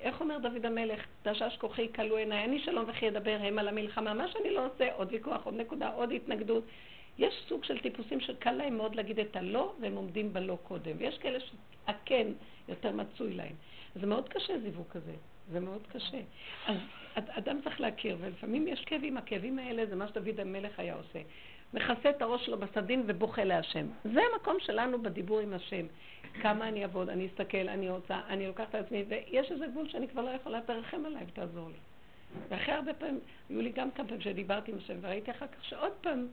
איך 0.00 0.20
אומר 0.20 0.38
דוד 0.38 0.66
המלך, 0.66 1.06
תשש 1.22 1.56
כוחי 1.58 1.92
כלו 1.94 2.16
עיניי, 2.16 2.44
אני 2.44 2.60
שלום 2.60 2.84
וכי 2.88 3.08
אדבר 3.08 3.38
הם 3.40 3.58
על 3.58 3.68
המלחמה. 3.68 4.14
מה 4.14 4.28
שאני 4.28 4.50
לא 4.50 4.66
עושה, 4.66 4.94
עוד 4.94 5.08
ויכוח, 5.12 5.44
עוד 5.44 5.54
נקודה, 5.54 5.88
עוד 5.88 6.12
התנגדות. 6.12 6.64
יש 7.18 7.34
סוג 7.48 7.64
של 7.64 7.78
טיפוסים 7.78 8.20
שקל 8.20 8.52
להם 8.52 8.76
מאוד 8.76 8.94
להגיד 8.94 9.18
את 9.20 9.36
הלא, 9.36 9.72
והם 9.80 9.96
עומדים 9.96 10.32
בלא 10.32 10.58
קודם. 10.62 10.92
ויש 10.98 11.18
כאלה 11.18 11.38
שהכן 11.40 12.26
יותר 12.68 12.92
מצוי 12.92 13.32
להם. 13.32 13.54
זה 13.94 14.06
מאוד 14.06 14.28
קשה 14.28 14.58
זיווג 14.58 14.86
כזה, 14.90 15.12
זה 15.52 15.60
מאוד 15.60 15.82
קשה. 15.92 16.20
אז 16.66 16.76
אד- 17.14 17.30
אדם 17.30 17.60
צריך 17.64 17.80
להכיר, 17.80 18.16
ולפעמים 18.20 18.68
יש 18.68 18.84
כאבים, 18.84 19.16
הכאבים 19.16 19.58
האלה 19.58 19.86
זה 19.86 19.96
מה 19.96 20.08
שדוד 20.08 20.40
המלך 20.40 20.78
היה 20.78 20.94
עושה. 20.94 21.18
מכסה 21.74 22.10
את 22.10 22.22
הראש 22.22 22.46
שלו 22.46 22.58
בסדין 22.58 23.02
ובוכה 23.06 23.44
להשם. 23.44 23.86
זה 24.04 24.20
המקום 24.32 24.56
שלנו 24.60 25.02
בדיבור 25.02 25.38
עם 25.40 25.52
השם. 25.54 25.86
כמה 26.42 26.68
אני 26.68 26.82
אעבוד, 26.82 27.08
אני 27.08 27.26
אסתכל, 27.26 27.68
אני 27.68 27.88
רוצה, 27.88 28.20
אני 28.28 28.46
לוקחת 28.46 28.74
על 28.74 28.80
עצמי, 28.80 29.04
ויש 29.08 29.52
איזה 29.52 29.66
גבול 29.66 29.88
שאני 29.88 30.08
כבר 30.08 30.22
לא 30.22 30.30
יכולה, 30.30 30.60
תרחם 30.60 31.06
עליי 31.06 31.24
ותעזור 31.28 31.68
לי. 31.68 31.78
ואחרי 32.48 32.74
הרבה 32.74 32.94
פעמים, 32.94 33.20
היו 33.50 33.60
לי 33.60 33.70
גם 33.70 33.90
כמה 33.90 34.06
פעמים 34.06 34.20
שדיברתי 34.20 34.70
עם 34.72 34.78
השם, 34.78 34.94
וראיתי 35.00 35.30
אחר 35.30 35.46
כך 35.46 35.64
שעוד 35.64 35.92
פעם, 36.00 36.26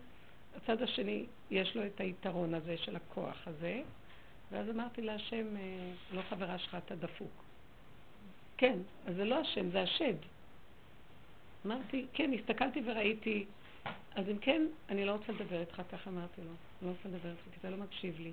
הצד 0.57 0.81
השני, 0.81 1.25
יש 1.51 1.75
לו 1.75 1.85
את 1.85 1.99
היתרון 1.99 2.53
הזה 2.53 2.77
של 2.77 2.95
הכוח 2.95 3.47
הזה, 3.47 3.81
ואז 4.51 4.69
אמרתי 4.69 5.01
להשם, 5.01 5.55
אה, 5.57 5.61
לא 6.13 6.21
חברה 6.29 6.57
שלך, 6.59 6.77
אתה 6.85 6.95
דפוק. 6.95 7.43
כן, 8.59 8.77
אז 9.07 9.15
זה 9.15 9.25
לא 9.25 9.35
השם, 9.35 9.69
זה 9.71 9.81
השד. 9.81 10.15
אמרתי, 11.65 12.05
כן, 12.13 12.31
הסתכלתי 12.33 12.81
וראיתי 12.85 13.45
אז 14.15 14.29
אם 14.29 14.37
כן, 14.37 14.61
אני 14.89 15.05
לא 15.05 15.11
רוצה 15.11 15.31
לדבר 15.31 15.59
איתך, 15.59 15.81
ככה 15.91 16.09
אמרתי 16.09 16.41
לו. 16.41 16.47
אני 16.47 16.89
לא 16.89 16.89
רוצה 16.89 17.09
לדבר 17.09 17.29
איתך, 17.29 17.41
כי 17.51 17.57
אתה 17.59 17.69
לא 17.69 17.77
מקשיב 17.77 18.19
לי. 18.19 18.31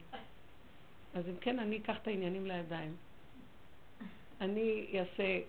אז 1.14 1.28
אם 1.28 1.36
כן, 1.40 1.58
אני 1.58 1.76
אקח 1.76 1.96
את 2.02 2.06
העניינים 2.06 2.46
לידיים. 2.46 2.96
אני 4.40 4.86
אעשה 4.98 5.40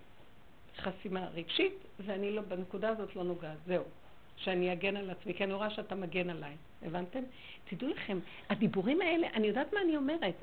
חסימה 0.78 1.28
רגשית, 1.28 1.74
ואני 2.00 2.32
לא, 2.32 2.42
בנקודה 2.42 2.90
הזאת 2.90 3.16
לא 3.16 3.24
נוגעת. 3.24 3.58
זהו. 3.66 3.84
שאני 4.38 4.74
אגן 4.74 4.98
על 4.98 5.10
עצמי, 5.10 5.34
כי 5.34 5.44
אני 5.44 5.54
רואה 5.54 5.70
שאתה 5.70 5.96
מגן 5.96 6.30
עליי. 6.30 6.56
הבנתם? 6.86 7.24
תדעו 7.66 7.90
לכם, 7.90 8.20
הדיבורים 8.50 9.02
האלה, 9.02 9.28
אני 9.34 9.48
יודעת 9.48 9.74
מה 9.74 9.82
אני 9.82 9.98
אומרת. 9.98 10.36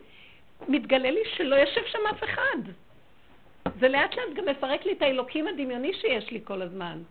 מתגלה 0.69 1.11
לי 1.11 1.21
שלא 1.37 1.55
יושב 1.55 1.83
שם 1.87 1.99
אף 2.11 2.25
אחד. 2.25 2.73
זה 3.81 3.89
לאט 3.89 4.15
לאט 4.15 4.35
גם 4.35 4.45
מפרק 4.45 4.87
לי 4.87 4.93
את 4.93 5.03
האלוקים 5.03 5.47
הדמיוני 5.47 5.95
שיש 5.95 6.31
לי 6.31 6.41
כל 6.45 6.63
הזמן. 6.63 7.03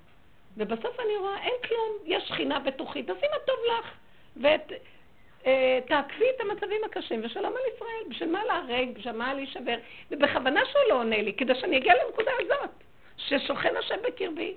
ובסוף 0.57 0.99
אני 0.99 1.15
רואה, 1.17 1.43
אין 1.43 1.53
כלום, 1.67 1.97
יש 2.05 2.23
שכינה 2.27 2.59
בתוכי, 2.59 3.03
תעשי 3.03 3.25
מה 3.31 3.37
טוב 3.45 3.55
לך. 3.69 3.91
ותעקפי 4.37 6.23
אה, 6.23 6.29
את 6.35 6.41
המצבים 6.41 6.81
הקשים, 6.85 7.21
ושלום 7.23 7.53
על 7.53 7.75
ישראל. 7.75 8.09
בשביל 8.09 8.31
מה 8.31 8.45
להרג, 8.45 8.89
בשביל 8.93 9.15
מה 9.15 9.33
להישבר? 9.33 9.75
ובכוונה 10.11 10.65
שהוא 10.65 10.81
לא 10.89 10.99
עונה 10.99 11.21
לי, 11.21 11.33
כדי 11.33 11.55
שאני 11.55 11.77
אגיע 11.77 11.93
לנקודה 12.05 12.31
הזאת, 12.39 12.69
ששוכן 13.17 13.77
השם 13.77 13.95
בקרבי. 14.07 14.53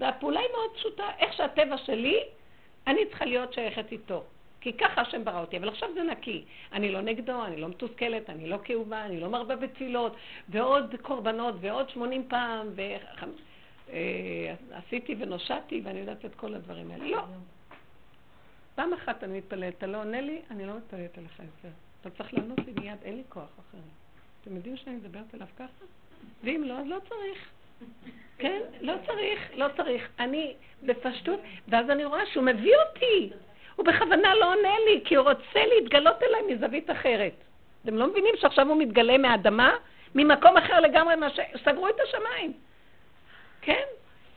והפעולה 0.00 0.40
היא 0.40 0.48
מאוד 0.52 0.70
פשוטה. 0.74 1.10
איך 1.18 1.32
שהטבע 1.32 1.78
שלי, 1.78 2.24
אני 2.86 3.06
צריכה 3.06 3.24
להיות 3.24 3.52
שייכת 3.52 3.92
איתו. 3.92 4.24
כי 4.60 4.72
ככה 4.72 5.00
השם 5.00 5.24
ברא 5.24 5.40
אותי, 5.40 5.56
אבל 5.56 5.68
עכשיו 5.68 5.88
זה 5.94 6.02
נקי. 6.02 6.44
אני 6.72 6.92
לא 6.92 7.00
נגדו, 7.00 7.44
אני 7.44 7.60
לא 7.60 7.68
מתוסכלת, 7.68 8.30
אני 8.30 8.48
לא 8.48 8.58
כאובה, 8.64 9.04
אני 9.04 9.20
לא 9.20 9.28
מרבה 9.28 9.56
בתפילות, 9.56 10.16
ועוד 10.48 10.94
קורבנות, 11.02 11.54
ועוד 11.60 11.90
שמונים 11.90 12.28
פעם, 12.28 12.68
ועשיתי 13.86 15.12
אה, 15.12 15.18
ונושעתי, 15.18 15.80
ואני 15.84 16.00
יודעת 16.00 16.24
את 16.24 16.34
כל 16.34 16.54
הדברים 16.54 16.90
האלה. 16.90 17.04
לא. 17.04 17.22
פעם 18.74 18.92
אחת 18.92 19.24
אני 19.24 19.38
מתפללת, 19.38 19.74
אתה 19.78 19.86
לא 19.86 19.98
עונה 19.98 20.20
לי, 20.20 20.40
אני 20.50 20.66
לא 20.66 20.76
מתפללת 20.76 21.18
עליך 21.18 21.38
יותר. 21.38 21.74
אתה 22.00 22.10
צריך 22.10 22.34
לענות 22.34 22.58
לי 22.66 22.72
מיד, 22.80 22.98
אין 23.02 23.16
לי 23.16 23.22
כוח 23.28 23.50
אחר. 23.60 23.78
אתם 24.42 24.56
יודעים 24.56 24.76
שאני 24.76 24.96
מדברת 24.96 25.34
עליו 25.34 25.46
ככה? 25.56 25.84
ואם 26.44 26.62
לא, 26.66 26.78
אז 26.78 26.86
לא 26.86 26.98
צריך. 27.08 27.50
כן? 28.38 28.60
לא 28.80 28.94
צריך, 29.06 29.50
לא 29.54 29.66
צריך. 29.76 30.08
אני 30.18 30.54
בפשטות, 30.82 31.40
ואז 31.68 31.90
אני 31.90 32.04
רואה 32.04 32.26
שהוא 32.26 32.44
מביא 32.44 32.74
אותי. 32.86 33.30
הוא 33.76 33.86
בכוונה 33.86 34.34
לא 34.34 34.52
עונה 34.52 34.74
לי, 34.86 35.00
כי 35.04 35.14
הוא 35.14 35.28
רוצה 35.28 35.66
להתגלות 35.74 36.22
אליי 36.22 36.54
מזווית 36.54 36.90
אחרת. 36.90 37.32
אתם 37.84 37.98
לא 37.98 38.06
מבינים 38.06 38.34
שעכשיו 38.36 38.68
הוא 38.68 38.76
מתגלה 38.76 39.18
מהאדמה? 39.18 39.76
ממקום 40.14 40.56
אחר 40.56 40.80
לגמרי, 40.80 41.16
מה 41.16 41.30
ש... 41.30 41.40
סגרו 41.64 41.88
את 41.88 42.00
השמיים. 42.00 42.52
כן? 43.60 43.84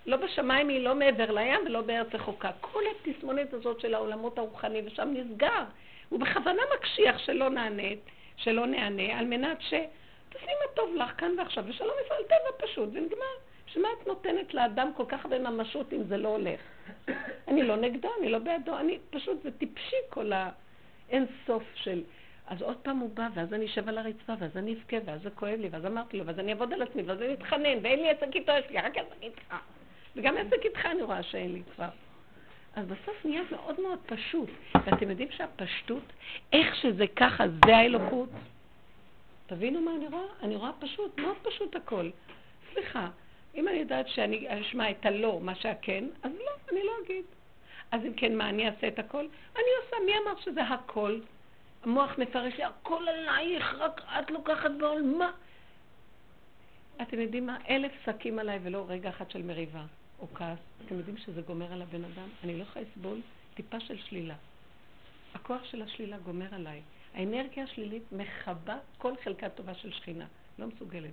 לא 0.06 0.18
בשמיים 0.18 0.70
היא 0.70 0.84
לא 0.84 0.96
מעבר 0.96 1.32
לים 1.32 1.60
ולא 1.66 1.82
בארץ 1.82 2.08
רחוקה. 2.14 2.52
כל 2.62 2.82
התסמונת 2.92 3.54
הזאת 3.54 3.80
של 3.80 3.94
העולמות 3.94 4.38
הרוחני, 4.38 4.82
ושם 4.86 5.10
נסגר. 5.14 5.64
הוא 6.10 6.20
בכוונה 6.20 6.62
מקשיח 6.76 7.18
שלא 7.18 7.50
נענה, 7.50 7.90
שלא 8.38 8.66
נענה, 8.66 9.20
על 9.20 9.26
מנת 9.26 9.62
ש... 9.62 9.74
תעשי 10.30 10.46
מה 10.46 10.74
טוב 10.74 10.96
לך 10.96 11.12
כאן 11.18 11.32
ועכשיו, 11.38 11.64
ושלום 11.68 11.96
ישראל 12.06 12.24
טבע 12.24 12.68
פשוט, 12.68 12.90
ונגמר. 12.94 13.34
שמה 13.66 13.88
את 14.02 14.08
נותנת 14.08 14.54
לאדם 14.54 14.92
כל 14.98 15.04
כך 15.08 15.24
הרבה 15.24 15.40
ממשות 15.40 15.94
אם 15.94 16.04
זה 16.04 16.18
לא 16.18 16.28
הולך? 16.28 16.60
אני 17.48 17.64
לא 17.64 17.76
נגדו, 17.76 18.10
אני 18.20 18.30
לא 18.30 18.40
בעדו, 18.40 18.78
אני 18.78 19.00
פשוט, 19.10 19.44
זה 19.44 19.52
טיפשי 19.52 19.96
כל 20.10 20.32
האין 20.34 21.26
סוף 21.46 21.64
של... 21.76 22.04
אז 22.48 22.62
עוד 22.62 22.78
פעם 22.78 22.98
הוא 22.98 23.10
בא, 23.14 23.28
ואז 23.34 23.54
אני 23.54 23.66
אשב 23.66 23.90
על 23.90 23.98
הרצפה, 23.98 24.34
ואז 24.40 24.58
אני 24.58 24.74
אבכה, 24.74 24.98
ואז 25.06 25.22
זה 25.22 25.30
כואב 25.30 25.60
לי, 25.60 25.70
ואז 25.72 25.86
אמרתי 25.86 26.18
לו, 26.18 26.26
ואז 26.26 26.40
אני 26.40 26.52
אעבוד 26.52 26.74
על 26.74 26.82
עצמי, 26.82 27.02
ואז 27.02 27.22
אני 27.22 27.34
אתחנן, 27.34 27.78
ואין 27.82 28.00
לי 28.00 28.10
עסק 28.10 28.36
איתו, 28.36 28.52
יש 28.52 28.70
לי 28.70 28.78
רק 28.78 28.98
עסק 28.98 29.22
איתך. 29.24 29.56
וגם 30.16 30.38
עסק 30.38 30.66
איתך 30.66 30.86
אני 30.86 31.02
רואה 31.02 31.24
שאין 31.24 31.54
לי 31.54 31.62
כבר. 31.76 31.90
אז 32.76 32.86
בסוף 32.86 33.26
נהיה 33.26 33.42
מאוד 33.52 33.80
מאוד 33.82 34.00
פשוט. 34.06 34.50
ואתם 34.76 35.10
יודעים 35.10 35.32
שהפשטות, 35.32 36.04
איך 36.54 36.76
שזה 36.76 37.06
ככה, 37.16 37.44
זה 37.66 37.76
האלוקות. 37.78 38.30
תבינו 39.48 39.82
מה 39.82 39.92
אני 39.96 40.08
רואה? 40.08 40.26
אני 40.44 40.56
רואה 40.56 40.72
פשוט, 40.80 41.20
מאוד 41.20 41.38
פשוט 41.42 41.76
הכל. 41.76 42.10
סליחה, 42.74 43.10
אם 43.56 43.68
אני 43.68 43.78
יודעת 43.78 44.08
שאני 44.08 44.62
אשמע 44.62 44.92
את 44.92 45.06
הלא, 45.06 45.40
מה 45.44 45.56
שהכן, 45.56 46.04
אז 46.24 46.32
לא, 46.46 46.52
אני 46.72 46.84
לא 46.84 46.92
אגיד. 47.06 47.26
אז 47.92 48.02
אם 48.06 48.14
כן, 48.14 48.36
מה, 48.36 48.50
אני 48.50 48.70
אעשה 48.70 48.88
את 48.88 49.00
הכל? 49.00 49.28
אני 49.56 49.66
עושה, 49.84 49.96
מי 50.06 50.12
אמר 50.18 50.40
שזה 50.42 50.64
הכל? 50.64 51.20
המוח 51.84 52.18
מפרש 52.18 52.54
לי, 52.54 52.64
הכל 52.64 53.08
עלייך, 53.08 53.74
רק 53.74 54.02
את 54.20 54.32
לוקחת 54.32 54.72
בעול, 54.80 55.02
מה? 55.02 55.32
אתם 57.02 57.20
יודעים 57.20 57.46
מה? 57.46 57.58
אלף 57.70 57.92
שקים 58.06 58.40
עליי 58.40 58.60
ולא 58.64 58.86
רגע 58.88 59.10
אחד 59.10 59.32
של 59.32 59.42
מריבה 59.42 59.86
או 60.20 60.28
כעס. 60.34 60.60
אתם 60.86 60.98
יודעים 60.98 61.18
שזה 61.18 61.42
גומר 61.42 61.74
על 61.74 61.82
הבן 61.82 62.04
אדם? 62.06 62.30
אני 62.44 62.58
לא 62.58 62.64
יכולה 62.64 62.86
לסבול 62.86 63.22
טיפה 63.54 63.80
של 63.80 63.98
שלילה. 63.98 64.36
הכוח 65.34 65.64
של 65.64 65.82
השלילה 65.82 66.18
גומר 66.18 66.56
עליי. 66.56 66.82
האנרגיה 67.14 67.64
השלילית 67.64 68.04
מכבה 68.12 68.78
כל 68.98 69.14
חלקה 69.24 69.50
טובה 69.50 69.74
של 69.74 69.92
שכינה. 69.92 70.26
לא 70.60 70.68
מסוגלת. 70.68 71.12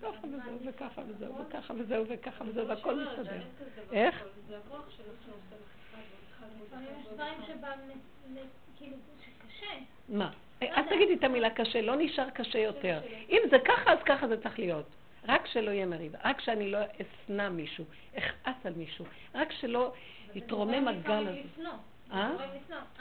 ככה 0.00 0.26
וזהו 0.26 0.58
וככה 0.64 1.02
וזהו 1.06 1.34
וככה 1.38 1.74
וזהו 1.76 2.04
וככה 2.08 2.44
וזהו 2.44 2.68
והכל 2.68 2.94
מסתדר. 2.94 3.40
איך? 3.92 4.24
זה 4.48 4.56
כאילו. 8.78 8.96
מה? 10.08 10.30
אל 10.62 10.82
תגידי 10.82 11.14
את 11.14 11.24
המילה 11.24 11.50
קשה, 11.50 11.80
לא 11.80 11.94
נשאר 11.96 12.30
קשה 12.30 12.58
יותר. 12.58 13.00
אם 13.30 13.40
זה 13.50 13.58
ככה, 13.58 13.92
אז 13.92 13.98
ככה 14.06 14.28
זה 14.28 14.42
צריך 14.42 14.58
להיות. 14.58 14.86
רק 15.28 15.46
שלא 15.46 15.70
יהיה 15.70 15.86
מריבה, 15.86 16.18
רק 16.24 16.40
שאני 16.40 16.70
לא 16.70 16.78
אשנא 17.00 17.48
מישהו, 17.48 17.84
אכעס 18.18 18.66
על 18.66 18.72
מישהו, 18.76 19.04
רק 19.34 19.52
שלא 19.52 19.92
יתרומם 20.34 20.88
הגל 20.88 21.26
הזה. 21.28 21.68
אה? 22.12 22.30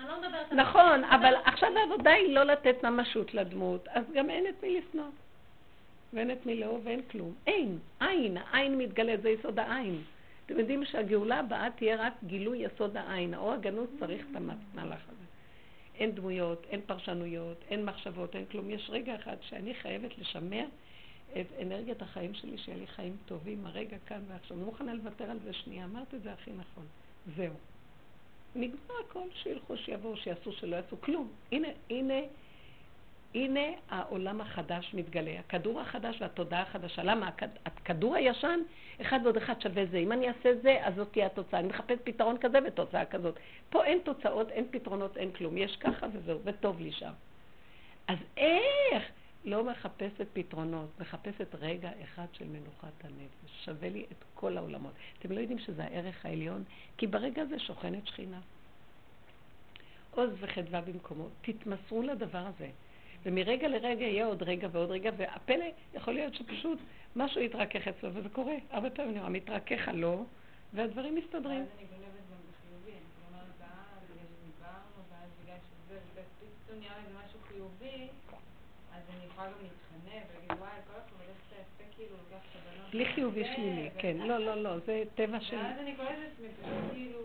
לא 0.07 0.17
נכון, 0.51 1.03
אבל 1.03 1.33
עכשיו 1.45 1.69
העבודה 1.77 2.11
היא 2.11 2.35
לא 2.35 2.43
לתת 2.43 2.83
ממשות 2.83 3.33
לדמות, 3.33 3.87
אז 3.87 4.03
גם 4.13 4.29
אין 4.29 4.47
את 4.47 4.63
מי 4.63 4.79
לשנוא. 4.79 5.05
ואין 6.13 6.31
את 6.31 6.45
מי 6.45 6.55
לאהוב 6.55 6.81
ואין 6.83 7.01
כלום. 7.11 7.33
אין, 7.47 7.79
עין, 7.99 8.37
העין 8.37 8.77
מתגלה, 8.77 9.15
זה 9.21 9.29
יסוד 9.29 9.59
העין. 9.59 10.01
אתם 10.45 10.59
יודעים 10.59 10.85
שהגאולה 10.85 11.39
הבאה 11.39 11.67
תהיה 11.75 11.95
רק 11.95 12.13
גילוי 12.23 12.57
יסוד 12.57 12.97
העין. 12.97 13.33
האור 13.33 13.53
הגנוז 13.53 13.87
צריך 13.99 14.25
את 14.31 14.35
המהלך 14.35 15.01
הזה. 15.07 15.23
אין 15.95 16.11
דמויות, 16.11 16.65
אין 16.69 16.81
פרשנויות, 16.85 17.57
אין 17.69 17.85
מחשבות, 17.85 18.35
אין 18.35 18.45
כלום. 18.45 18.69
יש 18.69 18.89
רגע 18.89 19.15
אחד 19.15 19.35
שאני 19.41 19.73
חייבת 19.73 20.17
לשמר 20.17 20.65
את 21.39 21.45
אנרגיית 21.61 22.01
החיים 22.01 22.33
שלי, 22.33 22.57
שיהיה 22.57 22.77
לי 22.77 22.87
חיים 22.87 23.17
טובים, 23.25 23.65
הרגע 23.65 23.97
כאן 24.05 24.21
ועכשיו. 24.27 24.57
אני 24.57 24.65
מוכנה 24.65 24.93
לוותר 24.93 25.31
על 25.31 25.39
זה 25.43 25.53
שנייה. 25.53 25.85
אמרת 25.85 26.13
את 26.13 26.23
זה 26.23 26.33
הכי 26.33 26.51
נכון. 26.51 26.85
זהו. 27.35 27.53
נגמר 28.55 28.95
הכל, 29.09 29.27
שילכו, 29.33 29.77
שיבואו, 29.77 30.17
שיעשו, 30.17 30.51
שלא 30.51 30.75
יעשו 30.75 31.01
כלום. 31.01 31.31
הנה, 31.51 31.67
הנה 31.89 32.19
הנה 33.35 33.67
העולם 33.89 34.41
החדש 34.41 34.93
מתגלה, 34.93 35.39
הכדור 35.39 35.81
החדש 35.81 36.21
והתודעה 36.21 36.61
החדשה. 36.61 37.03
למה? 37.03 37.29
הכדור 37.65 38.15
הישן, 38.15 38.59
אחד 39.01 39.19
ועוד 39.23 39.37
אחד 39.37 39.61
שווה 39.61 39.85
זה. 39.85 39.97
אם 39.97 40.11
אני 40.11 40.27
אעשה 40.27 40.49
זה, 40.61 40.77
אז 40.83 40.95
זאת 40.95 41.11
תהיה 41.11 41.25
התוצאה. 41.25 41.59
אני 41.59 41.67
מחפש 41.67 41.97
פתרון 42.03 42.37
כזה 42.37 42.59
ותוצאה 42.67 43.05
כזאת. 43.05 43.39
פה 43.69 43.85
אין 43.85 43.99
תוצאות, 44.03 44.49
אין 44.49 44.65
פתרונות, 44.71 45.17
אין 45.17 45.31
כלום. 45.31 45.57
יש 45.57 45.75
ככה 45.75 46.07
וזהו, 46.13 46.39
וטוב 46.43 46.79
לי 46.79 46.91
שם. 46.91 47.11
אז 48.07 48.17
איך? 48.37 49.03
לא 49.45 49.63
מחפשת 49.63 50.27
פתרונות, 50.33 50.89
מחפשת 50.99 51.55
רגע 51.55 51.89
אחד 52.03 52.25
של 52.33 52.45
מנוחת 52.45 53.03
הנפש. 53.03 53.65
שווה 53.65 53.89
לי 53.89 54.05
את 54.11 54.23
כל 54.33 54.57
העולמות. 54.57 54.93
אתם 55.19 55.31
לא 55.31 55.39
יודעים 55.39 55.59
שזה 55.59 55.83
הערך 55.83 56.25
העליון? 56.25 56.63
כי 56.97 57.07
ברגע 57.07 57.41
הזה 57.41 57.59
שוכנת 57.59 58.07
שכינה. 58.07 58.39
עוז 60.11 60.29
וחדווה 60.39 60.81
במקומו. 60.81 61.27
תתמסרו 61.41 62.01
לדבר 62.01 62.45
הזה. 62.47 62.69
ומרגע 63.25 63.67
לרגע 63.67 64.05
יהיה 64.05 64.25
עוד 64.25 64.43
רגע 64.43 64.67
ועוד 64.71 64.91
רגע, 64.91 65.11
והפלא 65.17 65.65
יכול 65.93 66.13
להיות 66.13 66.35
שפשוט 66.35 66.79
משהו 67.15 67.41
יתרכך 67.41 67.87
אצלו, 67.87 68.09
וזה 68.13 68.29
קורה. 68.29 68.55
הרבה 68.71 68.89
פעמים 68.89 69.11
אני 69.11 69.19
רואה, 69.19 69.29
מתרכך 69.29 69.87
הלא, 69.87 70.23
והדברים 70.73 71.15
מסתדרים. 71.15 71.61
אה, 71.61 71.83
כאילו. 81.95 82.15
בלי 82.91 83.05
חיובי 83.05 83.43
שלילי, 83.55 83.89
כן. 83.97 84.17
לא, 84.17 84.37
לא, 84.37 84.55
לא, 84.55 84.79
זה 84.85 85.03
טבע 85.15 85.39
של... 85.41 85.55
ואז 85.55 85.79
אני 85.79 85.95
קוראת 85.95 86.09
לעצמי, 86.09 86.47
כאילו, 86.91 87.19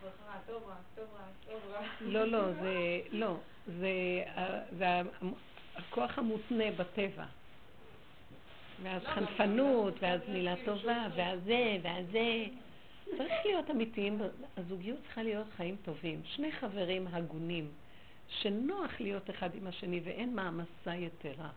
טוב 0.00 0.10
רע, 0.26 0.34
טוב 0.46 0.62
רע, 0.66 0.74
טוב 1.46 1.60
רע. 1.72 1.80
לא, 2.00 2.24
לא, 2.24 2.52
זה, 2.52 3.00
לא. 3.12 3.36
זה, 3.66 4.22
זה 4.78 4.86
הכוח 5.76 6.18
המותנה 6.18 6.64
בטבע. 6.76 7.24
ואז 8.82 9.02
חנפנות, 9.04 9.94
ואז 10.00 10.20
מילה 10.28 10.54
טובה, 10.64 11.06
ואז 11.16 11.40
זה, 11.44 11.78
ואז 11.82 12.06
זה. 12.12 12.44
צריך 13.18 13.32
להיות 13.44 13.70
אמיתיים, 13.70 14.20
הזוגיות 14.56 14.98
צריכה 15.02 15.22
להיות 15.22 15.46
חיים 15.56 15.76
טובים. 15.84 16.20
שני 16.24 16.52
חברים 16.52 17.06
הגונים, 17.06 17.70
שנוח 18.28 19.00
להיות 19.00 19.30
אחד 19.30 19.54
עם 19.54 19.66
השני 19.66 20.00
ואין 20.04 20.34
מעמסה 20.34 20.94
יתרה. 20.94 21.50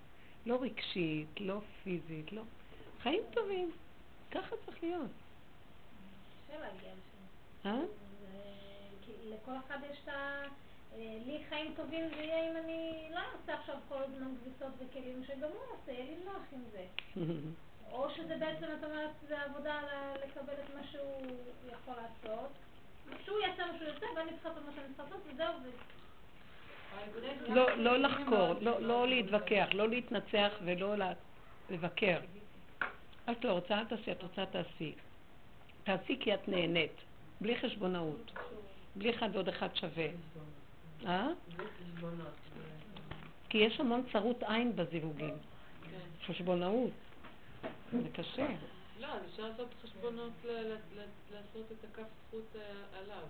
לא 0.45 0.61
רגשית, 0.61 1.39
לא 1.39 1.59
פיזית, 1.83 2.31
לא... 2.31 2.41
חיים 3.01 3.21
טובים. 3.33 3.71
ככה 4.31 4.55
צריך 4.65 4.83
להיות. 4.83 5.11
קשה 6.47 6.59
להגיע 6.59 6.91
לשם. 6.93 7.69
אה? 7.69 7.81
לכל 9.25 9.51
אחד 9.67 9.77
יש 9.91 9.97
את 10.03 10.09
ה... 10.09 10.43
לי 10.97 11.39
חיים 11.49 11.73
טובים 11.75 12.09
זה 12.09 12.21
יהיה 12.21 12.51
אם 12.51 12.57
אני 12.57 13.07
לא 13.11 13.19
אעשה 13.19 13.59
עכשיו 13.59 13.75
כל 13.89 14.03
הזמן 14.03 14.33
כביסות 14.41 14.73
וכלים 14.77 15.23
שגם 15.27 15.49
הוא 15.49 15.77
עושה, 15.81 15.91
יהיה 15.91 16.05
לי 16.05 16.15
נוח 16.25 16.43
עם 16.51 16.61
זה. 16.71 16.85
או 17.91 18.09
שזה 18.09 18.37
בעצם, 18.37 18.65
את 18.79 18.83
אומרת, 18.83 19.09
זה 19.27 19.41
עבודה 19.41 19.81
לקבל 20.25 20.53
את 20.53 20.75
מה 20.75 20.81
שהוא 20.91 21.21
יכול 21.71 21.93
לעשות. 21.95 22.51
שהוא 23.25 23.39
יעשה 23.39 23.65
מה 23.65 23.77
שהוא 23.77 23.87
יעשה, 23.87 24.05
ואני 24.15 24.31
צריכה 24.31 24.49
לעשות 24.49 24.65
מה 24.65 24.71
שאני 24.75 24.87
צריכה 24.87 25.03
לעשות, 25.03 25.21
וזהו, 25.33 25.53
ו... 25.63 25.69
לא, 27.47 27.77
לא 27.77 27.97
לחקור, 27.97 28.53
לא, 28.61 28.81
לא 28.81 29.07
להתווכח, 29.07 29.67
לא 29.73 29.89
להתנצח 29.89 30.51
ולא 30.65 30.95
לבקר. 31.69 32.19
את 33.31 33.45
לא 33.45 33.51
רוצה, 33.51 33.79
אל 33.79 33.85
תעשי, 33.85 34.11
את 34.11 34.23
רוצה, 34.23 34.45
תעשי. 34.45 34.95
תעשי 35.83 36.17
כי 36.19 36.33
את 36.33 36.47
נהנית, 36.47 37.01
בלי 37.41 37.57
חשבונאות, 37.59 38.31
בלי 38.95 39.09
אחד 39.15 39.29
ועוד 39.33 39.47
אחד 39.49 39.75
שווה. 39.75 40.07
אה? 41.05 41.27
כי 43.49 43.57
יש 43.57 43.79
המון 43.79 44.03
צרות 44.13 44.43
עין 44.43 44.75
בזיווגים. 44.75 45.33
חשבונאות. 46.25 46.91
זה 47.91 48.09
קשה. 48.13 48.47
לא, 48.99 49.07
אפשר 49.31 49.49
לעשות 49.49 49.67
חשבונות, 49.83 50.31
לעשות 51.31 51.65
את 51.71 51.83
הכף 51.91 52.07
זכות 52.27 52.55
אה, 52.55 52.61
עליו. 52.99 53.23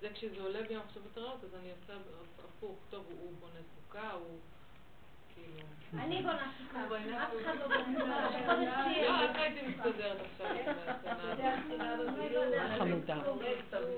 זה 0.00 0.08
כשזה 0.14 0.42
עולה 0.42 0.62
בי 0.68 0.74
המחשבות 0.76 1.16
הרעות, 1.16 1.44
אז 1.44 1.54
אני 1.54 1.70
עושה 1.82 1.92
הפוך. 2.48 2.76
טוב, 2.90 3.04
הוא- 3.10 3.32
בונה 3.40 3.60
סוכה, 3.76 4.12
הוא. 4.12 4.38
אני 5.98 6.22
בונה 6.22 6.50
סוכה, 6.58 6.78
אף 7.22 7.30
אחד 7.42 7.54
לא 7.60 7.66
בונה. 7.68 8.30
לא, 9.02 9.10
הייתי 9.40 9.66
מסתדרת 9.66 10.16
עכשיו 10.32 10.46
הזאת? 10.56 10.78
חמודה. 12.78 13.16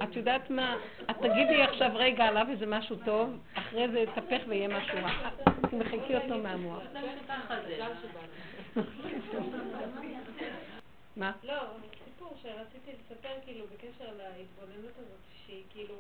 את 0.02 0.16
יודעת 0.16 0.50
מה? 0.50 0.76
את 1.10 1.16
תגידי 1.16 1.62
עכשיו 1.62 1.90
רגע 1.94 2.24
עליו 2.24 2.46
איזה 2.50 2.66
משהו 2.66 2.96
טוב, 3.04 3.38
אחרי 3.54 3.88
זה 3.88 3.98
יתהפך 3.98 4.42
ויהיה 4.48 4.68
משהו 4.68 4.98
רע. 5.02 5.30
תמחקי 5.70 6.16
אותו 6.16 6.38
מהמוח. 6.38 6.82
מה? 11.16 11.32
לא, 11.44 11.54
סיפור 12.04 12.36
שרציתי 12.42 12.90
לספר 12.92 13.34
כאילו 13.44 13.64
בקשר 13.66 14.04
להתבוננות 14.18 14.92
הזאת, 14.98 15.20
שהיא 15.46 15.62
כאילו, 15.72 15.94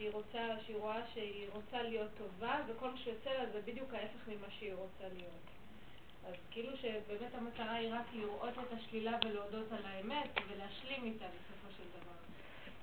שהיא 0.00 0.10
רוצה, 0.12 0.54
שהיא 0.66 0.76
רואה 0.76 1.00
שהיא 1.14 1.46
רוצה 1.52 1.82
להיות 1.82 2.10
טובה, 2.18 2.60
וכל 2.68 2.90
מה 2.90 2.96
שיוצא 2.96 3.30
לה 3.30 3.50
זה 3.52 3.60
בדיוק 3.60 3.94
ההפך 3.94 4.28
ממה 4.28 4.46
שהיא 4.58 4.74
רוצה 4.74 5.04
להיות. 5.14 5.44
אז 6.28 6.34
כאילו 6.50 6.76
שבאמת 6.76 7.34
המטרה 7.34 7.74
היא 7.74 7.94
רק 7.94 8.06
לראות 8.12 8.52
את 8.52 8.72
השלילה 8.72 9.18
ולהודות 9.24 9.72
על 9.72 9.84
האמת 9.84 10.30
ולהשלים 10.48 11.04
איתה 11.04 11.24
בסופו 11.24 11.76
של 11.76 11.82
דבר. 12.00 12.18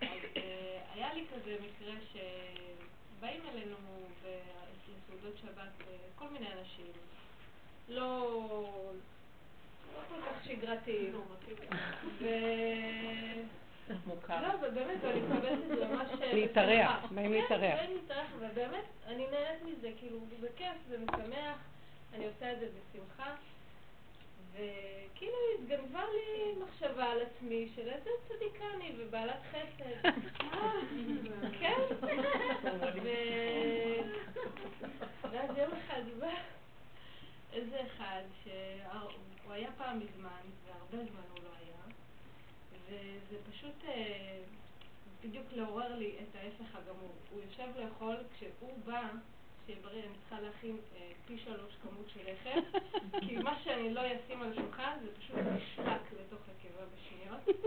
אז 0.02 0.38
אה, 0.38 0.82
היה 0.94 1.14
לי 1.14 1.26
כזה 1.34 1.58
מקרה 1.62 1.94
שבאים 2.12 3.42
אלינו 3.54 3.76
לסעודות 4.90 5.38
שבת 5.42 5.88
אה, 5.88 5.96
כל 6.16 6.30
מיני 6.30 6.48
אנשים, 6.60 6.92
לא, 7.90 8.30
לא 9.94 10.00
כל 10.10 10.22
כך 10.22 10.46
שגרתיים. 10.46 11.16
ו... 12.22 12.26
מוכר. 14.06 14.42
לא, 14.42 14.68
ובאמת, 14.68 15.04
אני 15.04 15.20
מקבלת 15.20 15.60
את 15.72 15.78
זה 15.78 15.88
ממש... 15.88 16.08
אה, 16.22 16.34
להתארח. 16.34 17.06
באים 17.12 17.28
כן, 17.28 17.34
להתארח. 17.34 17.80
באים 17.80 17.94
להתארח, 17.94 18.28
ובאמת, 18.40 18.86
אני 19.08 19.28
נהנית 19.32 19.64
מזה, 19.64 19.92
כאילו, 20.00 20.20
זה 20.40 20.48
כיף, 20.56 20.78
זה 20.90 20.98
משמח, 20.98 21.58
אני 22.14 22.26
עושה 22.28 22.54
את 22.54 22.60
זה 22.60 22.68
בשמחה. 22.68 23.36
וכאילו 24.54 25.38
התגנבה 25.60 26.04
לי 26.14 26.54
מחשבה 26.64 27.06
על 27.06 27.22
עצמי 27.22 27.70
של 27.76 27.90
איזה 27.90 28.10
צדיקה 28.28 28.66
אני 28.76 28.92
ובעלת 28.98 29.42
חסד. 29.52 30.10
כן. 31.60 31.82
ואז 35.32 35.58
יום 35.58 35.72
אחד 35.72 36.02
בא 36.20 36.28
איזה 37.54 37.82
אחד 37.88 38.22
שהוא 38.44 39.54
היה 39.54 39.70
פעם 39.78 40.00
מזמן, 40.00 40.42
והרבה 40.66 41.12
זמן 41.12 41.22
הוא 41.32 41.44
לא 41.44 41.50
היה, 41.60 41.96
וזה 42.88 43.38
פשוט 43.52 43.84
אה, 43.88 44.40
בדיוק 45.24 45.46
לעורר 45.52 45.96
לי 45.96 46.16
את 46.22 46.36
ההפך 46.36 46.76
הגמור. 46.76 47.16
הוא 47.32 47.42
יושב 47.42 47.68
לאכול, 47.80 48.16
כשהוא 48.34 48.78
בא, 48.86 49.10
שיהיה 49.66 49.80
בריא, 49.82 50.04
אני 50.04 50.14
צריכה 50.20 50.40
להכין 50.42 50.78
אה, 50.96 51.12
פי 51.28 51.38
שלוש 51.38 51.74
כמות 51.84 52.10
של 52.14 52.20
לחם, 52.32 52.60
כי 53.28 53.38
מה 53.38 53.60
שאני 53.64 53.94
לא 53.94 54.02
אשים 54.02 54.42
על 54.42 54.52
השולחן 54.52 54.98
זה 55.04 55.10
פשוט 55.20 55.36
נשחק 55.36 56.02
לתוך 56.20 56.40
הקיבה 56.50 56.84
בשניות. 56.94 57.58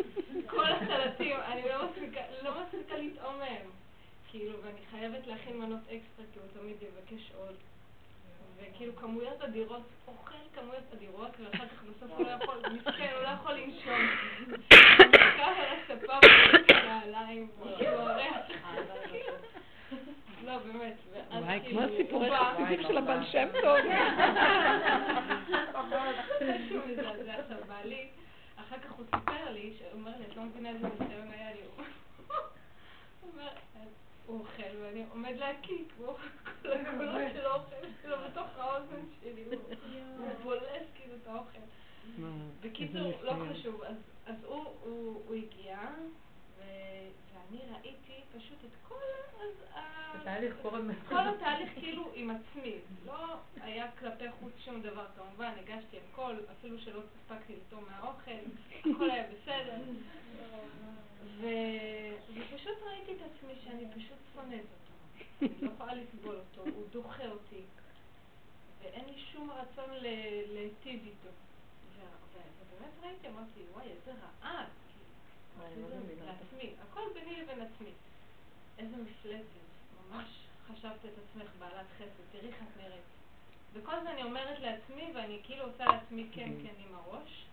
כל 0.47 0.67
הסלטים, 0.73 1.37
אני 1.37 1.63
לא 1.69 1.91
מספיקה, 1.91 2.21
לא 2.43 2.63
מספיקה 2.63 2.97
לטעום 2.97 3.39
מהם. 3.39 3.71
כאילו, 4.31 4.63
ואני 4.63 4.81
חייבת 4.91 5.27
להכין 5.27 5.59
מנות 5.59 5.81
אקסטרה, 5.81 6.25
כי 6.33 6.39
הוא 6.39 6.49
תמיד 6.61 6.77
יבקש 6.83 7.33
עוד. 7.39 7.55
וכאילו 8.63 8.97
כמויות 8.97 9.43
אדירות, 9.43 9.83
אוכל 10.09 10.35
כמויות 10.55 10.85
אדירות, 10.95 11.31
ואחר 11.41 11.67
כך 11.67 11.83
בסוף 11.83 12.11
הוא 12.17 12.27
לא 12.27 12.31
יכול, 12.31 12.57
מסכן, 12.73 13.09
הוא 13.15 13.23
לא 13.23 13.29
יכול 13.29 13.53
לנשום. 13.53 14.01
הוא 14.47 14.57
נשכב 15.07 15.53
על 15.57 15.97
הספה 15.97 16.13
ולוקח 16.23 16.77
נעליים, 16.85 17.49
כאילו 17.79 17.99
הריח. 17.99 18.37
לא, 20.45 20.59
באמת. 20.59 20.95
וואי, 21.31 21.61
כאילו, 21.65 21.81
כמו 21.83 21.95
הסיפורי 21.95 22.29
הוא 22.29 22.37
חסידים 22.37 22.83
של 22.83 22.99
הבן 22.99 23.25
שם 23.33 23.49
טוב. 23.63 23.77
בעלי, 27.69 28.07
אחר 28.57 28.79
כך 28.79 28.93
הוא 28.93 29.05
סיפר 29.07 29.51
לי, 29.51 29.73
שהוא 29.79 29.89
אומר 29.93 30.11
לי, 30.19 30.25
את 30.31 30.37
לא 30.37 30.43
מבינה 30.43 30.69
איזה 30.69 30.89
ניסיון 30.89 31.31
היה 31.39 31.51
לי. 31.51 31.60
אוכל, 34.33 34.77
ואני 34.83 35.05
עומד 35.11 35.35
להקיא, 35.37 35.85
כמו 35.97 36.17
כל 36.63 36.73
הגבולות 36.73 37.23
של 37.33 37.47
האוכל 37.47 37.87
שלו 38.03 38.17
בתוך 38.31 38.49
האוזן 38.57 39.01
שלי, 39.21 39.45
הוא 39.45 40.29
בולס 40.43 40.87
כאילו 40.95 41.15
את 41.23 41.27
האוכל. 41.27 41.59
בקיצור, 42.61 43.13
לא. 43.23 43.33
חשוב, 43.53 43.83
אז, 44.27 44.35
הוא, 44.45 45.35
הגיע, 45.35 45.79
ואני 47.35 47.61
ראיתי 47.73 48.21
פשוט 48.39 48.59
את 48.65 48.89
כל, 48.89 48.95
התהליך 50.15 50.55
כל 51.09 51.29
התהליך 51.29 51.71
כאילו 51.75 52.11
עם 52.15 52.31
עצמי, 52.31 52.75
לא 53.07 53.37
היה 53.61 53.91
כלפי 53.99 54.25
חוץ 54.41 54.53
שום 54.65 54.83
דבר 54.83 55.07
כמובן, 55.17 55.53
הגשתי 55.59 55.99
הכל, 56.13 56.35
אפילו 56.59 56.79
שלא 56.79 57.01
הספקתי 57.01 57.53
לטעום 57.57 57.85
מהאוכל, 57.91 58.31
הכל 58.81 59.11
היה 59.11 59.25
בסדר. 59.33 59.77
ופשוט 62.35 62.79
ראיתי 62.87 63.13
את 63.13 63.21
עצמי 63.21 63.53
שאני 63.65 63.85
פשוט 63.97 64.19
שונאת 64.35 64.61
אותו, 64.61 64.95
אני 65.43 65.61
לא 65.61 65.71
יכולה 65.75 65.95
לסבול 65.95 66.37
אותו, 66.37 66.71
הוא 66.71 66.85
דוחה 66.91 67.27
אותי, 67.27 67.63
ואין 68.83 69.05
לי 69.05 69.23
שום 69.33 69.51
רצון 69.51 69.91
להיטיב 70.47 71.01
איתו. 71.05 71.29
ובאמת 72.61 72.93
ראיתי, 73.03 73.29
אמרתי, 73.29 73.61
וואי, 73.73 73.87
איזה 73.87 74.13
רעה, 74.43 74.65
לעצמי, 76.27 76.73
הכל 76.83 77.01
ביני 77.15 77.43
לבין 77.43 77.61
עצמי. 77.61 77.91
איזה 78.79 78.97
מפלצת, 78.97 79.71
ממש 80.11 80.29
חשבת 80.69 81.05
את 81.05 81.11
עצמך 81.25 81.51
בעלת 81.59 81.87
חסד, 81.97 82.25
תראי 82.33 82.49
איך 82.49 82.57
את 82.57 82.83
נראית. 82.83 83.03
וכל 83.73 84.03
זה 84.03 84.11
אני 84.11 84.23
אומרת 84.23 84.61
לעצמי, 84.61 85.13
ואני 85.15 85.39
כאילו 85.43 85.65
עושה 85.65 85.85
לעצמי 85.85 86.27
כן 86.33 86.51
כן 86.63 86.75
עם 86.89 86.95
הראש, 86.95 87.45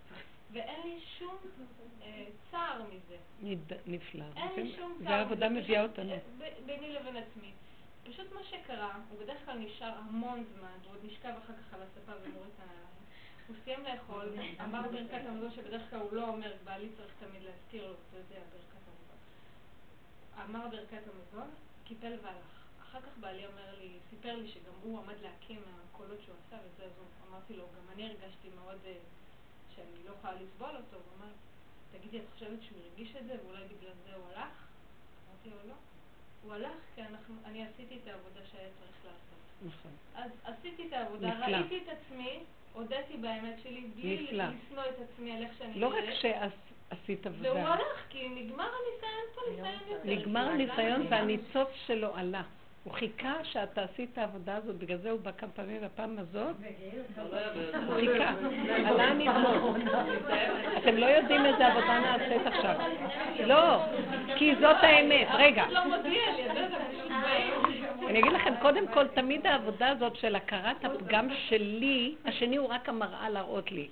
ואין 0.51 0.81
לי 0.83 0.99
שום 1.19 1.35
אה, 2.01 2.25
צער 2.51 2.81
מזה. 2.83 3.17
נפלא. 3.87 4.25
אין 4.35 4.65
לי 4.65 4.75
שום 4.75 4.97
צער. 5.03 5.11
והעבודה 5.11 5.49
מביאה 5.49 5.83
אותנו. 5.83 6.11
אה, 6.11 6.19
ביני 6.65 6.93
לבין 6.93 7.17
עצמי. 7.17 7.51
פשוט 8.09 8.33
מה 8.33 8.43
שקרה, 8.43 8.99
הוא 9.09 9.19
בדרך 9.19 9.45
כלל 9.45 9.57
נשאר 9.57 9.93
המון 9.97 10.43
זמן, 10.57 10.71
והוא 10.81 10.95
עוד 10.95 11.05
נשכב 11.05 11.33
אחר 11.43 11.53
כך 11.53 11.73
על 11.73 11.79
הספה 11.81 12.11
ומוריד 12.11 12.51
את 12.55 12.59
הנעליים. 12.59 12.87
הוא 13.47 13.55
סיים 13.63 13.83
לאכול, 13.83 14.33
אמר 14.63 14.81
ברכת 14.91 15.21
המזון 15.25 15.51
שבדרך 15.51 15.89
כלל 15.89 15.99
הוא 15.99 16.13
לא 16.13 16.27
אומר, 16.27 16.53
בעלי 16.63 16.89
צריך 16.97 17.11
תמיד 17.19 17.41
להזכיר 17.43 17.87
לו, 17.87 17.93
אתה 17.93 18.17
יודע, 18.17 18.45
ברכת 18.51 18.83
המזון. 18.87 19.19
אמר 20.45 20.67
ברכת 20.67 21.03
המזון, 21.07 21.49
קיפל 21.83 22.13
והלך. 22.21 22.57
אחר 22.81 23.01
כך 23.01 23.17
בעלי 23.19 23.45
אומר 23.45 23.75
לי, 23.79 23.91
סיפר 24.09 24.35
לי 24.35 24.47
שגם 24.47 24.73
הוא 24.83 24.99
עמד 24.99 25.15
להקים 25.21 25.61
מהקולות 25.65 26.19
שהוא 26.25 26.35
עשה 26.47 26.57
וזה, 26.65 26.83
אז 26.83 26.91
אמרתי 27.29 27.53
לו, 27.57 27.63
גם 27.63 27.93
אני 27.93 28.05
הרגשתי 28.05 28.49
מאוד 28.55 28.77
אה, 28.85 28.93
שאני 29.75 30.03
לא 30.05 30.11
יכולה 30.11 30.33
לסבול 30.33 30.75
אותו, 30.75 30.95
הוא 30.95 31.17
אמר, 31.17 31.31
תגידי, 31.91 32.19
את 32.19 32.25
חושבת 32.33 32.61
שהוא 32.61 32.79
הרגיש 32.83 33.15
את 33.15 33.25
זה 33.27 33.35
ואולי 33.43 33.63
בגלל 33.65 33.93
זה 34.05 34.15
הוא 34.15 34.25
הלך? 34.27 34.53
אמרתי 35.27 35.49
לו, 35.49 35.69
לא. 35.69 35.75
הוא 36.43 36.53
הלך 36.53 36.71
כי 36.95 37.01
אנחנו, 37.01 37.35
אני 37.45 37.65
עשיתי 37.65 37.95
את 38.03 38.07
העבודה 38.07 38.39
שהיה 38.51 38.69
צריך 38.79 39.05
לעשות. 39.05 39.37
נכון. 39.65 39.91
אז 40.15 40.31
עשיתי 40.43 40.87
את 40.87 40.93
העבודה, 40.93 41.27
נפלא. 41.27 41.57
ראיתי 41.57 41.77
את 41.77 41.89
עצמי, 41.89 42.39
הודיתי 42.73 43.17
באמת 43.17 43.55
שלי, 43.63 43.81
בלי. 43.95 44.27
לשנוא 44.31 44.83
את 44.83 44.95
עצמי 45.03 45.31
על 45.37 45.43
איך 45.43 45.51
שאני 45.57 45.79
לא 45.79 45.87
רק 45.87 45.93
נראית. 45.93 46.19
שעשית 46.19 47.27
והוא 47.27 47.47
עבודה, 47.47 47.73
הלך, 47.73 48.05
כי 48.09 48.29
נגמר 48.29 48.69
הניסיון 48.69 49.25
פה 49.35 49.41
ניסיון 49.49 49.91
יותר. 49.91 50.09
נגמר 50.09 50.49
הניסיון 50.49 51.07
והניצוץ 51.09 51.69
שלו 51.85 52.15
עלה. 52.15 52.43
הוא 52.87 52.93
חיכה 52.93 53.33
שאת 53.43 53.73
תעשי 53.73 54.07
את 54.13 54.17
העבודה 54.17 54.55
הזאת, 54.55 54.75
בגלל 54.75 54.97
זה 54.97 55.11
הוא 55.11 55.19
בא 55.19 55.31
כמה 55.37 55.49
פעמים, 55.49 55.81
והפעם 55.81 56.15
הזאת 56.19 56.55
הוא 57.87 57.95
חיכה. 57.95 58.33
עלה 58.85 59.03
הנגמור. 59.03 59.75
אתם 60.77 60.97
לא 60.97 61.05
יודעים 61.05 61.45
איזה 61.45 61.67
עבודה 61.67 61.99
נעשית 61.99 62.47
עכשיו. 62.47 62.75
לא, 63.45 63.83
כי 64.37 64.55
זאת 64.55 64.77
האמת. 64.81 65.27
רגע, 65.33 65.65
לא 65.69 65.79
אפילו 65.79 66.15
אני 68.07 68.19
אגיד 68.19 68.31
לכם, 68.31 68.53
קודם 68.61 68.87
כל, 68.87 69.07
תמיד 69.07 69.47
העבודה 69.47 69.89
הזאת 69.89 70.15
של 70.15 70.35
הכרת 70.35 70.85
הפגם 70.85 71.27
שלי, 71.47 72.15
השני 72.25 72.55
הוא 72.55 72.67
רק 72.67 72.89
המראה 72.89 73.29
להראות 73.29 73.71
לי. 73.71 73.87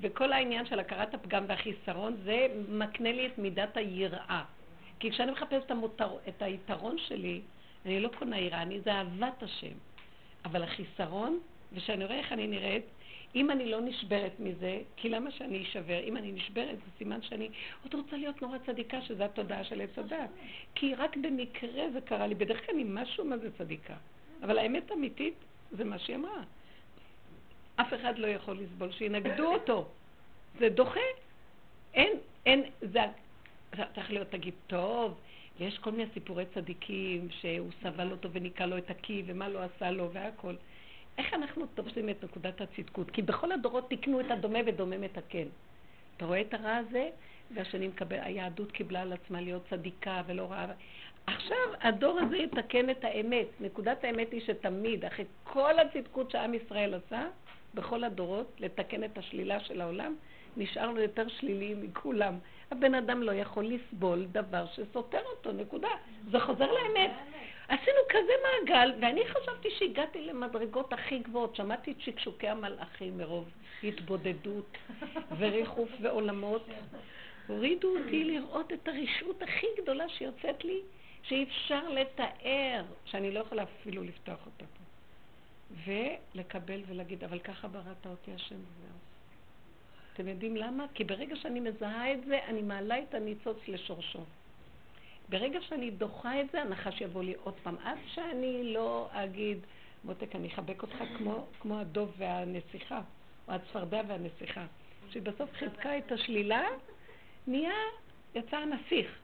וכל 0.00 0.32
העניין 0.32 0.66
של 0.66 0.80
הכרת 0.80 1.14
הפגם 1.14 1.44
והחיסרון, 1.48 2.16
זה 2.24 2.46
מקנה 2.68 3.12
לי 3.12 3.26
את 3.26 3.38
מידת 3.38 3.76
היראה. 3.76 4.42
כי 5.00 5.10
כשאני 5.10 5.32
מחפשת 5.32 5.70
את 6.28 6.42
היתרון 6.42 6.98
שלי, 6.98 7.40
אני 7.88 8.00
לא 8.00 8.10
קונה 8.18 8.38
יראה, 8.38 8.62
אני 8.62 8.80
זה 8.80 8.92
אהבת 8.92 9.42
השם. 9.42 9.72
אבל 10.44 10.62
החיסרון, 10.62 11.38
וכשאני 11.72 12.04
רואה 12.04 12.18
איך 12.18 12.32
אני 12.32 12.46
נראית, 12.46 12.84
אם 13.34 13.50
אני 13.50 13.70
לא 13.70 13.80
נשברת 13.80 14.32
מזה, 14.40 14.80
כי 14.96 15.08
למה 15.08 15.30
שאני 15.30 15.62
אשבר? 15.62 16.00
אם 16.04 16.16
אני 16.16 16.32
נשברת, 16.32 16.76
זה 16.76 16.90
סימן 16.98 17.22
שאני 17.22 17.48
עוד 17.82 17.94
רוצה 17.94 18.16
להיות 18.16 18.42
נורא 18.42 18.58
צדיקה, 18.66 19.02
שזו 19.02 19.24
התודעה 19.24 19.64
של 19.64 19.80
עץ 19.80 19.98
הדת. 19.98 20.30
כי 20.74 20.94
רק 20.94 21.16
במקרה 21.16 21.90
זה 21.92 22.00
קרה 22.00 22.26
לי. 22.26 22.34
בדרך 22.34 22.66
כלל 22.66 22.74
אני 22.74 22.84
משהו 22.86 23.24
מה 23.24 23.38
זה 23.38 23.48
צדיקה. 23.58 23.94
אבל 24.42 24.58
האמת 24.58 24.90
האמיתית 24.90 25.34
זה 25.70 25.84
מה 25.84 25.98
שהיא 25.98 26.16
אמרה. 26.16 26.42
אף 27.76 27.94
אחד 27.94 28.18
לא 28.18 28.26
יכול 28.26 28.58
לסבול 28.60 28.92
שינגדו 28.92 29.54
אותו. 29.54 29.88
זה 30.58 30.68
דוחה. 30.68 31.00
אין, 31.94 32.12
אין, 32.46 32.62
זה 32.80 33.00
צריך 33.94 34.10
להיות, 34.10 34.28
תגיד, 34.30 34.54
טוב, 34.66 35.14
יש 35.60 35.78
כל 35.78 35.90
מיני 35.90 36.04
סיפורי 36.14 36.44
צדיקים 36.54 37.28
שהוא 37.30 37.70
סבל 37.82 38.10
אותו 38.10 38.28
וניקה 38.32 38.66
לו 38.66 38.78
את 38.78 38.90
הקי 38.90 39.22
ומה 39.26 39.48
לא 39.48 39.58
עשה 39.62 39.90
לו 39.90 40.10
והכל. 40.12 40.54
איך 41.18 41.34
אנחנו 41.34 41.66
תופסים 41.66 42.08
את 42.08 42.24
נקודת 42.24 42.60
הצדקות? 42.60 43.10
כי 43.10 43.22
בכל 43.22 43.52
הדורות 43.52 43.88
תיקנו 43.88 44.20
את 44.20 44.30
הדומה 44.30 44.58
ודומם 44.66 45.04
את 45.04 45.18
הכן. 45.18 45.46
אתה 46.16 46.26
רואה 46.26 46.40
את 46.40 46.54
הרע 46.54 46.76
הזה? 46.76 47.08
והשני 47.54 47.88
מקבל, 47.88 48.18
היהדות 48.20 48.72
קיבלה 48.72 49.02
על 49.02 49.12
עצמה 49.12 49.40
להיות 49.40 49.62
צדיקה 49.70 50.22
ולא 50.26 50.50
רעה. 50.50 50.66
עכשיו 51.26 51.56
הדור 51.80 52.18
הזה 52.18 52.36
יתקן 52.36 52.90
את 52.90 53.04
האמת. 53.04 53.46
נקודת 53.60 54.04
האמת 54.04 54.32
היא 54.32 54.40
שתמיד, 54.46 55.04
אחרי 55.04 55.24
כל 55.44 55.78
הצדקות 55.78 56.30
שעם 56.30 56.54
ישראל 56.54 56.94
עשה, 56.94 57.26
בכל 57.74 58.04
הדורות, 58.04 58.56
לתקן 58.58 59.04
את 59.04 59.18
השלילה 59.18 59.60
של 59.60 59.80
העולם, 59.80 60.14
נשארנו 60.56 61.00
יותר 61.00 61.28
שליליים 61.28 61.82
מכולם. 61.82 62.38
הבן 62.70 62.94
אדם 62.94 63.22
לא 63.22 63.32
יכול 63.32 63.66
לסבול 63.66 64.26
דבר 64.32 64.66
שסותר 64.66 65.22
אותו, 65.24 65.52
נקודה. 65.52 65.88
זה 66.30 66.40
חוזר 66.40 66.72
לאמת. 66.72 67.10
עשינו 67.68 67.98
כזה 68.08 68.32
מעגל, 68.42 68.92
ואני 69.00 69.20
חשבתי 69.28 69.68
שהגעתי 69.70 70.22
למדרגות 70.22 70.92
הכי 70.92 71.18
גבוהות. 71.18 71.56
שמעתי 71.56 71.92
את 71.92 72.00
שקשוקי 72.00 72.48
המלאכים 72.48 73.18
מרוב 73.18 73.48
התבודדות 73.82 74.76
וריחוף 75.38 75.88
ועולמות. 76.02 76.66
הורידו 77.46 77.96
אותי 77.98 78.24
לראות 78.24 78.72
את 78.72 78.88
הרשעות 78.88 79.42
הכי 79.42 79.66
גדולה 79.82 80.08
שיוצאת 80.08 80.64
לי, 80.64 80.80
שאי 81.22 81.44
אפשר 81.44 81.88
לתאר, 81.88 82.84
שאני 83.04 83.30
לא 83.30 83.40
יכולה 83.40 83.62
אפילו 83.62 84.02
לפתוח 84.02 84.38
אותה 84.46 84.64
פה. 84.64 84.84
ולקבל 86.34 86.80
ולהגיד, 86.86 87.24
אבל 87.24 87.38
ככה 87.38 87.68
בראת 87.68 88.06
אותי 88.06 88.30
השם 88.34 88.54
וזהו. 88.54 89.07
אתם 90.18 90.28
יודעים 90.28 90.56
למה? 90.56 90.86
כי 90.94 91.04
ברגע 91.04 91.36
שאני 91.36 91.60
מזהה 91.60 92.12
את 92.12 92.24
זה, 92.24 92.38
אני 92.48 92.62
מעלה 92.62 93.02
את 93.02 93.14
הניצוץ 93.14 93.56
לשורשו. 93.68 94.18
ברגע 95.28 95.60
שאני 95.60 95.90
דוחה 95.90 96.40
את 96.40 96.46
זה, 96.52 96.62
הנחש 96.62 97.00
יבוא 97.00 97.22
לי 97.22 97.34
עוד 97.42 97.54
פעם. 97.62 97.76
עד 97.84 97.98
שאני 98.06 98.74
לא 98.74 99.08
אגיד, 99.12 99.58
מותק, 100.04 100.36
אני 100.36 100.48
אחבק 100.48 100.82
אותך 100.82 100.96
כמו, 101.18 101.46
כמו 101.60 101.78
הדוב 101.78 102.14
והנסיכה, 102.18 103.00
או 103.48 103.52
הצפרדע 103.52 104.00
והנסיכה, 104.08 104.66
שבסוף 105.10 105.52
חיבקה 105.52 105.98
את 105.98 106.12
השלילה, 106.12 106.62
נהיה, 107.46 107.74
יצא 108.34 108.56
הנסיך. 108.56 109.18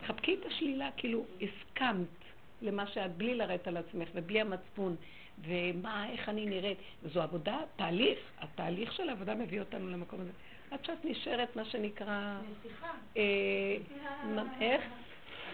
תחבקי 0.00 0.34
את 0.34 0.46
השלילה, 0.46 0.90
כאילו 0.96 1.24
הסכמת 1.42 2.06
למה 2.62 2.86
שאת, 2.86 3.16
בלי 3.16 3.34
לרדת 3.34 3.68
על 3.68 3.76
עצמך 3.76 4.08
ובלי 4.14 4.40
המצפון, 4.40 4.96
ומה, 5.46 6.10
איך 6.10 6.28
אני 6.28 6.46
נראית. 6.46 6.78
זו 7.04 7.22
עבודה, 7.22 7.58
תהליך. 7.76 8.18
התהליך 8.38 8.92
של 8.92 9.08
העבודה 9.08 9.34
מביא 9.34 9.60
אותנו 9.60 9.88
למקום 9.88 10.20
הזה. 10.20 10.30
עד 10.70 10.84
שאת 10.84 11.04
נשארת, 11.04 11.56
מה 11.56 11.64
שנקרא... 11.64 12.38
נסיכה. 12.50 12.90
אה, 13.16 13.76
איך? 14.60 14.84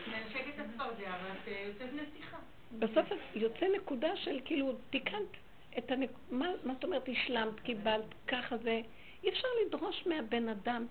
מנשקת 0.06 0.40
את 0.54 0.60
הצפרדע, 0.60 1.14
ואת 1.24 1.48
אה, 1.48 1.64
יוצאת 1.66 1.88
נסיכה. 1.92 2.36
בסוף 2.78 3.06
יוצא 3.34 3.66
נקודה 3.76 4.16
של 4.16 4.40
כאילו, 4.44 4.72
תיקנת 4.90 5.36
את 5.78 5.90
הנק... 5.90 6.10
מה, 6.30 6.46
מה 6.64 6.74
זאת 6.74 6.84
אומרת 6.84 7.08
השלמת, 7.08 7.60
קיבלת, 7.60 8.04
ככה 8.28 8.56
זה. 8.56 8.80
אי 9.24 9.28
אפשר 9.28 9.48
לדרוש 9.66 10.06
מהבן 10.06 10.48
אדם, 10.48 10.86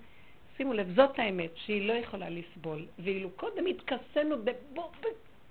שימו 0.57 0.73
לב, 0.73 0.95
זאת 0.95 1.19
האמת, 1.19 1.51
שהיא 1.55 1.87
לא 1.87 1.93
יכולה 1.93 2.29
לסבול. 2.29 2.85
ואילו 2.99 3.29
קודם 3.29 3.65
התכסינו 3.65 4.35
בבוא, 4.43 4.89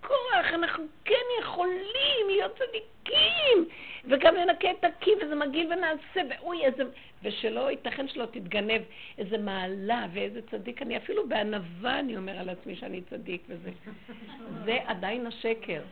בכוח, 0.05 0.55
אנחנו 0.55 0.85
כן 1.05 1.24
יכולים 1.40 2.26
להיות 2.26 2.52
צדיקים, 2.59 3.68
וגם 4.05 4.35
לנקה 4.35 4.70
את 4.70 4.85
הקי, 4.85 5.10
וזה 5.22 5.35
מגעיל 5.35 5.72
ונעשה, 5.72 6.20
ואוי, 6.31 6.64
איזה... 6.64 6.82
ושלא 7.22 7.70
ייתכן 7.70 8.09
שלא 8.09 8.26
תתגנב 8.26 8.82
איזה 9.18 9.39
מעלה 9.39 10.06
ואיזה 10.12 10.40
צדיק 10.51 10.82
אני, 10.82 10.97
אפילו 10.97 11.28
בענווה 11.28 11.98
אני 11.98 12.16
אומר 12.16 12.39
על 12.39 12.48
עצמי 12.48 12.76
שאני 12.76 13.02
צדיק 13.10 13.43
וזה. 13.48 13.70
זה 14.64 14.78
עדיין 14.86 15.26
השקר. 15.26 15.82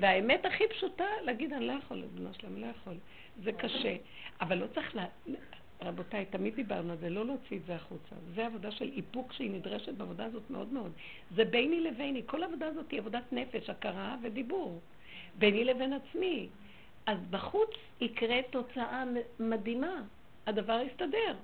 והאמת 0.00 0.46
הכי 0.46 0.64
פשוטה, 0.68 1.04
להגיד, 1.22 1.52
אני 1.52 1.66
לא 1.66 1.72
יכול, 1.72 2.02
בנו 2.14 2.30
שלם, 2.40 2.60
לא 2.60 2.66
יכול. 2.66 2.94
זה 3.42 3.52
קשה. 3.52 3.96
אבל 4.40 4.58
לא 4.58 4.66
צריך, 4.74 4.96
לה... 4.96 5.04
רבותיי, 5.84 6.24
תמיד 6.24 6.54
דיברנו 6.54 6.92
על 6.92 6.98
זה, 6.98 7.10
לא 7.10 7.26
להוציא 7.26 7.56
את 7.56 7.66
זה 7.66 7.74
החוצה. 7.74 8.14
זה 8.34 8.46
עבודה 8.46 8.70
של 8.70 8.90
איפוק 8.96 9.32
שהיא 9.32 9.50
נדרשת 9.50 9.94
בעבודה 9.94 10.24
הזאת 10.24 10.50
מאוד 10.50 10.72
מאוד. 10.72 10.92
זה 11.34 11.44
ביני 11.44 11.80
לביני. 11.80 12.22
כל 12.26 12.42
העבודה 12.42 12.66
הזאת 12.66 12.90
היא 12.90 13.00
עבודת 13.00 13.32
נפש, 13.32 13.70
הכרה 13.70 14.16
ודיבור. 14.22 14.80
ביני 15.38 15.64
לבין 15.64 15.92
עצמי. 15.92 16.48
אז 17.06 17.18
בחוץ 17.30 17.70
יקרה 18.00 18.36
תוצאה 18.50 19.04
מדהימה. 19.40 20.02
הדבר 20.46 20.80
יסתדר. 20.90 21.34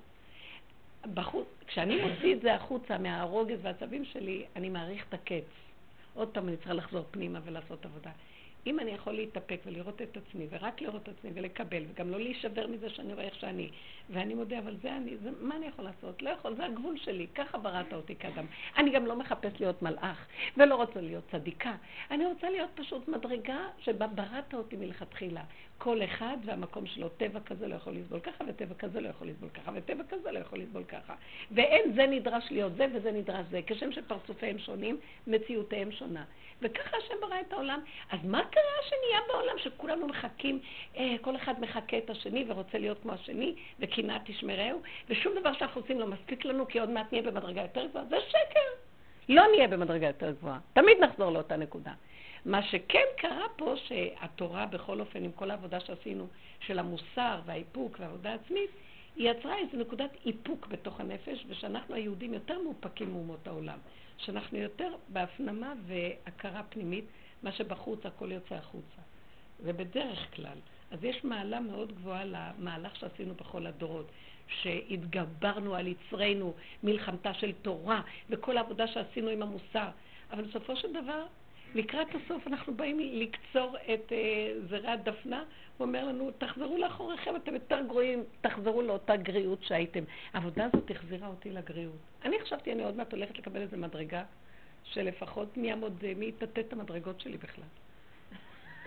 בחוץ, 1.15 1.47
כשאני 1.67 2.03
מוציא 2.03 2.35
את 2.35 2.41
זה 2.41 2.55
החוצה 2.55 2.99
מהרוגז 2.99 3.59
והעצבים 3.63 4.05
שלי, 4.05 4.45
אני 4.57 4.69
מעריך 4.69 5.05
את 5.09 5.15
הקץ. 5.15 5.45
עוד 6.15 6.29
פעם 6.29 6.49
אני 6.49 6.57
צריכה 6.57 6.73
לחזור 6.73 7.05
פנימה 7.11 7.41
ולעשות 7.45 7.85
עבודה. 7.85 8.11
אם 8.67 8.81
אני 8.81 8.91
יכול 8.91 9.13
להתאפק 9.13 9.61
ולראות 9.67 10.03
את 10.03 10.17
עצמי, 10.17 10.47
ורק 10.51 10.81
לראות 10.81 11.03
את 11.03 11.09
עצמי 11.09 11.31
ולקבל, 11.35 11.83
וגם 11.91 12.11
לא 12.11 12.19
להישבר 12.19 12.67
מזה 12.67 12.91
שאני 12.91 13.15
רואה 13.15 13.25
איך 13.25 13.35
שאני, 13.35 13.71
ואני 14.11 14.35
מודה, 14.35 14.59
אבל 14.59 14.77
זה 14.83 14.97
אני, 14.97 15.17
זה, 15.17 15.31
מה 15.41 15.57
אני 15.57 15.67
יכול 15.67 15.85
לעשות? 15.85 16.23
לא 16.23 16.31
יכול, 16.31 16.55
זה 16.57 16.65
הגבול 16.65 16.99
שלי, 16.99 17.27
ככה 17.35 17.59
בראת 17.59 17.93
אותי 17.93 18.15
כאדם. 18.15 18.47
אני 18.77 18.91
גם 18.91 19.07
לא 19.07 19.17
מחפש 19.17 19.61
להיות 19.61 19.83
מלאך, 19.83 20.27
ולא 20.57 20.75
רוצה 20.75 21.01
להיות 21.01 21.25
צדיקה. 21.31 21.75
אני 22.11 22.27
רוצה 22.27 22.51
להיות 22.51 22.71
פשוט 22.75 23.09
מדרגה 23.09 23.69
שבה 23.79 24.07
בראת 24.07 24.55
אותי 24.55 24.77
מלכתחילה. 24.77 25.43
כל 25.83 26.05
אחד 26.05 26.37
והמקום 26.45 26.87
שלו, 26.87 27.09
טבע 27.09 27.41
כזה 27.41 27.69
לא 27.69 27.75
יכול 27.75 27.93
לסבול 27.93 28.21
ככה, 28.21 28.45
וטבע 28.49 28.75
כזה 28.75 29.01
לא 29.01 29.09
יכול 29.09 29.29
לסבול 29.29 29.49
ככה, 29.49 29.73
וטבע 29.75 30.05
כזה 30.09 30.33
לא 30.33 30.39
יכול 30.39 30.59
לסבול 30.59 30.85
ככה. 30.85 31.15
ואין 31.51 31.93
זה 31.95 32.07
נדרש 32.07 32.45
להיות 32.51 32.73
זה 32.77 32.87
וזה 32.95 33.13
נדרש 33.13 33.47
זה. 33.51 33.61
כשם 33.67 33.93
שפרצופיהם 33.93 34.59
שונים, 34.59 34.99
מציאותיהם 35.27 35.93
שונה. 35.93 36.25
וככה 36.63 36.97
השם 36.97 37.15
ברא 37.21 37.41
את 37.41 37.53
העולם. 37.53 37.81
אז 38.11 38.19
מה 38.25 38.45
קרה 38.45 38.79
שנהיה 38.89 39.21
בעולם 39.29 39.59
שכולנו 39.59 40.07
מחכים, 40.09 40.61
אה, 40.97 41.17
כל 41.21 41.37
אחד 41.37 41.55
מחכה 41.61 41.99
את 41.99 42.11
השני 42.11 42.45
ורוצה 42.49 42.79
להיות 42.79 42.99
כמו 43.03 43.13
השני, 43.13 43.55
וקנאה 43.79 44.17
תשמרהו, 44.25 44.81
ושום 45.09 45.33
דבר 45.41 45.53
שאנחנו 45.53 45.81
עושים 45.81 46.01
לא 46.01 46.07
מספיק 46.07 46.45
לנו, 46.45 46.69
כי 46.69 46.79
עוד 46.81 46.91
מעט 46.91 47.13
נהיה 47.13 47.31
במדרגה 47.31 47.63
יותר 47.63 47.87
גבוהה? 47.87 48.05
זה 48.05 48.17
שקר. 48.29 48.71
לא 49.29 49.43
נהיה 49.55 49.69
במדרגה 49.69 50.07
יותר 50.07 50.31
גבוהה. 50.31 50.59
תמיד 50.73 50.99
נחזור 51.01 51.31
לאותה 51.31 51.57
נקודה. 51.57 51.93
מה 52.45 52.63
שכן 52.63 53.05
קרה 53.17 53.47
פה, 53.57 53.75
שהתורה 53.77 54.67
בכל 54.67 55.01
אופן, 55.01 55.25
עם 55.25 55.33
כל 55.33 55.51
העבודה 55.51 55.81
שעשינו, 55.81 56.27
של 56.61 56.79
המוסר 56.79 57.41
והאיפוק 57.47 57.97
והעבודה 58.01 58.31
העצמית, 58.31 58.71
היא 59.17 59.31
יצרה 59.31 59.59
איזו 59.59 59.77
נקודת 59.77 60.11
איפוק 60.27 60.67
בתוך 60.67 61.01
הנפש, 61.01 61.45
ושאנחנו 61.49 61.95
היהודים 61.95 62.35
יותר 62.35 62.63
מאופקים 62.63 63.13
מאומות 63.13 63.47
העולם. 63.47 63.79
שאנחנו 64.19 64.59
יותר 64.59 64.95
בהפנמה 65.09 65.73
והכרה 65.87 66.63
פנימית, 66.63 67.05
מה 67.43 67.53
שבחוץ 67.53 68.07
הכל 68.07 68.33
יוצא 68.33 68.55
החוצה. 68.55 69.03
זה 69.63 69.73
בדרך 69.73 70.37
כלל. 70.37 70.59
אז 70.91 71.05
יש 71.05 71.25
מעלה 71.25 71.61
מאוד 71.61 71.93
גבוהה 71.93 72.25
למהלך 72.25 72.97
שעשינו 72.97 73.35
בכל 73.35 73.67
הדורות, 73.67 74.07
שהתגברנו 74.49 75.75
על 75.75 75.87
יצרנו, 75.87 76.55
מלחמתה 76.83 77.35
של 77.35 77.53
תורה, 77.53 78.01
וכל 78.31 78.57
העבודה 78.57 78.87
שעשינו 78.87 79.29
עם 79.29 79.43
המוסר. 79.43 79.89
אבל 80.31 80.43
בסופו 80.43 80.77
של 80.77 80.93
דבר, 80.93 81.25
לקראת 81.75 82.09
הסוף 82.15 82.47
אנחנו 82.47 82.75
באים 82.75 82.99
לקצור 83.01 83.77
את 83.95 84.13
uh, 84.13 84.69
זרע 84.69 84.93
הדפנה, 84.93 85.45
הוא 85.79 85.87
אומר 85.87 86.05
לנו, 86.05 86.31
תחזרו 86.39 86.79
לאחוריכם, 86.79 87.37
אתם 87.37 87.55
יותר 87.55 87.81
גרועים, 87.89 88.25
תחזרו 88.41 88.83
לאותה 88.83 89.17
גריעות 89.17 89.63
שהייתם. 89.63 90.05
העבודה 90.33 90.65
הזאת 90.65 90.91
החזירה 90.91 91.29
אותי 91.29 91.51
לגריעות. 91.51 91.97
אני 92.25 92.41
חשבתי, 92.41 92.73
אני 92.73 92.85
עוד 92.85 92.97
מעט 92.97 93.13
הולכת 93.13 93.39
לקבל 93.39 93.61
איזה 93.61 93.77
מדרגה, 93.77 94.23
שלפחות 94.85 95.57
מי 95.57 95.69
יעמוד, 95.69 96.05
מי 96.17 96.27
יטטט 96.27 96.59
את 96.59 96.73
המדרגות 96.73 97.21
שלי 97.21 97.37
בכלל. 97.37 97.65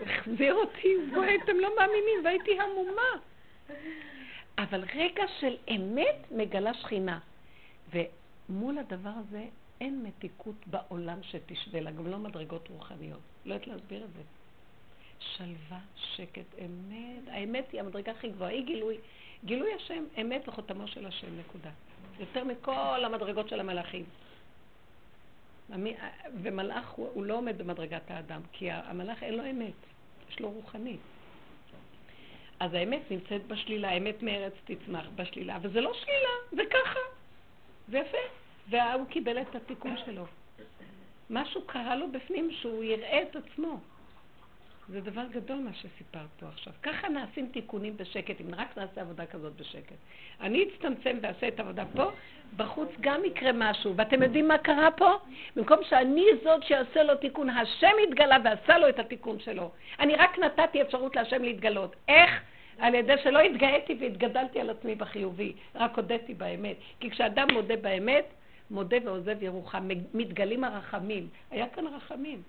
החזיר 0.00 0.54
אותי, 0.54 0.88
בואי, 1.14 1.36
אתם 1.44 1.56
לא 1.56 1.76
מאמינים, 1.76 2.24
והייתי 2.24 2.60
המומה. 2.60 3.20
אבל 4.58 4.84
רגע 4.94 5.22
של 5.40 5.56
אמת 5.70 6.26
מגלה 6.30 6.74
שכינה. 6.74 7.18
ומול 7.92 8.78
הדבר 8.78 9.10
הזה 9.10 9.44
אין 9.80 10.02
מתיקות 10.02 10.66
בעולם 10.66 11.22
שתשווה 11.22 11.80
לה, 11.80 11.90
גם 11.90 12.06
לא 12.06 12.18
מדרגות 12.18 12.68
רוחניות. 12.68 13.20
לא 13.44 13.54
יודעת 13.54 13.68
להסביר 13.68 14.04
את 14.04 14.12
זה. 14.12 14.22
שלווה, 15.18 15.78
שקט, 15.96 16.58
אמת. 16.64 17.28
האמת 17.28 17.72
היא 17.72 17.80
המדרגה 17.80 18.12
הכי 18.12 18.28
גבוהה, 18.28 18.50
היא 18.50 18.64
גילוי, 18.64 18.96
גילוי 19.44 19.74
השם, 19.74 20.04
אמת 20.20 20.48
וחותמו 20.48 20.88
של 20.88 21.06
השם, 21.06 21.38
נקודה. 21.38 21.70
יותר 22.20 22.44
מכל 22.44 23.04
המדרגות 23.04 23.48
של 23.48 23.60
המלאכים. 23.60 24.04
ומלאך 26.42 26.90
הוא, 26.90 27.10
הוא 27.14 27.24
לא 27.24 27.34
עומד 27.34 27.58
במדרגת 27.58 28.10
האדם, 28.10 28.40
כי 28.52 28.70
המלאך 28.70 29.22
אין 29.22 29.34
לו 29.34 29.50
אמת, 29.50 29.72
יש 30.30 30.40
לו 30.40 30.50
רוחנית. 30.50 31.00
אז 32.60 32.74
האמת 32.74 33.10
נמצאת 33.10 33.46
בשלילה, 33.46 33.90
האמת 33.90 34.22
מארץ 34.22 34.52
תצמח 34.64 35.06
בשלילה, 35.14 35.58
וזה 35.62 35.80
לא 35.80 35.94
שלילה, 35.94 36.28
זה 36.50 36.62
ככה. 36.70 36.98
זה 37.88 37.98
יפה. 37.98 38.43
והוא 38.68 39.06
קיבל 39.08 39.40
את 39.40 39.54
התיקון 39.54 39.96
שלו. 40.04 40.24
משהו 41.30 41.62
קרה 41.66 41.96
לו 41.96 42.12
בפנים 42.12 42.50
שהוא 42.50 42.84
יראה 42.84 43.22
את 43.22 43.36
עצמו. 43.36 43.78
זה 44.88 45.00
דבר 45.00 45.22
גדול 45.30 45.56
מה 45.56 45.70
שסיפרת 45.74 46.28
פה 46.40 46.46
עכשיו. 46.46 46.72
ככה 46.82 47.08
נעשים 47.08 47.48
תיקונים 47.52 47.96
בשקט, 47.96 48.40
אם 48.40 48.54
רק 48.54 48.78
נעשה 48.78 49.00
עבודה 49.00 49.26
כזאת 49.26 49.56
בשקט. 49.56 49.96
אני 50.40 50.64
אצטמצם 50.64 51.18
ואעשה 51.22 51.48
את 51.48 51.60
העבודה 51.60 51.84
פה, 51.96 52.10
בחוץ 52.56 52.88
גם 53.00 53.24
יקרה 53.24 53.50
משהו. 53.54 53.96
ואתם 53.96 54.22
יודעים 54.22 54.48
מה 54.48 54.58
קרה 54.58 54.90
פה? 54.90 55.12
במקום 55.56 55.78
שאני 55.88 56.26
זאת 56.44 56.62
שיעשה 56.62 57.02
לו 57.02 57.14
תיקון, 57.16 57.50
השם 57.50 57.92
התגלה 58.08 58.36
ועשה 58.44 58.78
לו 58.78 58.88
את 58.88 58.98
התיקון 58.98 59.40
שלו. 59.40 59.70
אני 60.00 60.14
רק 60.14 60.38
נתתי 60.38 60.82
אפשרות 60.82 61.16
להשם 61.16 61.42
להתגלות. 61.42 61.96
איך? 62.08 62.30
על 62.78 62.94
ידי 62.94 63.14
שלא 63.22 63.38
התגאיתי 63.38 63.96
והתגדלתי 64.00 64.60
על 64.60 64.70
עצמי 64.70 64.94
בחיובי, 64.94 65.52
רק 65.74 65.96
הודיתי 65.96 66.34
באמת. 66.34 66.76
כי 67.00 67.10
כשאדם 67.10 67.48
מודה 67.52 67.76
באמת, 67.76 68.24
מודה 68.74 68.96
ועוזב 69.04 69.42
ירוחם, 69.42 69.88
מתגלים 70.14 70.64
הרחמים. 70.64 71.28
היה 71.50 71.68
כאן 71.68 71.86
רחמים. 71.86 72.42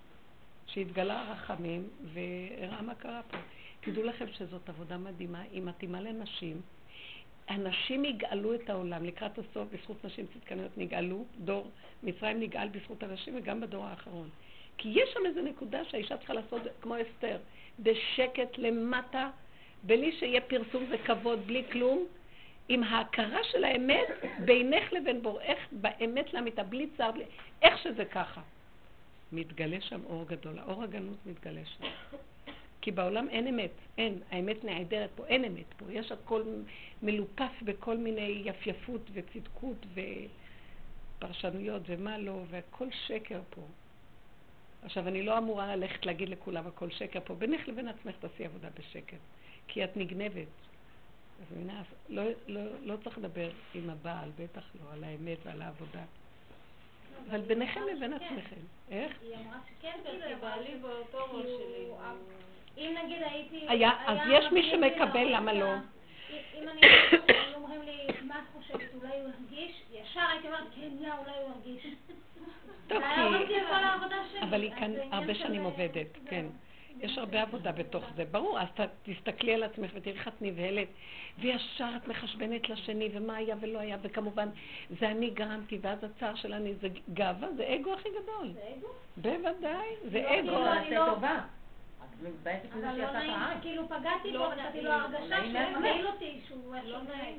שהתגלה 0.68 1.22
הרחמים 1.22 1.88
והראה 2.14 2.82
מה 2.82 2.96
קרה 2.96 3.22
פה. 3.32 3.38
תדעו 3.82 4.04
לכם 4.04 4.26
שזאת 4.32 4.70
עבודה 4.70 4.98
מדהימה, 4.98 5.42
היא 5.52 5.62
מתאימה 5.62 6.02
לנשים. 6.02 6.62
הנשים 7.48 8.06
יגאלו 8.06 8.56
את 8.56 8.70
העולם 8.70 9.06
לקראת 9.06 9.40
הסוף, 9.40 9.68
בזכות 9.74 10.06
נשים 10.06 10.26
צדקניות 10.34 10.78
נגאלו, 10.78 11.26
דור 11.38 11.72
מצרים 12.04 12.40
נגאל 12.40 12.68
בזכות 12.68 13.04
הנשים 13.04 13.34
וגם 13.38 13.62
בדור 13.62 13.86
האחרון. 13.86 14.30
כי 14.78 14.90
יש 14.90 15.10
שם 15.14 15.26
איזו 15.26 15.42
נקודה 15.42 15.86
שהאישה 15.86 16.18
צריכה 16.18 16.34
לעשות 16.34 16.62
כמו 16.82 16.96
אסתר, 17.02 17.38
בשקט 17.80 18.58
למטה, 18.58 19.30
בלי 19.84 20.12
שיהיה 20.20 20.42
פרסום 20.42 20.84
וכבוד, 20.92 21.48
בלי 21.48 21.64
כלום, 21.72 22.06
עם 22.70 22.84
ההכרה 22.84 23.44
של 23.52 23.64
האמת 23.64 24.08
בינך 24.46 24.94
לבין 24.94 25.22
בוראך, 25.22 25.58
באמת 25.72 26.34
לאמיתה, 26.34 26.64
בלי 26.64 26.88
צער, 26.98 27.12
בלי... 27.12 27.24
איך 27.62 27.78
שזה 27.78 28.06
ככה. 28.06 28.42
מתגלה 29.32 29.82
שם 29.82 30.02
אור 30.06 30.26
גדול, 30.28 30.60
האור 30.60 30.84
הגנות 30.84 31.18
מתגלה 31.26 31.62
שם. 31.66 31.86
כי 32.82 32.92
בעולם 32.92 33.30
אין 33.30 33.48
אמת, 33.48 33.72
אין, 33.98 34.20
האמת 34.32 34.64
נעדרת 34.64 35.10
פה, 35.16 35.26
אין 35.28 35.46
אמת 35.46 35.74
פה, 35.78 35.86
יש 35.90 36.12
הכל 36.12 36.44
מלופף 37.04 37.62
בכל 37.62 37.98
מיני 37.98 38.42
יפייפות 38.46 39.02
וצדקות 39.14 39.86
ופרשנויות 41.18 41.82
ומה 41.86 42.18
לא, 42.18 42.44
והכל 42.50 42.88
שקר 43.08 43.42
פה. 43.50 43.62
עכשיו, 44.84 45.08
אני 45.08 45.24
לא 45.24 45.38
אמורה 45.38 45.76
ללכת 45.76 46.06
להגיד 46.06 46.30
לכולם 46.30 46.68
הכל 46.68 46.90
שקר 46.90 47.20
פה, 47.26 47.36
בינך 47.36 47.68
לבין 47.68 47.88
עצמך 47.88 48.16
תעשי 48.20 48.46
עבודה 48.46 48.68
בשקר, 48.80 49.18
כי 49.68 49.84
את 49.84 49.98
נגנבת. 49.98 50.65
אז 51.40 51.58
מבינה, 51.58 51.82
לא, 52.10 52.24
לא, 52.48 52.62
לא 52.84 52.96
צריך 53.04 53.18
לדבר 53.18 53.50
עם 53.74 53.90
הבעל, 53.90 54.30
בטח 54.40 54.62
לא, 54.76 54.94
על 54.94 55.04
האמת 55.04 55.38
ועל 55.46 55.62
העבודה. 55.62 56.04
אבל 57.30 57.42
ביניכם 57.42 57.82
לבין 57.96 58.14
עצמכם. 58.14 58.62
איך? 58.92 59.14
היא 59.22 59.36
אמרה 59.36 59.58
שכן, 59.70 59.98
כי 60.04 60.36
בעלי 60.42 60.76
באותו 60.82 61.18
ראש 61.18 61.46
שלי. 61.46 61.86
אם 62.78 62.96
נגיד 63.04 63.22
הייתי... 63.24 63.68
אז 64.08 64.18
יש 64.32 64.46
מי 64.52 64.70
שמקבל, 64.72 65.36
למה 65.36 65.54
לא? 65.54 65.74
אם 66.32 66.70
אני, 66.70 66.82
היו 67.28 67.56
אומרים 67.56 67.82
לי, 67.82 68.08
מה 68.22 68.36
את 68.40 68.44
חושבת, 68.54 68.94
אולי 69.02 69.20
הוא 69.20 69.30
ירגיש? 69.30 69.82
ישר 69.94 70.20
הייתי 70.32 70.48
אומרת, 70.48 70.64
כן, 70.76 70.90
יא, 71.00 71.14
אולי 71.14 71.32
הוא 71.42 71.52
ירגיש. 71.56 71.86
טוב, 72.88 73.04
כי... 73.48 73.56
את. 74.32 74.44
אבל 74.44 74.62
היא 74.62 74.72
אז 74.72 74.80
כאן 74.80 74.92
הרבה 75.12 75.36
שנים 75.36 75.64
עובדת. 75.64 76.08
כן. 76.26 76.46
יש 77.06 77.18
הרבה 77.18 77.42
עבודה 77.42 77.72
בתוך 77.72 78.06
זה, 78.16 78.26
ברור, 78.32 78.60
אז 78.60 78.68
תסתכלי 79.04 79.54
על 79.54 79.64
עצמך 79.64 79.92
ותראי 79.94 80.16
איך 80.16 80.28
את 80.28 80.42
נבהלת, 80.42 80.88
וישר 81.40 81.90
את 81.96 82.08
מחשבנת 82.08 82.70
לשני, 82.70 83.10
ומה 83.14 83.36
היה 83.36 83.56
ולא 83.60 83.80
היה, 83.80 83.98
וכמובן, 84.02 84.50
זה 85.00 85.12
אני 85.12 85.30
גרמתי, 85.30 85.78
ואז 85.82 86.04
הצער 86.04 86.36
של 86.36 86.54
אני, 86.54 86.74
זה 86.82 86.88
גאווה, 87.14 87.48
זה 87.58 87.76
אגו 87.76 87.94
הכי 87.94 88.10
גדול. 88.10 88.52
זה 88.54 88.62
אגו? 88.78 88.88
בוודאי, 89.18 89.88
זה 90.12 90.22
לא, 90.22 90.40
אגו. 90.40 90.48
כאילו, 90.48 90.72
אני 90.72 90.92
לא- 90.96 91.06
טובה. 91.14 91.40
את 92.00 92.24
מתבאסת 92.24 92.76
מזה 92.76 92.90
אבל 92.90 93.00
לא 93.02 93.12
נעים. 93.12 93.34
כאילו 93.62 93.88
פגעתי 93.90 94.32
לא 94.32 94.50
בו, 94.50 94.62
נתתי 94.62 94.82
לו 94.82 94.92
הרגשה 94.92 95.38
שהוא 95.42 95.54
מאוד. 95.54 95.80
מגעיל 95.80 96.08
אותי, 96.08 96.40
שהוא 96.48 96.76
לא 96.86 96.98
נעים. 97.04 97.38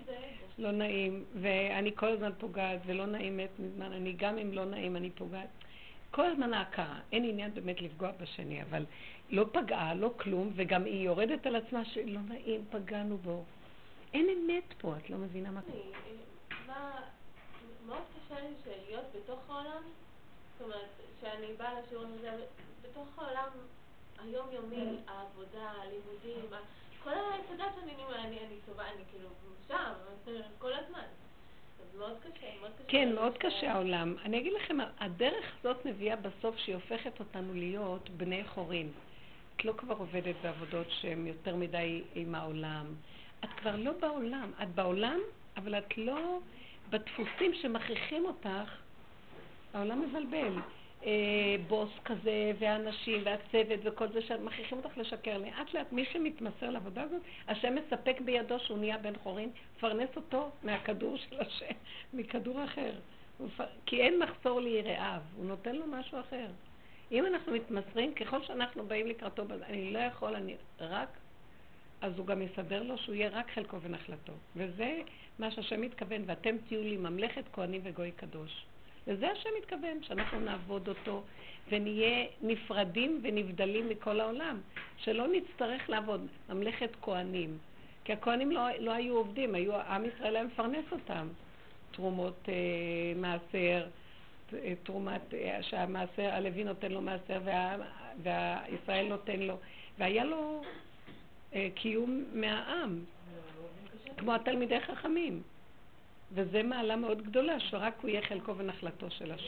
לא 0.59 0.71
נעים, 0.71 1.25
ואני 1.41 1.91
כל 1.95 2.07
הזמן 2.09 2.31
פוגעת, 2.39 2.81
ולא 2.87 3.07
נעים 3.07 3.37
מת 3.37 3.51
מזמן, 3.59 3.93
אני 3.93 4.13
גם 4.13 4.39
אם 4.39 4.53
לא 4.53 4.65
נעים 4.65 4.97
אני 4.97 5.11
פוגעת. 5.11 5.49
כל 6.11 6.25
הזמן 6.27 6.55
ההכרה, 6.55 6.99
אין 7.13 7.25
עניין 7.25 7.55
באמת 7.55 7.83
לפגוע 7.83 8.11
בשני, 8.21 8.63
אבל 8.63 8.85
לא 9.31 9.45
פגעה, 9.53 9.95
לא 9.95 10.11
כלום, 10.17 10.53
וגם 10.55 10.85
היא 10.85 11.05
יורדת 11.05 11.47
על 11.47 11.57
עצמה 11.57 11.85
שלא 11.85 12.21
נעים, 12.29 12.65
פגענו 12.71 13.17
בו. 13.19 13.45
אין 14.15 14.29
אמת 14.29 14.75
פה, 14.79 14.97
את 14.97 15.11
לא 15.11 15.19
מבינה 15.19 15.51
מה 15.51 15.61
מאוד 17.87 18.03
קשה 18.17 18.41
לי 18.41 18.73
להיות 18.89 19.05
בתוך 19.15 19.51
העולם, 19.51 19.83
זאת 20.59 20.65
אומרת, 20.65 20.91
שאני 21.21 21.47
באה 21.59 21.81
לשיעור 21.81 22.05
הזה, 22.19 22.45
בתוך 22.83 23.19
העולם 23.19 23.49
היומיומי, 24.19 24.97
העבודה, 25.07 25.71
הלימודים, 25.71 26.51
כל 27.05 27.11
היסודות 27.11 27.69
שאני 27.81 27.93
אני 28.15 28.39
אני 28.39 28.57
טובה, 28.67 28.85
אני 28.85 29.03
כאילו 29.11 29.29
שם, 29.69 29.93
כל 30.59 30.73
הזמן. 30.73 31.05
מאוד 31.99 32.17
קשה, 32.21 32.47
מאוד 32.61 32.71
קשה. 32.79 32.89
כן, 32.89 33.15
מאוד 33.15 33.39
קשה 33.39 33.73
העולם. 33.73 34.15
אני 34.25 34.39
אגיד 34.39 34.53
לכם, 34.53 34.77
הדרך 34.99 35.45
הזאת 35.61 35.87
מביאה 35.87 36.17
בסוף 36.17 36.57
שהיא 36.59 36.75
הופכת 36.75 37.21
אותנו 37.21 37.55
להיות 37.55 38.11
בני 38.11 38.45
חורין. 38.45 38.93
את 39.57 39.65
לא 39.65 39.73
כבר 39.73 39.95
עובדת 39.95 40.35
בעבודות 40.43 40.87
שהן 40.91 41.27
יותר 41.27 41.57
מדי 41.57 42.03
עם 42.15 42.35
העולם. 42.35 42.87
את 43.45 43.49
כבר 43.57 43.77
לא 43.77 43.93
בעולם. 44.01 44.51
את 44.63 44.69
בעולם, 44.75 45.19
אבל 45.57 45.79
את 45.79 45.99
לא 45.99 46.39
בדפוסים 46.91 47.55
שמכריחים 47.55 48.25
אותך. 48.25 48.71
העולם 49.75 50.03
מבלבל. 50.03 50.53
אה, 51.05 51.57
בוס 51.69 51.91
כזה, 52.05 52.53
והאנשים, 52.59 53.23
והצוות, 53.25 53.81
וכל 53.85 54.09
זה 54.13 54.23
שמכריחים 54.23 54.79
אותך 54.79 54.99
לשקר. 54.99 55.39
לאט 55.39 55.75
לאט 55.75 55.93
מי 55.93 56.05
שמתמסר 56.05 56.71
לעבודה 56.71 57.03
הזאת, 57.03 57.23
השם 57.49 57.75
מספק 57.75 58.21
בידו 58.21 58.59
שהוא 58.59 58.79
נהיה 58.79 58.99
בן 58.99 59.17
חורין, 59.23 59.51
מפרנס 59.77 60.09
אותו 60.17 60.51
מהכדור 60.63 61.17
של 61.17 61.41
השם, 61.41 61.75
מכדור 62.13 62.65
אחר. 62.65 62.93
כי 63.87 64.03
אין 64.03 64.19
מחסור 64.19 64.61
ליראיו, 64.61 65.21
הוא 65.37 65.45
נותן 65.45 65.77
לו 65.77 65.87
משהו 65.87 66.21
אחר. 66.21 66.47
אם 67.13 67.27
אנחנו 67.27 67.53
מתמסרים, 67.53 68.15
ככל 68.15 68.43
שאנחנו 68.43 68.87
באים 68.87 69.07
לקראתו, 69.07 69.43
אני 69.63 69.93
לא 69.93 69.99
יכול, 69.99 70.37
אני 70.37 70.57
רק, 70.81 71.09
אז 72.01 72.19
הוא 72.19 72.27
גם 72.27 72.43
יסדר 72.43 72.83
לו 72.83 72.99
שהוא 72.99 73.15
יהיה 73.15 73.29
רק 73.33 73.51
חלקו 73.51 73.81
ונחלתו. 73.81 74.33
וזה 74.57 75.01
מה 75.39 75.51
שהשם 75.51 75.81
מתכוון, 75.81 76.23
ואתם 76.27 76.57
תהיו 76.69 76.83
לי 76.83 76.97
ממלכת 76.97 77.45
כהנים 77.53 77.81
וגוי 77.85 78.13
קדוש. 78.13 78.67
לזה 79.07 79.31
השם 79.31 79.51
מתכוון, 79.59 80.03
שאנחנו 80.03 80.41
נעבוד 80.41 80.89
אותו 80.89 81.23
ונהיה 81.69 82.27
נפרדים 82.43 83.21
ונבדלים 83.23 83.89
מכל 83.89 84.21
העולם, 84.21 84.61
שלא 84.97 85.27
נצטרך 85.29 85.91
לעבוד 85.91 86.27
ממלכת 86.49 86.91
כהנים. 87.03 87.59
כי 88.05 88.13
הכהנים 88.13 88.51
לא, 88.51 88.63
לא 88.79 88.93
היו 88.93 89.17
עובדים, 89.17 89.55
היו, 89.55 89.77
עם 89.77 90.05
ישראל 90.05 90.37
היה 90.37 90.45
מפרנס 90.45 90.85
אותם. 90.93 91.29
תרומות 91.91 92.49
אה, 92.49 92.55
מעשר, 93.17 93.87
תרומת, 94.83 95.35
אה, 95.35 95.63
שהמעשר, 95.63 96.35
הלוי 96.35 96.65
נותן 96.65 96.93
לו 96.93 97.01
מעשר 97.01 97.41
וה, 97.45 97.77
והישראל 98.23 99.09
נותן 99.09 99.41
לו, 99.41 99.57
והיה 99.99 100.25
לו 100.25 100.63
אה, 101.55 101.69
קיום 101.75 102.25
מהעם, 102.33 103.05
כמו 104.17 104.35
התלמידי 104.35 104.81
חכמים. 104.81 105.43
וזה 106.33 106.63
מעלה 106.63 106.97
מאוד 106.97 107.23
גדולה, 107.23 107.61
שרק 107.61 107.95
הוא 108.03 108.11
יהיה 108.11 108.23
חלקו 108.23 108.57
ונחלתו 108.57 109.11
של 109.11 109.33
השם. 109.33 109.47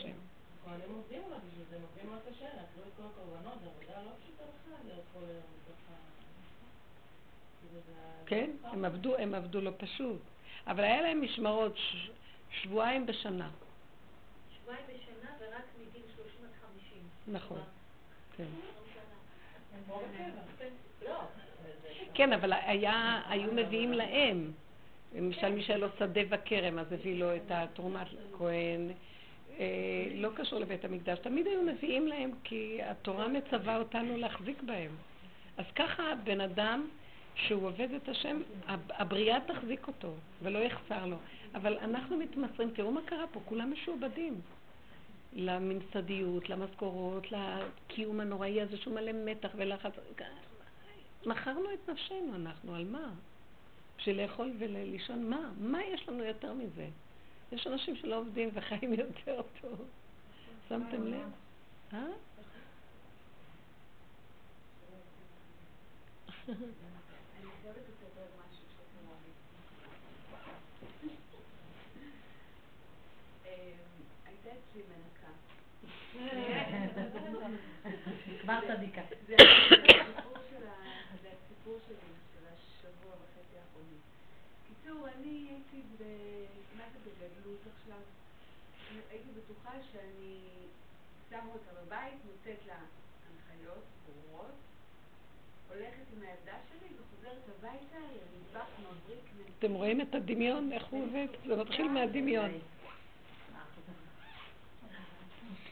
כהנים 0.64 0.94
עובדים 0.96 1.20
עליו 1.26 1.38
בשביל 1.48 1.64
זה, 1.70 1.76
הם 1.76 1.82
עובדים 1.82 2.10
מאוד 2.10 2.20
קשה, 2.30 2.44
להקריב 2.44 2.84
את 2.86 2.92
כל 2.96 3.02
הקורבנות, 3.12 3.54
זו 3.64 3.70
עבודה 3.70 4.02
לא 4.04 4.10
פשוטה 4.22 4.42
בכלל, 4.42 4.88
להיות 4.88 5.04
כל 5.12 5.20
היום 5.20 5.42
בתוך 5.64 5.76
ה... 5.90 5.94
זה- 7.74 8.26
כן, 8.26 8.50
הם 8.64 8.84
עבדו, 8.84 9.16
הם 9.16 9.34
עבדו 9.34 9.60
לא 9.60 9.70
פשוט. 9.76 10.20
אבל 10.66 10.84
היה 10.84 11.02
להם 11.02 11.22
משמרות 11.22 11.74
שבועיים 12.50 13.06
בשנה. 13.06 13.48
שבועיים 14.68 14.86
בשנה 14.88 15.30
ורק 15.40 15.64
מגיל 15.80 16.02
30 16.16 16.32
עד 16.44 16.50
50. 17.26 17.34
נכון, 17.34 17.60
כן. 18.36 18.44
לא, 21.08 21.20
כן, 22.14 22.32
אבל 22.32 22.52
היה, 22.52 23.22
היו 23.28 23.52
מביאים 23.54 23.92
להם. 23.92 24.52
למשל, 25.14 25.48
מי 25.48 25.62
שהיה 25.62 25.78
לו 25.78 25.86
שדה 25.98 26.20
וכרם, 26.28 26.78
אז 26.78 26.92
הביא 26.92 27.20
לו 27.20 27.36
את 27.36 27.50
התרומת 27.50 28.06
כהן. 28.38 28.90
אה, 29.58 29.64
לא 30.14 30.28
קשור 30.36 30.58
לבית 30.58 30.84
המקדש. 30.84 31.18
תמיד 31.18 31.46
היו 31.46 31.62
מביאים 31.62 32.08
להם, 32.08 32.30
כי 32.44 32.78
התורה 32.82 33.28
מצווה 33.28 33.78
אותנו 33.78 34.16
להחזיק 34.16 34.62
בהם. 34.62 34.90
אז 35.56 35.64
ככה 35.74 36.02
בן 36.24 36.40
אדם 36.40 36.88
שהוא 37.34 37.66
עובד 37.66 37.88
את 37.96 38.08
השם, 38.08 38.42
הב- 38.66 38.92
הבריאה 38.92 39.38
תחזיק 39.46 39.86
אותו 39.86 40.14
ולא 40.42 40.58
יחסר 40.58 41.06
לו. 41.06 41.16
אבל 41.54 41.78
אנחנו 41.78 42.16
מתמסרים, 42.16 42.70
תראו 42.70 42.92
מה 42.92 43.00
קרה 43.06 43.26
פה, 43.26 43.40
כולם 43.44 43.72
משועבדים. 43.72 44.40
לממסדיות, 45.38 46.48
למשכורות, 46.48 47.26
לקיום 47.32 48.20
הנוראי 48.20 48.60
הזה 48.60 48.76
שהוא 48.76 48.94
מלא 48.94 49.12
מתח 49.12 49.48
ולחץ. 49.56 49.92
מכרנו 51.26 51.72
את 51.74 51.88
נפשנו 51.88 52.34
אנחנו, 52.34 52.74
על 52.74 52.84
מה? 52.84 53.10
בשביל 53.98 54.22
לאכול 54.22 54.52
ולישון, 54.58 55.30
מה? 55.30 55.50
מה 55.60 55.84
יש 55.84 56.08
לנו 56.08 56.24
יותר 56.24 56.52
מזה? 56.52 56.88
יש 57.52 57.66
אנשים 57.66 57.96
שלא 57.96 58.18
עובדים 58.18 58.50
וחיים 58.54 58.94
יותר 59.02 59.42
טוב. 59.60 59.84
שמתם 60.68 61.06
לב? 61.06 61.30
אה? 61.92 61.98
אני 66.48 67.50
חייבת 67.62 67.82
לספר 67.88 68.26
משהו 68.38 68.64
שקרה 68.72 69.14
לי. 69.24 69.30
אמ, 73.46 73.78
הייתה 74.26 74.48
אצלי 74.48 74.82
מנקה. 74.82 75.32
כבר 78.42 78.58
צדיקה. 78.76 79.02
זה 79.28 79.34
הסיפור 79.34 80.34
של 80.50 80.66
ה- 80.66 81.16
זה 81.22 81.28
הסיפור 81.28 81.78
שלי, 81.86 81.96
של 82.34 82.44
השבוע 82.52 83.12
וחצי 83.12 83.56
האחרונים. 83.58 84.00
קיצור, 84.68 85.08
אני 85.16 85.48
הייתי 85.50 85.82
ב- 85.98 86.46
מה 86.78 86.84
זה 86.92 86.98
בגדלות 87.10 87.60
עכשיו? 87.76 88.00
הייתי 89.10 89.28
בטוחה 89.36 89.72
שאני 89.92 90.36
שמה 91.30 91.52
אותה 91.52 91.80
בבית, 91.82 92.14
נותנת 92.26 92.66
לה 92.66 92.74
הנחיות 92.74 93.84
ברורות, 94.06 94.54
הולכת 95.68 96.06
עם 96.16 96.22
הילדה 96.22 96.58
שלי 96.68 96.88
וחוזרת 96.96 97.42
הביתה 97.58 97.98
למטבח 97.98 98.66
מבריק. 98.80 99.24
אתם 99.58 99.72
רואים 99.72 100.00
את 100.00 100.14
הדמיון, 100.14 100.72
איך 100.72 100.84
הוא 100.90 101.04
עובד? 101.04 101.26
זה 101.46 101.56
מתחיל 101.56 101.88
מהדמיון. 101.88 102.50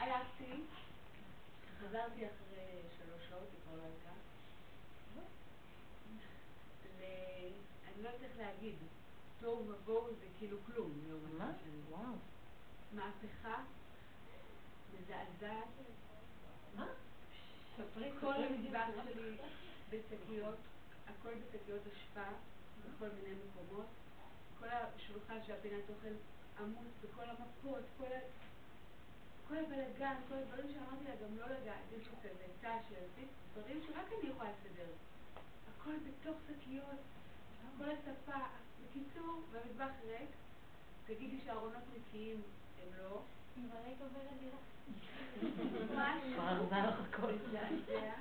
הלכתי, 0.01 0.36
חזרתי 1.97 2.27
אחרי 2.27 2.67
שלוש 2.99 3.29
שעות, 3.29 3.49
היא 3.53 3.61
כבר 3.65 3.77
לא 3.77 3.83
הייתה. 3.83 4.11
ל- 7.01 7.53
אני 7.87 8.03
לא 8.03 8.09
יודעת 8.09 8.37
להגיד, 8.39 8.75
תוהו 9.41 9.69
ובוהו 9.69 10.15
זה 10.21 10.27
כאילו 10.39 10.59
כלום, 10.67 10.93
מה 11.39 11.53
שאני- 11.63 11.81
וואו. 11.91 12.13
מהפכה 12.93 13.63
מזעזעת. 14.95 15.69
מה? 16.75 16.87
ספרי 17.77 18.11
כל 18.21 18.33
המטבח 18.35 18.87
שלי 19.05 19.37
בשקיות, 19.91 20.59
הכל 21.07 21.31
בשקיות 21.35 21.83
אשפה, 21.87 22.29
בכל 22.85 23.09
מיני 23.09 23.35
מקומות. 23.45 23.87
כל 24.59 24.67
השולחן 24.69 25.39
של 25.47 25.53
הפינת 25.53 25.83
אוכל 25.91 26.15
עמוס 26.59 26.89
בכל 27.05 27.25
המפות, 27.25 27.83
כל 27.99 28.05
ה... 28.13 28.19
כל 29.49 29.57
הבלאגן, 29.57 30.15
כל 30.29 30.35
הדברים 30.35 30.67
שאמרתי 30.73 31.05
לה 31.05 31.15
גם 31.27 31.37
לא 31.39 31.47
לגעת, 31.47 31.85
יש 31.99 32.07
לי 32.09 32.17
כזה 32.23 32.45
תא 32.61 32.79
שעשית, 32.89 33.29
דברים 33.55 33.81
שרק 33.87 34.07
אני 34.21 34.31
יכולה 34.31 34.51
לסדר. 34.51 34.91
הכל 35.75 35.93
בתוך 36.07 36.37
שקיות, 36.47 37.01
כל 37.79 37.85
הספה, 37.91 38.41
בקיצור, 38.83 39.43
והמטבח 39.53 39.95
ריק, 40.07 40.31
תגידי 41.07 41.41
שהארונות 41.45 41.83
נקיים, 41.97 42.43
הם 42.83 42.89
לא. 42.99 43.21
אבל 43.71 43.79
היית 43.85 43.99
עובדת 44.01 44.41
דירה. 44.41 44.59
ממש 45.95 46.23
כבר 46.35 46.45
עזר 46.45 46.91
לך 46.91 47.01
הכל. 47.09 47.33
מזעזע. 47.33 48.13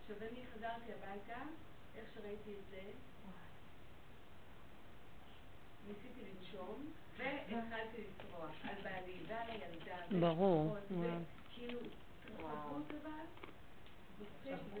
עכשיו 0.00 0.16
אני 0.20 0.40
חזרתי 0.54 0.92
הביתה, 0.92 1.40
איך 1.96 2.04
שראיתי 2.14 2.50
את 2.50 2.70
זה, 2.70 2.82
ניסיתי 5.88 6.20
לנשום, 6.30 6.92
והתחלתי 7.16 7.98
לצרוח 8.02 8.50
על 8.62 8.74
בעלי 8.82 9.18
ועל 9.28 9.50
הילדה. 9.50 9.96
ברור. 10.20 10.76
וכאילו, 10.90 11.78
התרחבות 12.24 12.90
אבל, 13.02 13.10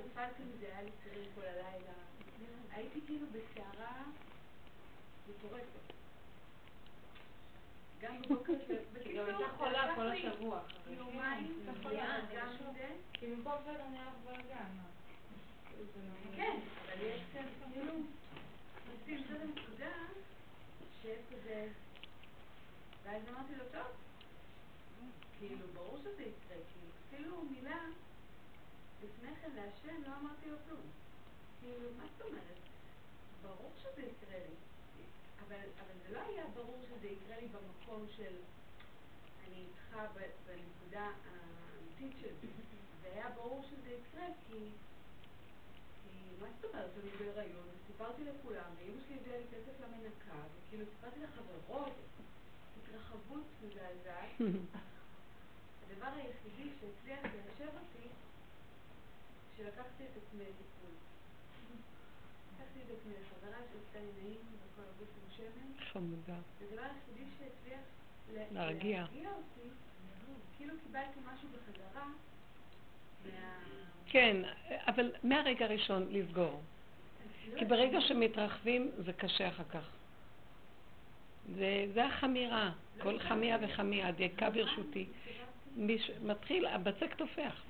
נפלתי 0.06 0.42
מזה, 0.42 0.66
היה 0.66 0.82
לי 0.82 0.90
צירים 1.02 1.30
כל 1.34 1.40
הלילה. 1.44 1.92
הייתי 2.70 3.00
כאילו 3.06 3.26
בסערה 3.32 4.02
מטורפת. 5.28 5.64
גם 8.00 8.22
בבוקר, 8.22 8.52
גם 9.16 9.26
הייתה 9.26 9.48
חולה 9.56 9.94
כל 9.96 10.02
לקח 10.04 10.14
לי 10.14 10.28
השבוע. 10.28 10.60
יומיים, 10.90 11.60
כן, 11.66 11.72
כן, 12.30 12.36
גם. 12.36 12.48
מזה. 12.70 12.88
כי 13.12 13.26
במקום 13.26 13.52
זה 13.64 13.72
גם? 14.50 14.66
כאילו, 15.68 15.84
זה 15.94 16.00
לא- 16.02 16.36
כן, 16.36 16.58
אבל 16.84 17.02
יש 17.02 17.20
כאן 17.32 17.44
כאילו, 17.72 17.92
נשים 19.02 19.24
זאת 19.28 20.33
שיש 21.04 21.20
כזה, 21.30 21.68
ואז 23.02 23.22
אמרתי 23.28 23.54
לו, 23.54 23.64
טוב, 23.72 23.86
כאילו, 25.38 25.66
ברור 25.74 25.98
שזה 25.98 26.22
יקרה, 26.22 26.56
כאילו, 26.72 26.90
אפילו 27.08 27.42
מילה, 27.42 27.80
לפני 29.02 29.28
כן 29.40 29.50
להשם 29.54 30.02
לא 30.02 30.12
אמרתי 30.20 30.50
לו 30.50 30.56
כלום. 30.68 30.80
כאילו, 31.60 31.88
מה 31.98 32.04
זאת 32.12 32.26
אומרת? 32.26 32.58
ברור 33.42 33.72
שזה 33.82 34.02
יקרה 34.02 34.38
לי. 34.38 34.54
אבל, 35.46 35.68
אבל 35.80 35.94
זה 36.06 36.14
לא 36.14 36.20
היה 36.20 36.44
ברור 36.54 36.78
שזה 36.88 37.06
יקרה 37.06 37.36
לי 37.40 37.48
במקום 37.48 38.06
של 38.16 38.34
אני 39.46 39.56
איתך 39.56 39.96
בנקודה 40.46 41.10
האמיתית 41.30 42.20
של 42.20 42.34
זה. 43.02 43.08
היה 43.12 43.30
ברור 43.30 43.62
שזה 43.70 43.90
יקרה 43.90 44.26
כי 44.48 44.54
כי 44.58 44.68
מה 46.40 46.46
זאת 46.60 46.64
אומרת, 46.70 46.90
אני 47.02 47.10
בהיריון, 47.18 47.68
וסיפרתי 47.74 48.22
לכולם, 48.24 48.70
ואימא 48.78 49.00
שלי 49.06 49.16
הביאה 49.20 49.38
לי 49.38 49.44
כסף 49.52 49.80
למנקה, 49.80 50.40
וכאילו 50.54 50.84
סיפרתי 50.96 51.20
לחברות, 51.20 51.92
התרחבות 52.82 53.44
מזעזעת. 53.62 54.30
הדבר 55.82 56.10
היחידי 56.16 56.70
שהצליח 56.80 57.20
ליישב 57.22 57.72
אותי, 57.74 58.08
שלקחתי 59.56 60.04
את 60.04 60.22
עצמי 60.22 60.42
לטיפול. 60.42 60.94
לקחתי 62.54 62.78
את 62.80 62.98
עצמי 62.98 63.12
לחברה 63.20 63.58
שעשתה 63.58 63.98
לי 63.98 64.10
נעים 64.22 64.40
בכל 64.40 64.82
הגוף 64.82 65.08
עם 65.16 65.36
שמן, 65.36 65.84
חמודה. 65.92 66.38
הדבר 66.60 66.82
היחידי 66.82 67.30
שהצליח 67.38 67.80
להרגיע. 68.52 69.02
אותי, 69.04 69.68
כאילו 70.56 70.74
קיבלתי 70.86 71.20
משהו 71.24 71.48
בחזרה. 71.48 72.06
כן, 74.06 74.36
אבל 74.86 75.12
מהרגע 75.22 75.64
הראשון 75.64 76.06
לסגור. 76.10 76.60
כי 77.56 77.64
ברגע 77.64 78.00
שמתרחבים 78.00 78.90
זה 78.98 79.12
קשה 79.12 79.48
אחר 79.48 79.64
כך. 79.70 79.88
זה, 81.54 81.86
זה 81.94 82.04
החמירה, 82.06 82.70
כל 83.02 83.18
חמיה 83.18 83.58
וחמיה, 83.60 84.12
דייקה 84.12 84.50
ברשותי. 84.50 85.06
מיש, 85.76 86.10
מתחיל, 86.22 86.66
הבצק 86.66 87.14
תופח. 87.14 87.62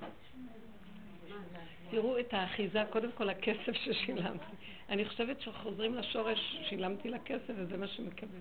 תראו 1.91 2.19
את 2.19 2.33
האחיזה, 2.33 2.83
קודם 2.89 3.11
כל 3.11 3.29
הכסף 3.29 3.73
ששילמתי. 3.73 4.45
אני 4.89 5.05
חושבת 5.05 5.41
שחוזרים 5.41 5.95
לשורש, 5.95 6.57
שילמתי 6.69 7.09
לה 7.09 7.19
כסף 7.19 7.53
וזה 7.55 7.77
מה 7.77 7.87
שמקבל. 7.87 8.39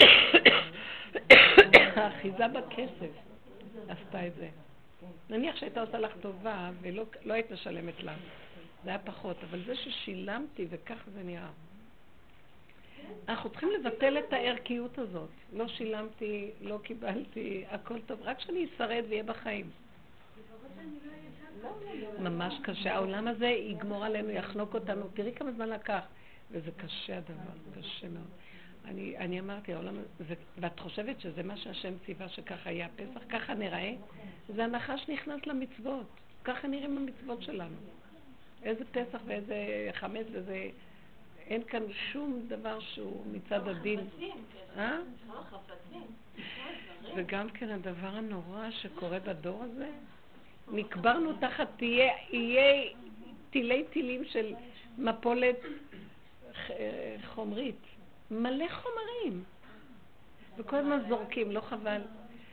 האחיזה 1.96 2.48
בכסף 2.48 3.10
עשתה 3.88 4.26
את 4.26 4.34
זה. 4.34 4.48
נניח 5.30 5.56
שהייתה 5.56 5.80
עושה 5.80 5.98
לך 5.98 6.12
טובה 6.20 6.70
ולא 6.80 7.04
לא 7.24 7.34
היית 7.34 7.50
משלמת 7.50 8.02
לה, 8.02 8.14
זה 8.84 8.90
היה 8.90 8.98
פחות, 8.98 9.36
אבל 9.50 9.64
זה 9.66 9.76
ששילמתי 9.76 10.66
וכך 10.70 10.98
זה 11.14 11.22
נראה. 11.22 11.50
אנחנו 13.28 13.50
צריכים 13.50 13.70
לבטל 13.70 14.18
את 14.18 14.32
הערכיות 14.32 14.98
הזאת. 14.98 15.28
לא 15.52 15.68
שילמתי, 15.68 16.50
לא 16.60 16.78
קיבלתי, 16.82 17.64
הכל 17.70 18.00
טוב, 18.06 18.20
רק 18.22 18.40
שאני 18.40 18.66
אשרד 18.66 19.04
ואהיה 19.08 19.22
בחיים. 19.22 19.70
ממש 22.18 22.54
קשה. 22.62 22.94
העולם 22.94 23.28
הזה 23.28 23.46
יגמור 23.46 24.04
עלינו, 24.04 24.30
יחנוק 24.30 24.74
אותנו. 24.74 25.08
תראי 25.14 25.32
כמה 25.34 25.52
זמן 25.52 25.68
לקח. 25.68 26.00
וזה 26.50 26.70
קשה 26.76 27.18
הדבר, 27.18 27.80
קשה 27.80 28.08
מאוד. 28.08 28.30
אני, 28.84 29.16
אני 29.18 29.40
אמרתי, 29.40 29.72
העולם 29.74 29.94
הזה, 30.20 30.34
ואת 30.58 30.80
חושבת 30.80 31.20
שזה 31.20 31.42
מה 31.42 31.56
שהשם 31.56 31.92
ציווה 32.06 32.28
שככה 32.28 32.70
יהיה 32.70 32.86
הפסח, 32.86 33.20
ככה 33.28 33.54
נראה? 33.54 33.92
זה 34.48 34.64
הנחש 34.64 35.08
נכנס 35.08 35.46
למצוות. 35.46 36.06
ככה 36.44 36.68
נראים 36.68 36.96
המצוות 36.96 37.42
שלנו. 37.42 37.76
איזה 38.62 38.84
פסח 38.84 39.18
ואיזה 39.26 39.56
חמץ 39.92 40.26
וזה... 40.32 40.68
אין 41.46 41.62
כאן 41.64 41.82
שום 42.12 42.42
דבר 42.48 42.80
שהוא 42.80 43.26
מצד 43.32 43.68
הדין. 43.68 44.00
אה? 44.76 44.98
וגם 47.16 47.50
כן 47.50 47.68
הדבר 47.68 48.06
הנורא 48.06 48.70
שקורה 48.70 49.18
בדור 49.18 49.62
הזה, 49.62 49.88
נקברנו 50.72 51.32
תחת 51.40 51.68
תהיה, 51.76 52.12
איי 52.32 52.92
תילי 53.50 53.84
תילים 53.90 54.24
של 54.24 54.54
מפולת 54.98 55.56
ח- 56.66 56.70
חומרית. 57.26 57.76
מלא 58.34 58.66
חומרים. 58.68 59.44
וכל 60.56 60.76
הזמן 60.76 61.00
זורקים, 61.08 61.52
לא 61.52 61.60
חבל. 61.60 62.00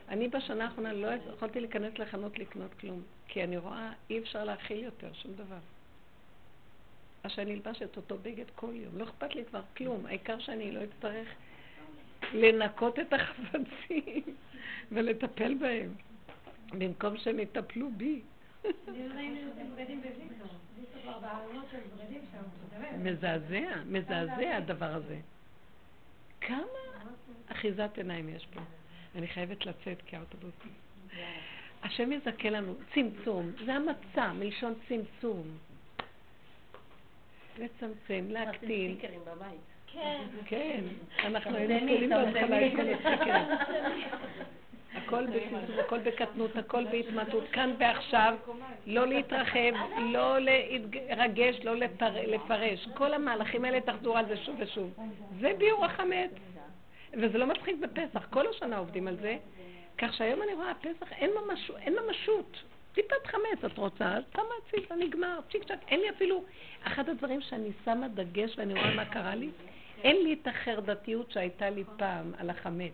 אני 0.09 0.27
בשנה 0.27 0.63
האחרונה 0.63 0.93
לא 0.93 1.07
יכולתי 1.35 1.59
להיכנס 1.59 1.97
לחנות 1.99 2.39
לקנות 2.39 2.73
כלום, 2.79 3.01
כי 3.27 3.43
אני 3.43 3.57
רואה, 3.57 3.91
אי 4.09 4.19
אפשר 4.19 4.43
להכיל 4.43 4.83
יותר 4.83 5.13
שום 5.13 5.33
דבר. 5.33 5.59
אז 7.23 7.31
שאני 7.31 7.53
אלבש 7.53 7.81
את 7.81 7.97
אותו 7.97 8.17
בגד 8.21 8.45
כל 8.55 8.71
יום, 8.73 8.97
לא 8.97 9.03
אכפת 9.03 9.35
לי 9.35 9.45
כבר 9.45 9.61
כלום, 9.77 10.05
העיקר 10.05 10.39
שאני 10.39 10.71
לא 10.71 10.79
אצטרך 10.83 11.27
לנקות 12.33 12.99
את 12.99 13.13
החפצים 13.13 14.23
ולטפל 14.91 15.53
בהם, 15.53 15.93
במקום 16.71 17.17
שהם 17.17 17.39
יטפלו 17.39 17.89
בי. 17.97 18.21
מזעזע, 22.97 23.83
מזעזע 23.85 24.57
הדבר 24.57 24.93
הזה. 24.93 25.17
כמה 26.41 26.65
אחיזת 27.51 27.97
עיניים 27.97 28.29
יש 28.29 28.47
פה? 28.53 28.61
אני 29.15 29.27
חייבת 29.27 29.65
לצאת 29.65 30.01
כי 30.05 30.15
האוטובוס... 30.15 30.53
השם 31.83 32.11
יזכה 32.11 32.49
לנו, 32.49 32.73
צמצום, 32.93 33.51
זה 33.65 33.73
המצע, 33.73 34.31
מלשון 34.33 34.73
צמצום. 34.87 35.57
לצמצם, 37.57 38.25
להקטין. 38.29 38.97
כן. 39.93 40.21
כן, 40.45 40.83
אנחנו 41.19 41.55
היינו 41.55 41.79
תולים 41.79 42.09
בהתחלה 42.09 42.67
את 42.67 42.71
כל 42.75 43.07
הסטיקרים. 43.09 43.45
הכל 44.95 45.25
בצמצום, 45.25 45.79
הכל 45.79 45.99
בקטנות, 45.99 46.55
הכל 46.55 46.83
בהתמעטות, 46.91 47.43
כאן 47.51 47.73
ועכשיו, 47.79 48.35
לא 48.85 49.07
להתרחב, 49.07 49.71
לא 49.97 50.39
להתרגש, 50.39 51.55
לא 51.63 51.75
לפר, 51.75 52.11
לפרש. 52.27 52.87
כל 52.93 53.13
המהלכים 53.13 53.65
האלה 53.65 53.81
תחזור 53.81 54.17
על 54.17 54.25
זה 54.27 54.37
שוב 54.37 54.55
ושוב. 54.59 54.93
זה 55.39 55.51
ביעור 55.57 55.85
החמץ. 55.85 56.31
וזה 57.13 57.37
לא 57.37 57.45
מצחיק 57.45 57.75
בפסח, 57.79 58.27
כל 58.29 58.47
השנה 58.47 58.77
עובדים 58.77 59.07
על 59.07 59.15
זה, 59.21 59.37
כך 59.97 60.13
שהיום 60.13 60.41
אני 60.41 60.53
רואה, 60.53 60.73
פסח 60.73 61.11
אין, 61.11 61.29
ממש, 61.45 61.71
אין 61.77 61.95
ממשות. 62.05 62.57
טיפת 62.93 63.27
חמץ 63.27 63.65
את 63.65 63.77
רוצה, 63.77 64.05
אז 64.05 64.23
שמה 64.33 64.43
הצידה, 64.67 64.95
נגמר, 64.95 65.39
צ'יק 65.51 65.63
צ'ק. 65.63 65.77
אין 65.87 65.99
לי 65.99 66.09
אפילו, 66.09 66.43
אחד 66.83 67.09
הדברים 67.09 67.41
שאני 67.41 67.69
שמה 67.85 68.07
דגש 68.07 68.57
ואני 68.57 68.73
רואה 68.73 68.95
מה 68.95 69.05
קרה 69.05 69.35
לי, 69.35 69.49
אין 70.03 70.23
לי 70.23 70.37
את 70.41 70.47
החרדתיות 70.47 71.31
שהייתה 71.31 71.69
לי 71.69 71.83
פעם 71.97 72.31
על 72.37 72.49
החמץ. 72.49 72.91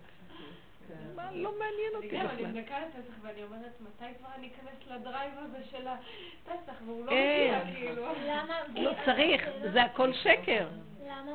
מה, 1.17 1.31
לא 1.33 1.51
מעניין 1.59 1.91
אותי 1.95 2.07
גם, 2.07 2.21
אני 2.21 2.27
בכלל. 2.27 2.45
מנקה 2.51 2.75
לפסח 2.79 3.13
ואני 3.21 3.43
אומרת, 3.43 3.73
מתי 3.81 4.05
כבר 4.19 4.27
אני 4.37 4.47
אכנס 4.47 4.91
לדרייב 4.91 5.31
הזה 5.37 5.57
של 5.71 5.87
הפסח, 5.87 6.73
והוא 6.85 7.05
לא. 7.05 7.11
מגיע, 7.11 7.61
כאילו. 7.75 8.05
למה? 8.27 8.55
לא 8.75 8.91
צריך, 9.05 9.41
זה 9.73 9.83
הכל 9.83 10.13
שקר. 10.13 10.67
למה? 11.07 11.31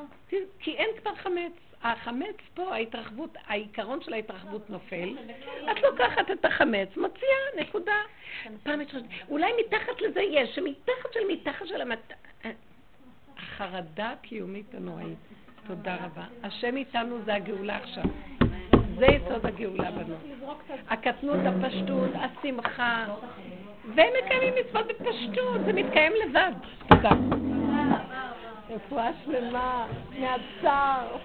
כי- 0.59 0.75
אין 0.75 0.89
כבר 1.01 1.15
חמץ. 1.15 1.51
החמץ 1.83 2.35
פה, 2.53 2.73
ההתרחבות, 2.75 3.37
העיקרון 3.47 4.01
של 4.01 4.13
ההתרחבות 4.13 4.69
נופל. 4.69 5.17
את 5.71 5.81
לוקחת 5.81 6.31
את 6.31 6.45
החמץ, 6.45 6.97
מוציאה, 6.97 7.61
נקודה. 7.61 7.95
פעם 8.63 8.81
יש 8.81 8.87
חושבת, 8.87 9.03
אולי 9.29 9.51
מתחת 9.65 10.01
לזה 10.01 10.21
יש, 10.21 10.55
שמתחת 10.55 11.13
של 11.13 11.19
מתחת 11.31 11.67
של 11.67 11.81
המת... 11.81 12.13
החרדה 13.37 14.09
הקיומית 14.11 14.75
הנוראית. 14.75 15.17
תודה 15.67 15.95
רבה. 15.95 16.25
השם 16.43 16.77
איתנו 16.77 17.19
זה 17.25 17.33
הגאולה 17.33 17.75
עכשיו. 17.77 18.03
זה 18.97 19.05
יסוד 19.05 19.45
הגאולה 19.45 19.91
בנו. 19.91 20.15
הקטנות, 20.89 21.39
הפשטות, 21.45 22.09
השמחה. 22.15 23.05
והם 23.95 24.09
מקיימים 24.25 24.53
מצוות 24.59 24.87
בפשטות, 24.87 25.61
זה 25.65 25.73
מתקיים 25.73 26.13
לבד. 26.25 26.51
תודה. 26.87 27.11
רפואה 28.69 29.09
שלמה 29.25 29.85
מהצער. 30.19 31.17